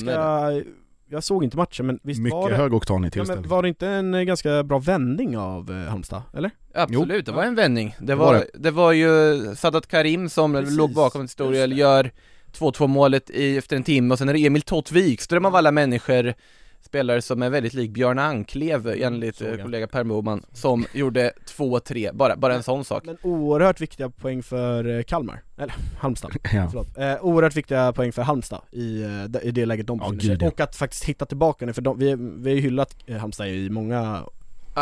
ganska, 0.50 0.72
jag 1.10 1.24
såg 1.24 1.44
inte 1.44 1.58
matchen 1.58 1.86
men 1.86 2.00
visst 2.04 2.20
var 2.20 2.24
Mycket 2.24 2.50
det, 2.50 2.56
högoktanig 2.64 3.08
ja, 3.08 3.12
tillställning. 3.12 3.42
men 3.42 3.50
var 3.50 3.62
det 3.62 3.68
inte 3.70 3.88
en 3.88 4.14
eh, 4.14 4.22
ganska 4.22 4.64
bra 4.64 4.80
vändning 4.80 5.38
av 5.38 5.72
eh, 5.72 5.90
Halmstad, 5.90 6.22
eller? 6.34 6.52
Absolut, 6.74 7.26
det 7.26 7.32
var 7.32 7.44
en 7.44 7.56
vändning. 7.56 7.96
Det 8.00 8.16
var 8.16 8.26
var, 8.26 8.34
det. 8.34 8.46
det. 8.54 8.72
var 8.72 8.92
ju 8.92 9.36
Sadat 9.56 9.88
Karim 9.88 10.30
som 10.30 10.54
Precis, 10.54 10.78
låg 10.78 10.94
bakom 10.94 11.22
historia, 11.22 11.62
just 11.62 11.70
det. 11.76 11.80
gör 11.80 12.12
2-2 12.58 12.88
målet 12.88 13.30
i, 13.30 13.58
efter 13.58 13.76
en 13.76 13.84
timme 13.84 14.12
och 14.14 14.18
sen 14.18 14.30
är 14.30 14.34
det 14.34 14.46
Emil 14.46 14.62
Tott 14.62 14.92
Wikström 14.92 15.46
av 15.46 15.56
alla 15.56 15.72
människor 15.72 16.34
spelare 16.82 17.22
som 17.22 17.42
är 17.42 17.50
väldigt 17.50 17.74
lik 17.74 17.92
Björn 17.92 18.20
Anklev 18.20 18.88
enligt 18.88 19.36
såg 19.36 19.48
eh, 19.48 19.64
kollega 19.64 19.88
Per 19.88 20.04
Boman 20.04 20.44
som 20.54 20.86
gjorde 20.94 21.32
2-3, 21.58 22.14
bara, 22.14 22.36
bara 22.36 22.54
en 22.56 22.64
sån 22.64 22.86
sak. 22.86 23.06
Men 23.06 23.18
oerhört 23.24 23.82
viktiga 23.82 24.10
poäng 24.10 24.44
för 24.44 24.98
eh, 24.98 25.04
Kalmar, 25.04 25.42
eller 25.58 25.74
Halmstad, 26.00 26.32
Ja. 26.54 26.68
förlåt. 26.72 26.98
Eh, 26.98 27.16
oerhört 27.26 27.56
viktiga 27.56 27.94
poäng 27.94 28.12
för 28.12 28.22
Halmstad 28.22 28.62
i, 28.72 29.04
eh, 29.04 29.24
det- 29.24 29.42
i 29.42 29.52
det 29.52 29.66
läget 29.66 29.88
de 29.88 29.98
befinner 29.98 30.20
sig. 30.20 30.38
ja. 30.42 30.48
Och 30.48 30.60
att 30.60 30.76
faktiskt 30.76 31.04
hitta 31.04 31.26
tillbaka 31.26 31.66
nu, 31.66 31.74
för 31.74 31.82
de, 31.82 32.00
vi, 32.00 32.16
vi 32.20 32.50
har 32.50 32.56
ju 32.56 32.62
hyllat 32.62 32.96
Halmstad 33.20 33.48
i 33.48 33.70
många 33.70 34.24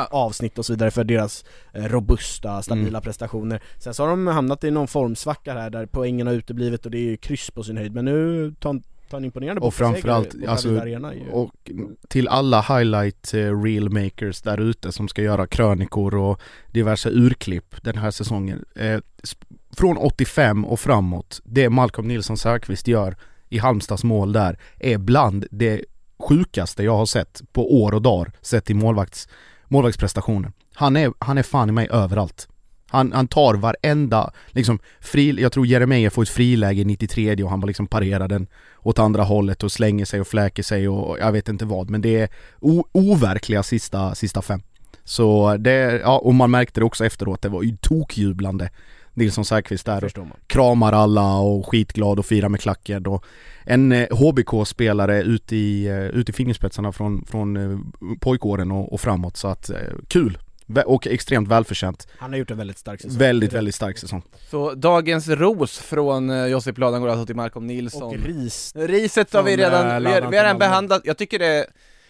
avsnitt 0.09 0.57
och 0.57 0.65
så 0.65 0.73
vidare 0.73 0.91
för 0.91 1.03
deras 1.03 1.45
robusta, 1.73 2.61
stabila 2.61 2.87
Mm. 2.87 3.01
prestationer. 3.01 3.61
Sen 3.77 3.93
så 3.93 4.03
har 4.03 4.09
de 4.09 4.27
hamnat 4.27 4.63
i 4.63 4.71
någon 4.71 4.87
formsvacka 4.87 5.53
här 5.53 5.69
där 5.69 5.85
poängen 5.85 6.27
har 6.27 6.33
uteblivit 6.33 6.85
och 6.85 6.91
det 6.91 6.97
är 6.97 7.01
ju 7.09 7.17
kryss 7.17 7.51
på 7.51 7.63
sin 7.63 7.77
höjd, 7.77 7.93
men 7.93 8.05
nu 8.05 8.53
tar 8.59 8.81
fan 9.15 9.25
imponerande 9.25 9.61
Och 9.61 9.73
framförallt, 9.73 10.35
alltså, 10.47 10.79
Arena 10.79 11.13
ju... 11.13 11.29
Och 11.29 11.71
till 12.07 12.27
alla 12.27 12.61
highlight 12.61 13.33
eh, 13.33 13.61
reel 13.61 13.89
makers 13.89 14.41
där 14.41 14.59
ute 14.61 14.91
som 14.91 15.07
ska 15.07 15.21
göra 15.21 15.47
krönikor 15.47 16.15
och 16.15 16.41
diverse 16.71 17.09
urklipp 17.09 17.75
den 17.83 17.97
här 17.97 18.11
säsongen. 18.11 18.65
Eh, 18.75 18.99
från 19.77 19.97
85 19.97 20.65
och 20.65 20.79
framåt, 20.79 21.41
det 21.43 21.69
Malcolm 21.69 22.07
Nilsson 22.07 22.37
Säfqvist 22.37 22.87
gör 22.87 23.15
i 23.49 23.57
Halmstads 23.57 24.03
mål 24.03 24.33
där 24.33 24.59
är 24.79 24.97
bland 24.97 25.45
det 25.51 25.81
sjukaste 26.19 26.83
jag 26.83 26.97
har 26.97 27.05
sett 27.05 27.41
på 27.53 27.81
år 27.81 27.93
och 27.93 28.01
dagar 28.01 28.31
sett 28.41 28.65
till 28.65 28.75
målvakts, 28.75 29.27
målvaktsprestationer. 29.65 30.51
Han 30.73 30.95
är, 30.95 31.13
han 31.19 31.37
är 31.37 31.43
fan 31.43 31.69
i 31.69 31.71
mig 31.71 31.87
överallt. 31.91 32.47
Han, 32.95 33.11
han 33.11 33.27
tar 33.27 33.53
varenda, 33.53 34.31
liksom, 34.47 34.79
fri, 34.99 35.41
jag 35.41 35.51
tror 35.51 35.67
Jeremejeff 35.67 36.13
får 36.13 36.23
ett 36.23 36.29
friläge 36.29 36.81
i 36.81 36.85
93 36.85 37.43
och 37.43 37.49
han 37.49 37.59
bara 37.59 37.67
liksom 37.67 37.87
parerar 37.87 38.27
den 38.27 38.47
åt 38.77 38.99
andra 38.99 39.23
hållet 39.23 39.63
och 39.63 39.71
slänger 39.71 40.05
sig 40.05 40.21
och 40.21 40.27
fläker 40.27 40.63
sig 40.63 40.87
och 40.87 41.19
jag 41.19 41.31
vet 41.31 41.49
inte 41.49 41.65
vad, 41.65 41.89
men 41.89 42.01
det 42.01 42.21
är 42.21 42.29
overkliga 42.91 43.63
sista, 43.63 44.15
sista 44.15 44.41
fem. 44.41 44.61
Så 45.03 45.57
det, 45.57 46.01
ja, 46.03 46.17
och 46.17 46.35
man 46.35 46.51
märkte 46.51 46.79
det 46.79 46.85
också 46.85 47.05
efteråt, 47.05 47.41
det 47.41 47.49
var 47.49 47.63
ju 47.63 47.77
tokjublande. 47.77 48.69
Nilsson 49.15 49.45
Säfqvist 49.45 49.85
där 49.85 50.03
och 50.03 50.27
kramar 50.47 50.93
alla 50.93 51.37
och 51.37 51.67
skitglad 51.67 52.19
och 52.19 52.25
firar 52.25 52.49
med 52.49 52.59
klacken. 52.59 53.05
Och 53.05 53.25
en 53.63 53.91
eh, 53.91 54.07
HBK-spelare 54.17 55.21
ute 55.21 55.55
i, 55.55 55.87
eh, 55.87 56.05
ut 56.05 56.29
i 56.29 56.33
fingerspetsarna 56.33 56.91
från, 56.91 57.25
från 57.25 57.57
eh, 57.57 57.79
pojkåren 58.19 58.71
och, 58.71 58.93
och 58.93 59.01
framåt. 59.01 59.37
Så 59.37 59.47
att 59.47 59.69
eh, 59.69 59.77
kul! 60.07 60.37
Och 60.85 61.07
extremt 61.07 61.47
välförtjänt. 61.47 62.07
Han 62.17 62.31
har 62.31 62.37
gjort 62.37 62.51
en 62.51 62.57
väldigt 62.57 62.77
stark 62.77 63.01
säsong. 63.01 63.17
Väldigt, 63.17 63.53
väldigt 63.53 63.75
stark 63.75 63.97
säsong. 63.97 64.23
Så 64.51 64.73
dagens 64.73 65.27
ros 65.27 65.79
från 65.79 66.29
eh, 66.29 66.45
Josip 66.45 66.77
Ladan 66.77 67.01
går 67.01 67.09
alltså 67.09 67.25
till 67.25 67.35
Malcolm 67.35 67.67
Nilsson. 67.67 68.03
Och 68.03 68.25
ris. 68.25 68.73
Riset 68.75 69.33
har 69.33 69.43
vi 69.43 69.57
Från, 69.57 69.63
eh, 69.63 69.69
redan, 69.69 70.03
vi 70.03 70.09
vi 70.09 70.37
har 70.37 70.43
redan 70.43 70.59
behandlat, 70.59 71.01
jag 71.05 71.17
tycker 71.17 71.39
det 71.39 71.65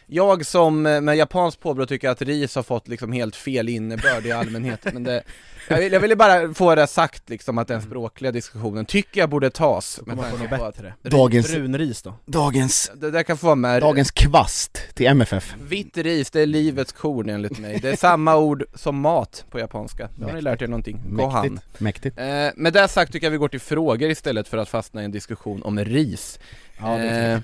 jag 0.07 0.45
som 0.45 0.85
eh, 0.85 1.01
med 1.01 1.17
japanskt 1.17 1.61
påbrå 1.61 1.85
tycker 1.85 2.09
att 2.09 2.21
ris 2.21 2.55
har 2.55 2.63
fått 2.63 2.87
liksom 2.87 3.11
helt 3.11 3.35
fel 3.35 3.69
innebörd 3.69 4.25
i 4.25 4.31
allmänhet, 4.31 4.79
men 4.93 5.03
det 5.03 5.23
jag, 5.67 5.77
vill, 5.79 5.93
jag 5.93 5.99
ville 5.99 6.15
bara 6.15 6.53
få 6.53 6.75
det 6.75 6.87
sagt 6.87 7.29
liksom 7.29 7.57
att 7.57 7.67
den 7.67 7.81
språkliga 7.81 8.31
diskussionen 8.31 8.85
tycker 8.85 9.19
jag 9.21 9.29
borde 9.29 9.49
tas 9.49 9.99
med 10.05 10.17
tanke 10.19 10.37
något 10.37 10.49
på 10.49 10.65
att 10.65 10.75
bättre. 10.75 10.93
Dagens- 11.03 11.51
Brunris 11.53 12.01
då? 12.01 12.13
Dagens, 12.25 12.91
det 12.95 13.11
där 13.11 13.23
kan 13.23 13.37
få 13.37 13.45
vara 13.45 13.55
med 13.55 13.81
dagens 13.81 14.11
kvast 14.11 14.81
till 14.93 15.05
MFF. 15.07 15.55
Vitt 15.69 15.97
ris, 15.97 16.31
det 16.31 16.41
är 16.41 16.45
livets 16.45 16.91
korn 16.91 17.29
enligt 17.29 17.59
mig. 17.59 17.79
Det 17.81 17.89
är 17.89 17.95
samma 17.95 18.37
ord 18.37 18.63
som 18.75 18.99
mat 18.99 19.45
på 19.49 19.59
japanska. 19.59 20.09
Då 20.15 20.25
har 20.27 20.33
ni 20.33 20.41
lärt 20.41 20.61
er 20.61 20.67
någonting. 20.67 21.01
Gohan. 21.09 21.59
Mäktigt. 21.77 22.19
Eh, 22.19 22.25
med 22.55 22.73
det 22.73 22.87
sagt 22.87 23.11
tycker 23.11 23.25
jag 23.27 23.31
vi 23.31 23.37
går 23.37 23.47
till 23.49 23.59
frågor 23.59 24.09
istället 24.09 24.47
för 24.47 24.57
att 24.57 24.69
fastna 24.69 25.01
i 25.01 25.05
en 25.05 25.11
diskussion 25.11 25.63
om 25.63 25.79
ris. 25.79 26.39
Ja, 26.79 26.99
eh, 26.99 27.39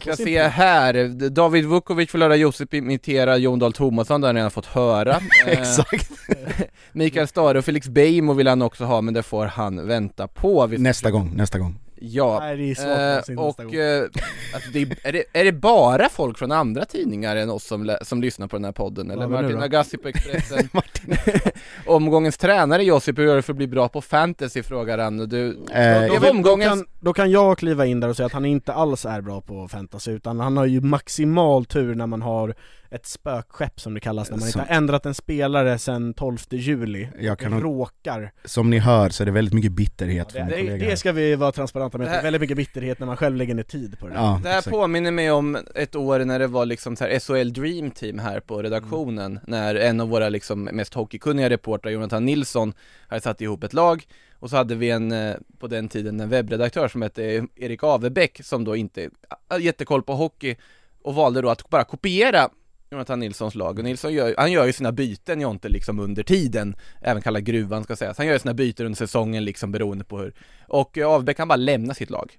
ska 0.00 0.16
se 0.16 0.42
här, 0.42 1.08
David 1.30 1.64
Vukovic 1.64 2.10
får 2.10 2.18
höra 2.18 2.36
Josip 2.36 2.74
imitera 2.74 3.36
Jon 3.36 3.58
Dahl 3.58 3.72
Tomasson, 3.72 4.20
det 4.20 4.26
har 4.26 4.28
han 4.28 4.36
redan 4.36 4.50
fått 4.50 4.66
höra. 4.66 5.20
Eh, 5.46 5.52
Exakt. 5.60 6.10
Mikael 6.92 7.21
Stare 7.26 7.58
och 7.58 7.64
Felix 7.64 7.88
Beijmo 7.88 8.32
vill 8.32 8.48
han 8.48 8.62
också 8.62 8.84
ha, 8.84 9.00
men 9.00 9.14
det 9.14 9.22
får 9.22 9.46
han 9.46 9.86
vänta 9.86 10.28
på. 10.28 10.66
Vi- 10.66 10.78
Nästa 10.78 11.10
gång, 11.10 11.32
nästa 11.36 11.58
gång. 11.58 11.78
Ja. 12.04 12.38
Nej, 12.40 12.56
det 12.56 12.70
är 12.70 12.74
svårt 12.74 13.60
Eh, 13.60 13.66
och 13.66 13.74
eh, 13.74 14.04
alltså 14.54 14.70
det 14.72 14.82
är, 14.82 14.96
är, 15.08 15.12
det, 15.12 15.24
är 15.32 15.44
det 15.44 15.52
bara 15.52 16.08
folk 16.08 16.38
från 16.38 16.52
andra 16.52 16.84
tidningar 16.84 17.36
än 17.36 17.50
oss 17.50 17.64
som, 17.64 17.96
som 18.02 18.20
lyssnar 18.20 18.46
på 18.46 18.56
den 18.56 18.64
här 18.64 18.72
podden? 18.72 19.10
Eller 19.10 19.26
nu 19.26 19.32
Martin 19.32 19.56
då? 19.56 19.62
Agassi 19.62 19.96
på 19.96 20.08
Expressen? 20.08 20.68
Omgångens 21.86 22.36
tränare 22.38 22.84
Josip, 22.84 23.18
hur 23.18 23.24
gör 23.24 23.36
du 23.36 23.42
för 23.42 23.52
att 23.52 23.56
bli 23.56 23.66
bra 23.66 23.88
på 23.88 24.00
fantasy? 24.00 24.62
frågar 24.62 24.98
han 24.98 25.20
och 25.20 25.28
du... 25.28 25.48
Eh, 25.72 26.06
då, 26.08 26.18
var 26.18 26.30
omgångens... 26.30 26.70
då, 26.70 26.76
kan, 26.76 26.86
då 27.00 27.12
kan 27.12 27.30
jag 27.30 27.58
kliva 27.58 27.86
in 27.86 28.00
där 28.00 28.08
och 28.08 28.16
säga 28.16 28.26
att 28.26 28.32
han 28.32 28.44
inte 28.44 28.72
alls 28.72 29.04
är 29.04 29.20
bra 29.20 29.40
på 29.40 29.68
fantasy 29.68 30.12
utan 30.12 30.40
han 30.40 30.56
har 30.56 30.66
ju 30.66 30.80
maximal 30.80 31.64
tur 31.64 31.94
när 31.94 32.06
man 32.06 32.22
har 32.22 32.54
ett 32.94 33.06
spökskepp 33.06 33.80
som 33.80 33.94
det 33.94 34.00
kallas 34.00 34.30
när 34.30 34.36
man 34.38 34.48
Så- 34.48 34.58
inte 34.58 34.72
har 34.72 34.76
ändrat 34.76 35.06
en 35.06 35.14
spelare 35.14 35.78
sedan 35.78 36.14
12 36.14 36.38
juli. 36.50 37.08
Jag 37.20 37.38
kan 37.38 37.60
Råkar 37.60 38.32
Som 38.44 38.70
ni 38.70 38.78
hör 38.78 39.08
så 39.10 39.22
är 39.22 39.24
det 39.24 39.30
väldigt 39.30 39.54
mycket 39.54 39.72
bitterhet 39.72 40.28
det, 40.28 40.38
från 40.38 40.48
det, 40.66 40.76
det 40.76 40.96
ska 40.96 41.12
vi 41.12 41.34
vara 41.36 41.52
transparenta 41.52 41.98
med, 41.98 42.06
Det 42.06 42.10
här- 42.10 42.18
är 42.18 42.22
väldigt 42.22 42.40
mycket 42.40 42.56
bitterhet 42.56 42.98
när 42.98 43.06
man 43.06 43.16
själv 43.16 43.36
lägger 43.36 43.54
ner 43.54 43.62
tid 43.62 43.98
på 43.98 44.08
det. 44.08 44.14
Ja, 44.14 44.40
Det 44.42 44.48
här 44.48 44.58
exakt. 44.58 44.74
påminner 44.76 45.10
mig 45.10 45.30
om 45.30 45.58
ett 45.74 45.94
år 45.96 46.18
när 46.18 46.38
det 46.38 46.46
var 46.46 46.66
liksom 46.66 46.96
så 46.96 47.04
här 47.04 47.18
SHL 47.18 47.52
Dream 47.52 47.90
Team 47.90 48.18
här 48.18 48.40
på 48.40 48.62
redaktionen 48.62 49.40
När 49.46 49.74
en 49.74 50.00
av 50.00 50.08
våra 50.08 50.28
liksom 50.28 50.64
mest 50.64 50.94
hockeykunniga 50.94 51.50
reportrar, 51.50 51.90
Jonathan 51.92 52.24
Nilsson, 52.24 52.72
hade 53.08 53.20
satt 53.22 53.40
ihop 53.40 53.64
ett 53.64 53.72
lag. 53.72 54.04
Och 54.38 54.50
så 54.50 54.56
hade 54.56 54.74
vi 54.74 54.90
en, 54.90 55.12
eh, 55.12 55.34
på 55.58 55.66
den 55.66 55.88
tiden, 55.88 56.20
en 56.20 56.28
webbredaktör 56.28 56.88
som 56.88 57.02
hette 57.02 57.46
Erik 57.56 57.82
Avebäck 57.84 58.40
som 58.44 58.64
då 58.64 58.76
inte 58.76 59.10
hade 59.48 59.62
jättekoll 59.64 60.02
på 60.02 60.14
hockey 60.14 60.56
Och 61.04 61.14
valde 61.14 61.40
då 61.42 61.50
att 61.50 61.68
bara 61.70 61.84
kopiera 61.84 62.48
Jonathan 62.92 63.20
Nilssons 63.20 63.54
lag 63.54 63.78
och 63.78 63.84
Nilsson 63.84 64.12
gör, 64.12 64.34
han 64.38 64.52
gör 64.52 64.66
ju 64.66 64.72
sina 64.72 64.92
byten 64.92 65.40
Jonte 65.40 65.68
liksom 65.68 66.00
under 66.00 66.22
tiden 66.22 66.76
Även 67.00 67.22
kallad 67.22 67.44
gruvan 67.44 67.84
ska 67.84 67.96
sägas, 67.96 68.18
han 68.18 68.26
gör 68.26 68.32
ju 68.32 68.38
sina 68.38 68.54
byten 68.54 68.86
under 68.86 68.96
säsongen 68.96 69.44
liksom 69.44 69.72
beroende 69.72 70.04
på 70.04 70.18
hur 70.18 70.32
Och 70.68 70.98
eh, 70.98 71.08
Avebäck 71.08 71.36
kan 71.36 71.48
bara 71.48 71.56
lämna 71.56 71.94
sitt 71.94 72.10
lag 72.10 72.38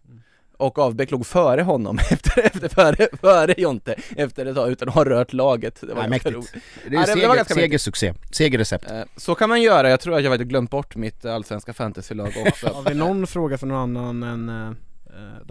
och 0.57 0.79
Avbäck 0.79 1.11
låg 1.11 1.25
före 1.25 1.61
honom 1.61 1.97
efter, 2.11 2.41
efter 2.45 2.69
före, 2.69 3.07
före 3.21 3.53
Jonte 3.57 3.95
efter 4.15 4.45
ett 4.45 4.55
tag 4.55 4.71
utan 4.71 4.87
att 4.89 4.95
ha 4.95 5.03
rört 5.05 5.33
laget. 5.33 5.81
Det 5.81 5.87
var 5.93 6.01
Nej, 6.01 6.09
mäktigt. 6.09 6.35
roligt. 6.35 6.53
Det 6.53 6.59
Ja, 6.83 6.87
är 6.87 6.89
det- 6.89 6.97
det 6.97 6.97
var 6.99 7.05
seger, 7.05 7.27
ganska 7.35 7.55
mäktigt. 7.55 7.55
segersuccé, 7.55 8.13
segerrecept. 8.31 8.91
Eh, 8.91 9.01
Så 9.17 9.35
kan 9.35 9.49
man 9.49 9.61
göra, 9.61 9.89
jag 9.89 9.99
tror 9.99 10.17
att 10.17 10.23
jag 10.23 10.31
har 10.31 10.37
glömt 10.37 10.69
bort 10.71 10.95
mitt 10.95 11.25
allsvenska 11.25 11.73
fantasylag 11.73 12.33
också. 12.47 12.67
Har 12.73 12.83
vi 12.83 12.93
någon 12.95 13.27
fråga 13.27 13.57
för 13.57 13.67
någon 13.67 13.97
annan 13.97 14.23
än 14.23 14.67
eh, 14.67 14.73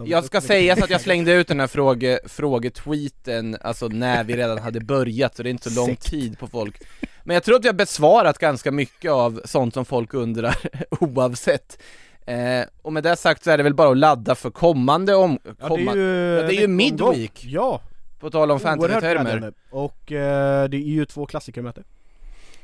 Jag 0.05 0.23
ska 0.23 0.41
säga 0.41 0.75
så 0.75 0.83
att 0.83 0.89
jag 0.89 1.01
slängde 1.07 1.33
ut 1.33 1.47
den 1.47 1.59
här 1.59 1.67
fråge, 1.67 2.19
frågetweeten, 2.25 3.57
alltså 3.61 3.87
när 3.87 4.23
vi 4.23 4.35
redan 4.37 4.57
hade 4.57 4.79
börjat, 4.79 5.35
så 5.35 5.43
det 5.43 5.49
är 5.49 5.51
inte 5.51 5.71
så 5.71 5.85
lång 5.85 5.95
tid 5.95 6.39
på 6.39 6.47
folk. 6.47 6.81
Men 7.23 7.33
jag 7.33 7.43
tror 7.43 7.55
att 7.55 7.65
jag 7.65 7.75
besvarat 7.75 8.37
ganska 8.37 8.71
mycket 8.71 9.11
av 9.11 9.41
sånt 9.45 9.73
som 9.73 9.85
folk 9.85 10.13
undrar 10.13 10.57
oavsett. 10.99 11.81
Eh, 12.25 12.65
och 12.81 12.93
med 12.93 13.03
det 13.03 13.15
sagt 13.15 13.43
så 13.43 13.51
är 13.51 13.57
det 13.57 13.63
väl 13.63 13.73
bara 13.73 13.91
att 13.91 13.97
ladda 13.97 14.35
för 14.35 14.49
kommande 14.49 15.15
om... 15.15 15.39
Ja, 15.43 15.67
komma, 15.67 15.93
det 15.93 16.01
är 16.01 16.05
ju, 16.05 16.35
Ja, 16.35 16.47
det 16.47 16.55
är 16.55 16.61
ju 16.61 16.67
midweek. 16.67 17.45
Ja, 17.45 17.81
på 18.19 18.29
tal 18.29 18.51
om 18.51 18.59
fantasytermer. 18.59 19.53
Och 19.71 20.11
eh, 20.11 20.69
det 20.69 20.77
är 20.77 20.79
ju 20.79 21.05
två 21.05 21.25
klassikermöten 21.25 21.83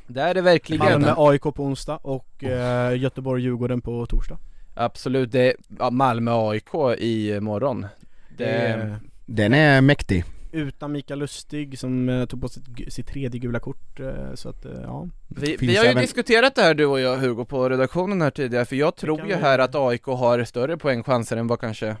Det 0.06 0.20
är 0.20 0.34
det 0.34 0.42
verkligen. 0.42 0.84
Malmö 0.84 1.14
AIK 1.16 1.42
på 1.42 1.54
onsdag 1.64 1.96
och 2.02 2.44
eh, 2.44 2.98
Göteborg-Djurgården 2.98 3.80
på 3.80 4.06
torsdag 4.06 4.38
Absolut, 4.74 5.32
det 5.32 5.40
är 5.50 5.54
ja, 5.78 5.90
Malmö 5.90 6.32
AIK 6.32 6.74
i 6.98 7.40
morgon. 7.40 7.86
Det, 8.36 8.44
Eh, 8.68 8.94
Den 9.26 9.54
är 9.54 9.80
mäktig. 9.80 10.24
Utan 10.52 10.92
Mikael 10.92 11.18
Lustig 11.20 11.78
som 11.78 12.08
eh, 12.08 12.24
tog 12.24 12.40
på 12.40 12.48
sitt, 12.48 12.92
sitt 12.92 13.06
tredje 13.06 13.40
gula 13.40 13.60
kort, 13.60 14.00
eh, 14.00 14.34
så 14.34 14.48
att 14.48 14.64
eh, 14.64 14.72
ja. 14.82 15.08
Vi, 15.28 15.56
vi 15.60 15.76
har 15.76 15.84
ju 15.84 15.90
även- 15.90 16.02
diskuterat 16.02 16.54
det 16.54 16.62
här 16.62 16.74
du 16.74 16.86
och 16.86 17.00
jag 17.00 17.16
Hugo 17.16 17.44
på 17.44 17.68
redaktionen 17.68 18.22
här 18.22 18.30
tidigare, 18.30 18.64
för 18.64 18.76
jag 18.76 18.96
tror 18.96 19.20
ju 19.20 19.26
vi- 19.26 19.34
här 19.34 19.58
att 19.58 19.74
AIK 19.74 20.04
har 20.06 20.44
större 20.44 20.76
poängchanser 20.76 21.36
än 21.36 21.46
vad 21.46 21.60
kanske, 21.60 21.96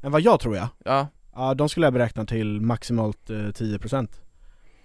Men 0.00 0.12
vad 0.12 0.20
jag 0.20 0.40
tror 0.40 0.56
jag, 0.56 0.68
ja, 0.84 1.06
ja 1.34 1.54
de 1.54 1.68
skulle 1.68 1.86
jag 1.86 1.92
beräkna 1.92 2.24
till 2.24 2.60
maximalt 2.60 3.30
eh, 3.30 3.34
10% 3.36 4.08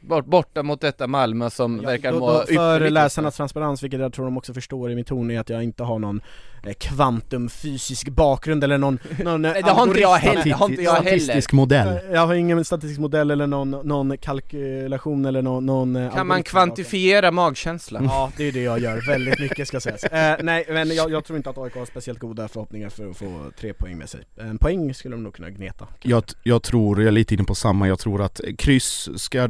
bort, 0.01 0.25
borta 0.25 0.63
mot 0.63 0.81
detta 0.81 1.07
Malmö 1.07 1.49
som 1.49 1.79
Ja, 1.83 1.89
verkar 1.89 2.11
då, 2.11 2.19
må 2.19 2.27
då, 2.27 2.33
För 2.39 2.51
ytterligt 2.53 2.93
läsarnas 2.93 3.35
transparens, 3.35 3.83
vilket 3.83 3.99
jag 3.99 4.13
tror 4.13 4.25
de 4.25 4.37
också 4.37 4.53
förstår 4.53 4.91
i 4.91 4.95
min 4.95 5.05
ton, 5.05 5.31
är 5.31 5.39
att 5.39 5.49
jag 5.49 5.63
inte 5.63 5.83
har 5.83 5.99
någon 5.99 6.17
eh, 6.17 6.54
kvantumfysisk 6.73 8.09
bakgrund 8.09 8.63
eller 8.63 8.77
någon, 8.77 8.99
någon 9.23 9.45
eh, 9.45 9.51
Nej, 9.53 9.61
det 9.63 9.71
har 9.71 9.83
inte 9.87 9.99
jag 9.99 10.15
heller, 10.15 10.43
det 10.43 10.51
har 10.51 10.69
inte 10.69 10.81
jag 10.81 10.93
heller. 10.93 11.19
Statistisk 11.19 11.51
modell. 11.51 11.87
Eh, 11.87 12.11
Jag 12.13 12.27
har 12.27 12.33
ingen 12.33 12.65
statistisk 12.65 12.99
modell 12.99 13.31
eller 13.31 13.47
någon, 13.47 13.71
någon 13.71 14.17
kalkylation 14.17 15.25
eller 15.25 15.41
någon, 15.41 15.65
någon 15.65 15.95
eh, 15.95 16.13
Kan 16.13 16.27
man 16.27 16.43
kvantifiera 16.43 17.31
magkänsla? 17.31 17.99
Ja, 18.03 18.31
det 18.37 18.47
är 18.47 18.51
det 18.51 18.61
jag 18.61 18.79
gör, 18.79 19.07
väldigt 19.07 19.39
mycket 19.39 19.67
ska 19.67 19.79
sägas. 19.79 20.03
Eh, 20.03 20.35
nej, 20.43 20.65
men 20.69 20.95
jag, 20.95 21.11
jag 21.11 21.25
tror 21.25 21.37
inte 21.37 21.49
att 21.49 21.57
AIK 21.57 21.75
har 21.75 21.85
speciellt 21.85 22.19
goda 22.19 22.47
förhoppningar 22.47 22.89
för 22.89 23.09
att 23.09 23.17
få 23.17 23.51
tre 23.59 23.73
poäng 23.73 23.97
med 23.97 24.09
sig. 24.09 24.21
En 24.39 24.57
poäng 24.57 24.93
skulle 24.93 25.15
de 25.15 25.23
nog 25.23 25.33
kunna 25.33 25.49
gneta. 25.49 25.87
Jag, 26.01 26.23
jag 26.43 26.63
tror, 26.63 27.01
jag 27.01 27.07
är 27.07 27.11
lite 27.11 27.33
inne 27.33 27.43
på 27.43 27.55
samma, 27.55 27.87
jag 27.87 27.99
tror 27.99 28.21
att 28.21 28.41
kryss 28.57 29.09
ska, 29.15 29.49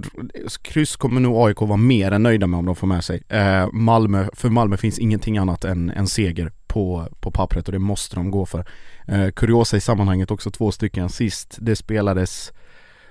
kryss 0.62 0.96
kommer 0.96 1.22
nog 1.22 1.48
AIK 1.48 1.62
vara 1.62 1.78
mer 1.78 2.12
än 2.12 2.24
nöjda 2.24 2.48
med 2.48 2.58
om 2.58 2.66
de 2.66 2.76
får 2.76 2.88
med 2.88 3.04
sig. 3.04 3.24
Eh, 3.30 3.68
Malmö, 3.72 4.28
för 4.34 4.50
Malmö 4.50 4.78
finns 4.78 5.00
ingenting 5.00 5.38
annat 5.38 5.66
än 5.66 5.90
en 5.90 6.08
seger 6.08 6.52
på, 6.76 7.08
på 7.20 7.32
pappret 7.32 7.68
och 7.68 7.72
det 7.72 7.80
måste 7.80 8.16
de 8.16 8.32
gå 8.32 8.46
för. 8.46 8.66
Eh, 9.08 9.30
kuriosa 9.32 9.78
i 9.78 9.82
sammanhanget 9.82 10.32
också 10.32 10.52
två 10.52 10.72
stycken 10.72 11.10
sist, 11.10 11.58
det 11.62 11.76
spelades 11.76 12.54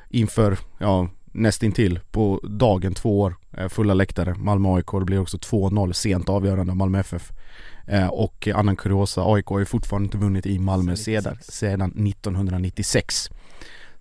inför, 0.09 0.59
ja 0.79 1.09
nästintill 1.33 2.01
på 2.11 2.41
dagen 2.43 2.95
två 2.95 3.21
år, 3.21 3.37
eh, 3.57 3.69
fulla 3.69 3.95
läktare, 3.95 4.35
Malmö 4.35 4.75
AIK, 4.75 4.87
det 4.93 5.05
blir 5.05 5.21
också 5.21 5.39
2-0 5.39 5.93
sent 5.93 6.29
avgörande 6.29 6.73
av 6.73 6.77
Malmö 6.77 6.99
FF. 6.99 7.33
Eh, 7.87 8.07
och 8.07 8.49
annan 8.55 8.77
kuriosa, 8.77 9.23
AIK 9.35 9.47
har 9.47 9.59
ju 9.59 9.65
fortfarande 9.65 10.07
inte 10.07 10.19
vunnit 10.19 10.47
i 10.47 10.59
Malmö 10.59 10.97
Sedan 10.97 11.23
sedan, 11.23 11.35
96. 11.35 11.57
sedan 11.57 11.91
1996. 11.91 13.31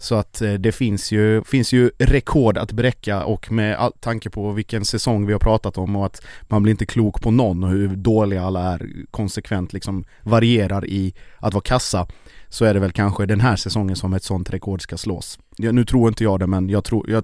Så 0.04 0.16
att 0.16 0.42
eh, 0.42 0.54
det 0.54 0.72
finns 0.72 1.12
ju, 1.12 1.44
finns 1.44 1.74
ju 1.74 1.92
rekord 2.00 2.58
att 2.58 2.72
bräcka 2.72 3.24
och 3.24 3.52
med 3.52 3.76
all, 3.76 3.92
tanke 4.00 4.30
på 4.30 4.52
vilken 4.52 4.86
säsong 4.86 5.26
vi 5.26 5.34
har 5.34 5.40
pratat 5.40 5.78
om 5.78 5.96
och 5.96 6.06
att 6.06 6.22
man 6.42 6.64
blir 6.64 6.72
inte 6.72 6.86
klok 6.86 7.22
på 7.22 7.32
någon 7.32 7.64
och 7.64 7.70
hur 7.70 7.88
dåliga 7.88 8.44
alla 8.44 8.74
är 8.74 8.90
konsekvent 9.12 9.74
liksom 9.74 10.04
varierar 10.24 10.86
i 10.86 11.14
att 11.38 11.54
vara 11.54 11.62
kassa 11.62 12.08
så 12.50 12.66
är 12.66 12.74
det 12.74 12.80
väl 12.80 12.92
kanske 12.92 13.26
den 13.26 13.42
här 13.42 13.56
säsongen 13.56 13.96
som 13.96 14.14
ett 14.14 14.24
sånt 14.24 14.50
rekord 14.50 14.82
ska 14.82 14.98
slås. 14.98 15.40
Ja, 15.58 15.72
nu 15.72 15.86
tror 15.86 16.08
inte 16.08 16.24
jag 16.24 16.40
det 16.40 16.48
men 16.48 16.70
jag 16.70 16.84
tror, 16.84 17.10
jag, 17.10 17.24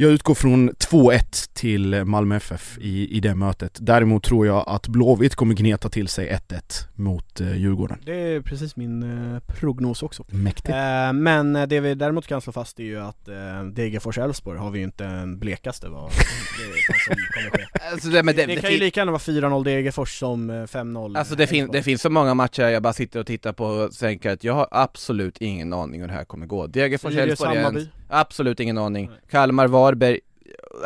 jag 0.00 0.10
utgår 0.10 0.34
från 0.34 0.70
2-1 0.70 1.50
till 1.52 2.04
Malmö 2.04 2.36
FF 2.36 2.78
i, 2.80 3.16
i 3.16 3.20
det 3.20 3.34
mötet. 3.34 3.78
Däremot 3.80 4.24
tror 4.24 4.46
jag 4.46 4.64
att 4.66 4.88
Blåvitt 4.88 5.34
kommer 5.34 5.54
gneta 5.54 5.88
till 5.88 6.08
sig 6.08 6.40
1-1 6.48 6.86
mot 6.94 7.40
eh, 7.40 7.56
Djurgården. 7.56 7.98
Det 8.06 8.14
är 8.14 8.40
precis 8.40 8.76
min 8.76 9.02
eh, 9.02 9.40
prognos 9.40 10.02
också. 10.02 10.24
Mäktigt. 10.28 10.68
Eh, 10.68 11.12
men 11.12 11.56
eh, 11.56 11.66
det 11.66 11.80
vi 11.80 11.94
däremot 11.94 12.26
kan 12.26 12.40
slå 12.40 12.52
fast 12.52 12.80
är 12.80 12.84
ju 12.84 13.00
att 13.00 13.28
eh, 13.28 13.34
Degerfors-Elfsborg 13.62 14.58
har 14.58 14.70
vi 14.70 14.78
ju 14.78 14.84
inte 14.84 15.04
en 15.04 15.38
blekaste 15.38 15.88
vad 15.88 16.10
det 16.10 16.64
är 16.64 17.04
som 17.06 17.16
kommer 17.34 17.50
ske. 17.50 17.64
Alltså, 17.92 18.08
det, 18.08 18.22
det, 18.22 18.32
Det, 18.32 18.46
det, 18.46 18.60
kan 18.60 18.72
ju 18.72 18.78
lika 18.78 19.00
gärna 19.00 19.12
vara 19.12 19.20
4-0 19.20 19.64
Degerfors 19.64 20.18
som 20.18 20.50
eh, 20.50 20.54
5-0 20.54 21.18
alltså 21.18 21.34
det, 21.34 21.46
fin, 21.46 21.68
det 21.72 21.82
finns 21.82 22.02
så 22.02 22.10
många 22.10 22.34
matcher 22.34 22.62
jag 22.62 22.82
bara 22.82 22.92
sitter 22.92 23.20
och 23.20 23.26
tittar 23.26 23.52
på 23.52 23.64
och 23.64 23.92
tänker 23.92 24.30
att 24.30 24.44
jag 24.44 24.54
har 24.54 24.68
absolut 24.70 25.38
ingen 25.38 25.72
aning 25.72 26.00
hur 26.00 26.08
det 26.08 26.14
här 26.14 26.24
kommer 26.24 26.46
gå. 26.46 26.66
Degerfors, 26.66 27.12
Sirius 27.12 27.30
Elfsborg 27.30 27.56
är 27.56 27.66
en. 27.66 27.88
Absolut 28.08 28.60
ingen 28.60 28.78
aning. 28.78 29.08
Nej. 29.08 29.18
Kalmar, 29.30 29.66
Varberg, 29.66 30.20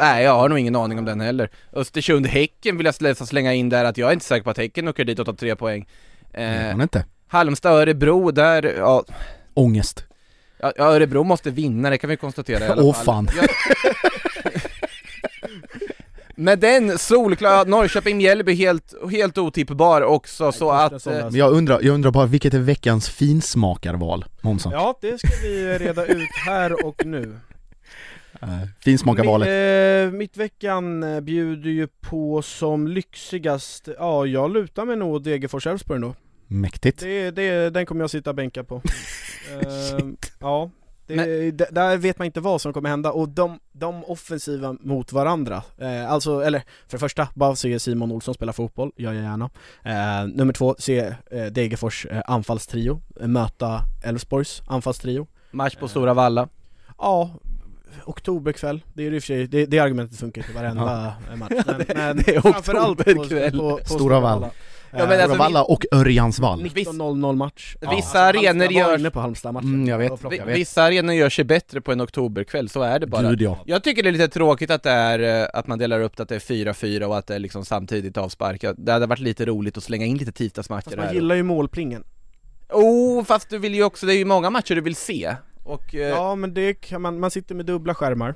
nej 0.01 0.25
jag 0.25 0.35
har 0.35 0.49
nog 0.49 0.59
ingen 0.59 0.77
aning 0.77 0.99
om 0.99 1.05
den 1.05 1.21
heller. 1.21 1.51
Östersund, 1.73 2.27
Häcken 2.27 2.77
vill 2.77 2.87
jag 3.01 3.17
slänga 3.17 3.55
in 3.55 3.69
där 3.69 3.85
att 3.85 3.99
jag 3.99 4.09
är 4.09 4.13
inte 4.13 4.25
säker 4.25 4.45
på 4.45 4.51
att 4.51 4.59
Häcken 4.59 4.89
åker 4.89 5.05
dit 5.05 5.19
och 5.19 5.27
tar 5.27 5.33
tre 5.33 5.57
poäng. 5.57 5.89
Eh, 6.33 6.71
inte. 6.71 7.05
Halmstad, 7.29 7.73
Örebro, 7.73 8.31
där, 8.31 8.75
ja, 8.79 9.05
Ångest. 9.55 10.05
ja, 10.59 10.73
Örebro 10.79 11.25
måste 11.25 11.51
vinna, 11.51 11.91
det 11.91 11.99
kan 11.99 12.11
vi 12.11 12.17
konstatera 12.17 12.65
i 12.65 12.69
alla 12.69 12.83
Åh, 12.83 12.95
fall. 12.95 13.05
fan. 13.05 13.29
Jag... 13.37 13.49
Med 16.43 16.59
den 16.59 16.99
solklara, 16.99 17.65
Norrköping-Mjällby 17.65 18.55
helt, 18.55 18.95
helt 19.11 19.39
otippbar 19.39 20.03
också 20.03 20.53
så 20.53 20.71
att... 20.71 21.07
Eh. 21.07 21.29
Jag 21.33 21.53
undrar, 21.53 21.81
jag 21.83 21.95
undrar 21.95 22.11
bara 22.11 22.27
vilket 22.27 22.55
är 22.55 22.59
veckans 22.59 23.09
finsmakarval, 23.09 24.25
Månsson? 24.41 24.73
Ja, 24.73 24.99
det 25.01 25.19
ska 25.19 25.29
vi 25.43 25.79
reda 25.79 26.07
ut 26.07 26.29
här 26.47 26.87
och 26.87 27.07
nu. 27.07 27.39
Finsmakarvalet. 28.81 29.49
Mi- 29.49 30.05
eh, 30.05 30.11
Mittveckan 30.13 31.03
eh, 31.03 31.21
bjuder 31.21 31.71
ju 31.71 31.87
på 32.01 32.43
som 32.43 32.89
lyxigast, 32.89 33.89
ja 33.99 34.27
jag 34.27 34.53
lutar 34.53 34.85
mig 34.85 34.97
nog 34.97 35.15
åt 35.15 35.25
Degerfors-Elfsborg 35.25 36.01
då. 36.01 36.15
Mäktigt. 36.47 37.01
Det, 37.01 37.31
det, 37.31 37.71
den 37.71 37.87
kommer 37.87 38.01
jag 38.03 38.11
sitta 38.11 38.31
och 38.31 38.37
bänka 38.37 38.65
på. 38.65 38.83
Eh, 39.53 39.99
ja, 40.41 40.71
det, 41.17 41.51
d- 41.51 41.67
där 41.71 41.97
vet 41.97 42.19
man 42.19 42.27
inte 42.27 42.41
vad 42.41 42.61
som 42.61 42.73
kommer 42.73 42.89
hända 42.91 43.13
och 43.13 43.29
de, 43.29 43.59
de 43.73 44.05
offensiva 44.05 44.77
mot 44.81 45.13
varandra, 45.13 45.63
eh, 45.79 46.11
alltså, 46.13 46.41
eller 46.45 46.59
för 46.59 46.97
det 46.97 46.99
första, 46.99 47.29
bara 47.35 47.57
se 47.57 47.79
Simon 47.79 48.13
Olsson 48.13 48.35
spela 48.35 48.53
fotboll, 48.53 48.93
gör 48.97 49.13
jag 49.13 49.23
gärna. 49.23 49.51
Eh, 49.85 50.27
nummer 50.35 50.53
två, 50.53 50.75
se 50.79 50.99
eh, 51.31 51.45
Degerfors 51.47 52.07
eh, 52.11 52.23
anfallstrio, 52.27 53.01
eh, 53.21 53.27
möta 53.29 53.81
Elfsborgs 54.05 54.63
anfallstrio. 54.69 55.27
match 55.51 55.77
på 55.77 55.89
Stora 55.89 56.15
Valla. 56.15 56.49
Ja, 56.99 57.31
oktoberkväll, 58.05 58.83
det 58.95 59.07
är 59.07 59.13
i 59.13 59.19
och 59.19 59.23
för 59.23 59.27
sig, 59.27 59.47
det, 59.47 59.67
det 59.67 59.79
argumentet 59.79 60.19
funkar 60.19 60.43
till 60.43 60.55
varenda 60.55 61.15
match. 61.37 61.53
Men, 61.67 61.85
men 61.97 62.17
Det 62.27 62.37
är 62.37 62.41
framförallt 62.41 63.05
på, 63.05 63.11
oktoberkväll. 63.11 63.59
på, 63.59 63.77
på 63.77 63.85
Stora 63.85 64.21
Valla. 64.21 64.51
Ja, 64.93 65.07
men 65.07 65.19
Eh, 65.19 65.23
alltså, 65.25 65.39
Valla 65.39 65.63
och 65.65 65.85
Örjansvall. 65.93 66.63
19.00 66.63 67.37
match. 67.37 67.77
Vissa 67.81 67.91
alltså, 67.97 68.19
arenor 68.19 68.73
gör- 68.73 68.99
inne 68.99 69.11
på 69.11 69.21
Halmstad-matchen. 69.21 69.75
Mm, 69.75 69.89
jag 69.89 69.99
vet. 69.99 70.47
Vissa 70.47 70.83
arenor 70.83 71.15
gör 71.15 71.31
sig 71.31 71.45
bättre 71.45 71.81
på 71.81 71.93
en 71.93 72.01
oktoberkväll, 72.03 72.69
så 72.69 72.83
är 72.83 72.99
det 72.99 73.07
bara. 73.07 73.29
Gud 73.31 73.43
ja. 73.43 73.59
Jag 73.67 73.85
tycker 73.85 74.03
det 74.03 74.09
är 74.09 74.13
lite 74.13 74.29
tråkigt 74.29 74.71
att 74.71 74.83
det 74.83 74.91
är, 74.91 75.43
eh, 75.43 75.49
att 75.55 75.67
man 75.67 75.79
delar 75.79 76.01
upp 76.01 76.17
det 76.17 76.23
att 76.23 76.29
det 76.29 76.35
är 76.35 76.39
4-4 76.39 77.05
och 77.07 77.19
att 77.19 77.27
det 77.27 77.35
är 77.35 77.39
liksom 77.39 77.65
samtidigt 77.65 78.17
avsparkat. 78.17 78.77
Det 78.79 78.93
hade 78.93 79.07
varit 79.07 79.19
lite 79.21 79.45
roligt 79.47 79.77
att 79.77 79.83
slänga 79.85 80.07
in 80.07 80.17
lite 80.17 80.33
tisdagsmatcher 80.33 80.85
Fast 80.85 80.97
man 80.97 81.07
här. 81.07 81.15
gillar 81.15 81.35
ju 81.35 81.43
målplingen. 81.43 82.05
Oh, 82.71 83.25
fast 83.25 83.49
du 83.51 83.59
vill 83.59 83.75
ju 83.75 83.85
också, 83.85 84.07
det 84.07 84.15
är 84.15 84.19
ju 84.19 84.25
många 84.25 84.51
matcher 84.51 84.75
du 84.75 84.81
vill 84.81 84.97
se. 84.97 85.35
Och, 85.65 85.95
eh, 85.95 86.01
Ja 86.09 86.35
men 86.35 86.55
det 86.55 86.75
kan 86.75 87.03
man, 87.03 87.21
man 87.21 87.31
sitter 87.31 87.55
med 87.55 87.67
dubbla 87.67 87.95
skärmar 87.95 88.35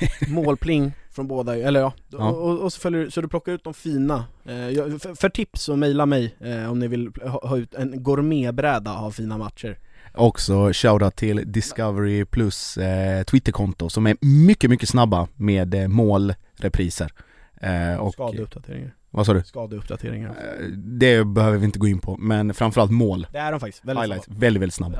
Målpling 0.28 0.92
från 1.10 1.28
båda, 1.28 1.56
eller 1.56 1.80
ja, 1.80 1.92
Ja. 2.08 2.30
Och, 2.30 2.58
och 2.58 2.72
så, 2.72 2.80
följer, 2.80 3.10
så 3.10 3.20
du 3.20 3.28
plockar 3.28 3.52
ut 3.52 3.64
de 3.64 3.74
fina 3.74 4.24
eh, 4.44 4.98
för, 4.98 5.14
för 5.14 5.28
tips 5.28 5.62
så 5.62 5.76
mejla 5.76 6.06
mig 6.06 6.34
eh, 6.40 6.70
om 6.70 6.78
ni 6.78 6.88
vill 6.88 7.10
ha, 7.22 7.48
ha 7.48 7.56
ut 7.56 7.74
en 7.74 8.02
gourmetbräda 8.02 8.92
av 8.94 9.10
fina 9.10 9.38
matcher 9.38 9.78
Också 10.14 10.70
shoutout 10.72 11.16
till 11.16 11.52
Discovery 11.52 12.24
Plus 12.24 12.76
eh, 12.78 13.22
Twitterkonto 13.22 13.88
som 13.90 14.06
är 14.06 14.16
mycket, 14.20 14.70
mycket 14.70 14.88
snabba 14.88 15.28
med 15.36 15.74
eh, 15.74 15.88
målrepriser. 15.88 17.12
Eh, 17.60 17.96
och, 17.96 18.12
Skadeuppdateringar, 18.12 18.94
vad 19.10 19.26
sa 19.26 19.34
du? 19.34 19.42
skadeuppdateringar 19.42 20.28
Eh, 20.28 20.66
Det 20.76 21.24
behöver 21.24 21.58
vi 21.58 21.64
inte 21.64 21.78
gå 21.78 21.86
in 21.88 21.98
på, 21.98 22.16
men 22.16 22.54
framförallt 22.54 22.90
mål. 22.90 23.26
Det 23.32 23.38
är 23.38 23.50
de 23.52 23.60
faktiskt, 23.60 23.84
väldigt 23.84 24.02
Highlights, 24.02 24.24
snabba. 24.24 24.40
väldigt, 24.40 24.62
väldigt 24.62 24.74
snabba. 24.74 24.98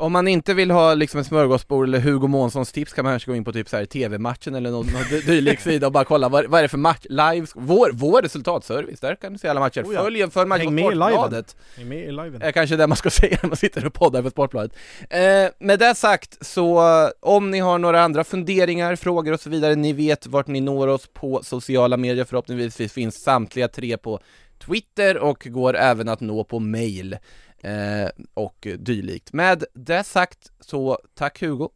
Om 0.00 0.12
man 0.12 0.28
inte 0.28 0.54
vill 0.54 0.70
ha 0.70 0.94
liksom 0.94 1.20
ett 1.20 1.26
smörgåsbord 1.26 1.88
eller 1.88 2.00
Hugo 2.00 2.26
Månssons 2.28 2.72
tips 2.72 2.92
kan 2.92 3.04
man 3.04 3.12
kanske 3.12 3.30
gå 3.30 3.36
in 3.36 3.44
på 3.44 3.52
typ 3.52 3.68
så 3.68 3.76
här 3.76 3.84
TV-matchen 3.84 4.54
eller 4.54 4.70
någon, 4.70 4.86
någon 4.86 5.02
dy- 5.02 5.26
dylik 5.26 5.60
sida 5.60 5.86
och 5.86 5.92
bara 5.92 6.04
kolla 6.04 6.28
vad, 6.28 6.46
vad 6.46 6.58
är 6.58 6.62
det 6.62 6.68
för 6.68 6.78
match, 6.78 7.06
live, 7.08 7.46
vår, 7.54 7.90
vår 7.92 8.22
resultatservice, 8.22 9.00
där 9.00 9.14
kan 9.14 9.32
du 9.32 9.38
se 9.38 9.48
alla 9.48 9.60
matcher. 9.60 9.82
Oh 9.82 9.94
ja. 9.94 10.02
Följ 10.02 10.22
en 10.22 10.30
för 10.30 10.46
match 10.46 10.58
Häng 10.58 10.76
på. 10.76 10.82
Sportbladet. 10.82 11.56
Häng 11.76 11.88
med 11.88 11.98
i 11.98 12.12
liven 12.12 12.42
är 12.42 12.52
kanske 12.52 12.76
det 12.76 12.86
man 12.86 12.96
ska 12.96 13.10
säga 13.20 13.38
när 13.42 13.48
man 13.48 13.56
sitter 13.56 13.86
och 13.86 13.92
poddar 13.94 14.22
för 14.22 14.30
Sportbladet. 14.30 14.72
Eh, 15.10 15.20
med 15.58 15.78
det 15.78 15.94
sagt, 15.94 16.46
så 16.46 16.78
eh, 17.04 17.10
om 17.20 17.50
ni 17.50 17.58
har 17.58 17.78
några 17.78 18.02
andra 18.02 18.24
funderingar, 18.24 18.96
frågor 18.96 19.32
och 19.32 19.40
så 19.40 19.50
vidare, 19.50 19.74
ni 19.74 19.92
vet 19.92 20.26
vart 20.26 20.46
ni 20.46 20.60
når 20.60 20.88
oss 20.88 21.08
på 21.12 21.40
sociala 21.42 21.96
medier, 21.96 22.24
förhoppningsvis 22.24 22.92
finns 22.92 23.22
samtliga 23.24 23.68
tre 23.68 23.96
på 23.96 24.20
Twitter 24.66 25.18
och 25.18 25.46
går 25.50 25.76
även 25.76 26.08
att 26.08 26.20
nå 26.20 26.44
på 26.44 26.58
mail 26.58 27.16
eh, 27.64 28.08
och 28.34 28.66
dylikt. 28.78 29.32
Med 29.32 29.64
det 29.74 30.04
sagt, 30.04 30.50
så 30.60 30.98
tack 31.14 31.40
Hugo, 31.40 31.68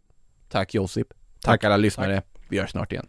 tack 0.48 0.74
Josip, 0.74 1.08
tack, 1.40 1.64
alla 1.64 1.76
lyssnare, 1.76 2.22
vi 2.48 2.58
hörs 2.58 2.70
snart 2.70 2.92
igen. 2.92 3.06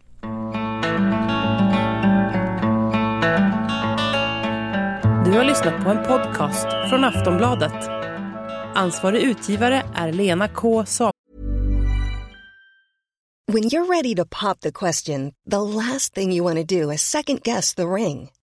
Du 5.24 5.32
har 5.32 5.44
lyssnat 5.44 5.84
på 5.84 5.90
en 5.90 6.04
podcast 6.04 6.66
från 6.90 7.04
Aftonbladet. 7.04 7.88
Ansvarig 8.74 9.22
utgivare 9.22 9.82
är 9.94 10.12
Lena 10.12 10.48
K 10.48 10.86
Samuelsson. 10.86 11.12
When 13.52 13.62
you're 13.62 13.86
ready 13.86 14.14
to 14.14 14.24
pop 14.24 14.60
the 14.60 14.72
question, 14.72 15.32
the 15.50 15.60
last 15.60 16.14
thing 16.14 16.32
you 16.32 16.44
want 16.44 16.68
to 16.68 16.80
do 16.80 16.90
is 16.90 17.02
second 17.02 17.42
guess 17.44 17.74
the 17.74 17.86
ring. 17.86 18.30